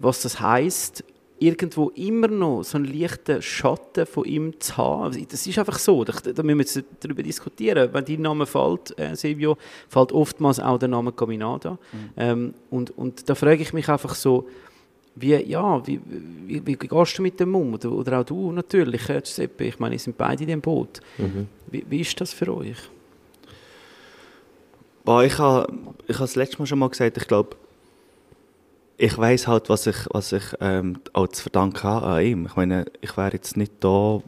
was 0.00 0.22
das 0.22 0.40
heisst, 0.40 1.04
irgendwo 1.38 1.88
immer 1.90 2.28
noch 2.28 2.62
so 2.62 2.76
einen 2.76 2.86
leichten 2.86 3.40
Schatten 3.40 4.04
von 4.04 4.24
ihm 4.24 4.60
zu 4.60 4.76
haben. 4.76 5.26
Das 5.30 5.46
ist 5.46 5.58
einfach 5.58 5.78
so. 5.78 6.04
Da, 6.04 6.12
da 6.12 6.42
müssen 6.42 6.58
wir 6.58 6.64
jetzt 6.64 6.84
darüber 7.00 7.22
diskutieren. 7.22 7.88
Wenn 7.92 8.04
dein 8.04 8.20
Name 8.20 8.44
fällt, 8.44 8.98
äh, 8.98 9.16
Silvio, 9.16 9.56
fällt 9.88 10.12
oftmals 10.12 10.60
auch 10.60 10.78
der 10.78 10.88
Name 10.88 11.12
Caminada. 11.12 11.78
Ähm, 12.16 12.54
und, 12.68 12.96
und 12.96 13.28
da 13.28 13.34
frage 13.34 13.62
ich 13.62 13.72
mich 13.72 13.88
einfach 13.88 14.14
so, 14.14 14.46
wie, 15.16 15.34
ja, 15.34 15.86
wie, 15.86 16.00
wie, 16.46 16.66
wie 16.66 16.76
gehst 16.76 17.18
du 17.18 17.22
mit 17.22 17.40
dem 17.40 17.54
um? 17.54 17.74
Oder, 17.74 17.90
oder 17.90 18.20
auch 18.20 18.24
du 18.24 18.52
natürlich, 18.52 19.08
äh, 19.08 19.20
Giuseppe. 19.20 19.64
Ich 19.64 19.78
meine, 19.78 19.94
ihr 19.94 19.98
sind 19.98 20.16
beide 20.16 20.42
in 20.42 20.48
dem 20.48 20.60
Boot. 20.60 21.00
Mhm. 21.16 21.48
Wie, 21.70 21.84
wie 21.88 22.00
ist 22.00 22.20
das 22.20 22.34
für 22.34 22.54
euch? 22.54 22.76
Boah, 25.04 25.24
ich 25.24 25.38
habe 25.38 25.72
ich 26.06 26.18
ha 26.18 26.20
das 26.20 26.36
letzte 26.36 26.58
Mal 26.58 26.66
schon 26.66 26.78
mal 26.78 26.90
gesagt, 26.90 27.16
ich 27.16 27.26
glaube, 27.26 27.56
ich 29.02 29.16
weiß 29.16 29.48
halt, 29.48 29.70
was 29.70 29.86
ich, 29.86 29.96
was 30.10 30.32
ich 30.32 30.44
ähm, 30.60 30.98
auch 31.14 31.28
zu 31.28 31.42
verdanken 31.44 31.82
habe 31.84 32.06
an 32.06 32.22
ihm. 32.22 32.46
Ich 32.46 32.56
meine, 32.56 32.84
ich 33.00 33.16
wäre 33.16 33.32
jetzt 33.32 33.56
nicht 33.56 33.72
da, 33.80 34.20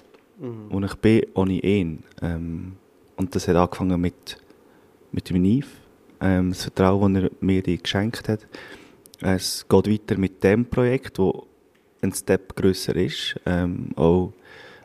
wo 0.70 0.80
ich 0.80 0.94
bin, 0.96 1.26
ohne 1.34 1.52
ihn. 1.60 2.04
Ähm, 2.22 2.72
und 3.16 3.34
das 3.34 3.46
hat 3.48 3.56
angefangen 3.56 4.00
mit, 4.00 4.38
mit 5.12 5.28
dem 5.28 5.42
Naiv, 5.42 5.68
ähm, 6.22 6.50
das 6.50 6.62
Vertrauen, 6.62 7.14
das 7.14 7.24
er 7.24 7.30
mir 7.40 7.62
geschenkt 7.62 8.28
hat. 8.28 8.46
Es 9.20 9.66
geht 9.68 9.90
weiter 9.90 10.18
mit 10.18 10.42
dem 10.42 10.64
Projekt, 10.64 11.18
wo 11.18 11.46
ein 12.00 12.12
Step 12.12 12.56
grösser 12.56 12.96
ist. 12.96 13.38
Ähm, 13.44 13.90
auch, 13.94 14.32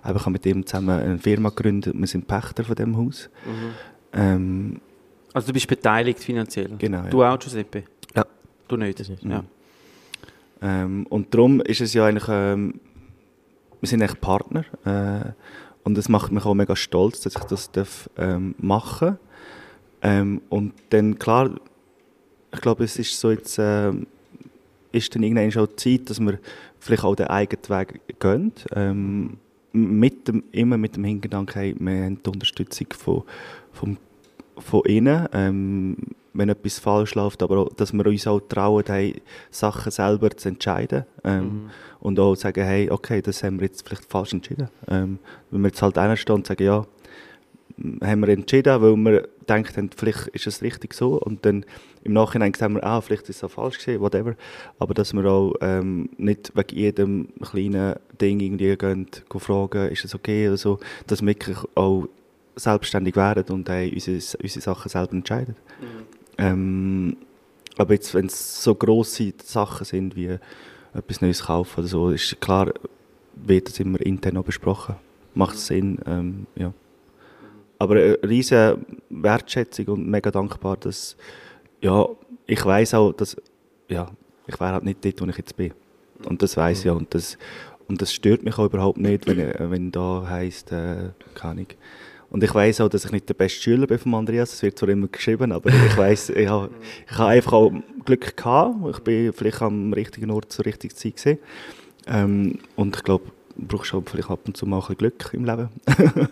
ich 0.03 0.05
habe 0.05 0.29
mit 0.31 0.45
ihm 0.45 0.65
zusammen 0.65 0.99
eine 0.99 1.17
Firma 1.17 1.49
gegründet, 1.49 1.95
wir 1.97 2.07
sind 2.07 2.27
Pächter 2.27 2.65
von 2.65 2.75
dem 2.75 2.97
Haus. 2.97 3.29
Ähm, 4.13 4.81
Also 5.33 5.47
du 5.47 5.53
bist 5.53 5.67
beteiligt 5.67 6.19
finanziell? 6.19 6.71
Genau, 6.77 7.03
ja. 7.03 7.09
Du 7.09 7.23
auch, 7.23 7.39
Giuseppe? 7.39 7.83
Ja. 8.15 8.25
Du 8.67 8.75
nicht? 8.75 8.99
Ja. 9.23 9.43
Ähm, 10.61 11.05
und 11.09 11.33
darum 11.33 11.61
ist 11.61 11.81
es 11.81 11.93
ja 11.93 12.05
eigentlich, 12.05 12.27
ähm, 12.29 12.79
wir 13.79 13.89
sind 13.89 14.01
eigentlich 14.01 14.19
Partner 14.21 14.65
äh, 14.85 15.31
und 15.83 15.97
es 15.97 16.09
macht 16.09 16.31
mich 16.31 16.45
auch 16.45 16.53
mega 16.53 16.75
stolz, 16.75 17.21
dass 17.21 17.35
ich 17.35 17.43
das 17.43 17.71
darf, 17.71 18.09
ähm, 18.17 18.55
machen 18.57 19.17
ähm, 20.01 20.41
Und 20.49 20.73
dann, 20.89 21.17
klar, 21.17 21.51
ich 22.53 22.61
glaube, 22.61 22.83
es 22.83 22.97
ist 22.97 23.19
so 23.19 23.31
jetzt, 23.31 23.57
ähm, 23.59 24.07
ist 24.91 25.13
dann 25.13 25.23
irgendwann 25.23 25.51
schon 25.51 25.69
Zeit, 25.77 26.09
dass 26.09 26.19
wir 26.19 26.39
vielleicht 26.79 27.03
auch 27.03 27.15
den 27.15 27.27
eigenen 27.27 27.69
Weg 27.69 28.19
gehen. 28.19 28.53
Ähm, 28.73 29.37
mit 29.73 30.27
dem, 30.27 30.43
immer 30.51 30.77
mit 30.77 30.95
dem 30.95 31.03
Hingedanken, 31.03 31.53
hey, 31.53 31.75
wir 31.77 32.05
haben 32.05 32.23
die 32.23 32.29
Unterstützung 32.29 32.87
von, 32.97 33.23
vom, 33.73 33.97
von 34.57 34.85
innen, 34.85 35.27
ähm, 35.33 35.97
wenn 36.37 36.49
etwas 36.49 36.79
falsch 36.79 37.15
läuft, 37.15 37.41
aber 37.41 37.57
auch, 37.57 37.73
dass 37.73 37.93
wir 37.93 38.05
uns 38.05 38.27
auch 38.27 38.39
trauen, 38.39 38.83
hey, 38.85 39.21
Sachen 39.49 39.91
selber 39.91 40.29
zu 40.29 40.49
entscheiden 40.49 41.05
ähm, 41.23 41.69
und 41.99 42.19
auch 42.19 42.35
sagen, 42.35 42.63
hey, 42.63 42.89
okay, 42.91 43.21
das 43.21 43.43
haben 43.43 43.59
wir 43.59 43.67
jetzt 43.67 43.87
vielleicht 43.87 44.05
falsch 44.05 44.33
entschieden. 44.33 44.69
Ähm, 44.87 45.19
wenn 45.49 45.61
wir 45.61 45.69
jetzt 45.69 45.81
halt 45.81 45.97
einstehen 45.97 46.35
und 46.35 46.47
sagen, 46.47 46.63
ja, 46.63 46.85
haben 48.01 48.21
wir 48.21 48.29
entschieden, 48.29 48.81
weil 48.81 48.95
wir 48.95 49.27
denken, 49.49 49.89
vielleicht 49.95 50.27
ist 50.27 50.47
es 50.47 50.61
richtig 50.61 50.93
so 50.93 51.19
und 51.19 51.45
dann 51.45 51.65
im 52.03 52.13
Nachhinein 52.13 52.53
sagen 52.53 52.75
wir, 52.75 52.83
ah, 52.83 53.01
vielleicht 53.01 53.29
ist 53.29 53.37
es 53.37 53.43
auch 53.43 53.51
falsch 53.51 53.79
gewesen, 53.79 54.01
whatever. 54.01 54.35
Aber 54.79 54.93
dass 54.93 55.13
wir 55.13 55.25
auch 55.25 55.55
ähm, 55.61 56.09
nicht 56.17 56.51
wegen 56.55 56.77
jedem 56.77 57.27
kleinen 57.41 57.95
Ding 58.21 58.39
irgendwie 58.39 58.75
gehen, 58.77 59.07
gehen 59.29 59.39
fragen, 59.39 59.89
ist 59.89 60.05
es 60.05 60.15
okay 60.15 60.47
oder 60.47 60.57
so, 60.57 60.79
dass 61.07 61.21
wir 61.21 61.27
wirklich 61.27 61.57
auch 61.75 62.07
selbstständig 62.55 63.15
werden 63.15 63.45
und 63.53 63.69
äh, 63.69 63.91
unsere, 63.93 64.17
unsere 64.41 64.61
Sachen 64.61 64.89
selber 64.89 65.13
entscheiden. 65.13 65.55
Ähm, 66.37 67.17
aber 67.77 67.93
jetzt, 67.93 68.13
wenn 68.13 68.25
es 68.25 68.63
so 68.63 68.75
grosse 68.75 69.33
Sachen 69.43 69.85
sind, 69.85 70.15
wie 70.15 70.37
etwas 70.93 71.21
Neues 71.21 71.43
kaufen 71.43 71.79
oder 71.79 71.87
so, 71.87 72.09
ist 72.09 72.39
klar, 72.41 72.73
wird 73.35 73.67
das 73.69 73.79
immer 73.79 74.01
intern 74.01 74.37
auch 74.37 74.43
besprochen. 74.43 74.95
Macht 75.33 75.57
Sinn, 75.57 75.99
ähm, 76.05 76.47
ja. 76.55 76.73
Aber 77.79 77.95
eine 77.95 78.17
riesige 78.27 78.79
Wertschätzung 79.09 79.87
und 79.87 80.07
mega 80.07 80.31
dankbar, 80.31 80.77
dass, 80.77 81.15
ja, 81.81 82.07
ich 82.47 82.65
weiß 82.65 82.95
auch, 82.95 83.11
dass, 83.13 83.37
ja, 83.87 84.09
ich 84.47 84.59
wäre 84.59 84.71
halt 84.73 84.83
nicht 84.83 85.05
dort, 85.05 85.21
wo 85.21 85.25
ich 85.25 85.37
jetzt 85.37 85.55
bin. 85.55 85.73
Und 86.23 86.41
das 86.41 86.57
weiß 86.57 86.79
ich 86.79 86.85
ja 86.85 86.93
und 86.93 87.13
das, 87.13 87.37
und 87.87 88.01
das 88.01 88.11
stört 88.11 88.41
mich 88.43 88.57
auch 88.57 88.65
überhaupt 88.65 88.97
nicht, 88.97 89.27
wenn, 89.27 89.39
äh, 89.39 89.69
wenn 89.69 89.91
da 89.91 90.25
heisst, 90.27 90.71
äh, 90.71 91.09
keine 91.35 91.51
Ahnung. 91.51 91.67
Und 92.29 92.43
ich 92.43 92.53
weiß 92.53 92.81
auch, 92.81 92.89
dass 92.89 93.05
ich 93.05 93.11
nicht 93.11 93.29
der 93.29 93.33
beste 93.35 93.61
Schüler 93.61 93.87
bin 93.87 93.97
von 93.97 94.13
Andreas. 94.15 94.53
Es 94.53 94.61
wird 94.61 94.77
zwar 94.77 94.89
immer 94.89 95.07
geschrieben, 95.07 95.51
aber 95.51 95.69
ich 95.69 95.97
weiß, 95.97 96.31
ich 96.31 96.47
habe, 96.47 96.69
ich 97.09 97.17
habe 97.17 97.29
einfach 97.29 97.53
auch 97.53 97.71
Glück 98.05 98.35
gehabt. 98.35 98.75
Ich 98.91 98.99
bin 98.99 99.33
vielleicht 99.33 99.61
am 99.61 99.93
richtigen 99.93 100.31
Ort 100.31 100.51
zur 100.51 100.65
richtigen 100.65 100.93
Zeit 100.93 101.15
gesehen. 101.15 101.39
Ähm, 102.05 102.59
und 102.75 102.97
ich 102.97 103.03
glaube, 103.03 103.25
du 103.55 103.77
brauchst 103.77 103.93
auch 103.93 104.03
vielleicht 104.05 104.29
ab 104.29 104.41
und 104.45 104.57
zu 104.57 104.65
mal 104.65 104.77
ein 104.77 104.81
bisschen 104.81 104.97
Glück 104.97 105.29
im 105.33 105.45
Leben. 105.45 105.69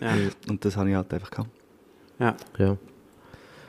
Ja. 0.00 0.12
und 0.48 0.64
das 0.64 0.76
habe 0.76 0.90
ich 0.90 0.96
halt 0.96 1.12
einfach 1.12 1.30
gehabt. 1.30 1.50
ja. 2.18 2.36
Ja. 2.58 2.76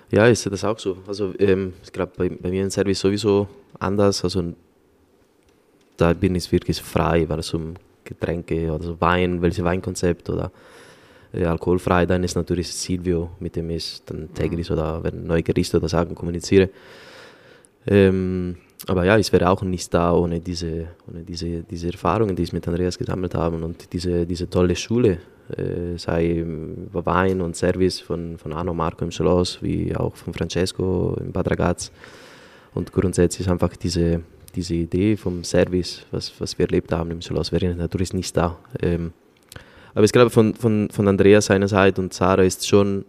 Ja, 0.09 0.25
ist 0.28 0.45
ja 0.45 0.51
das 0.51 0.63
auch 0.63 0.80
so. 0.80 0.97
Also 1.05 1.34
ähm, 1.38 1.73
ich 1.84 1.91
glaube, 1.91 2.13
bei, 2.15 2.30
bei 2.30 2.49
mir 2.49 2.63
im 2.63 2.69
Service 2.69 2.99
sowieso 2.99 3.47
anders. 3.78 4.23
Also 4.23 4.53
da 5.97 6.13
bin 6.13 6.36
ich 6.36 6.49
wirklich 6.51 6.82
frei, 6.82 7.28
weil 7.28 7.39
es 7.39 7.53
um 7.53 7.73
Getränke 8.05 8.71
oder 8.71 8.84
so 8.86 9.01
Wein, 9.01 9.41
welches 9.41 9.65
Weinkonzept 9.65 10.30
oder 10.30 10.51
alkoholfrei, 11.45 12.05
dann 12.05 12.23
ist 12.23 12.35
natürlich 12.35 12.67
Silvio, 12.71 13.29
mit 13.39 13.55
dem 13.55 13.69
ich 13.69 14.01
dann 14.05 14.33
täglich 14.33 14.67
so 14.67 14.75
da, 14.75 15.03
wenn 15.03 15.25
neue 15.25 15.43
Gerichte 15.43 15.77
oder 15.77 15.89
Sachen 15.89 16.15
kommuniziere. 16.15 16.69
Ähm, 17.85 18.57
aber 18.85 19.05
ja, 19.05 19.17
ich 19.17 19.31
wäre 19.33 19.49
auch 19.49 19.61
nicht 19.63 19.93
da 19.93 20.13
ohne 20.13 20.39
diese, 20.39 20.88
ohne 21.09 21.23
diese, 21.23 21.63
diese 21.63 21.88
Erfahrungen, 21.88 22.35
die 22.35 22.43
ich 22.43 22.53
mit 22.53 22.67
Andreas 22.67 22.97
gesammelt 22.97 23.33
habe 23.33 23.57
und 23.57 23.91
diese, 23.93 24.25
diese 24.25 24.49
tolle 24.49 24.75
Schule, 24.75 25.19
äh, 25.55 25.97
sei 25.97 26.43
Wein 26.91 27.41
und 27.41 27.55
Service 27.55 27.99
von, 27.99 28.38
von 28.38 28.53
Arno 28.53 28.73
Marco 28.73 29.03
im 29.05 29.11
Schloss, 29.11 29.61
wie 29.61 29.95
auch 29.95 30.15
von 30.15 30.33
Francesco 30.33 31.17
in 31.19 31.31
Bad 31.31 31.49
Ragaz. 31.49 31.91
Und 32.73 32.91
grundsätzlich 32.91 33.49
einfach 33.49 33.75
diese, 33.75 34.21
diese 34.55 34.75
Idee 34.75 35.15
vom 35.17 35.43
Service, 35.43 36.05
was, 36.11 36.33
was 36.39 36.57
wir 36.59 36.65
erlebt 36.67 36.91
haben 36.91 37.11
im 37.11 37.21
Schloss, 37.21 37.51
wäre 37.51 37.73
natürlich 37.73 38.13
nicht 38.13 38.35
da. 38.38 38.57
Ähm, 38.81 39.13
aber 39.97 40.03
ich 40.03 40.11
glaube, 40.11 40.29
von, 40.29 40.53
von, 40.53 40.89
von 40.91 41.07
Andreas 41.07 41.47
seiner 41.47 41.67
Seite 41.67 41.99
und 41.99 42.13
Sarah 42.13 42.43
ist 42.43 42.67
schon 42.67 43.03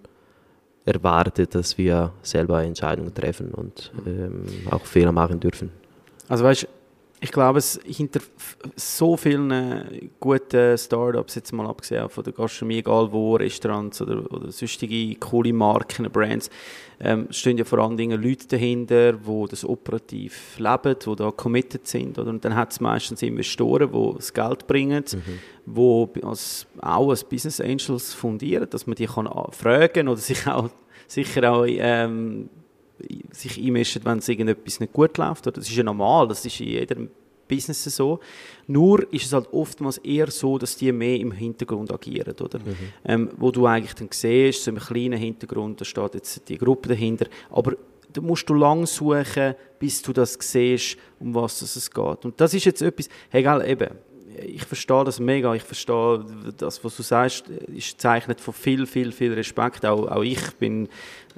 erwartet, 0.87 1.55
dass 1.55 1.77
wir 1.77 2.13
selber 2.23 2.63
Entscheidungen 2.63 3.13
treffen 3.13 3.53
und 3.53 3.93
ähm, 4.07 4.47
auch 4.71 4.87
Fehler 4.87 5.13
machen 5.13 5.39
dürfen. 5.39 5.71
Also 6.31 6.45
weißt, 6.45 6.67
ich 7.21 7.33
glaube, 7.33 7.59
es 7.59 7.81
hinter 7.85 8.21
so 8.77 9.17
vielen 9.17 9.51
äh, 9.51 10.09
guten 10.21 10.79
Startups, 10.79 11.35
jetzt 11.35 11.53
mal 11.53 11.67
abgesehen 11.67 12.05
auch 12.05 12.11
von 12.11 12.23
der 12.25 12.33
Gastronomie, 12.33 12.79
egal 12.79 13.11
wo, 13.11 13.35
Restaurants 13.37 14.01
oder, 14.03 14.31
oder 14.33 14.53
sonstige 14.53 15.15
coole 15.17 15.53
Marken, 15.53 16.11
Brands, 16.11 16.49
ähm, 17.01 17.27
stehen 17.31 17.59
ja 17.59 17.65
vor 17.65 17.79
allen 17.81 17.97
Dingen 17.97 18.23
Leute 18.23 18.47
dahinter, 18.49 19.13
die 19.15 19.45
das 19.51 19.65
operativ 19.65 20.59
leben, 20.59 20.97
die 21.05 21.17
da 21.17 21.31
committed 21.31 21.87
sind. 21.87 22.19
Oder? 22.19 22.31
Und 22.31 22.45
dann 22.45 22.55
hat 22.55 22.73
es 22.73 22.81
meistens 22.81 23.23
Investoren, 23.23 23.91
die 23.93 24.15
das 24.17 24.33
Geld 24.33 24.67
bringen, 24.67 25.05
die 25.67 26.23
als, 26.25 26.67
auch 26.81 27.11
als 27.11 27.25
Business 27.25 27.61
Angels 27.61 28.15
fundieren, 28.15 28.69
dass 28.71 28.87
man 28.87 28.97
die 28.97 29.07
kann 29.07 29.27
a- 29.27 29.51
fragen 29.53 30.09
oder 30.09 30.21
sich 30.21 30.47
auch 30.47 30.71
sicher 31.07 31.53
auch 31.53 31.65
ähm, 31.67 32.49
sich 33.31 33.59
einmischen, 33.59 34.05
wenn 34.05 34.19
es 34.19 34.29
irgendetwas 34.29 34.81
nicht 34.81 34.93
gut 34.93 35.17
läuft. 35.19 35.47
Oder? 35.47 35.57
Das 35.61 35.69
ist 35.69 35.77
ja 35.77 35.83
normal, 35.83 36.29
das 36.29 36.45
ist 36.45 36.61
in 36.61 36.69
jedem 36.69 37.11
Business 37.49 37.83
so. 37.85 38.21
Nur 38.67 39.13
ist 39.13 39.27
es 39.27 39.33
halt 39.33 39.49
oftmals 39.53 39.99
eher 39.99 40.31
so, 40.31 40.59
dass 40.59 40.77
die 40.77 40.93
mehr 40.93 41.19
im 41.19 41.33
Hintergrund 41.33 41.93
agieren. 41.93 42.35
Oder? 42.41 42.61
Ähm, 43.05 43.31
wo 43.37 43.51
du 43.51 43.67
eigentlich 43.67 43.95
dann 43.95 44.09
siehst, 44.11 44.65
so 44.65 44.71
im 44.71 44.79
kleinen 44.79 45.19
Hintergrund, 45.19 45.81
da 45.81 45.85
steht 45.85 46.15
jetzt 46.15 46.49
die 46.49 46.59
Gruppe 46.59 46.91
dahinter, 46.91 47.27
aber 47.51 47.77
da 48.13 48.21
musst 48.21 48.49
du 48.49 48.55
lang 48.55 48.87
suchen, 48.87 49.55
bis 49.79 50.03
du 50.03 50.13
das 50.13 50.37
siehst, 50.41 50.97
um 51.21 51.35
was 51.35 51.61
es 51.63 51.91
geht. 51.91 52.25
Und 52.25 52.41
das 52.41 52.55
ist 52.55 52.65
jetzt 52.65 52.83
etwas, 52.83 53.09
hey, 53.31 53.43
gell, 53.43 53.65
eben, 53.69 53.89
ich 54.47 54.65
verstehe 54.65 55.05
das 55.05 55.21
mega, 55.21 55.55
ich 55.55 55.63
verstehe 55.63 56.25
das, 56.57 56.83
was 56.85 56.97
du 56.97 57.03
sagst, 57.03 57.49
ist 57.49 58.01
zeichnet 58.01 58.41
von 58.41 58.55
viel, 58.55 58.87
viel, 58.87 59.13
viel 59.13 59.33
Respekt. 59.35 59.85
Auch, 59.87 60.09
auch 60.09 60.23
ich 60.23 60.53
bin 60.59 60.89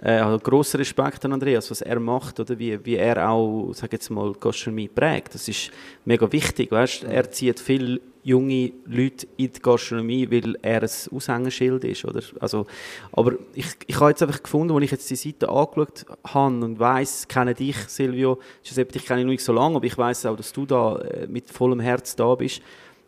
äh, 0.02 0.20
habe 0.20 0.38
grossen 0.38 0.78
Respekt 0.78 1.24
an 1.24 1.32
Andreas, 1.32 1.70
was 1.70 1.82
er 1.82 2.00
macht 2.00 2.40
oder 2.40 2.58
wie, 2.58 2.84
wie 2.84 2.96
er 2.96 3.28
auch, 3.28 3.72
sag 3.74 3.92
jetzt 3.92 4.10
mal, 4.10 4.32
Gastronomie 4.32 4.88
prägt. 4.88 5.34
Das 5.34 5.48
ist 5.48 5.70
mega 6.04 6.30
wichtig, 6.32 6.70
weißt? 6.70 7.04
Er 7.04 7.30
zieht 7.30 7.60
viele 7.60 8.00
junge 8.22 8.72
Leute 8.86 9.26
in 9.36 9.52
die 9.52 9.60
Gastronomie, 9.60 10.30
weil 10.30 10.56
er 10.62 10.82
ein 10.82 10.90
Aushängeschild 11.10 11.84
ist, 11.84 12.04
oder? 12.04 12.22
Also, 12.38 12.66
aber 13.12 13.34
ich, 13.54 13.66
ich 13.86 13.98
habe 13.98 14.10
jetzt 14.10 14.22
einfach 14.22 14.42
gefunden, 14.42 14.74
als 14.74 14.84
ich 14.84 14.90
jetzt 14.90 15.10
die 15.10 15.16
Seite 15.16 15.48
angeschaut 15.48 16.06
habe 16.26 16.64
und 16.64 16.78
weiss, 16.78 17.26
kenne 17.28 17.54
dich, 17.54 17.76
Silvio, 17.88 18.38
Giuseppe, 18.62 18.92
dich 18.92 19.06
kenne 19.06 19.20
ich 19.20 19.26
noch 19.26 19.32
nicht 19.32 19.44
so 19.44 19.52
lange, 19.52 19.76
aber 19.76 19.86
ich 19.86 19.96
weiss 19.96 20.26
auch, 20.26 20.36
dass 20.36 20.52
du 20.52 20.66
da 20.66 20.98
äh, 20.98 21.26
mit 21.26 21.50
vollem 21.50 21.80
Herz 21.80 22.14
da 22.14 22.34
bist, 22.34 22.60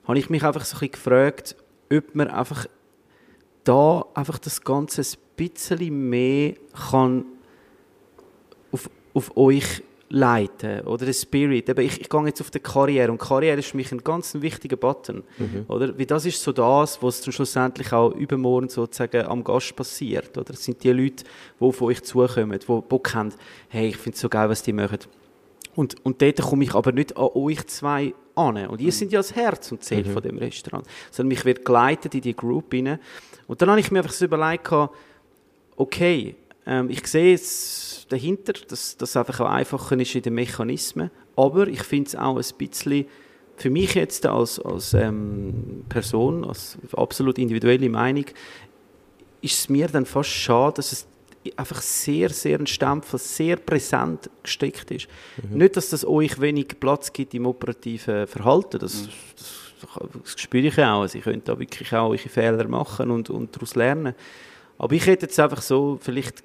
habe 0.05 0.19
ich 0.19 0.31
mich 0.31 0.43
einfach 0.43 0.65
so 0.65 0.77
ein 0.77 0.81
bisschen 0.81 0.93
gefragt, 0.93 1.57
ob 1.93 2.15
man 2.15 2.29
einfach 2.29 2.67
da 3.65 4.05
einfach 4.15 4.39
das 4.39 4.63
Ganze 4.63 5.03
ein 5.03 5.19
bisschen 5.37 6.09
mehr 6.09 6.55
kann 6.91 7.25
auf, 8.73 8.91
auf 9.15 9.37
euch 9.37 9.83
leiten 10.15 10.83
oder 10.83 11.07
den 11.07 11.15
Spirit. 11.15 11.69
Eben, 11.69 11.81
ich, 11.85 12.01
ich 12.01 12.09
gehe 12.09 12.27
jetzt 12.27 12.41
auf 12.43 12.51
die 12.51 12.61
Karriere 12.61 13.11
und 13.11 13.19
Karriere 13.19 13.59
ist 13.59 13.71
für 13.71 13.79
mich 13.79 13.91
ein 13.93 14.05
ganz 14.05 14.35
wichtiger 14.35 14.77
Button. 14.77 15.25
Oder? 15.69 15.99
Weil 15.99 16.05
das 16.05 16.27
ist 16.27 16.43
so 16.43 16.53
das, 16.53 17.03
was 17.03 17.23
dann 17.23 17.33
schlussendlich 17.33 17.93
auch 17.93 18.13
übermorgen 18.15 18.69
sozusagen 18.69 19.25
am 19.27 19.43
Gast 19.43 19.75
passiert. 19.75 20.37
Oder? 20.37 20.53
Das 20.53 20.63
sind 20.63 20.85
die 20.85 20.91
Leute, 20.93 21.25
die 21.59 21.65
auf 21.65 21.81
euch 21.81 22.03
zukommen, 22.03 22.59
die 22.59 22.67
Bock 22.67 23.15
haben, 23.15 23.33
hey, 23.69 23.89
ich 23.89 23.97
finde 23.97 24.17
es 24.17 24.21
so 24.21 24.29
geil, 24.29 24.49
was 24.49 24.63
die 24.63 24.75
machen. 24.75 24.99
Und, 25.75 25.97
und 26.05 26.21
dort 26.21 26.43
komme 26.43 26.65
ich 26.65 26.75
aber 26.75 26.93
nicht 26.93 27.17
an 27.17 27.31
euch 27.35 27.67
zwei 27.69 28.15
an. 28.35 28.67
Und 28.67 28.81
ihr 28.81 28.93
seid 28.93 29.13
ja 29.13 29.21
das 29.21 29.35
Herz 29.35 29.73
und 29.73 29.83
Seele 29.83 30.11
von 30.11 30.23
dem 30.23 30.37
Restaurant. 30.37 30.87
Sondern 31.11 31.29
mich 31.29 31.45
wird 31.47 31.65
geleitet 31.65 32.15
in 32.15 32.21
die 32.21 32.37
Group 32.37 32.75
rein. 32.75 32.99
Und 33.47 33.63
dann 33.63 33.71
habe 33.71 33.81
ich 33.81 33.91
mir 33.91 34.01
einfach 34.01 34.13
so 34.13 34.27
überlegt, 34.27 34.71
okay, 35.77 36.37
Ähm, 36.65 36.91
ich 36.91 37.05
sehe 37.09 37.35
es 37.35 37.92
dahinter, 38.13 38.53
dass 38.69 38.97
das 38.97 39.17
einfach 39.17 39.41
auch 39.41 39.51
einfacher 39.51 39.99
ist 39.99 40.15
in 40.15 40.23
den 40.23 40.35
Mechanismen. 40.35 41.11
Aber 41.37 41.67
ich 41.67 41.83
finde 41.83 42.09
es 42.09 42.17
auch 42.17 42.37
ein 42.37 42.59
bisschen, 42.59 43.07
für 43.57 43.71
mich 43.71 43.95
jetzt 43.95 44.27
als, 44.27 44.59
als 44.61 44.95
ähm, 44.95 45.85
Person, 45.89 46.45
als 46.45 46.79
absolut 46.93 47.39
individuelle 47.39 47.89
Meinung, 47.89 48.27
ist 49.41 49.59
es 49.59 49.69
mir 49.69 49.89
dann 49.89 50.07
fast 50.07 50.31
schade, 50.31 50.75
dass 50.77 50.93
es 50.93 51.07
einfach 51.57 51.83
sehr, 51.83 52.31
sehr 52.31 52.59
ein 52.59 52.67
Stempel, 52.67 53.19
sehr 53.19 53.57
präsent 53.57 54.31
gesteckt 54.43 54.91
ist. 54.91 55.09
Mhm. 55.43 55.59
Nicht, 55.59 55.77
dass 55.77 55.91
das 55.91 56.05
euch 56.05 56.41
wenig 56.41 56.79
Platz 56.79 57.13
gibt 57.13 57.35
im 57.35 57.47
operativen 57.47 58.27
Verhalten, 58.27 58.79
das, 58.79 59.03
mhm. 59.03 59.09
das, 59.37 60.23
das 60.23 60.41
spüre 60.41 60.69
ich 60.69 60.79
auch. 60.79 61.03
Also 61.03 61.19
ich 61.19 61.25
könnte 61.25 61.53
da 61.53 61.59
wirklich 61.59 61.93
auch 61.93 62.11
eure 62.11 62.19
Fehler 62.19 62.69
machen 62.69 63.11
und, 63.11 63.31
und 63.31 63.55
daraus 63.57 63.75
lernen. 63.75 64.15
Aber 64.79 64.95
ich 64.95 65.07
hätte 65.07 65.27
jetzt 65.27 65.39
einfach 65.41 65.63
so 65.63 65.99
vielleicht 66.01 66.43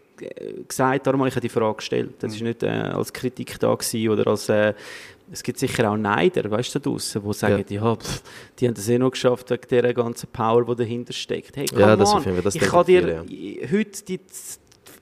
gesagt, 0.67 1.07
darum 1.07 1.21
habe 1.21 1.29
ich 1.29 1.35
die 1.35 1.49
Frage 1.49 1.77
gestellt. 1.77 2.13
Das 2.19 2.33
war 2.33 2.39
mhm. 2.39 2.47
nicht 2.47 2.63
äh, 2.63 2.67
als 2.67 3.13
Kritik 3.13 3.59
da 3.59 3.73
gewesen 3.73 4.09
oder 4.09 4.27
als 4.27 4.49
äh, 4.49 4.73
es 5.31 5.43
gibt 5.43 5.59
sicher 5.59 5.91
auch 5.91 5.97
Neider, 5.97 6.49
weißt 6.49 6.75
du, 6.75 6.79
draussen, 6.79 7.21
die 7.21 7.33
sagen, 7.33 7.65
ja, 7.67 7.81
ja 7.81 7.95
pff, 7.95 8.23
die 8.57 8.67
haben 8.67 8.75
das 8.75 8.87
eh 8.87 8.97
noch 8.97 9.11
geschafft 9.11 9.49
wegen 9.51 9.67
dieser 9.69 9.93
ganzen 9.93 10.27
Power, 10.31 10.65
die 10.65 10.75
dahinter 10.75 11.13
steckt. 11.13 11.57
Hey, 11.57 11.65
ja, 11.77 11.95
das, 11.95 12.13
on, 12.13 12.23
das 12.43 12.55
ich 12.55 12.61
kann 12.61 12.85
dir 12.85 13.25
viele, 13.25 13.61
ja. 13.61 13.71
heute 13.71 14.05
die 14.05 14.19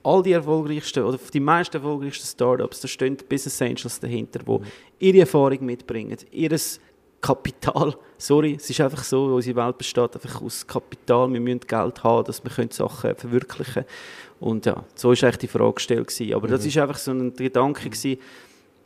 all 0.02 0.22
die 0.22 0.32
erfolgreichsten 0.32 1.02
oder 1.02 1.18
die 1.32 1.40
meisten 1.40 1.76
erfolgreichsten 1.76 2.26
Startups, 2.26 2.80
da 2.80 2.88
stehen 2.88 3.16
Business 3.28 3.60
Angels 3.60 3.98
dahinter, 3.98 4.40
die 4.40 4.50
mhm. 4.50 4.64
ihre 4.98 5.20
Erfahrung 5.20 5.64
mitbringen, 5.64 6.16
ihres 6.30 6.80
Kapital. 7.20 7.94
Sorry, 8.18 8.54
es 8.54 8.70
ist 8.70 8.80
einfach 8.80 9.04
so, 9.04 9.34
unsere 9.34 9.56
Welt 9.56 9.78
besteht 9.78 10.14
einfach 10.14 10.42
aus 10.42 10.66
Kapital. 10.66 11.32
Wir 11.32 11.40
müssen 11.40 11.60
Geld 11.60 12.04
haben, 12.04 12.24
dass 12.24 12.42
wir 12.42 12.68
Sachen 12.70 13.14
verwirklichen 13.14 13.74
können. 13.74 13.86
Und 14.40 14.66
ja, 14.66 14.84
so 14.94 15.08
war 15.08 15.22
eigentlich 15.22 15.38
die 15.38 15.48
Frage 15.48 15.74
gestellt. 15.74 16.06
Gewesen. 16.06 16.34
Aber 16.34 16.46
mhm. 16.46 16.52
das 16.52 16.66
ist 16.66 16.76
einfach 16.78 16.98
so 16.98 17.12
ein 17.12 17.34
Gedanke 17.34 17.88
gewesen. 17.88 18.18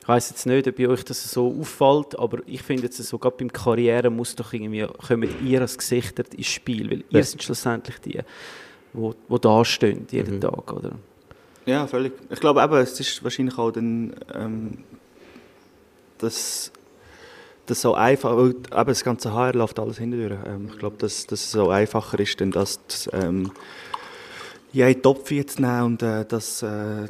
Ich 0.02 0.08
weiß 0.08 0.30
jetzt 0.30 0.46
nicht, 0.46 0.66
ob 0.66 0.76
bei 0.76 0.88
euch 0.88 1.04
das 1.04 1.30
so 1.30 1.54
auffällt, 1.60 2.18
aber 2.18 2.38
ich 2.46 2.62
finde 2.62 2.84
jetzt 2.84 2.96
so, 2.96 3.18
gerade 3.18 3.36
beim 3.36 3.52
Karriere 3.52 4.10
muss 4.10 4.34
doch 4.34 4.52
irgendwie, 4.52 4.86
kommen 5.06 5.28
ihr 5.46 5.60
als 5.60 5.76
Gesichter 5.76 6.24
ins 6.34 6.46
Spiel, 6.46 6.90
weil 6.90 6.98
ja. 7.10 7.18
ihr 7.18 7.24
sind 7.24 7.42
schlussendlich 7.42 7.98
die, 7.98 8.18
die, 8.94 9.10
die 9.28 9.40
da 9.40 9.64
stehen, 9.64 10.06
jeden 10.10 10.36
mhm. 10.36 10.40
Tag, 10.40 10.72
oder? 10.72 10.92
Ja, 11.66 11.86
völlig. 11.86 12.14
Ich 12.30 12.40
glaube 12.40 12.62
eben, 12.62 12.74
es 12.76 12.98
ist 12.98 13.22
wahrscheinlich 13.22 13.58
auch 13.58 13.70
dann, 13.70 14.16
ähm, 14.34 14.78
dass 16.18 16.72
das 17.70 17.80
so 17.80 17.94
einfach, 17.94 18.36
weil 18.36 18.50
eben 18.50 18.86
das 18.86 19.04
ganze 19.04 19.32
HR 19.32 19.54
läuft 19.54 19.78
alles 19.78 19.98
hindurch. 19.98 20.32
Ähm, 20.46 20.68
ich 20.72 20.78
glaube, 20.78 20.96
dass, 20.98 21.26
dass 21.26 21.40
es 21.40 21.52
so 21.52 21.70
einfacher 21.70 22.18
ist, 22.18 22.38
denn 22.40 22.50
das 22.50 22.80
ähm, 23.12 23.52
ja, 24.72 24.86
in 24.86 24.94
den 24.94 25.02
Topf 25.02 25.28
zu 25.28 25.60
nehmen 25.60 25.82
und 25.82 26.02
äh, 26.02 26.24
das, 26.26 26.62
äh, 26.62 27.06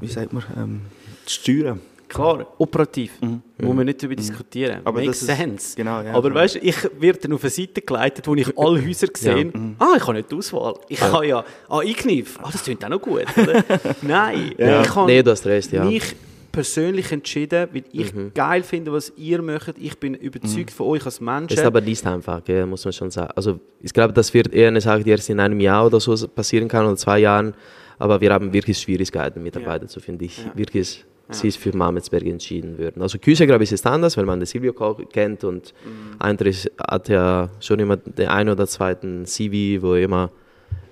wie 0.00 0.08
sagt 0.08 0.32
man, 0.32 0.44
ähm, 0.56 0.80
zu 1.26 1.40
steuern. 1.40 1.80
Klar, 2.08 2.44
operativ. 2.58 3.12
Mhm. 3.20 3.40
Muss 3.58 3.76
man 3.76 3.86
nicht 3.86 4.02
darüber 4.02 4.14
mhm. 4.14 4.26
diskutieren. 4.26 4.80
Aber 4.82 5.00
Makes 5.00 5.24
das 5.24 5.36
sense. 5.38 5.76
Genau, 5.76 6.00
ja, 6.02 6.12
Aber 6.12 6.34
weißt 6.34 6.56
du, 6.56 6.58
ich 6.58 6.76
werde 6.98 7.20
dann 7.20 7.34
auf 7.34 7.42
eine 7.44 7.50
Seite 7.50 7.82
geleitet, 7.82 8.26
wo 8.26 8.34
ich 8.34 8.58
alle 8.58 8.84
Häuser 8.84 9.06
sehe. 9.14 9.38
Ja. 9.38 9.44
Mhm. 9.44 9.76
Ah, 9.78 9.94
ich 9.96 10.02
habe 10.02 10.14
nicht 10.14 10.30
die 10.30 10.34
Auswahl. 10.34 10.74
Ich 10.88 10.98
ja. 10.98 11.12
habe 11.12 11.26
ja, 11.26 11.44
ah, 11.68 11.78
Eingriff. 11.78 12.36
Ah, 12.42 12.48
das 12.50 12.64
klingt 12.64 12.84
auch 12.84 12.88
noch 12.88 13.00
gut, 13.00 13.26
oder? 13.36 13.62
Nein. 14.02 14.54
Ja. 14.58 14.82
Ich 14.82 14.94
habe 14.94 15.06
nee, 15.06 15.22
du 15.22 15.30
hast 15.30 15.46
recht, 15.46 15.70
ja. 15.72 15.84
mich 15.84 16.16
persönlich 16.52 17.12
entschieden, 17.12 17.68
weil 17.72 17.84
ich 17.92 18.14
mhm. 18.14 18.32
geil 18.34 18.62
finde, 18.62 18.92
was 18.92 19.12
ihr 19.16 19.42
macht. 19.42 19.74
Ich 19.78 19.98
bin 19.98 20.14
überzeugt 20.14 20.70
mhm. 20.70 20.74
von 20.74 20.86
euch 20.86 21.04
als 21.04 21.20
Menschen. 21.20 21.56
Ist 21.56 21.64
aber 21.64 21.80
nicht 21.80 22.06
einfach, 22.06 22.42
gell, 22.44 22.66
muss 22.66 22.84
man 22.84 22.92
schon 22.92 23.10
sagen. 23.10 23.32
Also 23.36 23.60
ich 23.80 23.92
glaube, 23.92 24.12
das 24.12 24.32
wird 24.34 24.52
eher 24.52 24.68
eine 24.68 24.80
Sache, 24.80 25.02
die 25.02 25.10
erst 25.10 25.30
in 25.30 25.40
einem 25.40 25.60
Jahr 25.60 25.86
oder 25.86 26.00
so 26.00 26.16
passieren 26.28 26.68
kann 26.68 26.86
oder 26.86 26.96
zwei 26.96 27.20
Jahren. 27.20 27.54
Aber 27.98 28.20
wir 28.20 28.32
haben 28.32 28.52
wirklich 28.52 28.78
Schwierigkeiten, 28.78 29.42
Mitarbeiter 29.42 29.86
zu 29.86 30.00
finden. 30.00 30.24
Ich 30.24 30.42
wirklich 30.54 31.04
sie 31.32 31.48
ist 31.48 31.58
für 31.58 31.76
Mametsberg 31.76 32.26
entschieden 32.26 32.78
würden. 32.78 33.02
Also 33.02 33.18
Küche, 33.18 33.46
glaube 33.46 33.64
ich, 33.64 33.72
ist 33.72 33.86
anders, 33.86 34.16
weil 34.16 34.24
man 34.24 34.40
den 34.40 34.46
Silvio 34.46 34.72
Koch 34.72 35.00
kennt 35.12 35.44
und 35.44 35.72
mhm. 35.84 36.16
Andres 36.18 36.68
hat 36.78 37.08
ja 37.08 37.48
schon 37.60 37.78
immer 37.78 37.96
den 37.96 38.28
einen 38.28 38.50
oder 38.50 38.66
zweiten 38.66 39.26
CV, 39.26 39.82
wo 39.82 39.94
immer 39.94 40.30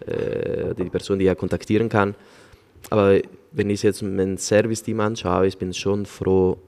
äh, 0.07 0.75
die 0.75 0.85
Person, 0.85 1.19
die 1.19 1.27
er 1.27 1.35
kontaktieren 1.35 1.89
kann. 1.89 2.15
Aber 2.91 3.19
wenn 3.53 3.71
ich 3.71 3.83
jetzt 3.83 4.03
mein 4.03 4.39
Service-Team 4.39 5.01
anschaue, 5.01 5.47
ich 5.47 5.59
bin 5.59 5.73
schon 5.73 6.07
froh, 6.07 6.59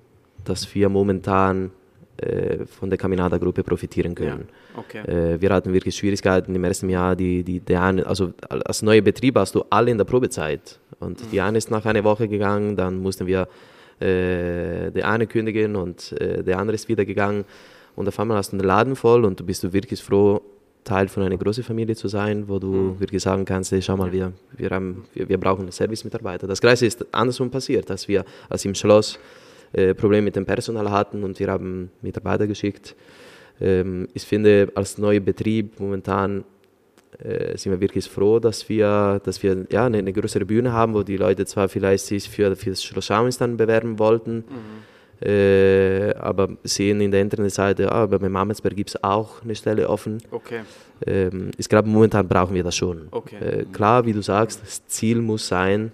dass 0.44 0.74
wir 0.74 0.88
momentan 0.88 1.70
äh, 2.16 2.66
von 2.66 2.90
der 2.90 2.98
Caminada-Gruppe 2.98 3.62
profitieren 3.62 4.14
können. 4.14 4.48
Ja, 4.74 4.78
okay. 4.78 4.98
äh, 5.34 5.40
wir 5.40 5.50
hatten 5.50 5.72
wirklich 5.72 5.96
Schwierigkeiten 5.96 6.54
im 6.54 6.64
ersten 6.64 6.88
Jahr. 6.88 7.16
Die, 7.16 7.42
die, 7.42 7.60
der 7.60 7.82
eine, 7.82 8.06
also 8.06 8.32
als 8.48 8.82
neuer 8.82 9.00
Betrieb 9.00 9.36
hast 9.36 9.54
du 9.54 9.64
alle 9.70 9.90
in 9.90 9.98
der 9.98 10.04
Probezeit. 10.04 10.78
Und 10.98 11.22
mhm. 11.22 11.30
die 11.30 11.40
eine 11.40 11.58
ist 11.58 11.70
nach 11.70 11.84
einer 11.86 12.04
Woche 12.04 12.28
gegangen, 12.28 12.76
dann 12.76 13.00
mussten 13.00 13.26
wir 13.26 13.48
äh, 14.00 14.90
der 14.90 15.08
eine 15.08 15.26
kündigen 15.26 15.76
und 15.76 16.12
äh, 16.12 16.42
der 16.42 16.58
andere 16.58 16.74
ist 16.74 16.88
wieder 16.88 17.04
gegangen. 17.04 17.44
Und 17.96 18.08
auf 18.08 18.18
einmal 18.18 18.36
hast 18.36 18.52
du 18.52 18.56
den 18.56 18.66
Laden 18.66 18.96
voll 18.96 19.24
und 19.24 19.40
du 19.40 19.44
bist 19.44 19.62
du 19.64 19.72
wirklich 19.72 20.02
froh, 20.02 20.42
Teil 20.84 21.08
von 21.08 21.22
einer 21.22 21.36
großen 21.36 21.62
Familie 21.62 21.94
zu 21.94 22.08
sein, 22.08 22.48
wo 22.48 22.58
du 22.58 22.72
mhm. 22.72 23.00
wirklich 23.00 23.22
sagen 23.22 23.44
kannst, 23.44 23.72
hey, 23.72 23.82
schau 23.82 23.96
mal, 23.96 24.12
wir, 24.12 24.32
wir, 24.56 24.70
haben, 24.70 25.04
wir, 25.14 25.28
wir 25.28 25.38
brauchen 25.38 25.70
Service-Mitarbeiter. 25.70 26.46
Das 26.46 26.60
Gleiche 26.60 26.86
ist 26.86 27.04
andersrum 27.12 27.50
passiert, 27.50 27.90
dass 27.90 28.08
wir 28.08 28.24
als 28.48 28.64
im 28.64 28.74
Schloss 28.74 29.18
äh, 29.72 29.94
Probleme 29.94 30.22
mit 30.22 30.36
dem 30.36 30.46
Personal 30.46 30.90
hatten 30.90 31.22
und 31.22 31.38
wir 31.38 31.48
haben 31.48 31.90
Mitarbeiter 32.02 32.46
geschickt. 32.46 32.96
Ähm, 33.60 34.08
ich 34.14 34.22
finde, 34.22 34.72
als 34.74 34.98
neuer 34.98 35.20
Betrieb 35.20 35.78
momentan 35.78 36.44
äh, 37.22 37.56
sind 37.56 37.72
wir 37.72 37.80
wirklich 37.80 38.08
froh, 38.08 38.38
dass 38.38 38.68
wir, 38.68 39.20
dass 39.24 39.42
wir 39.42 39.66
ja, 39.70 39.86
eine, 39.86 39.98
eine, 39.98 40.12
größere 40.12 40.46
Bühne 40.46 40.72
haben, 40.72 40.94
wo 40.94 41.02
die 41.02 41.16
Leute 41.16 41.44
zwar 41.44 41.68
vielleicht 41.68 42.06
sich 42.06 42.28
für, 42.28 42.56
für 42.56 42.70
das 42.70 42.82
Schloss 42.82 43.06
Schauens 43.06 43.38
dann 43.38 43.56
bewerben 43.56 43.98
wollten, 43.98 44.36
mhm. 44.36 44.44
Äh, 45.22 46.14
aber 46.14 46.48
sehen 46.64 47.00
in 47.00 47.10
der 47.10 47.20
Internetseite, 47.20 47.90
ah, 47.92 48.06
bei 48.06 48.28
Mamelsberg 48.28 48.74
gibt 48.74 48.90
es 48.90 49.04
auch 49.04 49.42
eine 49.42 49.54
Stelle 49.54 49.88
offen. 49.88 50.22
Okay. 50.30 50.62
Ähm, 51.06 51.50
ich 51.58 51.68
glaube, 51.68 51.88
momentan 51.88 52.26
brauchen 52.26 52.54
wir 52.54 52.64
das 52.64 52.76
schon. 52.76 53.08
Okay. 53.10 53.36
Äh, 53.36 53.64
klar, 53.66 54.06
wie 54.06 54.12
du 54.12 54.22
sagst, 54.22 54.62
das 54.62 54.86
Ziel 54.86 55.20
muss 55.20 55.46
sein, 55.46 55.92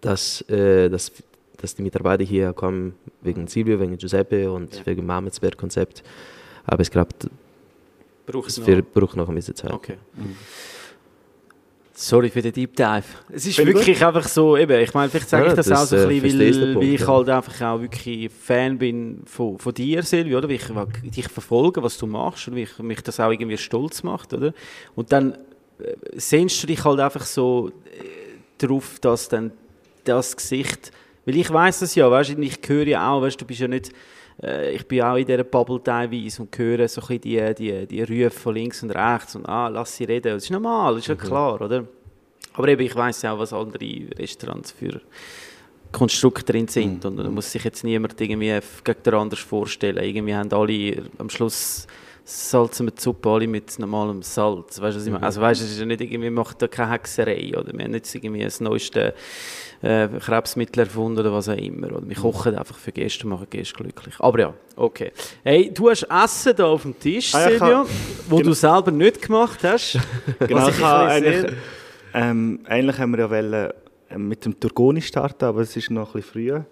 dass, 0.00 0.42
äh, 0.50 0.88
dass, 0.88 1.12
dass 1.58 1.74
die 1.74 1.82
Mitarbeiter 1.82 2.24
hier 2.24 2.52
kommen 2.52 2.94
wegen 3.22 3.46
Silvio, 3.46 3.78
wegen 3.80 3.96
Giuseppe 3.96 4.50
und 4.50 4.76
ja. 4.76 4.86
wegen 4.86 5.06
Mamelsberg-Konzept. 5.06 6.02
Aber 6.64 6.82
ich 6.82 6.90
glaube, 6.90 7.10
Braucht 8.26 8.48
es 8.48 8.58
noch? 8.58 8.66
braucht 8.92 9.16
noch 9.16 9.28
ein 9.28 9.34
bisschen 9.36 9.54
Zeit. 9.54 9.72
Okay. 9.72 9.96
Mhm. 10.14 10.36
Sorry 11.98 12.28
für 12.28 12.42
den 12.42 12.52
Deep 12.52 12.76
Dive. 12.76 13.04
Es 13.32 13.46
ist 13.46 13.56
Bin 13.56 13.68
wirklich 13.68 13.98
gut. 13.98 14.06
einfach 14.06 14.28
so, 14.28 14.54
eben, 14.54 14.78
ich 14.82 14.92
meine, 14.92 15.08
vielleicht 15.08 15.30
sage 15.30 15.44
ja, 15.44 15.50
ich 15.50 15.56
das, 15.56 15.66
das, 15.66 15.80
auch 15.80 15.86
so 15.86 15.96
ein 15.96 16.10
äh, 16.10 16.20
bisschen, 16.20 16.60
weil, 16.60 16.72
Punkt, 16.74 16.88
ich 16.88 17.00
ja. 17.00 17.06
halt 17.06 17.28
einfach 17.30 17.62
auch 17.62 17.80
wirklich 17.80 18.30
Fan 18.30 18.76
bin 18.76 19.22
von, 19.24 19.58
von 19.58 19.72
dir, 19.72 20.02
Silvio, 20.02 20.36
oder? 20.36 20.48
Wie 20.50 20.56
ich 20.56 21.10
dich 21.10 21.28
verfolge, 21.28 21.82
was 21.82 21.96
du 21.96 22.06
machst 22.06 22.48
und 22.48 22.56
wie 22.56 22.64
ich, 22.64 22.78
mich 22.80 23.00
das 23.00 23.18
auch 23.18 23.30
irgendwie 23.30 23.56
stolz 23.56 24.02
macht, 24.02 24.34
oder? 24.34 24.52
Und 24.94 25.10
dann 25.10 25.38
äh, 25.78 25.94
sehnst 26.16 26.62
du 26.62 26.66
dich 26.66 26.84
halt 26.84 27.00
einfach 27.00 27.24
so 27.24 27.68
äh, 27.68 28.04
darauf, 28.58 28.98
dass 29.00 29.30
dann 29.30 29.52
das 30.04 30.36
Gesicht, 30.36 30.92
weil 31.24 31.36
ich 31.36 31.50
weiß 31.50 31.80
das 31.80 31.94
ja, 31.94 32.10
weißt 32.10 32.36
du, 32.36 32.42
ich 32.42 32.58
höre 32.66 32.86
ja 32.86 33.10
auch, 33.10 33.22
weißt 33.22 33.36
du, 33.36 33.44
du 33.44 33.46
bist 33.46 33.60
ja 33.60 33.68
nicht 33.68 33.90
äh, 34.42 34.74
ich 34.74 34.86
bin 34.86 35.02
auch 35.02 35.16
in 35.16 35.26
dieser 35.26 35.44
Bubble 35.44 35.82
teilweise 35.82 36.42
und 36.42 36.56
höre 36.56 36.88
so 36.88 37.00
ein 37.08 37.20
die, 37.20 37.54
die, 37.54 37.86
die 37.86 38.02
Rufe 38.02 38.38
von 38.38 38.54
links 38.54 38.82
und 38.82 38.90
rechts 38.90 39.34
und 39.34 39.46
ah, 39.46 39.68
lass 39.68 39.96
sie 39.96 40.04
reden. 40.04 40.34
Das 40.34 40.44
ist 40.44 40.50
normal, 40.50 40.94
das 40.94 41.02
ist 41.02 41.08
ja 41.08 41.14
mhm. 41.14 41.18
klar, 41.18 41.60
oder? 41.60 41.84
Aber 42.56 42.68
eben, 42.68 42.82
ich 42.82 42.94
weiß 42.94 43.22
ja 43.22 43.32
auch, 43.32 43.38
was 43.38 43.52
andere 43.52 43.84
Restaurants 44.18 44.72
für 44.72 45.00
Konstrukte 45.92 46.52
drin 46.52 46.68
sind 46.68 47.04
mhm. 47.04 47.10
und 47.10 47.16
da 47.18 47.30
muss 47.30 47.52
sich 47.52 47.64
jetzt 47.64 47.84
niemand 47.84 48.20
irgendwie 48.20 48.58
gegen 48.84 49.02
den 49.02 49.14
anders 49.14 49.40
vorstellen. 49.40 50.02
Irgendwie 50.02 50.34
haben 50.34 50.52
alle 50.52 51.04
am 51.18 51.30
Schluss 51.30 51.86
salzen 52.28 52.86
wir 52.86 52.90
die 52.90 53.00
Suppe 53.00 53.30
alle 53.30 53.46
mit 53.46 53.78
normalem 53.78 54.20
Salz. 54.20 54.80
Weißt, 54.80 54.96
was 54.96 55.06
ich 55.06 55.12
meine? 55.12 55.24
Also 55.24 55.40
weißt, 55.40 55.62
es 55.62 55.70
ist 55.70 55.78
ja 55.78 55.86
nicht 55.86 56.00
irgendwie, 56.00 56.22
wir 56.22 56.30
machen 56.32 56.56
da 56.58 56.66
keine 56.66 56.90
Hexerei 56.90 57.52
oder 57.56 57.72
wir 57.72 57.84
haben 57.84 57.92
nicht 57.92 58.12
irgendwie 58.12 58.42
das 58.42 58.60
neueste 58.60 59.14
äh, 59.80 60.08
Krebsmittel 60.08 60.80
erfunden 60.80 61.20
oder 61.20 61.32
was 61.32 61.48
auch 61.48 61.56
immer. 61.56 61.86
Oder 61.92 62.08
wir 62.08 62.16
kochen 62.16 62.56
einfach 62.56 62.76
für 62.76 62.90
Gäste 62.90 63.24
und 63.24 63.30
machen 63.30 63.46
Gäste 63.48 63.74
glücklich. 63.74 64.14
Aber 64.18 64.40
ja, 64.40 64.54
okay. 64.74 65.12
Hey, 65.44 65.70
du 65.72 65.88
hast 65.88 66.02
Essen 66.02 66.56
da 66.56 66.66
auf 66.66 66.82
dem 66.82 66.98
Tisch, 66.98 67.32
ah, 67.32 67.48
Silvio, 67.48 67.86
wo 68.28 68.40
du 68.40 68.52
selber 68.54 68.90
nicht 68.90 69.22
gemacht 69.22 69.60
hast. 69.62 69.96
genau, 70.40 70.68
ich 70.68 70.84
eigentlich, 70.84 71.52
ähm, 72.16 72.60
eigentlich 72.64 72.98
haben 72.98 73.10
wir 73.10 73.18
ja 73.18 73.30
wollen, 73.30 73.70
äh, 74.08 74.18
mit 74.18 74.44
dem 74.44 74.58
Turgoni 74.58 75.02
starten, 75.02 75.44
aber 75.44 75.60
es 75.60 75.76
ist 75.76 75.90
noch 75.90 76.14
ein 76.14 76.20
bisschen 76.20 76.32
früher. 76.32 76.66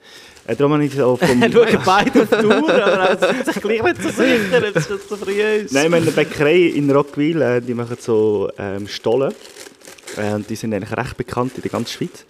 Äh, 0.46 0.56
darum 0.56 0.72
habe 0.72 0.84
ich 0.84 0.94
so 0.94 1.16
vom... 1.20 1.42
Schauen 1.52 1.78
beide 1.84 2.22
auf 2.22 2.28
die 2.30 2.46
Uhr, 2.46 2.84
aber 2.84 3.10
es 3.10 3.38
ist 3.38 3.52
sich 3.52 3.62
gleich 3.62 3.82
nicht 3.82 4.02
so 4.02 4.08
sicher, 4.08 4.68
ob 4.68 4.76
es 4.76 4.86
schon 4.86 5.00
zu 5.00 5.16
früh 5.16 5.42
ist. 5.42 5.74
Nein, 5.74 5.90
wir 5.90 5.98
haben 5.98 6.04
eine 6.04 6.12
Bäckerei 6.12 6.72
in 6.74 6.90
Rockville, 6.90 7.56
äh, 7.56 7.60
die 7.60 7.74
machen 7.74 7.96
so 8.00 8.50
ähm, 8.58 8.88
Stollen. 8.88 9.34
Äh, 10.16 10.40
die 10.48 10.56
sind 10.56 10.72
eigentlich 10.72 10.96
recht 10.96 11.16
bekannt 11.16 11.52
in 11.56 11.62
der 11.62 11.70
ganzen 11.70 11.92
Schweiz. 11.92 12.24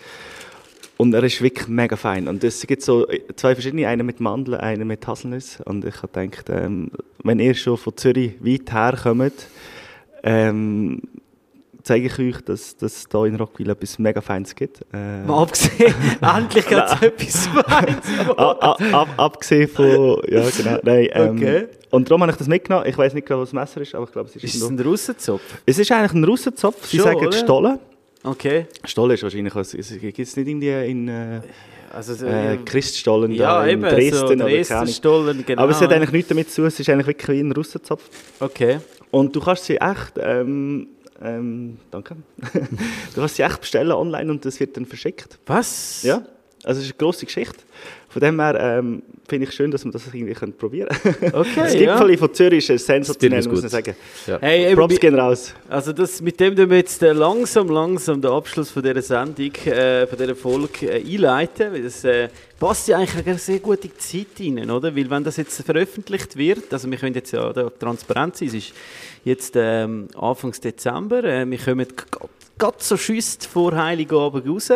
Und 0.96 1.12
er 1.14 1.22
ist 1.22 1.40
wirklich 1.40 1.68
mega 1.68 1.96
fein. 1.96 2.26
Und 2.26 2.42
es 2.42 2.66
gibt 2.66 2.82
so 2.82 3.06
zwei 3.36 3.54
verschiedene, 3.54 3.86
einen 3.86 4.06
mit 4.06 4.20
Mandeln, 4.20 4.58
einen 4.58 4.88
mit 4.88 5.06
Haselnuss. 5.06 5.60
Und 5.64 5.84
ich 5.84 6.02
habe 6.02 6.08
gedacht, 6.08 6.50
ähm, 6.50 6.90
wenn 7.22 7.38
ihr 7.38 7.54
schon 7.54 7.76
von 7.76 7.96
Zürich 7.96 8.34
weit 8.40 8.72
herkommt, 8.72 9.48
ähm, 10.22 11.00
zeige 11.84 12.06
ich 12.06 12.18
euch, 12.18 12.42
dass 12.44 12.76
es 12.80 13.04
hier 13.10 13.24
in 13.26 13.36
Rockville 13.36 13.72
etwas 13.72 13.98
mega 13.98 14.20
Feines 14.20 14.54
gibt. 14.54 14.80
Äh, 14.92 15.22
Mal 15.24 15.42
abgesehen, 15.42 15.94
endlich 16.20 16.66
gibt 16.66 16.82
es 16.82 17.02
etwas 17.02 17.46
Feins. 17.46 18.06
a- 18.36 18.42
a- 18.60 19.00
ab, 19.02 19.08
abgesehen 19.16 19.68
von, 19.68 20.20
ja 20.28 20.42
genau, 20.50 20.78
nein. 20.82 21.08
Ähm, 21.12 21.36
Okay. 21.36 21.66
Und 21.90 22.10
darum 22.10 22.22
habe 22.22 22.32
ich 22.32 22.38
das 22.38 22.48
mitgenommen. 22.48 22.86
Ich 22.88 22.98
weiß 22.98 23.14
nicht 23.14 23.24
genau, 23.28 23.40
was 23.40 23.50
das 23.50 23.54
Messer 23.54 23.80
ist, 23.80 23.94
aber 23.94 24.04
ich 24.06 24.10
glaube, 24.12 24.28
es 24.28 24.34
ist, 24.34 24.42
Ist 24.42 24.54
es 24.56 24.68
ein 24.68 24.80
Russenzopf? 24.80 25.42
Es 25.64 25.78
ist 25.78 25.92
eigentlich 25.92 26.12
ein 26.12 26.24
Russenzopf. 26.24 26.84
Sie 26.86 26.96
Schon, 26.96 27.04
sagen 27.04 27.26
oder? 27.28 27.32
Stollen. 27.38 27.78
Okay. 28.24 28.66
Stollen 28.84 29.12
ist 29.12 29.22
wahrscheinlich, 29.22 29.54
es 29.54 29.72
gibt 30.00 30.18
es 30.18 30.36
nicht 30.36 30.48
irgendwie 30.48 30.90
in 30.90 31.06
äh, 31.06 31.40
Also, 31.92 32.26
äh, 32.26 32.56
Christstollen 32.64 33.30
ja, 33.30 33.60
da 33.60 33.64
in 33.66 33.70
eben, 33.78 33.82
Dresden 33.82 34.16
so 34.18 34.24
oder 34.26 34.36
Dresden. 34.46 34.86
Stollen, 34.88 35.44
genau. 35.46 35.62
Aber 35.62 35.70
es 35.70 35.80
hat 35.80 35.92
eigentlich 35.92 36.10
nichts 36.10 36.28
damit 36.30 36.50
zu 36.50 36.56
tun, 36.62 36.66
es 36.66 36.80
ist 36.80 36.88
eigentlich 36.88 37.06
wirklich 37.06 37.28
wie 37.36 37.40
ein 37.42 37.52
Russenzopf. 37.52 38.02
Okay. 38.40 38.78
Und 39.12 39.36
du 39.36 39.40
kannst 39.40 39.66
sie 39.66 39.76
echt, 39.76 40.14
ähm, 40.20 40.88
ähm, 41.22 41.78
danke, 41.90 42.16
du 43.14 43.20
kannst 43.20 43.36
sie 43.36 43.42
echt 43.42 43.60
bestellen 43.60 43.92
online 43.92 44.30
und 44.30 44.44
das 44.44 44.58
wird 44.60 44.76
dann 44.76 44.86
verschickt. 44.86 45.38
Was? 45.46 46.02
Ja, 46.02 46.22
also 46.64 46.80
es 46.80 46.86
ist 46.86 46.92
eine 46.92 46.98
grosse 46.98 47.26
Geschichte. 47.26 47.58
Von 48.08 48.20
dem 48.20 48.40
her 48.40 48.56
ähm, 48.60 49.02
finde 49.28 49.48
ich 49.48 49.52
schön, 49.52 49.72
dass 49.72 49.84
man 49.84 49.90
das 49.90 50.06
irgendwie 50.06 50.34
können 50.34 50.52
probieren 50.52 50.88
kann. 50.88 51.34
Okay, 51.34 51.50
das 51.56 51.74
ja. 51.74 51.98
Gipfel 51.98 52.16
von 52.16 52.32
Zürich 52.32 52.70
ist 52.70 52.86
sensationell, 52.86 53.40
Das 53.40 53.48
muss 53.48 53.64
ich 53.64 53.70
sagen. 53.70 53.96
Ja. 54.26 54.38
Hey, 54.40 54.66
eben, 54.66 54.76
Props 54.76 55.00
gehen 55.00 55.18
raus. 55.18 55.52
also 55.68 55.92
das, 55.92 56.22
mit 56.22 56.38
dem 56.38 56.56
wir 56.56 56.76
jetzt 56.76 57.02
äh, 57.02 57.12
langsam, 57.12 57.68
langsam 57.68 58.22
den 58.22 58.30
Abschluss 58.30 58.70
von 58.70 58.84
dieser 58.84 59.02
Sendung, 59.02 59.52
äh, 59.66 60.06
von 60.06 60.16
dieser 60.16 60.36
Folge 60.36 60.86
äh, 60.86 61.14
einleiten, 61.14 61.72
weil 61.72 61.82
das 61.82 62.04
äh, 62.04 62.28
passt 62.60 62.86
ja 62.86 62.98
eigentlich 62.98 63.26
eine 63.26 63.38
sehr 63.38 63.58
gute 63.58 63.94
Zeit 63.96 64.26
rein, 64.38 64.70
oder? 64.70 64.94
Weil 64.94 65.10
wenn 65.10 65.24
das 65.24 65.36
jetzt 65.36 65.60
veröffentlicht 65.62 66.36
wird, 66.36 66.72
also 66.72 66.88
wir 66.88 66.98
können 66.98 67.16
jetzt 67.16 67.32
ja 67.32 67.52
da 67.52 67.68
transparent 67.68 68.36
sein, 68.36 68.48
es 68.48 68.54
ist 68.54 68.72
jetzt 69.24 69.54
ähm, 69.56 70.06
Anfang 70.16 70.52
Dezember, 70.52 71.24
äh, 71.24 71.50
wir 71.50 71.58
kommen 71.58 71.86
gerade 72.58 72.76
so 72.78 72.96
schüsst 72.96 73.46
vor 73.46 73.74
Heiligabend 73.76 74.46
raus. 74.48 74.70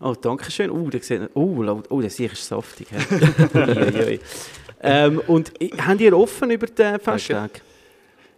Oh, 0.00 0.14
danke 0.20 0.50
schön. 0.50 0.70
Oh, 0.70 0.88
der 0.88 1.02
sieht, 1.02 1.28
oh, 1.34 1.62
laut- 1.62 1.90
oh, 1.90 2.00
der 2.00 2.10
Sieg 2.10 2.32
ist 2.32 2.46
saftig. 2.46 2.88
ähm, 4.82 5.20
und 5.26 5.52
habt 5.86 6.00
ihr 6.00 6.16
offen 6.16 6.50
über 6.50 6.66
den 6.66 6.98
Festtage? 6.98 7.60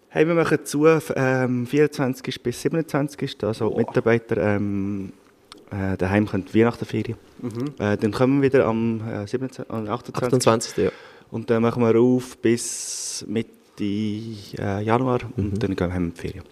Hey, 0.08 0.26
wir 0.26 0.34
machen 0.34 0.58
zu 0.64 0.86
ähm, 0.86 1.66
24. 1.66 2.42
bis 2.42 2.60
27. 2.62 3.36
Also 3.44 3.70
die 3.70 3.76
Mitarbeiter 3.76 4.36
ähm, 4.56 5.12
äh, 5.70 5.96
daheim 5.96 6.26
können 6.26 6.44
Weihnachtenferien. 6.52 7.16
Mhm. 7.40 7.74
Äh, 7.78 7.96
dann 7.96 8.10
kommen 8.10 8.42
wir 8.42 8.52
wieder 8.52 8.66
am 8.66 9.00
äh, 9.08 9.26
27, 9.26 9.70
äh, 9.70 9.88
28. 9.88 10.22
28. 10.34 10.76
Ja. 10.84 10.90
Und 11.30 11.48
dann 11.48 11.62
machen 11.62 11.82
wir 11.82 11.98
auf 11.98 12.36
bis 12.38 13.24
Mitte 13.28 13.50
äh, 13.80 14.82
Januar 14.82 15.20
und 15.36 15.62
dann 15.62 15.74
gehen 15.76 15.88
wir 15.88 15.94
heim 15.94 16.04
in 16.06 16.14
die 16.14 16.20
Ferien. 16.20 16.44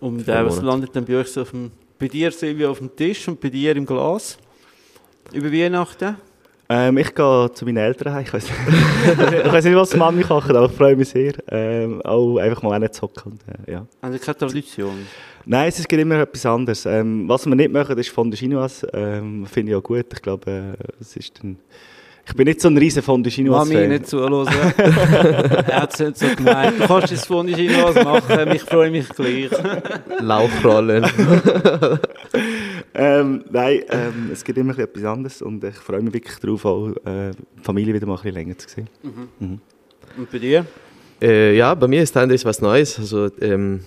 Und 0.00 0.28
äh, 0.28 0.44
was 0.46 0.62
landet 0.62 0.94
dann 0.94 1.04
bei 1.06 1.16
euch 1.16 1.28
so 1.28 1.40
auf 1.42 1.50
dem, 1.50 1.72
bei 1.98 2.06
dir 2.06 2.30
Silvia 2.30 2.68
auf 2.68 2.78
dem 2.78 2.94
Tisch 2.94 3.26
und 3.26 3.40
bei 3.40 3.48
dir 3.48 3.74
im 3.74 3.84
Glas? 3.86 4.38
Über 5.32 5.52
Weihnachten? 5.52 6.16
Ähm, 6.70 6.98
ich 6.98 7.14
gehe 7.14 7.50
zu 7.54 7.64
meinen 7.64 7.78
Eltern 7.78 8.12
heim. 8.12 8.24
Ich 8.26 8.32
weiß 8.32 8.44
ich 9.44 9.52
weiss 9.52 9.64
nicht, 9.64 9.74
was 9.74 9.90
die 9.90 9.96
Mami 9.96 10.22
kocht, 10.22 10.50
aber 10.50 10.66
ich 10.66 10.72
freue 10.72 10.96
mich 10.96 11.08
sehr. 11.08 11.32
Ähm, 11.50 12.02
auch 12.02 12.36
einfach 12.38 12.62
mal 12.62 12.80
hinzuhocken. 12.80 13.32
Und, 13.32 13.68
äh, 13.68 13.72
ja. 13.72 13.86
Also 14.02 14.18
keine 14.18 14.36
Tradition. 14.36 15.06
Nein, 15.46 15.68
es 15.68 15.78
ist 15.78 15.90
immer 15.90 16.16
etwas 16.16 16.44
anderes. 16.44 16.84
Ähm, 16.84 17.26
was 17.26 17.46
wir 17.46 17.54
nicht 17.54 17.72
machen, 17.72 17.96
ist 17.96 18.10
Fondue 18.10 18.36
Chinoise. 18.36 18.86
Ähm, 18.92 19.46
Finde 19.46 19.72
ich 19.72 19.76
auch 19.76 19.82
gut. 19.82 20.06
Ich 20.12 20.20
glaube, 20.20 20.76
äh, 20.78 21.00
es 21.00 21.16
ist 21.16 21.42
dann... 21.42 21.58
Ich 22.26 22.34
bin 22.34 22.44
nicht 22.44 22.60
so 22.60 22.68
ein 22.68 22.76
riesen 22.76 23.02
Fondue 23.02 23.30
Chinoise 23.30 23.72
Mami, 23.72 23.80
Fan. 23.80 23.88
nicht 23.88 24.06
zuhören. 24.06 24.46
er 25.66 25.82
hat 25.82 25.94
es 25.94 26.00
nicht 26.00 26.18
so 26.18 26.26
gemeint. 26.36 26.78
Du 26.78 26.86
kannst 26.86 27.12
das 27.12 27.24
von 27.24 27.46
nicht 27.46 27.82
was 27.82 28.04
machen, 28.04 28.52
ich 28.52 28.62
freue 28.62 28.90
mich 28.90 29.08
gleich. 29.08 29.48
Lauchrollen. 30.20 31.06
Ähm, 32.94 33.44
nein, 33.50 33.80
ähm, 33.90 34.30
es 34.32 34.42
gibt 34.44 34.58
immer 34.58 34.76
etwas 34.78 35.04
anderes 35.04 35.42
und 35.42 35.62
ich 35.62 35.76
freue 35.76 36.00
mich 36.00 36.14
wirklich 36.14 36.36
darauf, 36.38 36.64
auch 36.64 36.88
äh, 37.04 37.30
die 37.32 37.62
Familie 37.62 37.94
wieder 37.94 38.06
mal 38.06 38.14
ein 38.14 38.22
bisschen 38.22 38.34
länger 38.34 38.58
zu 38.58 38.68
sehen. 38.68 38.88
Und 40.16 40.32
bei 40.32 40.38
dir? 40.38 40.66
Äh, 41.20 41.56
ja, 41.56 41.74
bei 41.74 41.86
mir 41.88 42.02
ist 42.02 42.16
eigentlich 42.16 42.44
was 42.44 42.60
Neues. 42.60 42.98
Also, 42.98 43.28
ähm, 43.40 43.80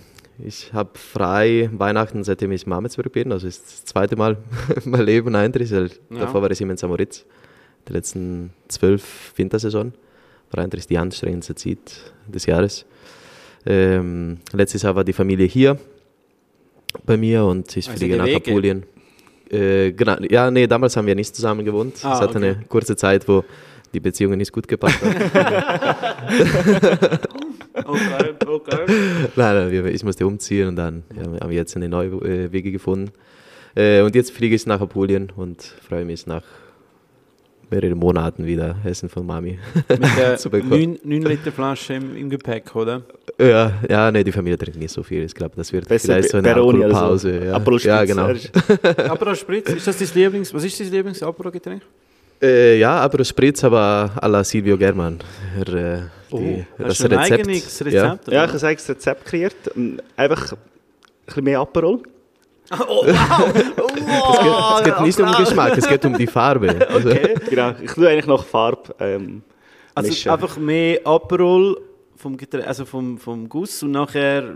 ich 0.43 0.73
habe 0.73 0.91
frei 0.97 1.69
Weihnachten, 1.73 2.23
seitdem 2.23 2.51
ich 2.51 2.65
Mama 2.65 2.89
zurück 2.89 3.13
bin. 3.13 3.31
Also 3.31 3.47
ist 3.47 3.63
das 3.63 3.85
zweite 3.85 4.15
Mal 4.15 4.37
in 4.83 4.91
meinem 4.91 5.05
Leben 5.05 5.35
eigentlich. 5.35 5.71
Weil 5.71 5.91
Ja. 6.09 6.19
Davor 6.21 6.41
war 6.41 6.51
ich 6.51 6.61
immer 6.61 6.71
in 6.71 6.77
St. 6.77 6.87
Moritz. 6.87 7.25
Die 7.87 7.93
letzten 7.93 8.51
zwölf 8.67 9.33
Wintersaison. 9.35 9.93
War 10.51 10.63
eigentlich 10.63 10.87
die 10.87 10.97
anstrengendste 10.97 11.55
Zeit 11.55 12.13
des 12.27 12.45
Jahres. 12.45 12.85
Ähm, 13.65 14.39
letztes 14.53 14.81
Jahr 14.81 14.95
war 14.95 15.03
die 15.03 15.13
Familie 15.13 15.45
hier 15.45 15.77
bei 17.05 17.17
mir 17.17 17.45
und 17.45 17.75
ich 17.77 17.87
Also 17.87 17.97
fliege 17.99 18.15
in 18.15 18.21
nach? 18.25 18.35
Apulien. 18.35 18.83
Äh, 19.49 19.91
genau, 19.91 20.15
ja, 20.29 20.49
nee, 20.49 20.65
damals 20.67 20.95
haben 20.95 21.07
wir 21.07 21.15
nicht 21.15 21.35
zusammen 21.35 21.65
gewohnt. 21.65 21.95
Ah, 22.03 22.13
es 22.15 22.21
hatte 22.21 22.37
okay. 22.37 22.49
eine 22.51 22.63
kurze 22.69 22.95
Zeit, 22.95 23.27
wo 23.27 23.43
die 23.93 23.99
Beziehungen 23.99 24.37
nicht 24.37 24.53
gut 24.53 24.67
gepasst 24.67 24.99
haben. 25.01 25.15
Okay, 27.73 28.33
okay. 28.47 28.85
Nein, 29.35 29.55
nein, 29.55 29.71
wir- 29.71 29.85
ich 29.85 30.03
musste 30.03 30.27
umziehen 30.27 30.67
und 30.67 30.75
dann 30.75 31.03
haben 31.17 31.49
wir 31.49 31.55
jetzt 31.55 31.75
eine 31.75 31.87
neue 31.87 32.09
äh, 32.09 32.51
Wege 32.51 32.71
gefunden. 32.71 33.11
Äh, 33.75 34.01
und 34.01 34.13
jetzt 34.13 34.31
fliege 34.31 34.55
ich 34.55 34.65
nach 34.65 34.81
Apulien 34.81 35.31
und 35.35 35.63
freue 35.87 36.03
mich 36.05 36.27
nach 36.27 36.43
mehreren 37.69 37.97
Monaten 37.97 38.45
wieder 38.45 38.75
Essen 38.83 39.07
von 39.07 39.25
Mami. 39.25 39.57
Mit 39.87 40.17
der 40.17 40.37
Zu 40.37 40.49
bekommen. 40.49 40.99
9, 41.03 41.21
Liter 41.23 41.51
Flasche 41.53 41.93
im, 41.93 42.15
im 42.17 42.29
Gepäck, 42.29 42.75
oder? 42.75 43.03
Ja, 43.47 43.73
ja, 43.89 44.11
nee, 44.11 44.23
die 44.23 44.31
Familie 44.31 44.57
trinkt 44.57 44.79
nicht 44.79 44.91
so 44.91 45.03
viel. 45.03 45.23
Ich 45.23 45.33
glaube, 45.33 45.53
das 45.55 45.71
wird 45.73 45.87
Besser 45.87 46.13
vielleicht 46.13 46.29
so 46.29 46.37
eine 46.37 46.47
Peroni 46.47 46.85
oder 46.85 47.17
so. 47.17 47.27
Ja. 47.29 47.53
Aperol 47.53 47.79
ja, 47.81 47.97
Spritz, 48.05 48.51
genau. 48.51 48.83
äh, 48.83 49.01
Aperol 49.09 49.35
Spritz, 49.35 49.69
ist 49.69 49.87
das 49.87 49.97
dein 49.97 50.09
Lieblings... 50.13 50.53
Was 50.53 50.63
ist 50.63 50.79
dein 50.79 50.91
Lieblings-Aperol-Getränk? 50.91 51.81
Äh, 52.41 52.79
ja, 52.79 52.97
aber 52.97 53.23
Spritz, 53.23 53.63
aber 53.63 54.11
à 54.19 54.27
la 54.27 54.43
Silvio 54.43 54.77
German. 54.77 55.19
Er, 55.59 55.73
äh, 55.73 55.99
die, 56.31 56.65
Oh, 56.79 56.85
hast 56.85 57.03
du 57.03 57.09
ein 57.09 57.17
eigenes 57.17 57.85
Rezept? 57.85 57.91
Ja, 57.93 58.13
ich 58.21 58.27
oder? 58.27 58.41
habe 58.41 58.53
ein 58.53 58.63
eigenes 58.63 58.89
Rezept 58.89 59.25
kreiert. 59.25 59.55
Ähm, 59.75 59.99
Einfach 60.15 60.53
ein 60.53 60.57
bisschen 61.25 61.43
mehr 61.43 61.59
Aperol. 61.59 61.99
Oh, 62.87 63.05
wow! 63.05 63.53
Oh, 64.07 64.77
Es 64.79 64.85
geht 64.85 65.01
nicht 65.01 65.19
um 65.19 65.31
Geschmack, 65.33 65.77
es 65.77 65.85
geht 65.87 66.05
um 66.05 66.17
die 66.17 66.25
Farbe. 66.27 66.87
Also, 66.89 67.09
Genau, 67.49 67.73
ich 67.81 67.91
tue 67.91 68.07
eigentlich 68.07 68.27
nach 68.27 68.45
Farbe 68.45 68.95
ähm, 68.99 69.41
Also 69.93 70.09
mischen. 70.09 70.31
einfach 70.31 70.55
mehr 70.57 70.99
Aperol 71.03 71.77
vom, 72.21 72.37
also 72.65 72.85
vom, 72.85 73.17
vom 73.17 73.49
Guss 73.49 73.83
und 73.83 73.91
nachher 73.91 74.43
äh, 74.43 74.53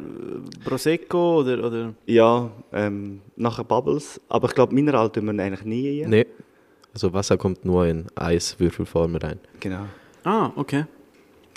Prosecco 0.64 1.40
oder... 1.40 1.66
oder 1.66 1.94
Ja, 2.06 2.52
ähm, 2.72 3.22
nachher 3.36 3.64
Bubbles. 3.64 4.22
Aber 4.30 4.48
ich 4.48 4.56
glaube, 4.56 4.74
Mineral 4.74 5.10
tun 5.10 5.26
wir 5.26 5.44
eigentlich 5.44 5.66
nie 5.66 6.02
rein. 6.02 6.10
nee, 6.10 6.26
also 6.94 7.12
Wasser 7.12 7.38
kommt 7.38 7.66
nur 7.66 7.86
in 7.88 8.06
Eiswürfelform 8.16 9.16
rein. 9.18 9.40
Genau, 9.60 9.86
ah, 10.24 10.52
okay. 10.56 10.86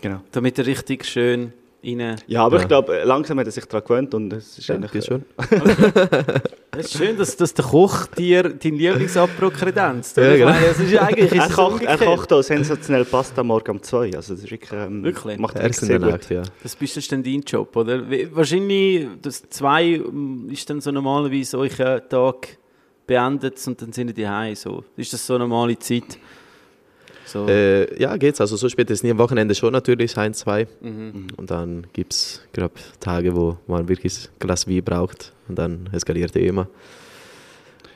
genau. 0.01 0.20
Damit 0.32 0.59
er 0.59 0.66
richtig 0.66 1.05
schön 1.05 1.52
rein... 1.84 2.16
Ja, 2.26 2.44
aber 2.44 2.56
Ja. 2.56 2.62
ich 2.62 2.68
glaube, 2.68 3.02
langsam 3.05 3.38
hat 3.38 3.46
er 3.46 3.52
sich 3.52 3.64
daran 3.66 3.86
gewöhnt 3.86 4.14
und 4.14 4.32
es 4.32 4.59
ist 4.59 4.68
Ja, 4.68 4.74
eigentlich... 4.76 4.92
geht 4.92 5.06
schon. 5.06 5.24
Es 6.76 6.94
ist 6.94 6.98
schön, 6.98 7.16
dass, 7.16 7.36
dass 7.36 7.55
der 7.55 7.64
Koch 7.64 8.06
dir 8.06 8.42
dein 8.44 8.74
Lieblingsapro 8.74 9.50
kredenzt. 9.50 10.16
Ja, 10.16 10.30
Ich 10.32 10.38
genau. 10.38 10.50
meine, 10.52 10.66
Es 10.66 10.78
ist 10.78 10.96
eigentlich 10.96 11.32
Er 11.32 11.48
kocht, 11.48 11.82
er 11.82 11.98
kocht 11.98 12.32
auch 12.32 12.42
sensationell 12.42 13.05
Pasta 13.05 13.42
morgen 13.42 13.70
um 13.72 13.82
zwei. 13.82 14.14
Also 14.14 14.34
das 14.34 14.44
ist 14.44 14.50
wirklich, 14.50 14.70
ähm, 14.72 15.02
Wirklich? 15.02 15.38
macht 15.38 15.56
er 15.56 15.66
in 15.66 15.72
sehr 15.72 15.98
gut. 15.98 16.28
Ja. 16.30 16.42
Das 16.62 16.76
bist 16.76 16.96
das 16.96 17.09
dann 17.09 17.22
dein 17.24 17.40
Job, 17.40 17.74
oder? 17.74 18.02
Wahrscheinlich, 18.32 19.09
das 19.22 19.42
zwei 19.48 19.94
ähm, 19.94 20.48
ist 20.52 20.68
dann 20.70 20.80
so 20.80 20.92
normalerweise 20.92 21.59
euch 21.59 21.74
Tag 21.76 22.59
beendet 23.06 23.66
und 23.66 23.80
dann 23.82 23.92
sind 23.92 24.16
die 24.16 24.28
heim. 24.28 24.55
So. 24.55 24.84
Ist 24.96 25.12
das 25.12 25.26
so 25.26 25.34
eine 25.34 25.48
normale 25.48 25.76
Zeit? 25.78 26.18
So. 27.28 27.46
Äh, 27.46 28.00
ja, 28.00 28.16
geht's. 28.16 28.40
Also 28.40 28.56
so 28.56 28.68
spät 28.68 28.90
ist 28.90 29.05
nie 29.05 29.10
am 29.10 29.18
Wochenende 29.18 29.55
schon 29.55 29.72
natürlich, 29.72 30.16
ein, 30.16 30.32
zwei. 30.34 30.66
Mhm. 30.80 31.28
Und 31.36 31.50
dann 31.50 31.86
gibt 31.92 32.14
es, 32.14 32.42
glaube 32.52 32.74
Tage, 33.00 33.36
wo 33.36 33.59
man 33.66 33.88
wirklich 33.88 34.14
ein 34.28 34.28
Glas 34.38 34.66
Wein 34.66 34.82
braucht. 34.82 35.32
Und 35.48 35.59
dann 35.59 35.88
eskaliert 35.92 36.34
er 36.34 36.42
immer. 36.42 36.68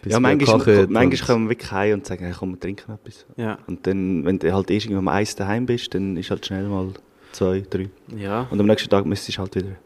Bis 0.03 0.13
Ja, 0.13 0.21
manchmal, 0.21 0.59
kochen 0.59 0.93
manchmal 0.93 1.05
und- 1.07 1.27
kommen 1.27 1.45
wir 1.47 1.51
wirklich 1.51 1.71
heim 1.73 1.95
und 1.95 2.07
sagen, 2.07 2.25
hey, 2.25 2.35
komm, 2.37 2.51
wir 2.53 2.61
trinken 2.61 2.93
etwas. 2.93 3.25
Ja. 3.37 3.59
Und 3.67 3.87
dann, 3.87 4.25
wenn 4.25 4.39
du 4.39 4.53
halt 4.53 4.71
erst 4.71 4.87
irgendwie 4.87 4.99
um 4.99 5.09
eins 5.09 5.35
daheim 5.37 5.65
bist, 5.67 5.95
dann 5.95 6.17
ist 6.17 6.31
halt 6.31 6.45
schnell 6.45 6.65
mal 6.65 6.89
zwei, 7.33 7.65
drei. 7.71 7.89
ja. 8.17 8.47
Und 8.51 8.61
am 8.61 8.67
nächsten 8.67 8.91
Tag 8.91 9.07
müsstest 9.07 9.39
du 9.39 9.43
halt 9.43 9.55
wieder. 9.55 9.77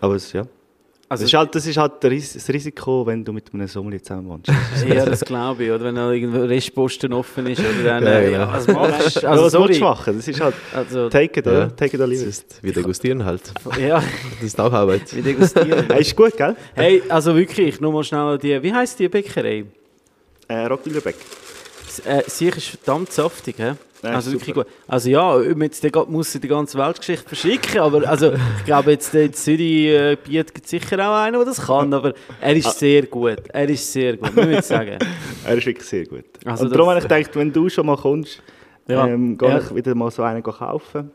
Aber 0.00 0.14
es, 0.16 0.32
ja. 0.32 0.44
Also, 1.06 1.24
das, 1.24 1.30
ist 1.32 1.36
halt, 1.36 1.54
das 1.54 1.66
ist 1.66 1.76
halt 1.76 1.92
das 2.02 2.48
Risiko, 2.48 3.04
wenn 3.06 3.22
du 3.24 3.32
mit 3.32 3.52
einem 3.52 3.68
Sommelier 3.68 4.02
zusammen 4.02 4.26
wohnst. 4.28 4.48
ja, 4.88 5.04
das 5.04 5.20
glaube 5.20 5.64
ich. 5.64 5.70
Oder 5.70 5.84
wenn 5.84 5.96
irgendwo 5.96 6.40
Restposten 6.44 7.12
offen 7.12 7.46
ist. 7.46 7.60
Oder 7.60 8.00
dann, 8.00 8.04
Ja, 8.04 8.18
äh, 8.20 8.24
genau. 8.30 8.38
ja, 8.38 8.52
was 8.52 8.66
machst 8.66 9.16
du? 9.16 9.20
ja, 9.20 9.28
Also, 9.30 9.44
was 9.44 9.52
sorry. 9.52 9.68
willst 9.68 9.80
du 9.80 9.84
machen? 9.84 10.16
Das 10.16 10.28
ist 10.28 10.40
halt, 10.40 10.54
Also, 10.74 11.08
take 11.10 11.40
it, 11.40 11.46
Ja. 11.46 11.66
Take 11.68 11.96
it 11.96 12.00
or 12.00 12.06
Das 12.06 12.08
leave 12.08 12.22
it. 12.22 12.28
ist 12.28 12.58
wie 12.62 12.72
degustieren 12.72 13.24
halt. 13.24 13.42
ja, 13.78 13.96
Das 14.36 14.42
ist 14.42 14.58
auch 14.60 14.72
Arbeit. 14.72 15.14
wir 15.14 15.22
degustieren. 15.22 15.86
Hey, 15.92 16.00
ist 16.00 16.16
gut, 16.16 16.36
gell? 16.36 16.56
Hey, 16.74 17.02
also 17.08 17.36
wirklich, 17.36 17.80
nur 17.80 17.92
mal 17.92 18.02
schnell 18.02 18.38
die, 18.38 18.62
wie 18.62 18.72
heisst 18.72 18.98
die 18.98 19.08
Bäckerei? 19.08 19.66
Äh, 20.48 20.66
Rockbilderbeck. 20.66 21.16
Äh, 22.06 22.22
sicher 22.26 22.56
ist 22.56 22.66
verdammt 22.68 23.12
saftig, 23.12 23.56
hä? 23.58 23.74
Ja, 24.04 24.10
also 24.12 24.32
wirklich 24.32 24.54
gut. 24.54 24.66
Also 24.86 25.08
ja, 25.10 25.40
jetzt 25.40 25.84
muss 26.08 26.32
die 26.32 26.48
ganze 26.48 26.78
Weltgeschichte 26.78 27.26
verschicken, 27.28 27.80
aber 27.80 28.08
also 28.08 28.32
ich 28.32 28.64
glaube 28.66 28.90
jetzt 28.92 29.14
in 29.14 29.32
Zürich 29.32 29.86
äh, 29.86 30.16
bietet 30.22 30.62
es 30.64 30.70
sicher 30.70 30.98
auch 31.08 31.14
einen, 31.22 31.34
der 31.36 31.44
das 31.44 31.60
kann, 31.66 31.92
aber 31.94 32.14
er 32.40 32.50
Ah. 32.50 32.52
ist 32.52 32.78
sehr 32.78 33.02
gut. 33.06 33.42
Er 33.48 33.68
ist 33.68 33.92
sehr 33.92 34.16
gut, 34.16 34.34
muss 34.36 34.46
ich 34.46 34.62
sagen. 34.62 34.98
Er 35.46 35.56
ist 35.58 35.66
wirklich 35.66 35.86
sehr 35.88 36.06
gut. 36.06 36.24
Also 36.44 36.64
und 36.64 36.70
darum 36.74 36.88
habe 36.88 36.98
ich 37.00 37.04
gedacht, 37.08 37.34
wenn 37.36 37.52
du 37.52 37.68
schon 37.68 37.86
mal 37.86 37.96
kommst, 37.96 38.42
Ja. 38.86 39.06
ähm, 39.06 39.36
gehe 39.38 39.48
Ja. 39.48 39.58
ich 39.58 39.74
wieder 39.74 39.94
mal 39.94 40.10
so 40.10 40.22
einen 40.22 40.42
kaufen. 40.42 41.10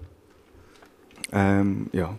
Ähm, 1.32 1.88
ja. 1.94 2.18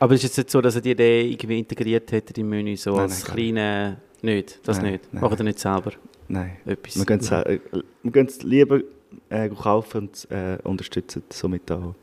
Aber 0.00 0.14
es 0.14 0.20
ist 0.24 0.30
jetzt 0.30 0.36
nicht 0.38 0.50
so, 0.50 0.60
dass 0.60 0.74
er 0.74 0.80
dir 0.80 0.96
den 0.96 1.30
irgendwie 1.30 1.58
integriert 1.60 2.10
hätte 2.10 2.40
im 2.40 2.48
Menü, 2.48 2.76
so 2.76 2.90
Nein, 2.92 3.00
als 3.02 3.24
nein, 3.28 3.34
kleine... 3.36 3.96
Nicht, 4.24 4.60
das 4.66 4.80
Nein, 4.80 4.92
nicht. 4.92 5.12
nein. 5.12 5.20
Macht 5.22 5.38
er 5.40 5.44
nicht 5.44 5.58
selber 5.58 5.90
Nein. 6.28 6.56
etwas. 6.64 6.96
Wir 6.96 7.04
gehen 7.06 7.18
es 7.18 7.30
äh, 7.32 7.58
wir 8.04 8.12
gehen 8.12 8.26
es 8.26 8.42
lieber 8.44 8.80
äh, 9.28 9.48
kaufen 9.48 10.08
und 10.08 10.30
äh, 10.30 10.58
unterstützen 10.62 11.22
somit 11.30 11.70
auch 11.70 11.94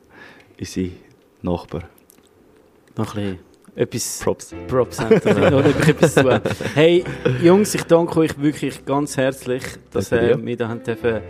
unsere 0.58 0.90
Nachbarn. 1.42 1.84
Noch 2.96 3.14
ein 3.14 3.22
bisschen 3.22 3.50
etwas... 3.74 4.20
Props. 4.22 4.54
Props 4.68 4.98
etwas 5.24 6.14
zu. 6.14 6.40
Hey, 6.74 7.04
Jungs, 7.42 7.74
ich 7.74 7.84
danke 7.84 8.18
euch 8.20 8.38
wirklich 8.38 8.84
ganz 8.84 9.16
herzlich, 9.16 9.62
dass 9.90 10.12
äh, 10.12 10.36
wir 10.40 10.56
da 10.56 10.68
haben 10.68 10.82
dürfen 10.82 11.20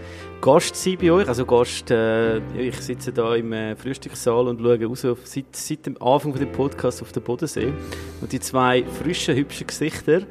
Gast 0.40 0.74
sein 0.74 0.96
bei 0.98 1.12
euch. 1.12 1.28
Also 1.28 1.44
Gast, 1.44 1.90
äh, 1.90 2.38
ich 2.56 2.76
sitze 2.80 3.12
da 3.12 3.34
im 3.34 3.52
äh, 3.52 3.76
Frühstückssaal 3.76 4.48
und 4.48 4.60
schaue 4.60 4.84
raus 4.86 5.04
auf, 5.04 5.18
seit, 5.24 5.54
seit 5.54 5.84
dem 5.86 6.00
Anfang 6.00 6.32
von 6.32 6.40
dem 6.40 6.50
Podcast 6.50 7.02
auf 7.02 7.12
den 7.12 7.22
Bodensee. 7.22 7.72
Und 8.20 8.32
die 8.32 8.40
zwei 8.40 8.84
frischen, 8.84 9.36
hübschen 9.36 9.66
Gesichter, 9.66 10.22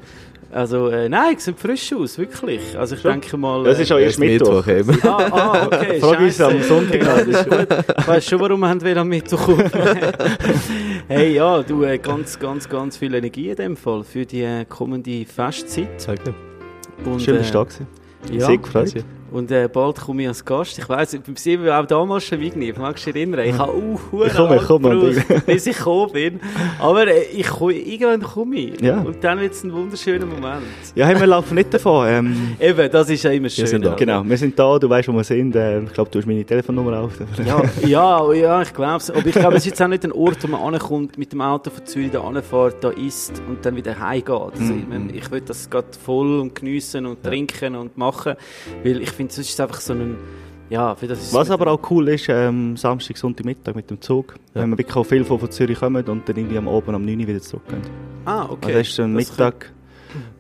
also 0.52 0.88
äh, 0.90 1.10
nein, 1.10 1.36
sie 1.38 1.46
sehen 1.46 1.56
frisch 1.56 1.94
aus, 1.94 2.18
wirklich. 2.18 2.78
Also 2.78 2.96
ich 2.96 3.02
denke 3.02 3.38
mal... 3.38 3.64
Das 3.64 3.80
ist 3.80 3.92
auch 3.92 3.98
äh, 3.98 4.06
erst 4.06 4.20
Mittwoch. 4.20 4.66
eben. 4.68 4.98
Ah, 5.04 5.28
ah, 5.32 5.66
okay. 5.68 6.00
Frag 6.02 6.20
uns 6.20 6.42
am 6.42 6.62
Sonntag 6.64 7.02
Okay, 7.02 7.06
das 7.06 7.28
ist 7.28 7.50
gut. 7.50 7.68
Ich 8.00 8.08
weiss 8.08 8.26
schon, 8.26 8.40
warum 8.40 8.62
wir 8.62 8.98
am 8.98 9.08
Mittwoch 9.08 9.46
kommen. 9.46 9.70
hey, 11.08 11.34
ja, 11.34 11.62
du, 11.62 11.84
äh, 11.84 11.98
ganz, 11.98 12.40
ganz, 12.40 12.68
ganz 12.68 12.98
viel 12.98 13.14
Energie 13.14 13.50
in 13.50 13.56
dem 13.56 13.78
Fall 13.78 14.04
für 14.04 14.26
die 14.26 14.42
äh, 14.42 14.66
kommende 14.66 15.26
Festzeit. 15.26 15.88
Danke. 16.06 16.34
Und, 17.06 17.22
Schön, 17.22 17.36
äh, 17.36 17.38
dass 17.40 17.48
du 17.48 17.54
da 17.54 17.64
gewesen. 17.64 17.88
ja, 18.32 18.46
Sehr 18.46 18.58
gefreut. 18.58 19.06
Und 19.32 19.52
äh, 19.52 19.68
bald 19.72 19.98
komme 19.98 20.24
ich 20.24 20.28
als 20.28 20.44
Gast. 20.44 20.80
Ich 20.80 20.90
weiss, 20.90 21.18
beim 21.26 21.36
Sieben 21.36 21.66
war 21.66 21.82
auch 21.82 21.86
damals 21.86 22.24
schon 22.24 22.40
Wigni. 22.40 22.74
Magst 22.78 23.06
du 23.06 23.12
dich 23.12 23.22
erinnern? 23.22 23.46
Ich 23.46 23.58
habe 23.58 23.76
uh, 23.76 24.24
Ich 24.26 24.34
komme, 24.34 24.56
ich 24.56 24.64
komme. 24.64 24.90
gebraucht, 24.90 25.46
bis 25.46 25.68
ich 25.68 25.78
gekommen 25.78 26.12
bin. 26.12 26.40
Aber 26.80 27.08
äh, 27.08 27.24
ich 27.34 27.48
komme, 27.48 27.74
irgendwann 27.74 28.22
komme 28.22 28.56
ich. 28.56 28.82
Ja. 28.82 29.02
Und 29.02 29.24
dann 29.24 29.40
wird 29.40 29.54
es 29.54 29.64
ein 29.64 29.72
wunderschöner 29.74 30.26
Moment. 30.26 30.64
Ja, 30.96 31.06
hey, 31.06 31.20
wir 31.20 31.28
laufen 31.28 31.56
nicht 31.56 31.74
davon. 31.74 32.08
Ähm, 32.08 32.56
Eben, 32.60 32.90
das 32.92 33.10
ist 33.10 33.24
ja 33.24 33.32
immer 33.32 33.50
schön. 33.50 33.68
sind 33.68 33.86
da. 33.86 33.94
genau, 33.94 34.24
wir 34.24 34.38
sind 34.38 34.58
da, 34.58 34.80
du 34.80 34.90
weißt, 34.90 35.08
wo 35.08 35.14
wir 35.14 35.24
sind. 35.24 35.56
Ähm, 35.56 35.86
ich 35.86 35.94
glaube, 35.94 36.10
du 36.10 36.20
hast 36.20 36.26
meine 36.26 36.44
Telefonnummer 36.44 37.00
auf. 37.00 37.14
Ja, 37.46 37.62
ja, 37.86 38.34
ja, 38.34 38.62
ich 38.62 38.74
glaube 38.74 38.98
es. 38.98 39.12
Aber 39.12 39.26
ich 39.26 39.34
glaube, 39.34 39.58
es 39.58 39.64
ist 39.64 39.72
jetzt 39.72 39.82
auch 39.82 39.88
nicht 39.88 40.04
ein 40.04 40.12
Ort, 40.12 40.38
wo 40.44 40.48
man 40.48 40.74
ankommt, 40.74 41.18
mit 41.18 41.32
dem 41.32 41.42
Auto 41.42 41.70
von 41.70 41.86
Zürich 41.86 42.12
da 42.12 42.22
anfährt, 42.22 42.84
da 42.84 42.90
isst 42.90 43.42
und 43.48 43.66
dann 43.66 43.76
wieder 43.76 44.00
heimgeht. 44.00 44.30
Also, 44.30 44.74
ich, 44.74 44.88
mein, 44.88 45.10
ich 45.14 45.30
will 45.32 45.42
das 45.42 45.70
gerade 45.70 45.88
voll 46.04 46.40
und 46.40 46.56
geniessen 46.56 47.06
und 47.06 47.24
trinken 47.24 47.76
und 47.76 47.98
machen, 47.98 48.36
weil 48.84 49.02
ich 49.02 49.12
finde, 49.20 49.34
sonst 49.34 49.48
ist 49.50 49.54
es 49.56 49.60
einfach 49.60 49.82
so 49.82 49.94
ein, 49.94 50.16
ja, 50.70 50.96
für 50.96 51.08
das 51.08 51.20
ist 51.22 51.34
Was 51.34 51.50
aber 51.52 51.68
auch 51.72 51.91
cool 51.91 52.08
ist, 52.10 52.28
ähm, 52.30 52.78
Samstag, 52.78 53.18
Sonntag, 53.18 53.46
Mittag 53.46 53.76
mit 53.76 53.90
dem 53.90 54.00
Zug, 54.00 54.36
Ja. 54.54 54.62
wenn 54.62 54.70
wir 54.72 54.78
wirklich 54.78 54.96
auch 54.96 55.04
viel 55.06 55.26
von 55.26 55.40
von 55.40 55.52
Zürich 55.52 55.80
kommen 55.80 56.04
und 56.06 56.28
dann 56.30 56.36
irgendwie 56.38 56.58
am 56.58 56.68
Abend 56.70 56.96
um 56.96 57.04
9 57.06 57.20
Uhr 57.20 57.28
wieder 57.28 57.41
zurückgehen. 57.41 57.82
Ah, 58.26 58.46
okay. 58.50 58.68
Also 58.68 58.78
das 58.80 58.88
ist 58.90 59.00
ein 59.00 59.16
Das 59.16 59.30
Mittag, 59.30 59.74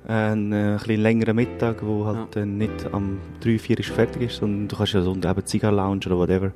ein 0.07 0.51
äh, 0.53 0.77
bisschen 0.79 1.01
längerer 1.01 1.33
Mittag, 1.33 1.85
wo 1.85 2.05
halt 2.05 2.17
Ja. 2.17 2.27
dann 2.31 2.57
nicht 2.57 2.87
am 2.91 3.17
3, 3.41 3.59
4 3.59 3.77
Uhr 3.79 3.83
fertig 3.83 4.21
ist, 4.23 4.37
sondern 4.37 4.67
du 4.67 4.75
kannst 4.77 4.93
ja 4.93 5.01
so 5.01 5.11
eben 5.13 5.45
Zigarre-Lounge 5.45 6.01
oder 6.07 6.17
whatever. 6.17 6.51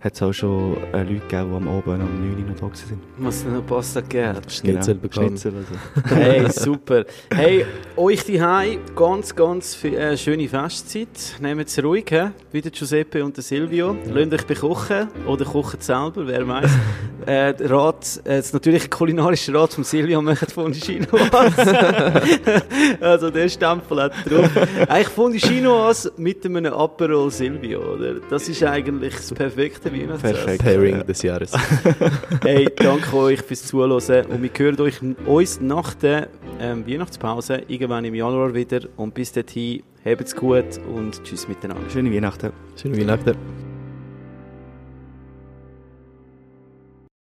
Hat 0.00 0.14
es 0.14 0.22
auch 0.22 0.32
schon 0.32 0.78
äh, 0.94 1.02
Leute 1.02 1.20
gegeben, 1.20 1.50
die 1.50 1.56
am 1.56 1.68
Abend 1.68 2.02
um 2.02 2.30
9 2.30 2.42
Uhr 2.42 2.48
noch 2.48 2.60
da 2.60 2.66
gewesen 2.68 2.86
sind. 2.88 3.18
Muss 3.18 3.44
noch 3.44 3.66
Pasta 3.66 4.00
geben. 4.00 4.40
Schnitzel 4.48 4.94
bekommen. 4.94 5.36
Schnitzel, 5.36 5.52
also. 5.56 6.14
Hey, 6.14 6.50
super. 6.50 7.04
Hey, 7.34 7.66
euch 7.96 8.24
die 8.24 8.38
ganz, 8.96 9.36
ganz 9.36 9.74
viel, 9.74 9.94
äh, 9.94 10.16
schöne 10.16 10.48
Festzeit. 10.48 11.08
Nehmt 11.40 11.68
es 11.68 11.84
ruhig, 11.84 12.06
he? 12.08 12.28
wie 12.50 12.62
der 12.62 12.70
Giuseppe 12.70 13.22
und 13.22 13.36
der 13.36 13.44
Silvio. 13.44 13.94
Lasst 14.06 14.32
euch 14.32 14.46
bekochen 14.46 15.08
oder 15.26 15.44
kocht 15.44 15.82
selber, 15.82 16.26
wer 16.26 16.48
weiß. 16.48 16.70
äh, 17.26 17.52
der 17.52 17.70
Rat, 17.70 18.20
äh, 18.24 18.38
das 18.38 18.54
natürliche 18.54 18.88
kulinarische 18.88 19.52
Rat 19.52 19.74
vom 19.74 19.84
Silvio 19.84 20.22
macht 20.22 20.50
von 20.50 20.72
Chinoas. 20.72 21.30
also 23.00 23.30
der 23.30 23.50
Stempel 23.50 24.02
hat 24.02 24.12
drauf. 24.24 24.50
Eigentlich 24.88 25.08
von 25.08 25.32
Chinoas 25.34 26.10
mit 26.16 26.46
einem 26.46 26.72
Aperol 26.72 27.30
Silvio, 27.30 27.80
oder? 27.94 28.14
Das 28.30 28.48
ist 28.48 28.62
eigentlich 28.62 29.14
das 29.14 29.32
perfekte 29.34 29.89
Weihnachtsessen. 29.92 30.36
Perfekt. 30.36 30.62
Pairing 30.62 31.06
des 31.06 31.22
Jahres. 31.22 31.52
Hey, 32.42 32.68
danke 32.74 33.16
euch 33.16 33.42
fürs 33.42 33.66
Zuhören 33.66 33.92
und 33.92 34.42
wir 34.42 34.50
hören 34.56 34.80
euch, 34.80 35.00
uns 35.26 35.60
nach 35.60 35.94
der 35.94 36.28
ähm, 36.60 36.86
Weihnachtspause 36.86 37.62
irgendwann 37.68 38.04
im 38.04 38.14
Januar 38.14 38.54
wieder 38.54 38.80
und 38.96 39.14
bis 39.14 39.32
dahin, 39.32 39.82
habt's 40.04 40.34
gut 40.34 40.78
und 40.94 41.22
tschüss 41.24 41.48
miteinander. 41.48 41.88
Schöne 41.90 42.12
Weihnachten. 42.12 42.52
Schöne 42.76 42.96
Weihnachten. 42.98 43.69